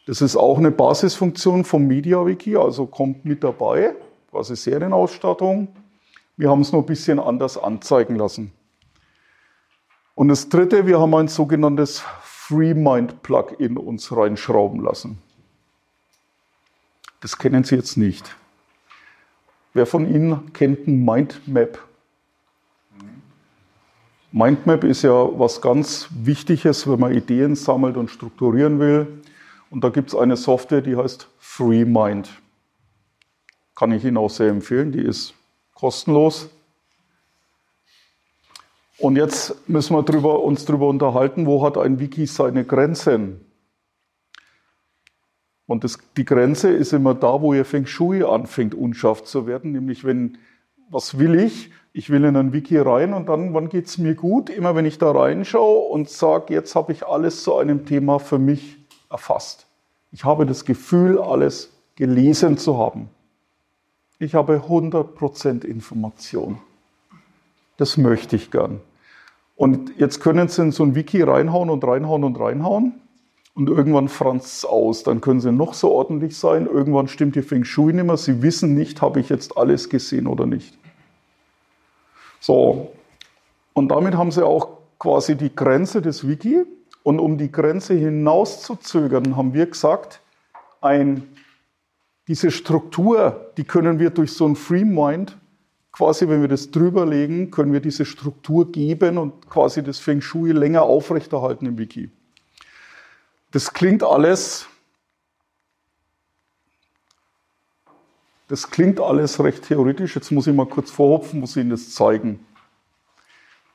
Das 0.07 0.21
ist 0.21 0.35
auch 0.35 0.57
eine 0.57 0.71
Basisfunktion 0.71 1.65
vom 1.65 1.85
MediaWiki, 1.85 2.57
also 2.57 2.87
kommt 2.87 3.25
mit 3.25 3.43
dabei, 3.43 3.93
quasi 4.31 4.55
Serienausstattung. 4.55 5.67
Wir 6.35 6.49
haben 6.49 6.61
es 6.61 6.71
nur 6.71 6.81
ein 6.81 6.87
bisschen 6.87 7.19
anders 7.19 7.59
anzeigen 7.59 8.15
lassen. 8.15 8.51
Und 10.21 10.27
das 10.27 10.49
dritte, 10.49 10.85
wir 10.85 10.99
haben 10.99 11.15
ein 11.15 11.29
sogenanntes 11.29 12.03
FreeMind-Plugin 12.21 13.75
uns 13.75 14.15
reinschrauben 14.15 14.83
lassen. 14.83 15.17
Das 17.21 17.39
kennen 17.39 17.63
Sie 17.63 17.73
jetzt 17.73 17.97
nicht. 17.97 18.35
Wer 19.73 19.87
von 19.87 20.07
Ihnen 20.07 20.53
kennt 20.53 20.87
ein 20.87 21.03
Mindmap? 21.03 21.79
Mindmap 24.31 24.83
ist 24.83 25.01
ja 25.01 25.27
was 25.39 25.59
ganz 25.59 26.07
Wichtiges, 26.11 26.87
wenn 26.87 26.99
man 26.99 27.15
Ideen 27.15 27.55
sammelt 27.55 27.97
und 27.97 28.11
strukturieren 28.11 28.79
will. 28.79 29.23
Und 29.71 29.83
da 29.83 29.89
gibt 29.89 30.09
es 30.09 30.15
eine 30.15 30.37
Software, 30.37 30.81
die 30.81 30.97
heißt 30.97 31.29
FreeMind. 31.39 32.29
Kann 33.73 33.91
ich 33.91 34.05
Ihnen 34.05 34.17
auch 34.17 34.29
sehr 34.29 34.49
empfehlen, 34.49 34.91
die 34.91 35.01
ist 35.01 35.33
kostenlos. 35.73 36.47
Und 39.01 39.15
jetzt 39.15 39.67
müssen 39.67 39.95
wir 39.95 40.03
drüber, 40.03 40.43
uns 40.43 40.65
darüber 40.65 40.87
unterhalten, 40.87 41.47
wo 41.47 41.65
hat 41.65 41.75
ein 41.75 41.99
Wiki 41.99 42.27
seine 42.27 42.63
Grenzen? 42.63 43.41
Und 45.65 45.83
das, 45.83 45.97
die 46.15 46.25
Grenze 46.25 46.69
ist 46.69 46.93
immer 46.93 47.15
da, 47.15 47.41
wo 47.41 47.53
ihr 47.53 47.65
Feng 47.65 47.87
Shui 47.87 48.23
anfängt, 48.23 48.75
unscharf 48.75 49.23
zu 49.23 49.47
werden. 49.47 49.71
Nämlich, 49.71 50.03
wenn, 50.03 50.37
was 50.89 51.17
will 51.17 51.33
ich? 51.33 51.71
Ich 51.93 52.11
will 52.11 52.23
in 52.25 52.35
ein 52.35 52.53
Wiki 52.53 52.77
rein 52.77 53.13
und 53.13 53.27
dann, 53.27 53.55
wann 53.55 53.69
geht 53.69 53.87
es 53.87 53.97
mir 53.97 54.13
gut? 54.13 54.51
Immer 54.51 54.75
wenn 54.75 54.85
ich 54.85 54.99
da 54.99 55.09
reinschaue 55.09 55.89
und 55.89 56.07
sage, 56.07 56.53
jetzt 56.53 56.75
habe 56.75 56.91
ich 56.91 57.07
alles 57.07 57.43
zu 57.43 57.55
einem 57.55 57.85
Thema 57.87 58.19
für 58.19 58.37
mich 58.37 58.77
erfasst. 59.09 59.65
Ich 60.11 60.25
habe 60.25 60.45
das 60.45 60.63
Gefühl, 60.63 61.19
alles 61.19 61.71
gelesen 61.95 62.57
zu 62.57 62.77
haben. 62.77 63.09
Ich 64.19 64.35
habe 64.35 64.57
100% 64.67 65.65
Information. 65.65 66.59
Das 67.77 67.97
möchte 67.97 68.35
ich 68.35 68.51
gern. 68.51 68.79
Und 69.61 69.99
jetzt 69.99 70.21
können 70.21 70.47
Sie 70.47 70.59
in 70.59 70.71
so 70.71 70.81
ein 70.81 70.95
Wiki 70.95 71.21
reinhauen 71.21 71.69
und 71.69 71.83
reinhauen 71.83 72.23
und 72.23 72.39
reinhauen. 72.39 72.99
Und 73.53 73.69
irgendwann 73.69 74.07
franzt 74.07 74.57
es 74.57 74.65
aus. 74.65 75.03
Dann 75.03 75.21
können 75.21 75.39
Sie 75.39 75.51
noch 75.51 75.75
so 75.75 75.91
ordentlich 75.91 76.35
sein. 76.35 76.65
Irgendwann 76.65 77.07
stimmt 77.07 77.35
die 77.35 77.43
Feng 77.43 77.63
Shui 77.63 77.93
nicht 77.93 78.05
mehr. 78.05 78.17
Sie 78.17 78.41
wissen 78.41 78.73
nicht, 78.73 79.03
habe 79.03 79.19
ich 79.19 79.29
jetzt 79.29 79.55
alles 79.59 79.87
gesehen 79.87 80.25
oder 80.25 80.47
nicht. 80.47 80.79
So. 82.39 82.91
Und 83.73 83.89
damit 83.89 84.15
haben 84.15 84.31
Sie 84.31 84.43
auch 84.43 84.79
quasi 84.97 85.35
die 85.35 85.55
Grenze 85.55 86.01
des 86.01 86.27
Wiki. 86.27 86.63
Und 87.03 87.19
um 87.19 87.37
die 87.37 87.51
Grenze 87.51 87.93
hinauszuzögern, 87.93 89.37
haben 89.37 89.53
wir 89.53 89.67
gesagt, 89.67 90.21
ein, 90.81 91.27
diese 92.27 92.49
Struktur, 92.49 93.51
die 93.57 93.63
können 93.63 93.99
wir 93.99 94.09
durch 94.09 94.33
so 94.33 94.47
ein 94.47 94.55
Free 94.55 94.85
Mind 94.85 95.37
quasi, 95.91 96.27
wenn 96.27 96.41
wir 96.41 96.47
das 96.47 96.71
drüberlegen, 96.71 97.51
können 97.51 97.73
wir 97.73 97.81
diese 97.81 98.05
Struktur 98.05 98.71
geben 98.71 99.17
und 99.17 99.49
quasi 99.49 99.83
das 99.83 99.99
Feng 99.99 100.21
Shui 100.21 100.51
länger 100.51 100.83
aufrechterhalten 100.83 101.65
im 101.65 101.77
Wiki. 101.77 102.09
Das 103.51 103.73
klingt 103.73 104.01
alles, 104.01 104.67
das 108.47 108.69
klingt 108.69 108.99
alles 108.99 109.43
recht 109.43 109.63
theoretisch. 109.63 110.15
Jetzt 110.15 110.31
muss 110.31 110.47
ich 110.47 110.55
mal 110.55 110.65
kurz 110.65 110.89
vorhopfen, 110.89 111.41
muss 111.41 111.57
Ihnen 111.57 111.69
das 111.69 111.93
zeigen. 111.93 112.45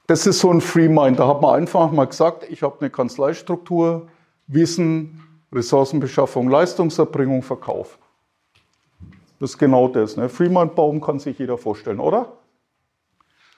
Das 0.06 0.26
ist 0.26 0.38
so 0.38 0.50
ein 0.50 0.60
Free 0.60 0.88
Mind. 0.88 1.18
Da 1.18 1.28
hat 1.28 1.42
man 1.42 1.54
einfach 1.54 1.90
mal 1.90 2.06
gesagt, 2.06 2.46
ich 2.48 2.62
habe 2.62 2.80
eine 2.80 2.90
Kanzleistruktur, 2.90 4.08
Wissen, 4.46 5.22
Ressourcenbeschaffung, 5.52 6.48
Leistungserbringung, 6.48 7.42
Verkauf. 7.42 7.98
Das 9.38 9.50
ist 9.50 9.58
genau 9.58 9.88
das. 9.88 10.16
Ne? 10.16 10.28
Freeman-Baum 10.28 11.00
kann 11.00 11.18
sich 11.18 11.38
jeder 11.38 11.58
vorstellen, 11.58 12.00
oder? 12.00 12.32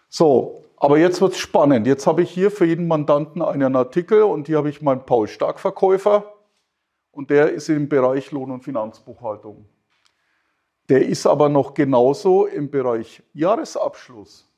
So, 0.08 0.64
aber 0.76 0.98
jetzt 0.98 1.20
wird 1.20 1.32
es 1.32 1.38
spannend. 1.38 1.86
Jetzt 1.86 2.06
habe 2.06 2.22
ich 2.22 2.30
hier 2.30 2.50
für 2.50 2.64
jeden 2.64 2.88
Mandanten 2.88 3.42
einen 3.42 3.76
Artikel 3.76 4.22
und 4.22 4.46
hier 4.46 4.58
habe 4.58 4.70
ich 4.70 4.82
meinen 4.82 5.04
Paul 5.04 5.28
Stark-Verkäufer 5.28 6.32
und 7.10 7.30
der 7.30 7.52
ist 7.52 7.68
im 7.68 7.88
Bereich 7.88 8.30
Lohn- 8.32 8.50
und 8.50 8.64
Finanzbuchhaltung. 8.64 9.66
Der 10.88 11.06
ist 11.06 11.26
aber 11.26 11.48
noch 11.48 11.74
genauso 11.74 12.46
im 12.46 12.70
Bereich 12.70 13.22
Jahresabschluss. 13.34 14.48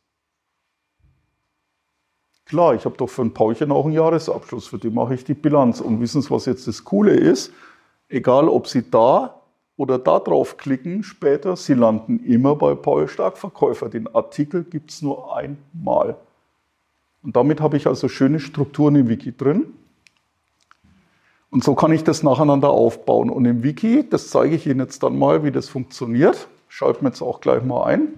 Klar, 2.44 2.74
ich 2.74 2.84
habe 2.84 2.97
doch 2.97 3.09
für 3.09 3.22
ein 3.22 3.32
Paulchen 3.32 3.72
auch 3.72 3.84
einen 3.84 3.94
Jahresabschluss, 3.94 4.66
für 4.66 4.78
den 4.78 4.94
mache 4.94 5.14
ich 5.14 5.24
die 5.24 5.34
Bilanz. 5.34 5.80
Und 5.80 6.01
wissen 6.01 6.20
Sie, 6.22 6.30
was 6.30 6.47
jetzt 6.47 6.66
das 6.66 6.84
Coole 6.84 7.14
ist? 7.14 7.52
Egal, 8.09 8.48
ob 8.48 8.66
Sie 8.66 8.90
da 8.90 9.39
oder 9.81 9.98
da 9.98 10.19
draufklicken 10.19 11.02
später, 11.02 11.57
Sie 11.57 11.73
landen 11.73 12.23
immer 12.23 12.55
bei 12.55 12.74
Paul 12.74 13.09
Starkverkäufer. 13.09 13.89
Den 13.89 14.15
Artikel 14.15 14.62
gibt 14.62 14.90
es 14.90 15.01
nur 15.01 15.35
einmal. 15.35 16.19
Und 17.23 17.35
damit 17.35 17.62
habe 17.62 17.78
ich 17.78 17.86
also 17.86 18.07
schöne 18.07 18.40
Strukturen 18.40 18.94
im 18.97 19.09
Wiki 19.09 19.35
drin. 19.35 19.73
Und 21.48 21.65
so 21.65 21.74
kann 21.74 21.93
ich 21.93 22.05
das 22.05 22.23
nacheinander 22.23 22.69
aufbauen. 22.69 23.31
Und 23.31 23.47
im 23.47 23.62
Wiki, 23.62 24.07
das 24.07 24.28
zeige 24.28 24.55
ich 24.55 24.66
Ihnen 24.66 24.81
jetzt 24.81 25.02
dann 25.02 25.19
mal, 25.19 25.44
wie 25.44 25.51
das 25.51 25.70
funktioniert. 25.70 26.48
Schalten 26.69 27.01
wir 27.01 27.09
jetzt 27.09 27.23
auch 27.23 27.40
gleich 27.40 27.65
mal 27.65 27.85
ein. 27.85 28.09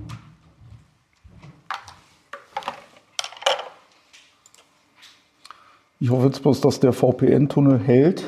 Ich 6.00 6.10
hoffe 6.10 6.26
jetzt 6.26 6.42
bloß, 6.42 6.60
dass 6.60 6.80
der 6.80 6.92
VPN-Tunnel 6.92 7.78
hält. 7.78 8.24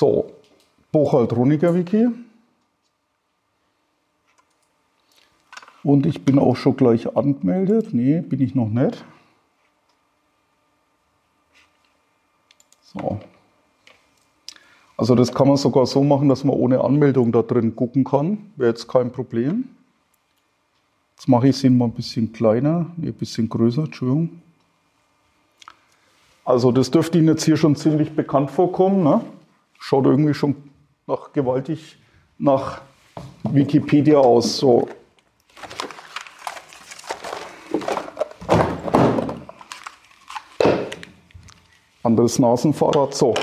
So, 0.00 0.32
Buchhalt-Roniger-Wiki. 1.10 2.08
Und 5.82 6.06
ich 6.06 6.24
bin 6.24 6.38
auch 6.38 6.56
schon 6.56 6.76
gleich 6.76 7.16
angemeldet. 7.16 7.92
Nee, 7.92 8.20
bin 8.20 8.40
ich 8.40 8.54
noch 8.54 8.68
nicht. 8.68 9.04
So. 12.82 13.18
Also 14.96 15.14
das 15.14 15.32
kann 15.32 15.48
man 15.48 15.56
sogar 15.56 15.86
so 15.86 16.04
machen, 16.04 16.28
dass 16.28 16.44
man 16.44 16.54
ohne 16.54 16.82
Anmeldung 16.82 17.32
da 17.32 17.42
drin 17.42 17.74
gucken 17.74 18.04
kann. 18.04 18.52
Wäre 18.56 18.70
jetzt 18.70 18.86
kein 18.86 19.10
Problem. 19.10 19.64
Jetzt 21.16 21.28
mache 21.28 21.48
ich 21.48 21.64
es 21.64 21.70
mal 21.70 21.86
ein 21.86 21.92
bisschen 21.92 22.32
kleiner, 22.32 22.86
nee, 22.96 23.08
ein 23.08 23.14
bisschen 23.14 23.48
größer, 23.48 23.84
Entschuldigung. 23.84 24.42
Also 26.44 26.72
das 26.72 26.90
dürfte 26.90 27.18
Ihnen 27.18 27.28
jetzt 27.28 27.44
hier 27.44 27.56
schon 27.56 27.76
ziemlich 27.76 28.12
bekannt 28.12 28.50
vorkommen. 28.50 29.02
Ne? 29.02 29.22
schaut 29.80 30.04
irgendwie 30.04 30.34
schon 30.34 30.54
nach 31.10 31.32
gewaltig 31.32 31.98
nach 32.38 32.82
Wikipedia 33.42 34.18
aus. 34.18 34.58
So. 34.58 34.88
Anderes 42.02 42.38
Nasenfahrrad. 42.38 43.14
So. 43.14 43.34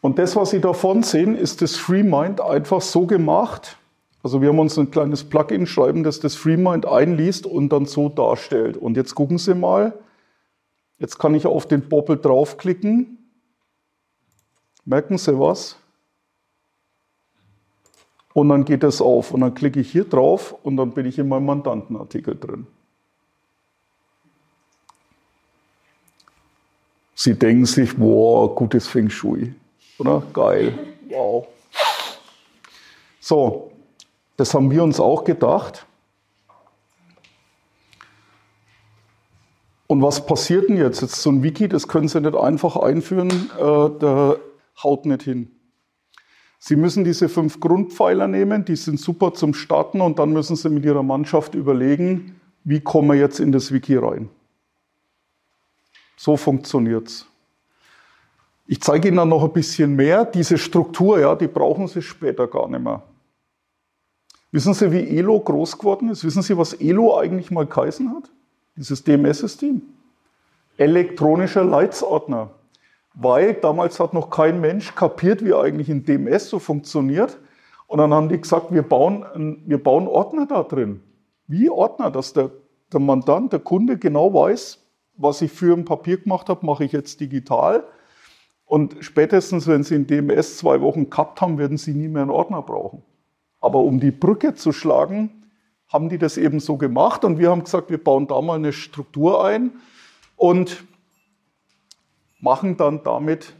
Und 0.00 0.18
das, 0.18 0.34
was 0.34 0.50
Sie 0.50 0.60
davon 0.60 1.02
sehen, 1.02 1.36
ist 1.36 1.62
das 1.62 1.76
FreeMind 1.76 2.40
einfach 2.40 2.80
so 2.80 3.06
gemacht. 3.06 3.78
Also 4.22 4.42
wir 4.42 4.48
haben 4.48 4.58
uns 4.58 4.76
ein 4.76 4.90
kleines 4.90 5.22
Plugin 5.22 5.66
schreiben, 5.66 6.02
das 6.02 6.18
das 6.18 6.34
FreeMind 6.34 6.86
einliest 6.86 7.46
und 7.46 7.68
dann 7.68 7.86
so 7.86 8.08
darstellt. 8.08 8.76
Und 8.76 8.96
jetzt 8.96 9.14
gucken 9.14 9.38
Sie 9.38 9.54
mal. 9.54 9.96
Jetzt 10.98 11.18
kann 11.18 11.34
ich 11.34 11.46
auf 11.46 11.66
den 11.66 11.88
Bobbel 11.88 12.18
draufklicken 12.18 13.18
Merken 14.88 15.18
Sie 15.18 15.36
was? 15.36 15.76
Und 18.36 18.50
dann 18.50 18.66
geht 18.66 18.82
das 18.82 19.00
auf 19.00 19.32
und 19.32 19.40
dann 19.40 19.54
klicke 19.54 19.80
ich 19.80 19.90
hier 19.90 20.04
drauf 20.04 20.54
und 20.62 20.76
dann 20.76 20.90
bin 20.90 21.06
ich 21.06 21.18
in 21.18 21.26
meinem 21.26 21.46
Mandantenartikel 21.46 22.36
drin. 22.36 22.66
Sie 27.14 27.32
denken 27.32 27.64
sich, 27.64 27.96
boah, 27.96 28.54
gutes 28.54 28.88
Feng 28.88 29.08
Shui. 29.08 29.54
Oder? 29.98 30.22
Geil. 30.34 30.78
Wow. 31.08 31.46
So, 33.20 33.72
das 34.36 34.52
haben 34.52 34.70
wir 34.70 34.82
uns 34.82 35.00
auch 35.00 35.24
gedacht. 35.24 35.86
Und 39.86 40.02
was 40.02 40.26
passiert 40.26 40.68
denn 40.68 40.76
jetzt? 40.76 41.00
Jetzt 41.00 41.22
so 41.22 41.30
ein 41.30 41.42
Wiki, 41.42 41.70
das 41.70 41.88
können 41.88 42.08
Sie 42.08 42.20
nicht 42.20 42.36
einfach 42.36 42.76
einführen, 42.76 43.30
äh, 43.58 43.98
der 43.98 44.38
haut 44.82 45.06
nicht 45.06 45.22
hin. 45.22 45.55
Sie 46.68 46.74
müssen 46.74 47.04
diese 47.04 47.28
fünf 47.28 47.60
Grundpfeiler 47.60 48.26
nehmen, 48.26 48.64
die 48.64 48.74
sind 48.74 48.98
super 48.98 49.32
zum 49.32 49.54
Starten 49.54 50.00
und 50.00 50.18
dann 50.18 50.32
müssen 50.32 50.56
Sie 50.56 50.68
mit 50.68 50.84
Ihrer 50.84 51.04
Mannschaft 51.04 51.54
überlegen, 51.54 52.40
wie 52.64 52.80
kommen 52.80 53.10
wir 53.10 53.14
jetzt 53.14 53.38
in 53.38 53.52
das 53.52 53.70
Wiki 53.70 53.94
rein. 53.94 54.28
So 56.16 56.36
funktioniert's. 56.36 57.24
Ich 58.66 58.80
zeige 58.80 59.06
Ihnen 59.06 59.18
dann 59.18 59.28
noch 59.28 59.44
ein 59.44 59.52
bisschen 59.52 59.94
mehr. 59.94 60.24
Diese 60.24 60.58
Struktur, 60.58 61.20
ja, 61.20 61.36
die 61.36 61.46
brauchen 61.46 61.86
Sie 61.86 62.02
später 62.02 62.48
gar 62.48 62.68
nicht 62.68 62.82
mehr. 62.82 63.00
Wissen 64.50 64.74
Sie, 64.74 64.90
wie 64.90 65.18
ELO 65.18 65.38
groß 65.38 65.78
geworden 65.78 66.08
ist? 66.08 66.24
Wissen 66.24 66.42
Sie, 66.42 66.58
was 66.58 66.72
ELO 66.72 67.16
eigentlich 67.16 67.52
mal 67.52 67.66
geheißen 67.66 68.10
hat? 68.10 68.28
Dieses 68.74 69.04
DMS-System. 69.04 69.82
Elektronischer 70.78 71.62
Leitsordner 71.62 72.50
weil 73.16 73.54
damals 73.54 73.98
hat 73.98 74.12
noch 74.12 74.28
kein 74.28 74.60
Mensch 74.60 74.94
kapiert, 74.94 75.42
wie 75.44 75.54
eigentlich 75.54 75.88
ein 75.88 76.04
DMS 76.04 76.50
so 76.50 76.58
funktioniert. 76.58 77.38
Und 77.86 77.98
dann 77.98 78.12
haben 78.12 78.28
die 78.28 78.40
gesagt, 78.40 78.72
wir 78.72 78.82
bauen, 78.82 79.24
wir 79.64 79.82
bauen 79.82 80.06
Ordner 80.06 80.46
da 80.46 80.62
drin. 80.62 81.00
Wie 81.46 81.70
Ordner, 81.70 82.10
dass 82.10 82.34
der, 82.34 82.50
der 82.92 83.00
Mandant, 83.00 83.52
der 83.52 83.60
Kunde 83.60 83.96
genau 83.96 84.34
weiß, 84.34 84.82
was 85.16 85.40
ich 85.40 85.50
für 85.50 85.74
ein 85.74 85.86
Papier 85.86 86.18
gemacht 86.18 86.50
habe, 86.50 86.66
mache 86.66 86.84
ich 86.84 86.92
jetzt 86.92 87.18
digital. 87.20 87.84
Und 88.66 88.96
spätestens, 89.00 89.66
wenn 89.66 89.82
Sie 89.82 89.94
ein 89.94 90.06
DMS 90.06 90.58
zwei 90.58 90.82
Wochen 90.82 91.08
gehabt 91.08 91.40
haben, 91.40 91.56
werden 91.56 91.78
Sie 91.78 91.94
nie 91.94 92.08
mehr 92.08 92.22
einen 92.22 92.30
Ordner 92.30 92.60
brauchen. 92.60 93.02
Aber 93.60 93.78
um 93.78 93.98
die 93.98 94.10
Brücke 94.10 94.54
zu 94.54 94.72
schlagen, 94.72 95.46
haben 95.88 96.10
die 96.10 96.18
das 96.18 96.36
eben 96.36 96.60
so 96.60 96.76
gemacht. 96.76 97.24
Und 97.24 97.38
wir 97.38 97.50
haben 97.50 97.64
gesagt, 97.64 97.88
wir 97.88 98.02
bauen 98.02 98.26
da 98.26 98.42
mal 98.42 98.56
eine 98.56 98.72
Struktur 98.72 99.42
ein. 99.42 99.72
Und 100.36 100.84
machen 102.38 102.76
dann 102.76 103.02
damit 103.02 103.54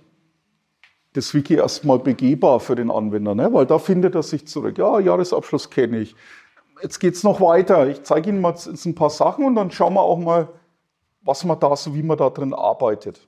das 1.12 1.32
Wiki 1.32 1.55
erstmal 1.55 1.98
begehbar 1.98 2.61
für 2.61 2.74
den 2.74 2.90
Anwender, 2.90 3.35
ne? 3.35 3.53
weil 3.53 3.66
da 3.66 3.78
findet 3.78 4.15
er 4.15 4.23
sich 4.23 4.47
zurück. 4.47 4.77
Ja, 4.78 5.01
Jahresabschluss 5.01 5.70
kenne 5.70 5.98
ich. 5.98 6.15
Jetzt 6.82 6.98
geht 6.98 7.15
es 7.15 7.23
noch 7.23 7.40
weiter. 7.40 7.89
Ich 7.89 8.03
zeige 8.03 8.28
Ihnen 8.28 8.40
mal 8.40 8.53
jetzt 8.53 8.85
ein 8.85 8.94
paar 8.94 9.09
Sachen 9.09 9.47
und 9.47 9.55
dann 9.55 9.70
schauen 9.70 9.94
wir 9.94 10.03
auch 10.03 10.19
mal, 10.19 10.48
was 11.23 11.44
man 11.44 11.59
da 11.59 11.74
so, 11.74 11.94
wie 11.94 12.03
man 12.03 12.19
da 12.19 12.28
drin 12.28 12.53
arbeitet. 12.53 13.27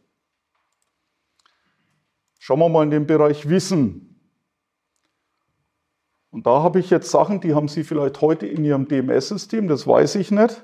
Schauen 2.39 2.61
wir 2.61 2.69
mal 2.69 2.85
in 2.85 2.91
den 2.91 3.07
Bereich 3.07 3.49
Wissen. 3.49 4.05
Und 6.31 6.47
da 6.47 6.63
habe 6.63 6.79
ich 6.79 6.91
jetzt 6.91 7.11
Sachen, 7.11 7.41
die 7.41 7.55
haben 7.55 7.69
Sie 7.69 7.85
vielleicht 7.85 8.21
heute 8.21 8.47
in 8.47 8.65
Ihrem 8.65 8.87
DMS-System, 8.87 9.67
das 9.67 9.87
weiß 9.87 10.17
ich 10.17 10.31
nicht. 10.31 10.63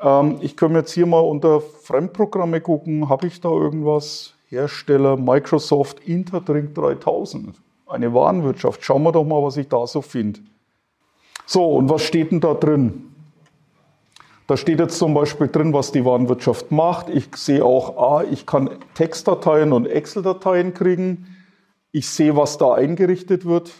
Ähm, 0.00 0.38
ich 0.40 0.56
kann 0.56 0.74
jetzt 0.74 0.92
hier 0.92 1.06
mal 1.06 1.20
unter 1.20 1.60
Fremdprogramme 1.60 2.60
gucken. 2.60 3.08
Habe 3.08 3.26
ich 3.26 3.40
da 3.40 3.50
irgendwas? 3.50 4.34
Hersteller 4.48 5.16
Microsoft 5.16 6.00
Interdrink 6.00 6.74
3000. 6.74 7.56
Eine 7.86 8.14
Warenwirtschaft. 8.14 8.84
Schauen 8.84 9.02
wir 9.02 9.12
doch 9.12 9.24
mal, 9.24 9.42
was 9.42 9.56
ich 9.56 9.68
da 9.68 9.86
so 9.86 10.00
finde. 10.02 10.40
So, 11.46 11.64
und 11.72 11.88
was 11.88 12.02
steht 12.02 12.30
denn 12.30 12.40
da 12.40 12.54
drin? 12.54 13.14
Da 14.46 14.56
steht 14.56 14.78
jetzt 14.78 14.98
zum 14.98 15.14
Beispiel 15.14 15.48
drin, 15.48 15.72
was 15.72 15.92
die 15.92 16.04
Warenwirtschaft 16.04 16.70
macht. 16.70 17.08
Ich 17.08 17.34
sehe 17.36 17.64
auch, 17.64 17.96
ah, 17.96 18.24
ich 18.30 18.46
kann 18.46 18.70
Textdateien 18.94 19.72
und 19.72 19.86
Excel-Dateien 19.86 20.74
kriegen. 20.74 21.36
Ich 21.92 22.08
sehe, 22.08 22.36
was 22.36 22.58
da 22.58 22.74
eingerichtet 22.74 23.46
wird. 23.46 23.72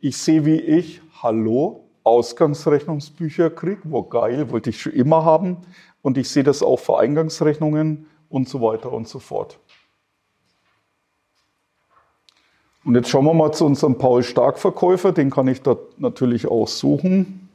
Ich 0.00 0.16
sehe, 0.16 0.46
wie 0.46 0.60
ich, 0.60 1.02
hallo, 1.22 1.81
Ausgangsrechnungsbücher 2.04 3.50
kriege. 3.50 3.80
Wow, 3.84 4.08
geil, 4.08 4.50
wollte 4.50 4.70
ich 4.70 4.80
schon 4.80 4.92
immer 4.92 5.24
haben. 5.24 5.58
Und 6.02 6.18
ich 6.18 6.28
sehe 6.28 6.42
das 6.42 6.62
auch 6.62 6.78
für 6.78 6.98
Eingangsrechnungen 6.98 8.06
und 8.28 8.48
so 8.48 8.60
weiter 8.60 8.92
und 8.92 9.08
so 9.08 9.18
fort. 9.18 9.58
Und 12.84 12.96
jetzt 12.96 13.10
schauen 13.10 13.24
wir 13.24 13.34
mal 13.34 13.52
zu 13.52 13.64
unserem 13.64 13.96
Paul 13.96 14.24
Stark 14.24 14.58
Verkäufer. 14.58 15.12
Den 15.12 15.30
kann 15.30 15.46
ich 15.46 15.62
da 15.62 15.76
natürlich 15.98 16.48
auch 16.48 16.66
suchen. 16.66 17.48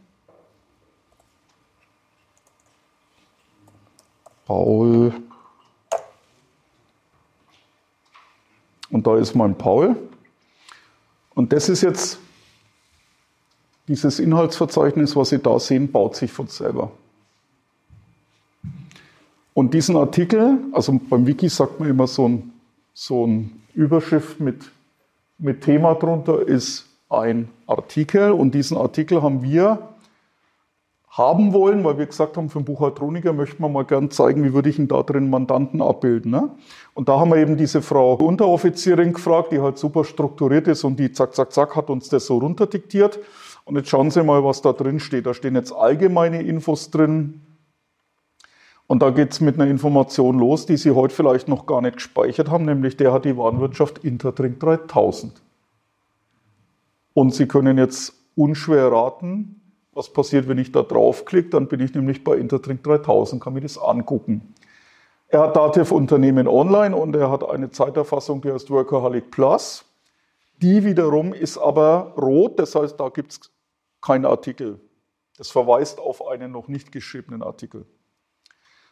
Paul. 4.45 5.13
Und 8.89 9.05
da 9.05 9.17
ist 9.17 9.35
mein 9.35 9.57
Paul. 9.57 9.97
Und 11.35 11.51
das 11.51 11.67
ist 11.67 11.81
jetzt 11.81 12.19
dieses 13.87 14.19
Inhaltsverzeichnis, 14.19 15.15
was 15.15 15.29
Sie 15.29 15.39
da 15.39 15.59
sehen, 15.59 15.91
baut 15.91 16.15
sich 16.15 16.31
von 16.31 16.47
selber. 16.47 16.91
Und 19.53 19.73
diesen 19.73 19.95
Artikel, 19.95 20.59
also 20.71 20.99
beim 21.09 21.25
Wiki 21.25 21.49
sagt 21.49 21.79
man 21.79 21.89
immer 21.89 22.05
so 22.05 22.27
ein, 22.27 22.53
so 22.93 23.25
ein 23.25 23.63
Überschrift 23.73 24.39
mit, 24.39 24.71
mit 25.39 25.61
Thema 25.61 25.95
drunter, 25.95 26.47
ist 26.47 26.85
ein 27.09 27.49
Artikel. 27.65 28.31
Und 28.31 28.53
diesen 28.53 28.77
Artikel 28.77 29.23
haben 29.23 29.41
wir 29.41 29.79
haben 31.17 31.51
wollen, 31.51 31.83
weil 31.83 31.97
wir 31.97 32.05
gesagt 32.05 32.37
haben, 32.37 32.49
für 32.49 32.59
einen 32.59 32.65
Buchhaltroniker 32.65 33.33
möchten 33.33 33.63
wir 33.63 33.69
mal 33.69 33.83
gern 33.83 34.11
zeigen, 34.11 34.43
wie 34.43 34.53
würde 34.53 34.69
ich 34.69 34.77
ihn 34.77 34.87
da 34.87 35.01
drin 35.01 35.31
Mandanten 35.31 35.81
abbilden. 35.81 36.29
Ne? 36.29 36.51
Und 36.93 37.09
da 37.09 37.19
haben 37.19 37.31
wir 37.31 37.37
eben 37.37 37.57
diese 37.57 37.81
Frau 37.81 38.13
Unteroffizierin 38.13 39.13
gefragt, 39.13 39.51
die 39.51 39.59
halt 39.59 39.79
super 39.79 40.03
strukturiert 40.03 40.67
ist 40.67 40.83
und 40.83 40.99
die 40.99 41.11
zack, 41.11 41.33
zack, 41.33 41.51
zack 41.51 41.75
hat 41.75 41.89
uns 41.89 42.09
das 42.09 42.27
so 42.27 42.37
runterdiktiert. 42.37 43.17
Und 43.67 43.75
jetzt 43.75 43.89
schauen 43.89 44.11
Sie 44.11 44.23
mal, 44.23 44.45
was 44.45 44.61
da 44.61 44.71
drin 44.71 45.01
steht. 45.01 45.25
Da 45.25 45.33
stehen 45.33 45.55
jetzt 45.55 45.73
allgemeine 45.73 46.41
Infos 46.41 46.89
drin. 46.89 47.41
Und 48.87 49.01
da 49.01 49.09
geht 49.09 49.33
es 49.33 49.41
mit 49.41 49.59
einer 49.59 49.69
Information 49.69 50.39
los, 50.39 50.65
die 50.65 50.77
Sie 50.77 50.91
heute 50.91 51.13
vielleicht 51.13 51.49
noch 51.49 51.65
gar 51.65 51.81
nicht 51.81 51.97
gespeichert 51.97 52.49
haben, 52.49 52.63
nämlich 52.63 52.95
der 52.95 53.11
hat 53.11 53.25
die 53.25 53.35
Warenwirtschaft 53.35 54.05
Intertrink 54.05 54.61
3000. 54.61 55.41
Und 57.13 57.35
Sie 57.35 57.45
können 57.45 57.77
jetzt 57.77 58.13
unschwer 58.35 58.89
raten, 58.89 59.59
was 59.91 60.13
passiert, 60.13 60.47
wenn 60.47 60.59
ich 60.59 60.71
da 60.71 60.81
draufklicke. 60.81 61.49
Dann 61.49 61.67
bin 61.67 61.81
ich 61.81 61.93
nämlich 61.93 62.23
bei 62.23 62.37
Intertrink 62.37 62.85
3000, 62.85 63.43
kann 63.43 63.51
mir 63.51 63.59
das 63.59 63.77
angucken. 63.77 64.53
Er 65.27 65.41
hat 65.41 65.57
Dativ 65.57 65.91
Unternehmen 65.91 66.47
online 66.47 66.95
und 66.95 67.13
er 67.17 67.29
hat 67.29 67.43
eine 67.43 67.69
Zeiterfassung, 67.69 68.41
die 68.41 68.53
heißt 68.53 68.69
Workaholic 68.69 69.29
Plus. 69.29 69.83
Die 70.61 70.85
wiederum 70.85 71.33
ist 71.33 71.57
aber 71.57 72.13
rot, 72.15 72.59
das 72.59 72.73
heißt, 72.73 72.97
da 72.97 73.09
gibt 73.09 73.33
es 73.33 73.51
kein 74.01 74.25
Artikel. 74.25 74.79
Das 75.37 75.49
verweist 75.49 75.99
auf 75.99 76.27
einen 76.27 76.51
noch 76.51 76.67
nicht 76.67 76.91
geschriebenen 76.91 77.43
Artikel. 77.43 77.85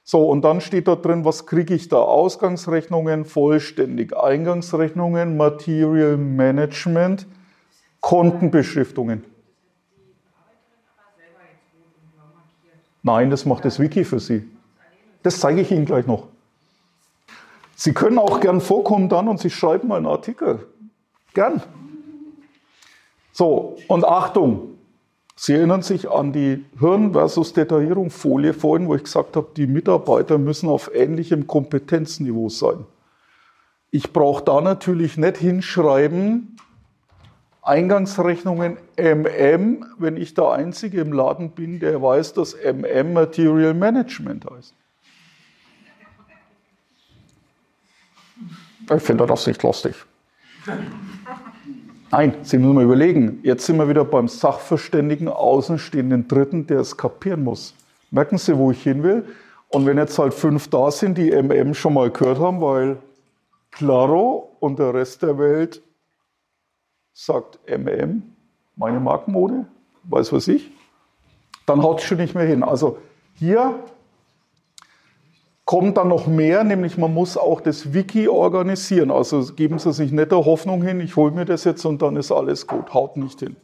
So, 0.03 0.30
und 0.30 0.44
dann 0.44 0.61
steht 0.61 0.88
da 0.88 0.95
drin, 0.95 1.26
was 1.26 1.48
kriege 1.48 1.73
ich 1.73 1.90
da? 1.90 1.98
Ausgangsrechnungen, 1.98 3.26
vollständig 3.26 4.15
Eingangsrechnungen, 4.15 5.36
Material 5.36 6.15
Management, 6.18 7.26
Kontenbeschriftungen. 8.02 9.23
Nein, 13.02 13.32
das 13.32 13.45
macht 13.45 13.65
das 13.65 13.80
Wiki 13.80 14.03
für 14.03 14.19
Sie. 14.19 14.48
Das 15.23 15.40
zeige 15.40 15.61
ich 15.61 15.72
Ihnen 15.72 15.86
gleich 15.86 16.06
noch. 16.06 16.27
Sie 17.76 17.94
können 17.94 18.19
auch 18.19 18.40
gern 18.40 18.61
vorkommen 18.61 19.10
dann 19.10 19.27
und 19.27 19.40
Sie 19.40 19.49
schreiben 19.49 19.88
mal 19.88 19.98
einen 19.98 20.06
Artikel. 20.06 20.68
Gern. 21.34 21.64
So, 23.32 23.77
und 23.88 24.06
Achtung, 24.06 24.74
Sie 25.37 25.53
erinnern 25.53 25.81
sich 25.81 26.09
an 26.09 26.31
die 26.31 26.63
Hirn 26.79 27.11
versus 27.11 27.51
Detaillierung 27.51 28.09
Folie 28.09 28.53
vorhin, 28.53 28.87
wo 28.87 28.95
ich 28.95 29.03
gesagt 29.03 29.35
habe, 29.35 29.49
die 29.55 29.67
Mitarbeiter 29.67 30.37
müssen 30.37 30.69
auf 30.69 30.89
ähnlichem 30.93 31.45
Kompetenzniveau 31.45 32.47
sein. 32.47 32.85
Ich 33.91 34.13
brauche 34.13 34.43
da 34.43 34.61
natürlich 34.61 35.17
nicht 35.17 35.37
hinschreiben, 35.37 36.55
Eingangsrechnungen 37.61 38.77
MM, 38.95 39.85
wenn 39.97 40.17
ich 40.17 40.35
der 40.35 40.51
Einzige 40.51 41.01
im 41.01 41.11
Laden 41.11 41.51
bin, 41.51 41.79
der 41.79 42.01
weiß, 42.01 42.33
dass 42.33 42.55
MM 42.55 43.13
Material 43.13 43.73
Management 43.73 44.45
heißt. 44.49 44.73
Ich 48.95 49.01
finde 49.01 49.25
das 49.25 49.47
nicht 49.47 49.63
lustig. 49.63 49.95
Nein, 52.17 52.33
Sie 52.43 52.57
müssen 52.57 52.75
mal 52.75 52.85
überlegen. 52.85 53.41
Jetzt 53.43 53.65
sind 53.65 53.75
wir 53.75 53.89
wieder 53.89 54.05
beim 54.05 54.29
Sachverständigen, 54.29 55.27
außenstehenden 55.27 56.29
Dritten, 56.29 56.65
der 56.65 56.79
es 56.79 56.95
kapieren 56.95 57.43
muss. 57.43 57.75
Merken 58.09 58.37
Sie, 58.37 58.57
wo 58.57 58.71
ich 58.71 58.81
hin 58.81 59.03
will? 59.03 59.25
Und 59.67 59.85
wenn 59.85 59.97
jetzt 59.97 60.17
halt 60.17 60.33
fünf 60.33 60.69
da 60.69 60.91
sind, 60.91 61.17
die 61.17 61.31
MM 61.31 61.73
schon 61.73 61.93
mal 61.93 62.09
gehört 62.09 62.39
haben, 62.39 62.61
weil 62.61 62.99
Claro 63.69 64.55
und 64.61 64.79
der 64.79 64.93
Rest 64.93 65.23
der 65.23 65.37
Welt 65.37 65.81
sagt 67.11 67.59
MM, 67.67 68.23
meine 68.77 69.01
Markenmode, 69.01 69.65
weiß 70.03 70.31
was 70.31 70.47
ich, 70.47 70.71
dann 71.65 71.83
haut 71.83 71.99
es 71.99 72.05
schon 72.05 72.19
nicht 72.19 72.33
mehr 72.33 72.45
hin. 72.45 72.63
Also 72.63 72.97
hier 73.33 73.77
kommt 75.65 75.97
dann 75.97 76.07
noch 76.07 76.27
mehr, 76.27 76.63
nämlich 76.63 76.97
man 76.97 77.13
muss 77.13 77.37
auch 77.37 77.59
das 77.59 77.93
Wiki 77.93 78.27
organisieren. 78.27 79.11
Also 79.11 79.43
geben 79.55 79.79
Sie 79.79 79.91
sich 79.91 80.11
nicht 80.11 80.31
der 80.31 80.45
Hoffnung 80.45 80.83
hin, 80.83 81.01
ich 81.01 81.15
hole 81.15 81.31
mir 81.31 81.45
das 81.45 81.63
jetzt 81.63 81.83
und 81.85 82.01
dann 82.01 82.15
ist 82.15 82.31
alles 82.31 82.67
gut. 82.67 82.93
Haut 82.93 83.17
nicht 83.17 83.39
hin. 83.39 83.55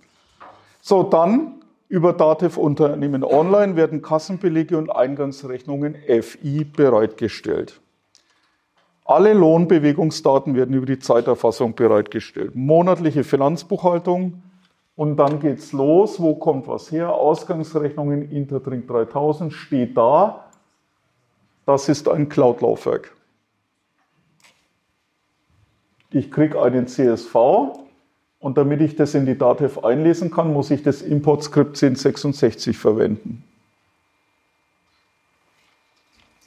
So, 0.82 1.03
dann 1.03 1.61
über 1.88 2.14
Dativ 2.14 2.57
Unternehmen 2.57 3.23
Online 3.23 3.76
werden 3.76 4.02
Kassenbelege 4.02 4.78
und 4.78 4.90
Eingangsrechnungen 4.90 5.95
FI 6.22 6.64
bereitgestellt. 6.64 7.80
Alle 9.06 9.34
Lohnbewegungsdaten 9.34 10.56
werden 10.56 10.73
über 10.73 10.86
die 10.86 10.99
Zeiterfassung 10.99 11.76
bereitgestellt. 11.76 12.56
Monatliche 12.56 13.23
Finanzbuchhaltung 13.23 14.41
und 14.95 15.18
dann 15.18 15.40
geht's 15.40 15.73
los. 15.73 16.19
Wo 16.19 16.36
kommt 16.36 16.68
was 16.68 16.91
her? 16.91 17.14
Ausgangsrechnungen 17.14 18.32
Intertrink 18.32 18.88
3000 18.88 19.52
steht 19.52 19.98
da 19.98 20.51
das 21.66 21.90
ist 21.90 22.08
ein 22.08 22.30
Cloud-Laufwerk. 22.30 23.16
Ich 26.12 26.30
kriege 26.32 26.62
einen 26.62 26.88
CSV 26.88 27.36
und 28.40 28.58
damit 28.58 28.82
ich 28.82 28.96
das 28.96 29.14
in 29.14 29.26
die 29.26 29.38
Datev 29.38 29.86
einlesen 29.86 30.32
kann, 30.32 30.52
muss 30.52 30.72
ich 30.72 30.84
das 30.84 31.02
Import-Skript 31.02 31.82
1066 31.82 32.78
verwenden. 32.78 33.44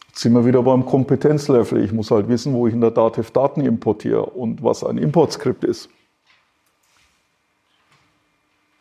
Jetzt 0.09 0.20
sind 0.20 0.32
wir 0.35 0.45
wieder 0.45 0.62
beim 0.62 0.85
Kompetenzlevel. 0.85 1.82
Ich 1.82 1.93
muss 1.93 2.11
halt 2.11 2.28
wissen, 2.28 2.53
wo 2.53 2.66
ich 2.66 2.74
in 2.74 2.81
der 2.81 2.91
Datev 2.91 3.31
Daten 3.31 3.62
importiere 3.62 4.27
und 4.27 4.62
was 4.62 4.85
ein 4.85 4.99
Import-Skript 4.99 5.65
ist. 5.65 5.89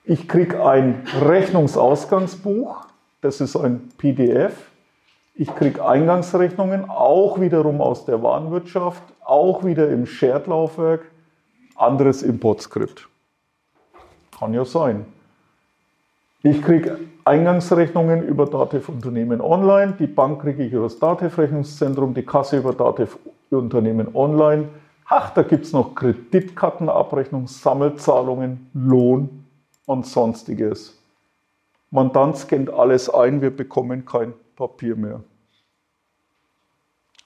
Ich 0.06 0.28
kriege 0.28 0.66
ein 0.66 1.08
Rechnungsausgangsbuch, 1.22 2.86
das 3.22 3.40
ist 3.40 3.56
ein 3.56 3.90
PDF. 3.98 4.73
Ich 5.36 5.54
kriege 5.56 5.84
Eingangsrechnungen, 5.84 6.88
auch 6.90 7.40
wiederum 7.40 7.82
aus 7.82 8.06
der 8.06 8.22
Warenwirtschaft, 8.22 9.02
auch 9.26 9.64
wieder 9.64 9.90
im 9.90 10.06
Shared-Laufwerk, 10.06 11.02
anderes 11.76 12.22
Importskript. 12.22 13.10
Kann 14.38 14.54
ja 14.54 14.64
sein. 14.64 15.06
Ich 16.44 16.62
kriege 16.62 17.00
Eingangsrechnungen 17.26 18.22
über 18.22 18.46
Datev 18.46 18.92
Unternehmen 18.92 19.42
Online, 19.42 19.94
die 19.98 20.06
Bank 20.06 20.42
kriege 20.42 20.66
ich 20.66 20.74
über 20.74 20.84
das 20.84 21.00
Datev 21.00 21.42
Rechnungszentrum, 21.42 22.14
die 22.14 22.24
Kasse 22.24 22.58
über 22.58 22.74
Datev 22.74 23.18
Unternehmen 23.50 24.14
Online. 24.14 24.68
Ach, 25.06 25.32
da 25.32 25.42
gibt 25.42 25.66
es 25.66 25.74
noch 25.74 25.96
Kreditkartenabrechnung, 25.96 27.48
Sammelzahlungen, 27.48 28.70
Lohn 28.74 29.46
und 29.88 30.06
sonstiges. 30.06 30.96
Mandant 31.90 32.38
scannt 32.38 32.72
alles 32.72 33.10
ein, 33.10 33.42
wir 33.42 33.56
bekommen 33.56 34.06
kein 34.06 34.34
Papier 34.68 34.96
mehr. 34.96 35.22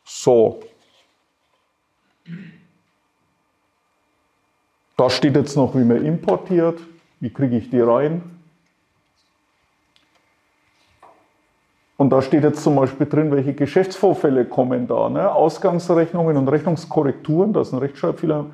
So. 0.03 0.59
Da 4.95 5.09
steht 5.09 5.35
jetzt 5.35 5.55
noch, 5.55 5.75
wie 5.75 5.83
man 5.83 6.03
importiert. 6.03 6.79
Wie 7.19 7.29
kriege 7.29 7.57
ich 7.57 7.69
die 7.69 7.79
rein? 7.79 8.23
Und 11.97 12.09
da 12.11 12.21
steht 12.21 12.43
jetzt 12.43 12.63
zum 12.63 12.75
Beispiel 12.75 13.07
drin, 13.07 13.31
welche 13.31 13.53
Geschäftsvorfälle 13.53 14.45
kommen 14.45 14.87
da. 14.87 15.09
Ne? 15.09 15.31
Ausgangsrechnungen 15.31 16.37
und 16.37 16.47
Rechnungskorrekturen, 16.47 17.53
das 17.53 17.67
ist 17.67 17.73
ein 17.73 17.79
Rechtschreibfehler, 17.79 18.45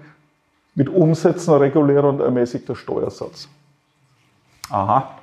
mit 0.76 0.90
Umsätzen 0.90 1.54
regulärer 1.54 2.10
und 2.10 2.20
ermäßigter 2.20 2.76
Steuersatz. 2.76 3.48
Aha. 4.70 5.18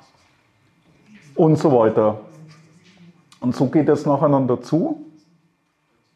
Und 1.35 1.57
so 1.57 1.71
weiter. 1.71 2.21
Und 3.41 3.55
so 3.55 3.65
geht 3.65 3.89
es 3.89 4.05
nacheinander 4.05 4.61
zu. 4.61 5.03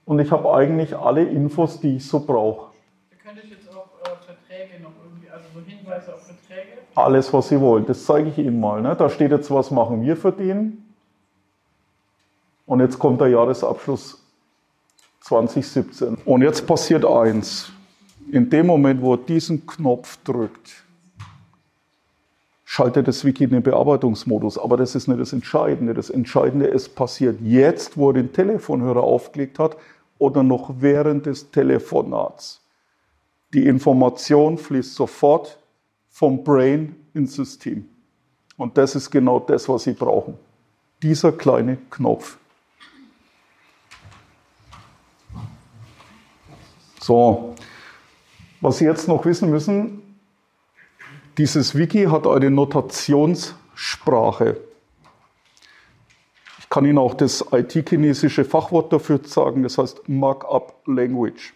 Und 0.06 0.20
ich 0.20 0.32
habe 0.32 0.54
eigentlich 0.54 0.96
alle 0.96 1.24
Infos, 1.24 1.80
die 1.80 1.98
ich 1.98 2.08
so 2.08 2.20
brauche. 2.20 2.72
Da 3.10 3.18
könnte 3.18 3.42
ich 3.44 3.50
jetzt 3.50 3.68
auch 3.70 3.88
äh, 4.04 4.16
Verträge 4.24 4.84
noch 4.84 4.92
irgendwie, 5.04 5.30
also 5.30 5.46
so 5.54 5.60
Hinweise 5.60 6.14
auf 6.14 6.22
Verträge? 6.22 6.78
Alles, 6.94 7.34
was 7.34 7.50
Sie 7.50 7.60
wollen. 7.60 7.86
Das 7.88 8.06
zeige 8.06 8.30
ich 8.30 8.38
Ihnen 8.38 8.60
mal. 8.60 8.82
Ne? 8.82 8.96
Da 8.96 9.10
steht 9.10 9.32
jetzt, 9.32 9.50
was 9.50 9.72
machen 9.72 10.04
wir 10.04 10.16
für 10.16 10.32
den. 10.32 10.86
Und 12.68 12.80
jetzt 12.80 13.00
kommt 13.00 13.20
der 13.20 13.30
Jahresabschluss 13.30 14.24
2017. 15.22 16.20
Und 16.26 16.44
jetzt 16.44 16.68
passiert 16.68 17.06
eins. 17.06 17.72
In 18.32 18.50
dem 18.52 18.68
Moment, 18.68 19.02
wo 19.02 19.16
er 19.16 19.18
diesen 19.18 19.66
Knopf 19.66 20.18
drückt, 20.24 20.85
schaltet 22.76 23.08
das 23.08 23.24
Wiki 23.24 23.46
in 23.46 23.52
den 23.52 23.64
Bearbeitungsmodus. 23.64 24.58
Aber 24.58 24.76
das 24.76 24.96
ist 24.96 25.08
nicht 25.08 25.22
das 25.22 25.32
Entscheidende. 25.32 25.94
Das 25.94 26.10
Entscheidende 26.10 26.68
ist 26.68 26.94
passiert 26.94 27.40
jetzt, 27.40 27.96
wo 27.96 28.10
er 28.10 28.16
den 28.16 28.34
Telefonhörer 28.34 29.02
aufgelegt 29.02 29.60
hat 29.60 29.78
oder 30.18 30.44
noch 30.44 30.74
während 30.80 31.26
des 31.26 31.50
Telefonats. 31.52 32.60
Die 33.54 33.66
Information 33.66 34.58
fließt 34.58 34.94
sofort 34.94 35.58
vom 36.10 36.44
Brain 36.44 36.98
ins 37.14 37.36
System. 37.36 37.88
Und 38.58 38.78
das 38.78 38.94
ist 38.94 39.10
genau 39.10 39.40
das, 39.40 39.70
was 39.70 39.84
Sie 39.84 39.94
brauchen. 39.94 40.34
Dieser 41.02 41.32
kleine 41.32 41.78
Knopf. 41.90 42.38
So, 47.00 47.56
was 48.60 48.80
Sie 48.80 48.86
jetzt 48.86 49.08
noch 49.08 49.24
wissen 49.24 49.50
müssen, 49.50 50.02
dieses 51.38 51.76
Wiki 51.76 52.06
hat 52.06 52.28
eine 52.28 52.50
Notationssprache. 52.50 54.58
Ich 56.60 56.70
kann 56.70 56.86
Ihnen 56.86 56.98
auch 56.98 57.14
das 57.14 57.46
IT-chinesische 57.52 58.46
Fachwort 58.46 58.92
dafür 58.92 59.20
sagen, 59.24 59.64
das 59.64 59.78
heißt 59.78 60.08
Markup 60.08 60.82
Language. 60.86 61.54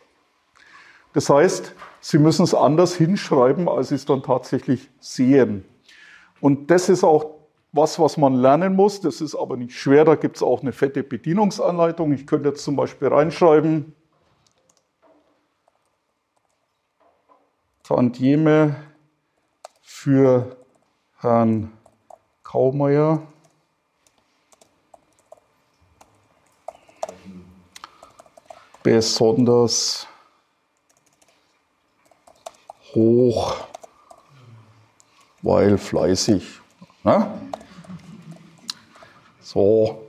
Das 1.14 1.30
heißt, 1.30 1.74
Sie 2.02 2.18
müssen 2.18 2.44
es 2.44 2.54
anders 2.54 2.96
hinschreiben, 2.96 3.68
als 3.68 3.90
Sie 3.90 3.96
es 3.96 4.06
dann 4.06 4.24
tatsächlich 4.24 4.90
sehen. 5.00 5.66
Und 6.40 6.72
das 6.72 6.90
ist 6.90 7.04
auch 7.04 7.40
was, 7.72 8.00
was 8.00 8.18
man 8.18 8.36
lernen 8.36 8.76
muss. 8.76 9.02
Das 9.02 9.22
ist 9.22 9.36
aber 9.36 9.58
nicht 9.58 9.76
schwer. 9.76 10.06
Da 10.06 10.16
gibt 10.16 10.38
es 10.38 10.44
auch 10.44 10.62
eine 10.62 10.72
fette 10.72 11.04
Bedienungsanleitung. 11.04 12.14
Ich 12.14 12.26
könnte 12.26 12.50
jetzt 12.50 12.64
zum 12.64 12.76
Beispiel 12.76 13.10
reinschreiben, 13.10 13.94
Tantieme 17.84 18.76
für 20.02 20.56
Herrn 21.18 21.74
Kaumeier. 22.42 23.22
Besonders 28.82 30.08
hoch, 32.96 33.58
weil 35.42 35.78
fleißig. 35.78 36.62
Ne? 37.04 37.42
So. 39.42 40.02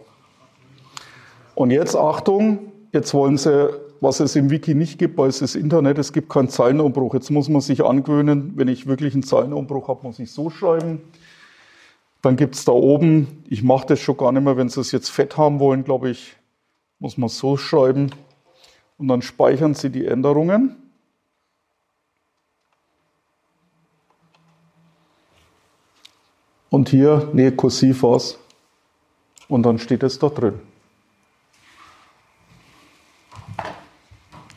Und 1.57 1.73
jetzt 1.73 1.97
Achtung, 1.97 2.71
jetzt 2.93 3.13
wollen 3.13 3.37
sie 3.37 3.90
was 4.01 4.21
es 4.21 4.35
im 4.37 4.51
Wiki 4.51 4.75
nicht 4.75 4.99
gibt, 4.99 5.19
weil 5.19 5.29
es 5.29 5.41
das 5.41 5.55
Internet, 5.55 5.99
es 5.99 6.13
gibt 6.13 6.31
keinen 6.31 6.49
Zeilenumbruch. 6.49 7.15
Jetzt 7.15 7.31
muss 7.31 7.49
man 7.49 7.61
sich 7.61 7.85
angewöhnen, 7.85 8.53
wenn 8.57 8.69
ich 8.69 8.87
wirklich 8.87 9.15
einen 9.15 9.23
Zeilenumbruch 9.23 9.89
habe, 9.89 10.03
muss 10.03 10.19
ich 10.19 10.33
so 10.33 10.49
schreiben. 10.49 11.03
Dann 12.23 12.37
gibt 12.37 12.55
es 12.55 12.65
da 12.65 12.73
oben, 12.73 13.45
ich 13.49 13.63
mache 13.63 13.87
das 13.89 14.01
schon 14.01 14.17
gar 14.17 14.33
nicht 14.33 14.43
mehr, 14.43 14.57
wenn 14.57 14.69
Sie 14.69 14.81
es 14.81 14.93
jetzt 14.93 15.11
fett 15.11 15.37
haben 15.37 15.59
wollen, 15.59 15.85
glaube 15.85 16.11
ich, 16.11 16.37
muss 16.99 17.17
man 17.17 17.29
so 17.29 17.57
schreiben. 17.57 18.11
Und 18.99 19.09
dann 19.09 19.23
speichern 19.23 19.75
Sie 19.75 19.91
die 19.91 20.07
Änderungen. 20.07 20.77
Und 26.69 26.91
hier, 26.91 27.29
nee, 27.33 27.51
kursiv 27.51 28.03
was. 28.03 28.39
Und 29.49 29.65
dann 29.65 29.79
steht 29.79 30.03
es 30.03 30.19
da 30.19 30.29
drin. 30.29 30.61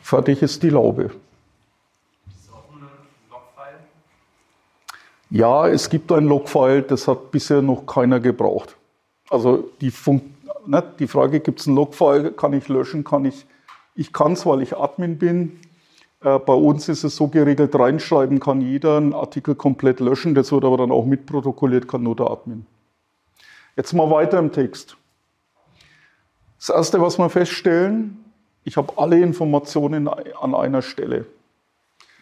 Fertig 0.04 0.42
ist 0.42 0.62
die 0.62 0.68
Laube. 0.68 1.10
Ja, 5.30 5.66
es 5.66 5.88
gibt 5.88 6.12
ein 6.12 6.26
Logfile, 6.26 6.82
das 6.82 7.08
hat 7.08 7.32
bisher 7.32 7.62
noch 7.62 7.86
keiner 7.86 8.20
gebraucht. 8.20 8.76
Also 9.30 9.70
die, 9.80 9.90
Fun 9.90 10.20
ne, 10.66 10.84
die 10.98 11.08
Frage, 11.08 11.40
gibt 11.40 11.58
es 11.58 11.66
ein 11.66 11.74
Logfile, 11.74 12.30
kann 12.30 12.52
ich 12.52 12.68
löschen, 12.68 13.02
kann 13.02 13.24
ich, 13.24 13.46
ich 13.96 14.12
kann 14.12 14.34
es, 14.34 14.46
weil 14.46 14.62
ich 14.62 14.76
Admin 14.76 15.18
bin. 15.18 15.58
Äh, 16.20 16.38
bei 16.38 16.52
uns 16.52 16.88
ist 16.88 17.02
es 17.02 17.16
so 17.16 17.28
geregelt, 17.28 17.74
reinschreiben 17.74 18.38
kann 18.38 18.60
jeder 18.60 18.98
einen 18.98 19.14
Artikel 19.14 19.54
komplett 19.54 19.98
löschen, 19.98 20.34
das 20.34 20.52
wird 20.52 20.64
aber 20.64 20.76
dann 20.76 20.92
auch 20.92 21.06
mitprotokolliert, 21.06 21.88
kann 21.88 22.02
nur 22.02 22.14
der 22.14 22.30
Admin. 22.30 22.66
Jetzt 23.74 23.92
mal 23.94 24.08
weiter 24.10 24.38
im 24.38 24.52
Text. 24.52 24.96
Das 26.58 26.68
Erste, 26.68 27.00
was 27.00 27.18
wir 27.18 27.28
feststellen, 27.28 28.23
ich 28.64 28.76
habe 28.76 28.94
alle 28.96 29.20
Informationen 29.20 30.08
an 30.08 30.54
einer 30.54 30.82
Stelle. 30.82 31.26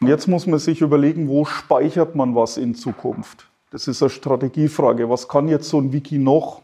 Jetzt 0.00 0.26
muss 0.26 0.46
man 0.46 0.58
sich 0.58 0.80
überlegen, 0.80 1.28
wo 1.28 1.44
speichert 1.44 2.16
man 2.16 2.34
was 2.34 2.56
in 2.56 2.74
Zukunft. 2.74 3.46
Das 3.70 3.86
ist 3.86 4.02
eine 4.02 4.10
Strategiefrage. 4.10 5.08
Was 5.08 5.28
kann 5.28 5.48
jetzt 5.48 5.68
so 5.68 5.78
ein 5.80 5.92
Wiki 5.92 6.18
noch? 6.18 6.62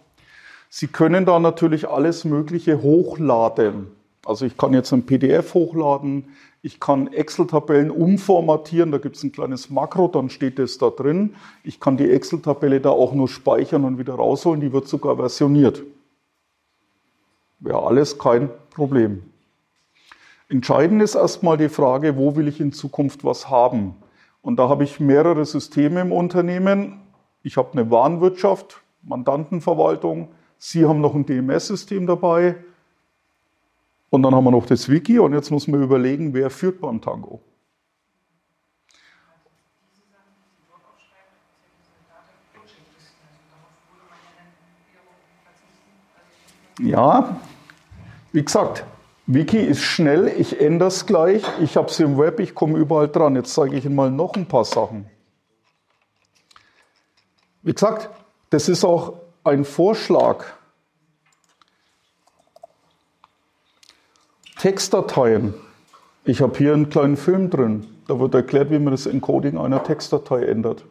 Sie 0.69 0.89
können 0.89 1.25
da 1.25 1.39
natürlich 1.39 1.89
alles 1.89 2.25
Mögliche 2.25 2.83
hochladen. 2.83 3.87
Also 4.27 4.45
ich 4.45 4.59
kann 4.59 4.75
jetzt 4.75 4.93
ein 4.93 5.07
PDF 5.07 5.55
hochladen, 5.55 6.25
ich 6.61 6.81
kann 6.81 7.11
Excel-Tabellen 7.11 7.91
umformatieren, 7.91 8.91
da 8.91 8.99
gibt 8.99 9.17
es 9.17 9.23
ein 9.23 9.33
kleines 9.33 9.71
Makro, 9.71 10.09
dann 10.09 10.29
steht 10.29 10.59
es 10.59 10.77
da 10.77 10.91
drin. 10.91 11.37
Ich 11.63 11.81
kann 11.81 11.97
die 11.97 12.11
Excel-Tabelle 12.11 12.81
da 12.81 12.91
auch 12.91 13.15
nur 13.15 13.29
speichern 13.29 13.85
und 13.85 13.97
wieder 13.97 14.15
rausholen, 14.15 14.61
die 14.61 14.73
wird 14.73 14.87
sogar 14.87 15.17
versioniert. 15.17 15.83
Wäre 17.61 17.83
alles 17.85 18.19
kein 18.19 18.51
Problem. 18.71 19.23
Entscheidend 20.49 21.03
ist 21.03 21.15
erstmal 21.15 21.59
die 21.59 21.69
Frage, 21.69 22.17
wo 22.17 22.35
will 22.35 22.49
ich 22.49 22.59
in 22.59 22.73
Zukunft 22.73 23.23
was 23.23 23.51
haben? 23.51 23.97
Und 24.41 24.57
da 24.57 24.69
habe 24.71 24.85
ich 24.85 24.99
mehrere 24.99 25.45
Systeme 25.45 26.01
im 26.01 26.11
Unternehmen. 26.11 27.03
Ich 27.43 27.59
habe 27.59 27.73
eine 27.73 27.91
Warenwirtschaft, 27.91 28.81
Mandantenverwaltung. 29.03 30.29
Sie 30.57 30.87
haben 30.87 31.03
noch 31.03 31.15
ein 31.15 31.27
DMS-System 31.27 32.07
dabei. 32.07 32.57
Und 34.09 34.23
dann 34.23 34.35
haben 34.35 34.45
wir 34.45 34.51
noch 34.51 34.65
das 34.65 34.89
Wiki. 34.89 35.19
Und 35.19 35.35
jetzt 35.35 35.51
muss 35.51 35.69
man 35.69 35.83
überlegen, 35.83 36.33
wer 36.33 36.49
führt 36.49 36.81
beim 36.81 37.03
Tango. 37.03 37.43
Ja, 46.81 47.37
wie 48.33 48.45
gesagt, 48.45 48.87
Wiki 49.31 49.59
ist 49.59 49.83
schnell, 49.83 50.33
ich 50.39 50.59
ändere 50.59 50.89
es 50.89 51.05
gleich, 51.05 51.43
ich 51.61 51.77
habe 51.77 51.89
es 51.89 52.01
im 52.01 52.17
Web, 52.17 52.41
ich 52.41 52.55
komme 52.55 52.79
überall 52.79 53.09
dran. 53.09 53.37
Jetzt 53.37 53.53
zeige 53.53 53.77
ich 53.77 53.85
Ihnen 53.85 53.95
mal 53.95 54.11
noch 54.11 54.35
ein 54.37 54.47
paar 54.47 54.65
Sachen. 54.65 55.05
Wie 57.61 57.75
gesagt, 57.75 58.09
das 58.49 58.71
ist 58.71 58.87
auch 58.87 59.21
ein 59.45 59.67
Vorschlag. 59.67 60.47
Textdateien. 64.59 65.53
Ich 66.25 66.41
habe 66.41 66.57
hier 66.57 66.73
einen 66.73 66.89
kleinen 66.89 67.19
Film 67.19 67.51
drin. 67.51 67.87
Da 68.07 68.19
wird 68.19 68.35
erklärt, 68.35 68.71
wie 68.71 68.79
man 68.79 68.93
das 68.93 69.05
Encoding 69.05 69.59
einer 69.59 69.85
Textdatei 69.85 70.47
ändert. 70.47 70.87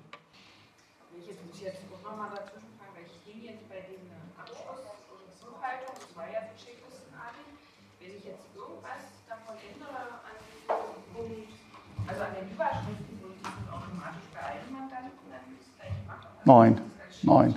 Nein, 16.48 16.80
nein, 17.24 17.56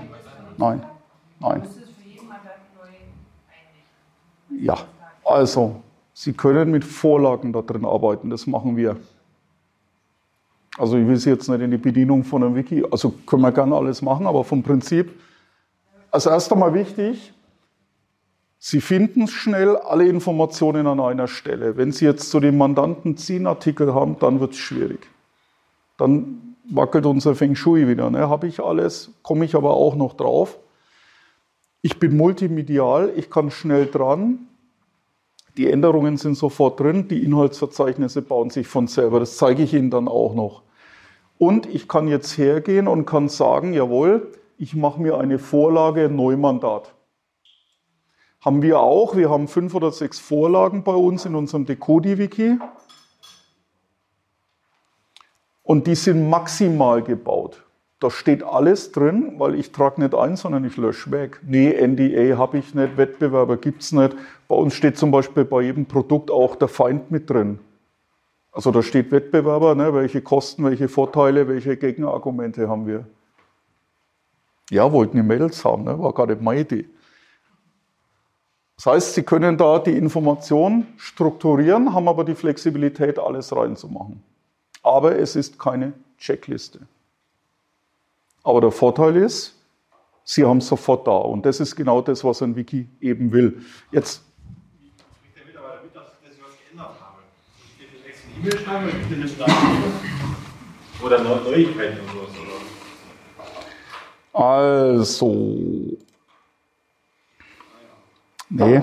nein, 0.59 0.83
nein. 1.39 1.63
Ja, 4.51 4.79
also 5.25 5.81
Sie 6.13 6.33
können 6.33 6.73
mit 6.73 6.85
Vorlagen 6.85 7.53
da 7.53 7.63
drin 7.63 7.85
arbeiten, 7.85 8.31
das 8.31 8.49
machen 8.49 8.77
wir. 8.77 8.97
Also 10.77 10.97
ich 10.97 11.07
will 11.07 11.17
Sie 11.19 11.31
jetzt 11.31 11.49
nicht 11.49 11.61
in 11.61 11.71
die 11.71 11.77
Bedienung 11.77 12.25
von 12.25 12.43
einem 12.43 12.57
Wiki, 12.57 12.85
also 12.91 13.11
können 13.27 13.43
wir 13.43 13.53
gerne 13.53 13.77
alles 13.77 14.03
machen, 14.03 14.27
aber 14.27 14.43
vom 14.43 14.65
Prinzip, 14.65 15.21
als 16.11 16.27
erst 16.27 16.53
einmal 16.53 16.75
wichtig, 16.75 17.33
Sie 18.59 18.81
finden 18.81 19.29
schnell 19.29 19.77
alle 19.77 20.09
Informationen 20.09 20.89
an 20.89 20.99
einer 20.99 21.29
Stelle. 21.29 21.77
Wenn 21.77 21.93
Sie 21.93 22.07
jetzt 22.07 22.29
zu 22.29 22.41
dem 22.41 22.59
Mandanten 22.59 23.17
zehn 23.17 23.47
Artikel 23.47 23.95
haben, 23.95 24.19
dann 24.19 24.41
wird 24.41 24.55
es 24.55 24.59
schwierig. 24.59 25.07
Dann 25.97 26.50
wackelt 26.71 27.07
unser 27.07 27.35
Feng 27.35 27.55
Shui 27.55 27.87
wieder. 27.89 28.11
Ne? 28.11 28.29
Habe 28.29 28.47
ich 28.47 28.61
alles, 28.61 29.11
komme 29.23 29.45
ich 29.45 29.55
aber 29.55 29.75
auch 29.75 29.95
noch 29.95 30.15
drauf. 30.15 30.59
Ich 31.83 31.99
bin 31.99 32.17
multimedial, 32.17 33.13
ich 33.17 33.31
kann 33.31 33.51
schnell 33.51 33.87
dran. 33.87 34.47
Die 35.57 35.71
Änderungen 35.71 36.17
sind 36.17 36.37
sofort 36.37 36.79
drin, 36.79 37.09
die 37.09 37.25
Inhaltsverzeichnisse 37.25 38.23
bauen 38.23 38.51
sich 38.51 38.67
von 38.67 38.87
selber. 38.87 39.19
Das 39.19 39.37
zeige 39.37 39.63
ich 39.63 39.75
Ihnen 39.75 39.91
dann 39.91 40.09
auch 40.09 40.35
noch. 40.35 40.63
Und 41.39 41.67
ich 41.67 41.89
kann 41.89 42.07
jetzt 42.07 42.37
hergehen 42.39 42.87
und 42.87 43.07
kann 43.07 43.29
sagen, 43.29 43.73
jawohl, 43.73 44.31
ich 44.59 44.77
mache 44.77 45.01
mir 45.01 45.19
eine 45.19 45.39
Vorlage 45.39 46.09
Neumandat. 46.09 46.95
Haben 48.43 48.63
wir 48.63 48.81
auch. 48.81 49.17
Wir 49.17 49.31
haben 49.31 49.49
fünf 49.49 49.75
oder 49.75 49.91
sechs 49.91 50.19
Vorlagen 50.19 50.85
bei 50.85 50.95
uns 50.95 51.25
in 51.25 51.35
unserem 51.35 51.67
Decodi-Wiki. 51.67 52.59
Und 55.71 55.87
die 55.87 55.95
sind 55.95 56.29
maximal 56.29 57.01
gebaut. 57.01 57.65
Da 58.01 58.11
steht 58.11 58.43
alles 58.43 58.91
drin, 58.91 59.35
weil 59.39 59.55
ich 59.55 59.71
trage 59.71 60.01
nicht 60.01 60.17
ein, 60.17 60.35
sondern 60.35 60.65
ich 60.65 60.77
lösche 60.77 61.13
weg. 61.13 61.39
Nee, 61.47 61.71
NDA 61.71 62.37
habe 62.37 62.59
ich 62.59 62.75
nicht, 62.75 62.97
Wettbewerber 62.97 63.57
gibt 63.57 63.83
es 63.83 63.93
nicht. 63.93 64.17
Bei 64.49 64.57
uns 64.57 64.75
steht 64.75 64.99
zum 64.99 65.13
Beispiel 65.13 65.45
bei 65.45 65.63
jedem 65.63 65.87
Produkt 65.87 66.29
auch 66.29 66.57
der 66.57 66.67
Feind 66.67 67.13
mit 67.13 67.31
drin. 67.31 67.61
Also 68.51 68.73
da 68.73 68.83
steht 68.83 69.13
Wettbewerber, 69.13 69.77
ne, 69.77 69.95
welche 69.95 70.23
Kosten, 70.23 70.65
welche 70.65 70.89
Vorteile, 70.89 71.47
welche 71.47 71.77
Gegenargumente 71.77 72.69
haben 72.69 72.89
wir. 72.89 73.07
Ja, 74.71 74.91
wollten 74.91 75.19
die 75.19 75.23
Mädels 75.23 75.65
haben, 75.65 75.85
ne, 75.85 75.97
war 75.97 76.13
gar 76.15 76.27
nicht 76.27 76.43
meine 76.43 76.63
Idee. 76.63 76.87
Das 78.75 78.87
heißt, 78.87 79.15
Sie 79.15 79.23
können 79.23 79.57
da 79.57 79.79
die 79.79 79.97
Information 79.97 80.89
strukturieren, 80.97 81.95
haben 81.95 82.09
aber 82.09 82.25
die 82.25 82.35
Flexibilität, 82.35 83.21
alles 83.21 83.55
reinzumachen 83.55 84.21
aber 84.83 85.19
es 85.19 85.37
ist 85.37 85.59
keine 85.59 85.93
Checkliste. 86.19 86.81
Aber 88.43 88.61
der 88.61 88.71
Vorteil 88.71 89.17
ist, 89.17 89.57
Sie 90.25 90.45
haben 90.45 90.59
es 90.59 90.69
sofort 90.69 91.07
da 91.07 91.13
und 91.13 91.45
das 91.45 91.61
ist 91.61 91.75
genau 91.75 92.01
das, 92.03 92.23
was 92.23 92.41
ein 92.43 92.55
Wiki 92.55 92.89
eben 93.01 93.33
will. 93.33 93.65
Jetzt 93.91 94.23
der 95.35 95.45
Mitarbeiter 95.45 95.83
mit, 95.83 95.97
dass 95.97 96.05
ich 96.33 96.41
was 96.41 96.57
geändert 96.59 96.95
habe. 97.01 97.19
Ich 97.79 97.93
will 97.93 98.01
extra 98.09 98.29
eine 98.31 98.39
E-Mail 98.39 98.59
schreiben 98.59 98.85
und 98.85 99.01
ich 99.03 99.11
will 99.11 99.23
das 99.23 99.37
da 99.39 99.47
oder 101.05 101.23
Neuigkeiten 101.25 102.01
und 102.01 102.11
sowas. 102.11 102.31
Oder? 104.33 104.45
Also. 104.45 105.27
Nee. 108.49 108.83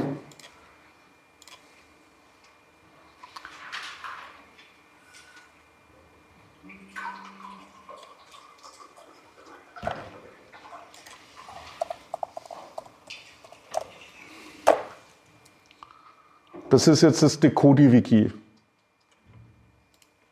Das 16.69 16.87
ist 16.87 17.01
jetzt 17.01 17.23
das 17.23 17.39
Decodi-Wiki. 17.39 18.31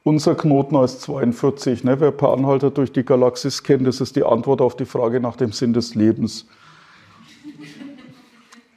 Unser 0.04 0.36
Knoten 0.36 0.78
heißt 0.78 1.02
42. 1.02 1.84
Ne? 1.86 2.00
Wer 2.00 2.12
per 2.12 2.34
Anhalter 2.34 2.72
durch 2.72 2.92
die 2.92 3.06
Galaxis 3.06 3.64
kennt, 3.64 3.88
das 3.88 4.02
ist 4.02 4.16
die 4.16 4.24
Antwort 4.24 4.62
auf 4.62 4.76
die 4.76 4.86
Frage 4.86 5.20
nach 5.20 5.38
dem 5.38 5.52
Sinn 5.52 5.74
des 5.74 5.96
Lebens. 5.96 6.46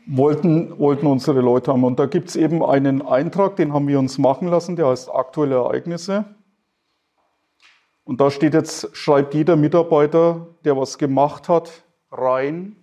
wollten, 0.07 0.79
wollten 0.79 1.07
unsere 1.07 1.41
Leute 1.41 1.73
haben. 1.73 1.85
Und 1.85 1.99
da 1.99 2.07
gibt 2.07 2.31
es 2.31 2.37
eben 2.37 2.65
einen 2.65 3.03
Eintrag, 3.03 3.57
den 3.57 3.73
haben 3.73 3.89
wir 3.89 3.99
uns 3.99 4.19
machen 4.19 4.49
lassen, 4.49 4.77
der 4.77 4.87
heißt 4.87 5.11
aktuelle 5.13 5.57
Ereignisse. 5.57 6.25
Und 8.05 8.21
da 8.21 8.31
steht 8.31 8.55
jetzt, 8.55 8.97
schreibt 8.97 9.35
jeder 9.35 9.57
Mitarbeiter, 9.57 10.47
der 10.65 10.77
was 10.77 10.97
gemacht 10.97 11.49
hat, 11.49 11.83
rein, 12.11 12.77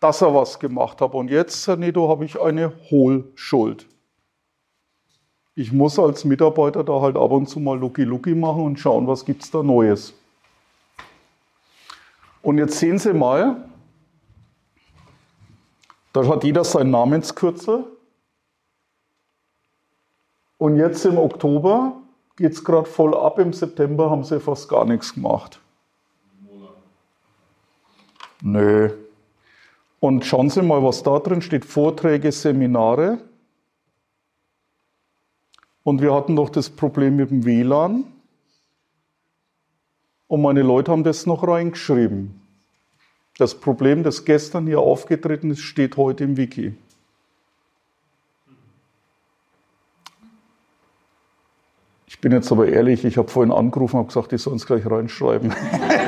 dass 0.00 0.22
er 0.22 0.34
was 0.34 0.58
gemacht 0.58 1.00
hat. 1.00 1.14
Und 1.14 1.30
jetzt, 1.30 1.66
Herr 1.66 1.76
Nedo, 1.76 2.08
habe 2.08 2.24
ich 2.24 2.40
eine 2.40 2.72
Hohlschuld. 2.90 3.86
Ich 5.54 5.72
muss 5.72 5.98
als 5.98 6.24
Mitarbeiter 6.24 6.84
da 6.84 7.00
halt 7.00 7.16
ab 7.16 7.30
und 7.30 7.48
zu 7.48 7.60
mal 7.60 7.78
Lucky 7.78 8.04
Lucky 8.04 8.34
machen 8.34 8.62
und 8.62 8.78
schauen, 8.78 9.06
was 9.06 9.24
gibt 9.24 9.42
es 9.42 9.50
da 9.50 9.62
Neues. 9.62 10.12
Und 12.42 12.58
jetzt 12.58 12.78
sehen 12.78 12.98
Sie 12.98 13.14
mal, 13.14 13.68
da 16.12 16.26
hat 16.28 16.44
jeder 16.44 16.64
sein 16.64 16.90
Namenskürzel. 16.90 17.84
Und 20.58 20.76
jetzt 20.76 21.04
im 21.04 21.18
Oktober 21.18 21.96
geht 22.36 22.52
es 22.52 22.64
gerade 22.64 22.88
voll 22.88 23.14
ab. 23.14 23.38
Im 23.38 23.52
September 23.52 24.10
haben 24.10 24.24
sie 24.24 24.40
fast 24.40 24.68
gar 24.68 24.84
nichts 24.84 25.14
gemacht. 25.14 25.60
Nö, 28.42 28.90
und 30.00 30.24
schauen 30.24 30.50
Sie 30.50 30.62
mal, 30.62 30.82
was 30.82 31.02
da 31.02 31.18
drin 31.18 31.42
steht. 31.42 31.64
Vorträge, 31.64 32.32
Seminare. 32.32 33.18
Und 35.82 36.02
wir 36.02 36.14
hatten 36.14 36.34
noch 36.34 36.50
das 36.50 36.68
Problem 36.68 37.16
mit 37.16 37.30
dem 37.30 37.44
WLAN. 37.44 38.04
Und 40.28 40.42
meine 40.42 40.62
Leute 40.62 40.90
haben 40.90 41.04
das 41.04 41.26
noch 41.26 41.46
reingeschrieben. 41.46 42.40
Das 43.38 43.54
Problem, 43.54 44.02
das 44.02 44.24
gestern 44.24 44.66
hier 44.66 44.80
aufgetreten 44.80 45.50
ist, 45.50 45.60
steht 45.60 45.96
heute 45.96 46.24
im 46.24 46.36
Wiki. 46.36 46.74
Ich 52.06 52.20
bin 52.20 52.32
jetzt 52.32 52.50
aber 52.50 52.66
ehrlich, 52.66 53.04
ich 53.04 53.18
habe 53.18 53.28
vorhin 53.28 53.52
angerufen 53.52 54.00
und 54.00 54.06
gesagt, 54.08 54.32
die 54.32 54.38
sollen 54.38 54.56
es 54.56 54.66
gleich 54.66 54.90
reinschreiben. 54.90 55.54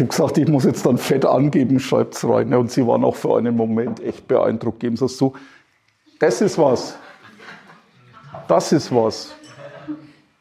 Ich 0.00 0.02
habe 0.02 0.08
gesagt, 0.12 0.38
ich 0.38 0.48
muss 0.48 0.64
jetzt 0.64 0.86
dann 0.86 0.96
fett 0.96 1.26
angeben, 1.26 1.78
schreibt 1.78 2.14
es 2.14 2.26
rein. 2.26 2.54
Und 2.54 2.70
sie 2.70 2.86
waren 2.86 3.04
auch 3.04 3.16
für 3.16 3.36
einen 3.36 3.54
Moment 3.54 4.02
echt 4.02 4.26
beeindruckt. 4.26 4.80
Geben 4.80 4.96
Sie 4.96 5.04
es 5.04 5.18
zu. 5.18 5.34
Das 6.18 6.40
ist 6.40 6.56
was. 6.56 6.96
Das 8.48 8.72
ist 8.72 8.94
was. 8.94 9.34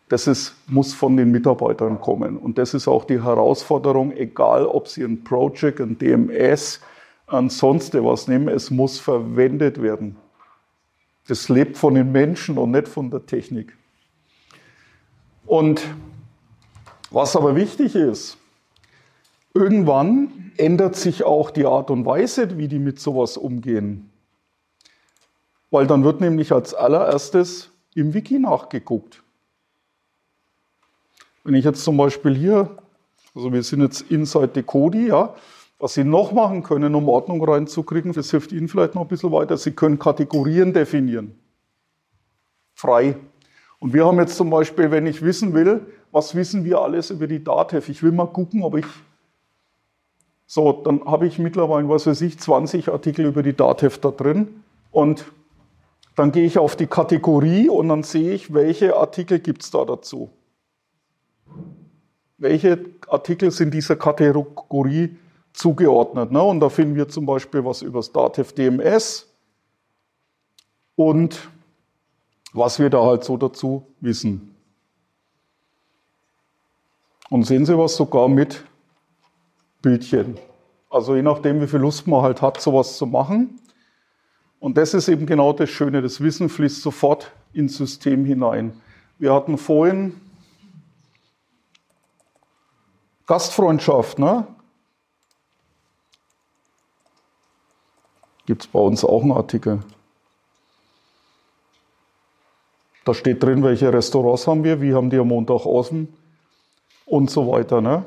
Das 0.07 0.27
ist, 0.27 0.55
muss 0.67 0.93
von 0.93 1.17
den 1.17 1.31
Mitarbeitern 1.31 1.99
kommen. 1.99 2.37
Und 2.37 2.57
das 2.57 2.73
ist 2.73 2.87
auch 2.87 3.03
die 3.03 3.21
Herausforderung, 3.21 4.13
egal 4.13 4.65
ob 4.65 4.87
Sie 4.87 5.03
ein 5.03 5.25
Project, 5.25 5.81
ein 5.81 5.97
DMS, 5.97 6.79
ansonsten 7.27 8.05
was 8.05 8.29
nehmen, 8.29 8.47
es 8.47 8.71
muss 8.71 8.97
verwendet 8.97 9.81
werden. 9.81 10.15
Das 11.27 11.49
lebt 11.49 11.77
von 11.77 11.95
den 11.95 12.13
Menschen 12.13 12.57
und 12.57 12.71
nicht 12.71 12.87
von 12.87 13.11
der 13.11 13.25
Technik. 13.25 13.77
Und 15.45 15.81
was 17.11 17.35
aber 17.35 17.57
wichtig 17.57 17.95
ist, 17.95 18.38
Irgendwann 19.53 20.51
ändert 20.57 20.95
sich 20.95 21.23
auch 21.23 21.51
die 21.51 21.65
Art 21.65 21.89
und 21.89 22.05
Weise, 22.05 22.57
wie 22.57 22.67
die 22.67 22.79
mit 22.79 22.99
sowas 22.99 23.37
umgehen. 23.37 24.09
Weil 25.71 25.87
dann 25.87 26.03
wird 26.03 26.21
nämlich 26.21 26.51
als 26.51 26.73
allererstes 26.73 27.71
im 27.95 28.13
Wiki 28.13 28.39
nachgeguckt. 28.39 29.23
Wenn 31.43 31.55
ich 31.55 31.65
jetzt 31.65 31.83
zum 31.83 31.97
Beispiel 31.97 32.35
hier, 32.35 32.77
also 33.33 33.51
wir 33.51 33.63
sind 33.63 33.81
jetzt 33.81 34.01
inside 34.11 34.49
Decodi, 34.49 35.07
ja, 35.07 35.33
was 35.79 35.93
Sie 35.93 36.03
noch 36.03 36.33
machen 36.33 36.61
können, 36.61 36.93
um 36.93 37.07
Ordnung 37.07 37.43
reinzukriegen, 37.43 38.11
das 38.11 38.29
hilft 38.31 38.51
Ihnen 38.51 38.67
vielleicht 38.67 38.95
noch 38.95 39.03
ein 39.03 39.07
bisschen 39.07 39.31
weiter, 39.31 39.57
Sie 39.57 39.71
können 39.71 39.97
Kategorien 39.97 40.73
definieren. 40.73 41.39
Frei. 42.75 43.15
Und 43.79 43.93
wir 43.93 44.05
haben 44.05 44.19
jetzt 44.19 44.35
zum 44.35 44.49
Beispiel, 44.49 44.91
wenn 44.91 45.07
ich 45.07 45.21
wissen 45.21 45.53
will, 45.53 45.85
was 46.11 46.35
wissen 46.35 46.65
wir 46.65 46.79
alles 46.79 47.11
über 47.11 47.27
die 47.27 47.43
DATEV, 47.43 47.87
ich 47.89 48.03
will 48.03 48.11
mal 48.11 48.27
gucken, 48.27 48.61
ob 48.61 48.75
ich 48.75 48.85
so, 50.51 50.71
dann 50.71 51.05
habe 51.05 51.27
ich 51.27 51.37
mittlerweile, 51.37 51.87
was 51.89 52.07
weiß 52.07 52.21
ich, 52.21 52.39
20 52.39 52.89
Artikel 52.89 53.23
über 53.23 53.43
die 53.43 53.55
DATEV 53.55 53.99
da 53.99 54.09
drin 54.09 54.63
und 54.89 55.31
dann 56.15 56.31
gehe 56.31 56.43
ich 56.43 56.57
auf 56.57 56.75
die 56.75 56.87
Kategorie 56.87 57.69
und 57.69 57.87
dann 57.87 58.01
sehe 58.01 58.33
ich, 58.33 58.51
welche 58.51 58.95
Artikel 58.95 59.37
gibt 59.37 59.61
es 59.61 59.69
da 59.69 59.85
dazu. 59.85 60.31
Welche 62.39 62.83
Artikel 63.07 63.51
sind 63.51 63.75
dieser 63.75 63.95
Kategorie 63.95 65.17
zugeordnet. 65.53 66.31
Ne? 66.31 66.41
Und 66.41 66.61
da 66.61 66.69
finden 66.69 66.95
wir 66.95 67.07
zum 67.07 67.27
Beispiel 67.27 67.63
was 67.63 67.83
über 67.83 67.99
das 67.99 68.11
DATEV 68.11 68.51
DMS 68.53 69.31
und 70.95 71.47
was 72.53 72.79
wir 72.79 72.89
da 72.89 73.05
halt 73.05 73.23
so 73.23 73.37
dazu 73.37 73.85
wissen. 74.01 74.55
Und 77.29 77.43
sehen 77.43 77.67
Sie 77.67 77.77
was 77.77 77.95
sogar 77.95 78.27
mit 78.27 78.63
Bildchen. 79.81 80.37
Also 80.89 81.15
je 81.15 81.21
nachdem, 81.21 81.61
wie 81.61 81.67
viel 81.67 81.79
Lust 81.79 82.07
man 82.07 82.21
halt 82.21 82.41
hat, 82.41 82.59
sowas 82.59 82.97
zu 82.97 83.05
machen. 83.05 83.59
Und 84.59 84.77
das 84.77 84.93
ist 84.93 85.07
eben 85.07 85.25
genau 85.25 85.53
das 85.53 85.69
Schöne. 85.69 86.01
Das 86.01 86.21
Wissen 86.21 86.49
fließt 86.49 86.81
sofort 86.81 87.31
ins 87.53 87.77
System 87.77 88.25
hinein. 88.25 88.73
Wir 89.17 89.33
hatten 89.33 89.57
vorhin 89.57 90.19
Gastfreundschaft, 93.25 94.17
ne? 94.17 94.47
Gibt 98.45 98.63
es 98.63 98.67
bei 98.67 98.79
uns 98.79 99.05
auch 99.05 99.21
einen 99.21 99.31
Artikel. 99.31 99.79
Da 103.05 103.13
steht 103.13 103.43
drin, 103.43 103.63
welche 103.63 103.93
Restaurants 103.93 104.47
haben 104.47 104.63
wir, 104.63 104.81
wie 104.81 104.93
haben 104.93 105.09
die 105.09 105.17
am 105.17 105.27
Montag 105.27 105.65
außen 105.65 106.11
und 107.05 107.29
so 107.29 107.51
weiter. 107.51 107.81
Ne? 107.81 108.03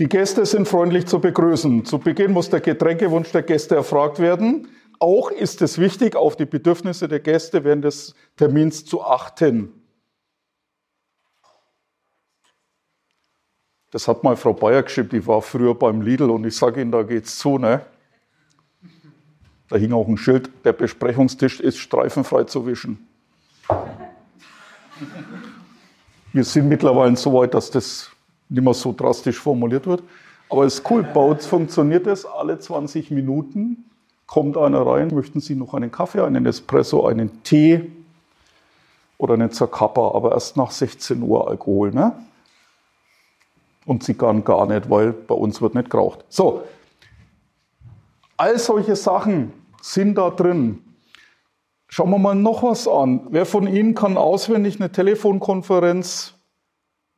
Die 0.00 0.08
Gäste 0.08 0.46
sind 0.46 0.66
freundlich 0.66 1.04
zu 1.04 1.20
begrüßen. 1.20 1.84
Zu 1.84 1.98
Beginn 1.98 2.32
muss 2.32 2.48
der 2.48 2.60
Getränkewunsch 2.60 3.32
der 3.32 3.42
Gäste 3.42 3.74
erfragt 3.74 4.18
werden. 4.18 4.66
Auch 4.98 5.30
ist 5.30 5.60
es 5.60 5.76
wichtig, 5.76 6.16
auf 6.16 6.36
die 6.36 6.46
Bedürfnisse 6.46 7.06
der 7.06 7.20
Gäste 7.20 7.64
während 7.64 7.84
des 7.84 8.14
Termins 8.38 8.86
zu 8.86 9.04
achten. 9.04 9.74
Das 13.90 14.08
hat 14.08 14.24
mal 14.24 14.36
Frau 14.36 14.54
Bayer 14.54 14.84
geschrieben, 14.84 15.10
die 15.10 15.26
war 15.26 15.42
früher 15.42 15.74
beim 15.74 16.00
Lidl 16.00 16.30
und 16.30 16.46
ich 16.46 16.56
sage 16.56 16.80
Ihnen, 16.80 16.92
da 16.92 17.02
geht's 17.02 17.38
zu, 17.38 17.58
ne? 17.58 17.84
Da 19.68 19.76
hing 19.76 19.92
auch 19.92 20.08
ein 20.08 20.16
Schild, 20.16 20.48
der 20.64 20.72
Besprechungstisch 20.72 21.60
ist 21.60 21.76
streifenfrei 21.76 22.44
zu 22.44 22.64
wischen. 22.64 23.06
Wir 26.32 26.44
sind 26.44 26.70
mittlerweile 26.70 27.16
so 27.18 27.34
weit, 27.34 27.52
dass 27.52 27.70
das 27.70 28.10
nicht 28.50 28.64
mehr 28.64 28.74
so 28.74 28.92
drastisch 28.92 29.38
formuliert 29.38 29.86
wird. 29.86 30.02
Aber 30.50 30.64
es 30.64 30.74
ist 30.74 30.90
cool, 30.90 31.04
bei 31.04 31.20
uns 31.20 31.46
funktioniert 31.46 32.06
es. 32.06 32.26
Alle 32.26 32.58
20 32.58 33.10
Minuten 33.12 33.84
kommt 34.26 34.56
einer 34.56 34.84
rein, 34.84 35.08
möchten 35.14 35.40
Sie 35.40 35.54
noch 35.54 35.74
einen 35.74 35.90
Kaffee, 35.90 36.24
einen 36.24 36.44
Espresso, 36.44 37.06
einen 37.06 37.42
Tee 37.44 37.90
oder 39.16 39.34
einen 39.34 39.52
Zacappa, 39.52 40.12
aber 40.14 40.32
erst 40.32 40.56
nach 40.56 40.70
16 40.70 41.22
Uhr 41.22 41.48
Alkohol. 41.48 41.92
Ne? 41.92 42.12
Und 43.86 44.02
Zigarren 44.02 44.44
gar 44.44 44.66
nicht, 44.66 44.90
weil 44.90 45.12
bei 45.12 45.34
uns 45.34 45.62
wird 45.62 45.74
nicht 45.74 45.90
geraucht. 45.90 46.24
So, 46.28 46.64
all 48.36 48.58
solche 48.58 48.96
Sachen 48.96 49.52
sind 49.80 50.16
da 50.16 50.30
drin. 50.30 50.82
Schauen 51.88 52.10
wir 52.10 52.18
mal 52.18 52.34
noch 52.34 52.62
was 52.62 52.86
an. 52.86 53.26
Wer 53.30 53.46
von 53.46 53.66
Ihnen 53.66 53.94
kann 53.94 54.16
auswendig 54.16 54.80
eine 54.80 54.92
Telefonkonferenz 54.92 56.34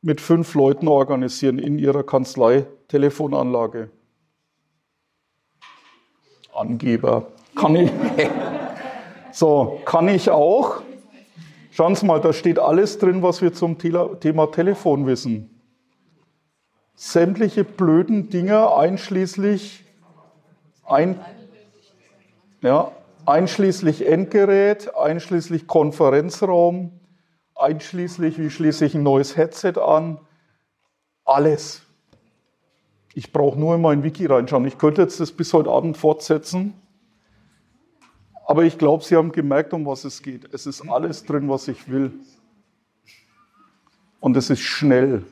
mit 0.03 0.19
fünf 0.19 0.53
Leuten 0.53 0.87
organisieren 0.87 1.57
in 1.57 1.79
ihrer 1.79 2.03
Kanzlei 2.03 2.67
Telefonanlage. 2.89 3.89
Angeber. 6.53 7.27
Kann 7.55 7.75
ich. 7.77 7.91
so, 9.31 9.79
kann 9.85 10.09
ich 10.09 10.29
auch. 10.29 10.81
Schauen 11.71 11.95
Sie 11.95 12.05
mal, 12.05 12.19
da 12.19 12.33
steht 12.33 12.59
alles 12.59 12.99
drin, 12.99 13.23
was 13.23 13.41
wir 13.41 13.53
zum 13.53 13.77
Thema 13.79 14.51
Telefon 14.51 15.07
wissen. 15.07 15.49
Sämtliche 16.95 17.63
blöden 17.63 18.29
Dinge, 18.29 18.75
einschließlich, 18.75 19.83
ein, 20.85 21.19
ja, 22.61 22.91
einschließlich 23.25 24.05
Endgerät, 24.05 24.95
einschließlich 24.95 25.65
Konferenzraum, 25.65 26.91
einschließlich, 27.55 28.39
wie 28.39 28.49
schließe 28.49 28.85
ich 28.85 28.95
ein 28.95 29.03
neues 29.03 29.37
Headset 29.37 29.73
an, 29.77 30.19
alles. 31.25 31.81
Ich 33.13 33.31
brauche 33.31 33.59
nur 33.59 33.75
in 33.75 33.81
mein 33.81 34.03
Wiki 34.03 34.25
reinschauen. 34.25 34.65
Ich 34.65 34.77
könnte 34.77 35.01
jetzt 35.01 35.19
das 35.19 35.31
bis 35.31 35.53
heute 35.53 35.69
Abend 35.69 35.97
fortsetzen, 35.97 36.73
aber 38.45 38.63
ich 38.63 38.77
glaube, 38.77 39.03
Sie 39.03 39.15
haben 39.15 39.31
gemerkt, 39.31 39.73
um 39.73 39.85
was 39.85 40.03
es 40.03 40.21
geht. 40.21 40.53
Es 40.53 40.65
ist 40.65 40.87
alles 40.89 41.23
drin, 41.23 41.47
was 41.49 41.67
ich 41.67 41.89
will. 41.89 42.11
Und 44.19 44.35
es 44.35 44.49
ist 44.49 44.61
schnell. 44.61 45.23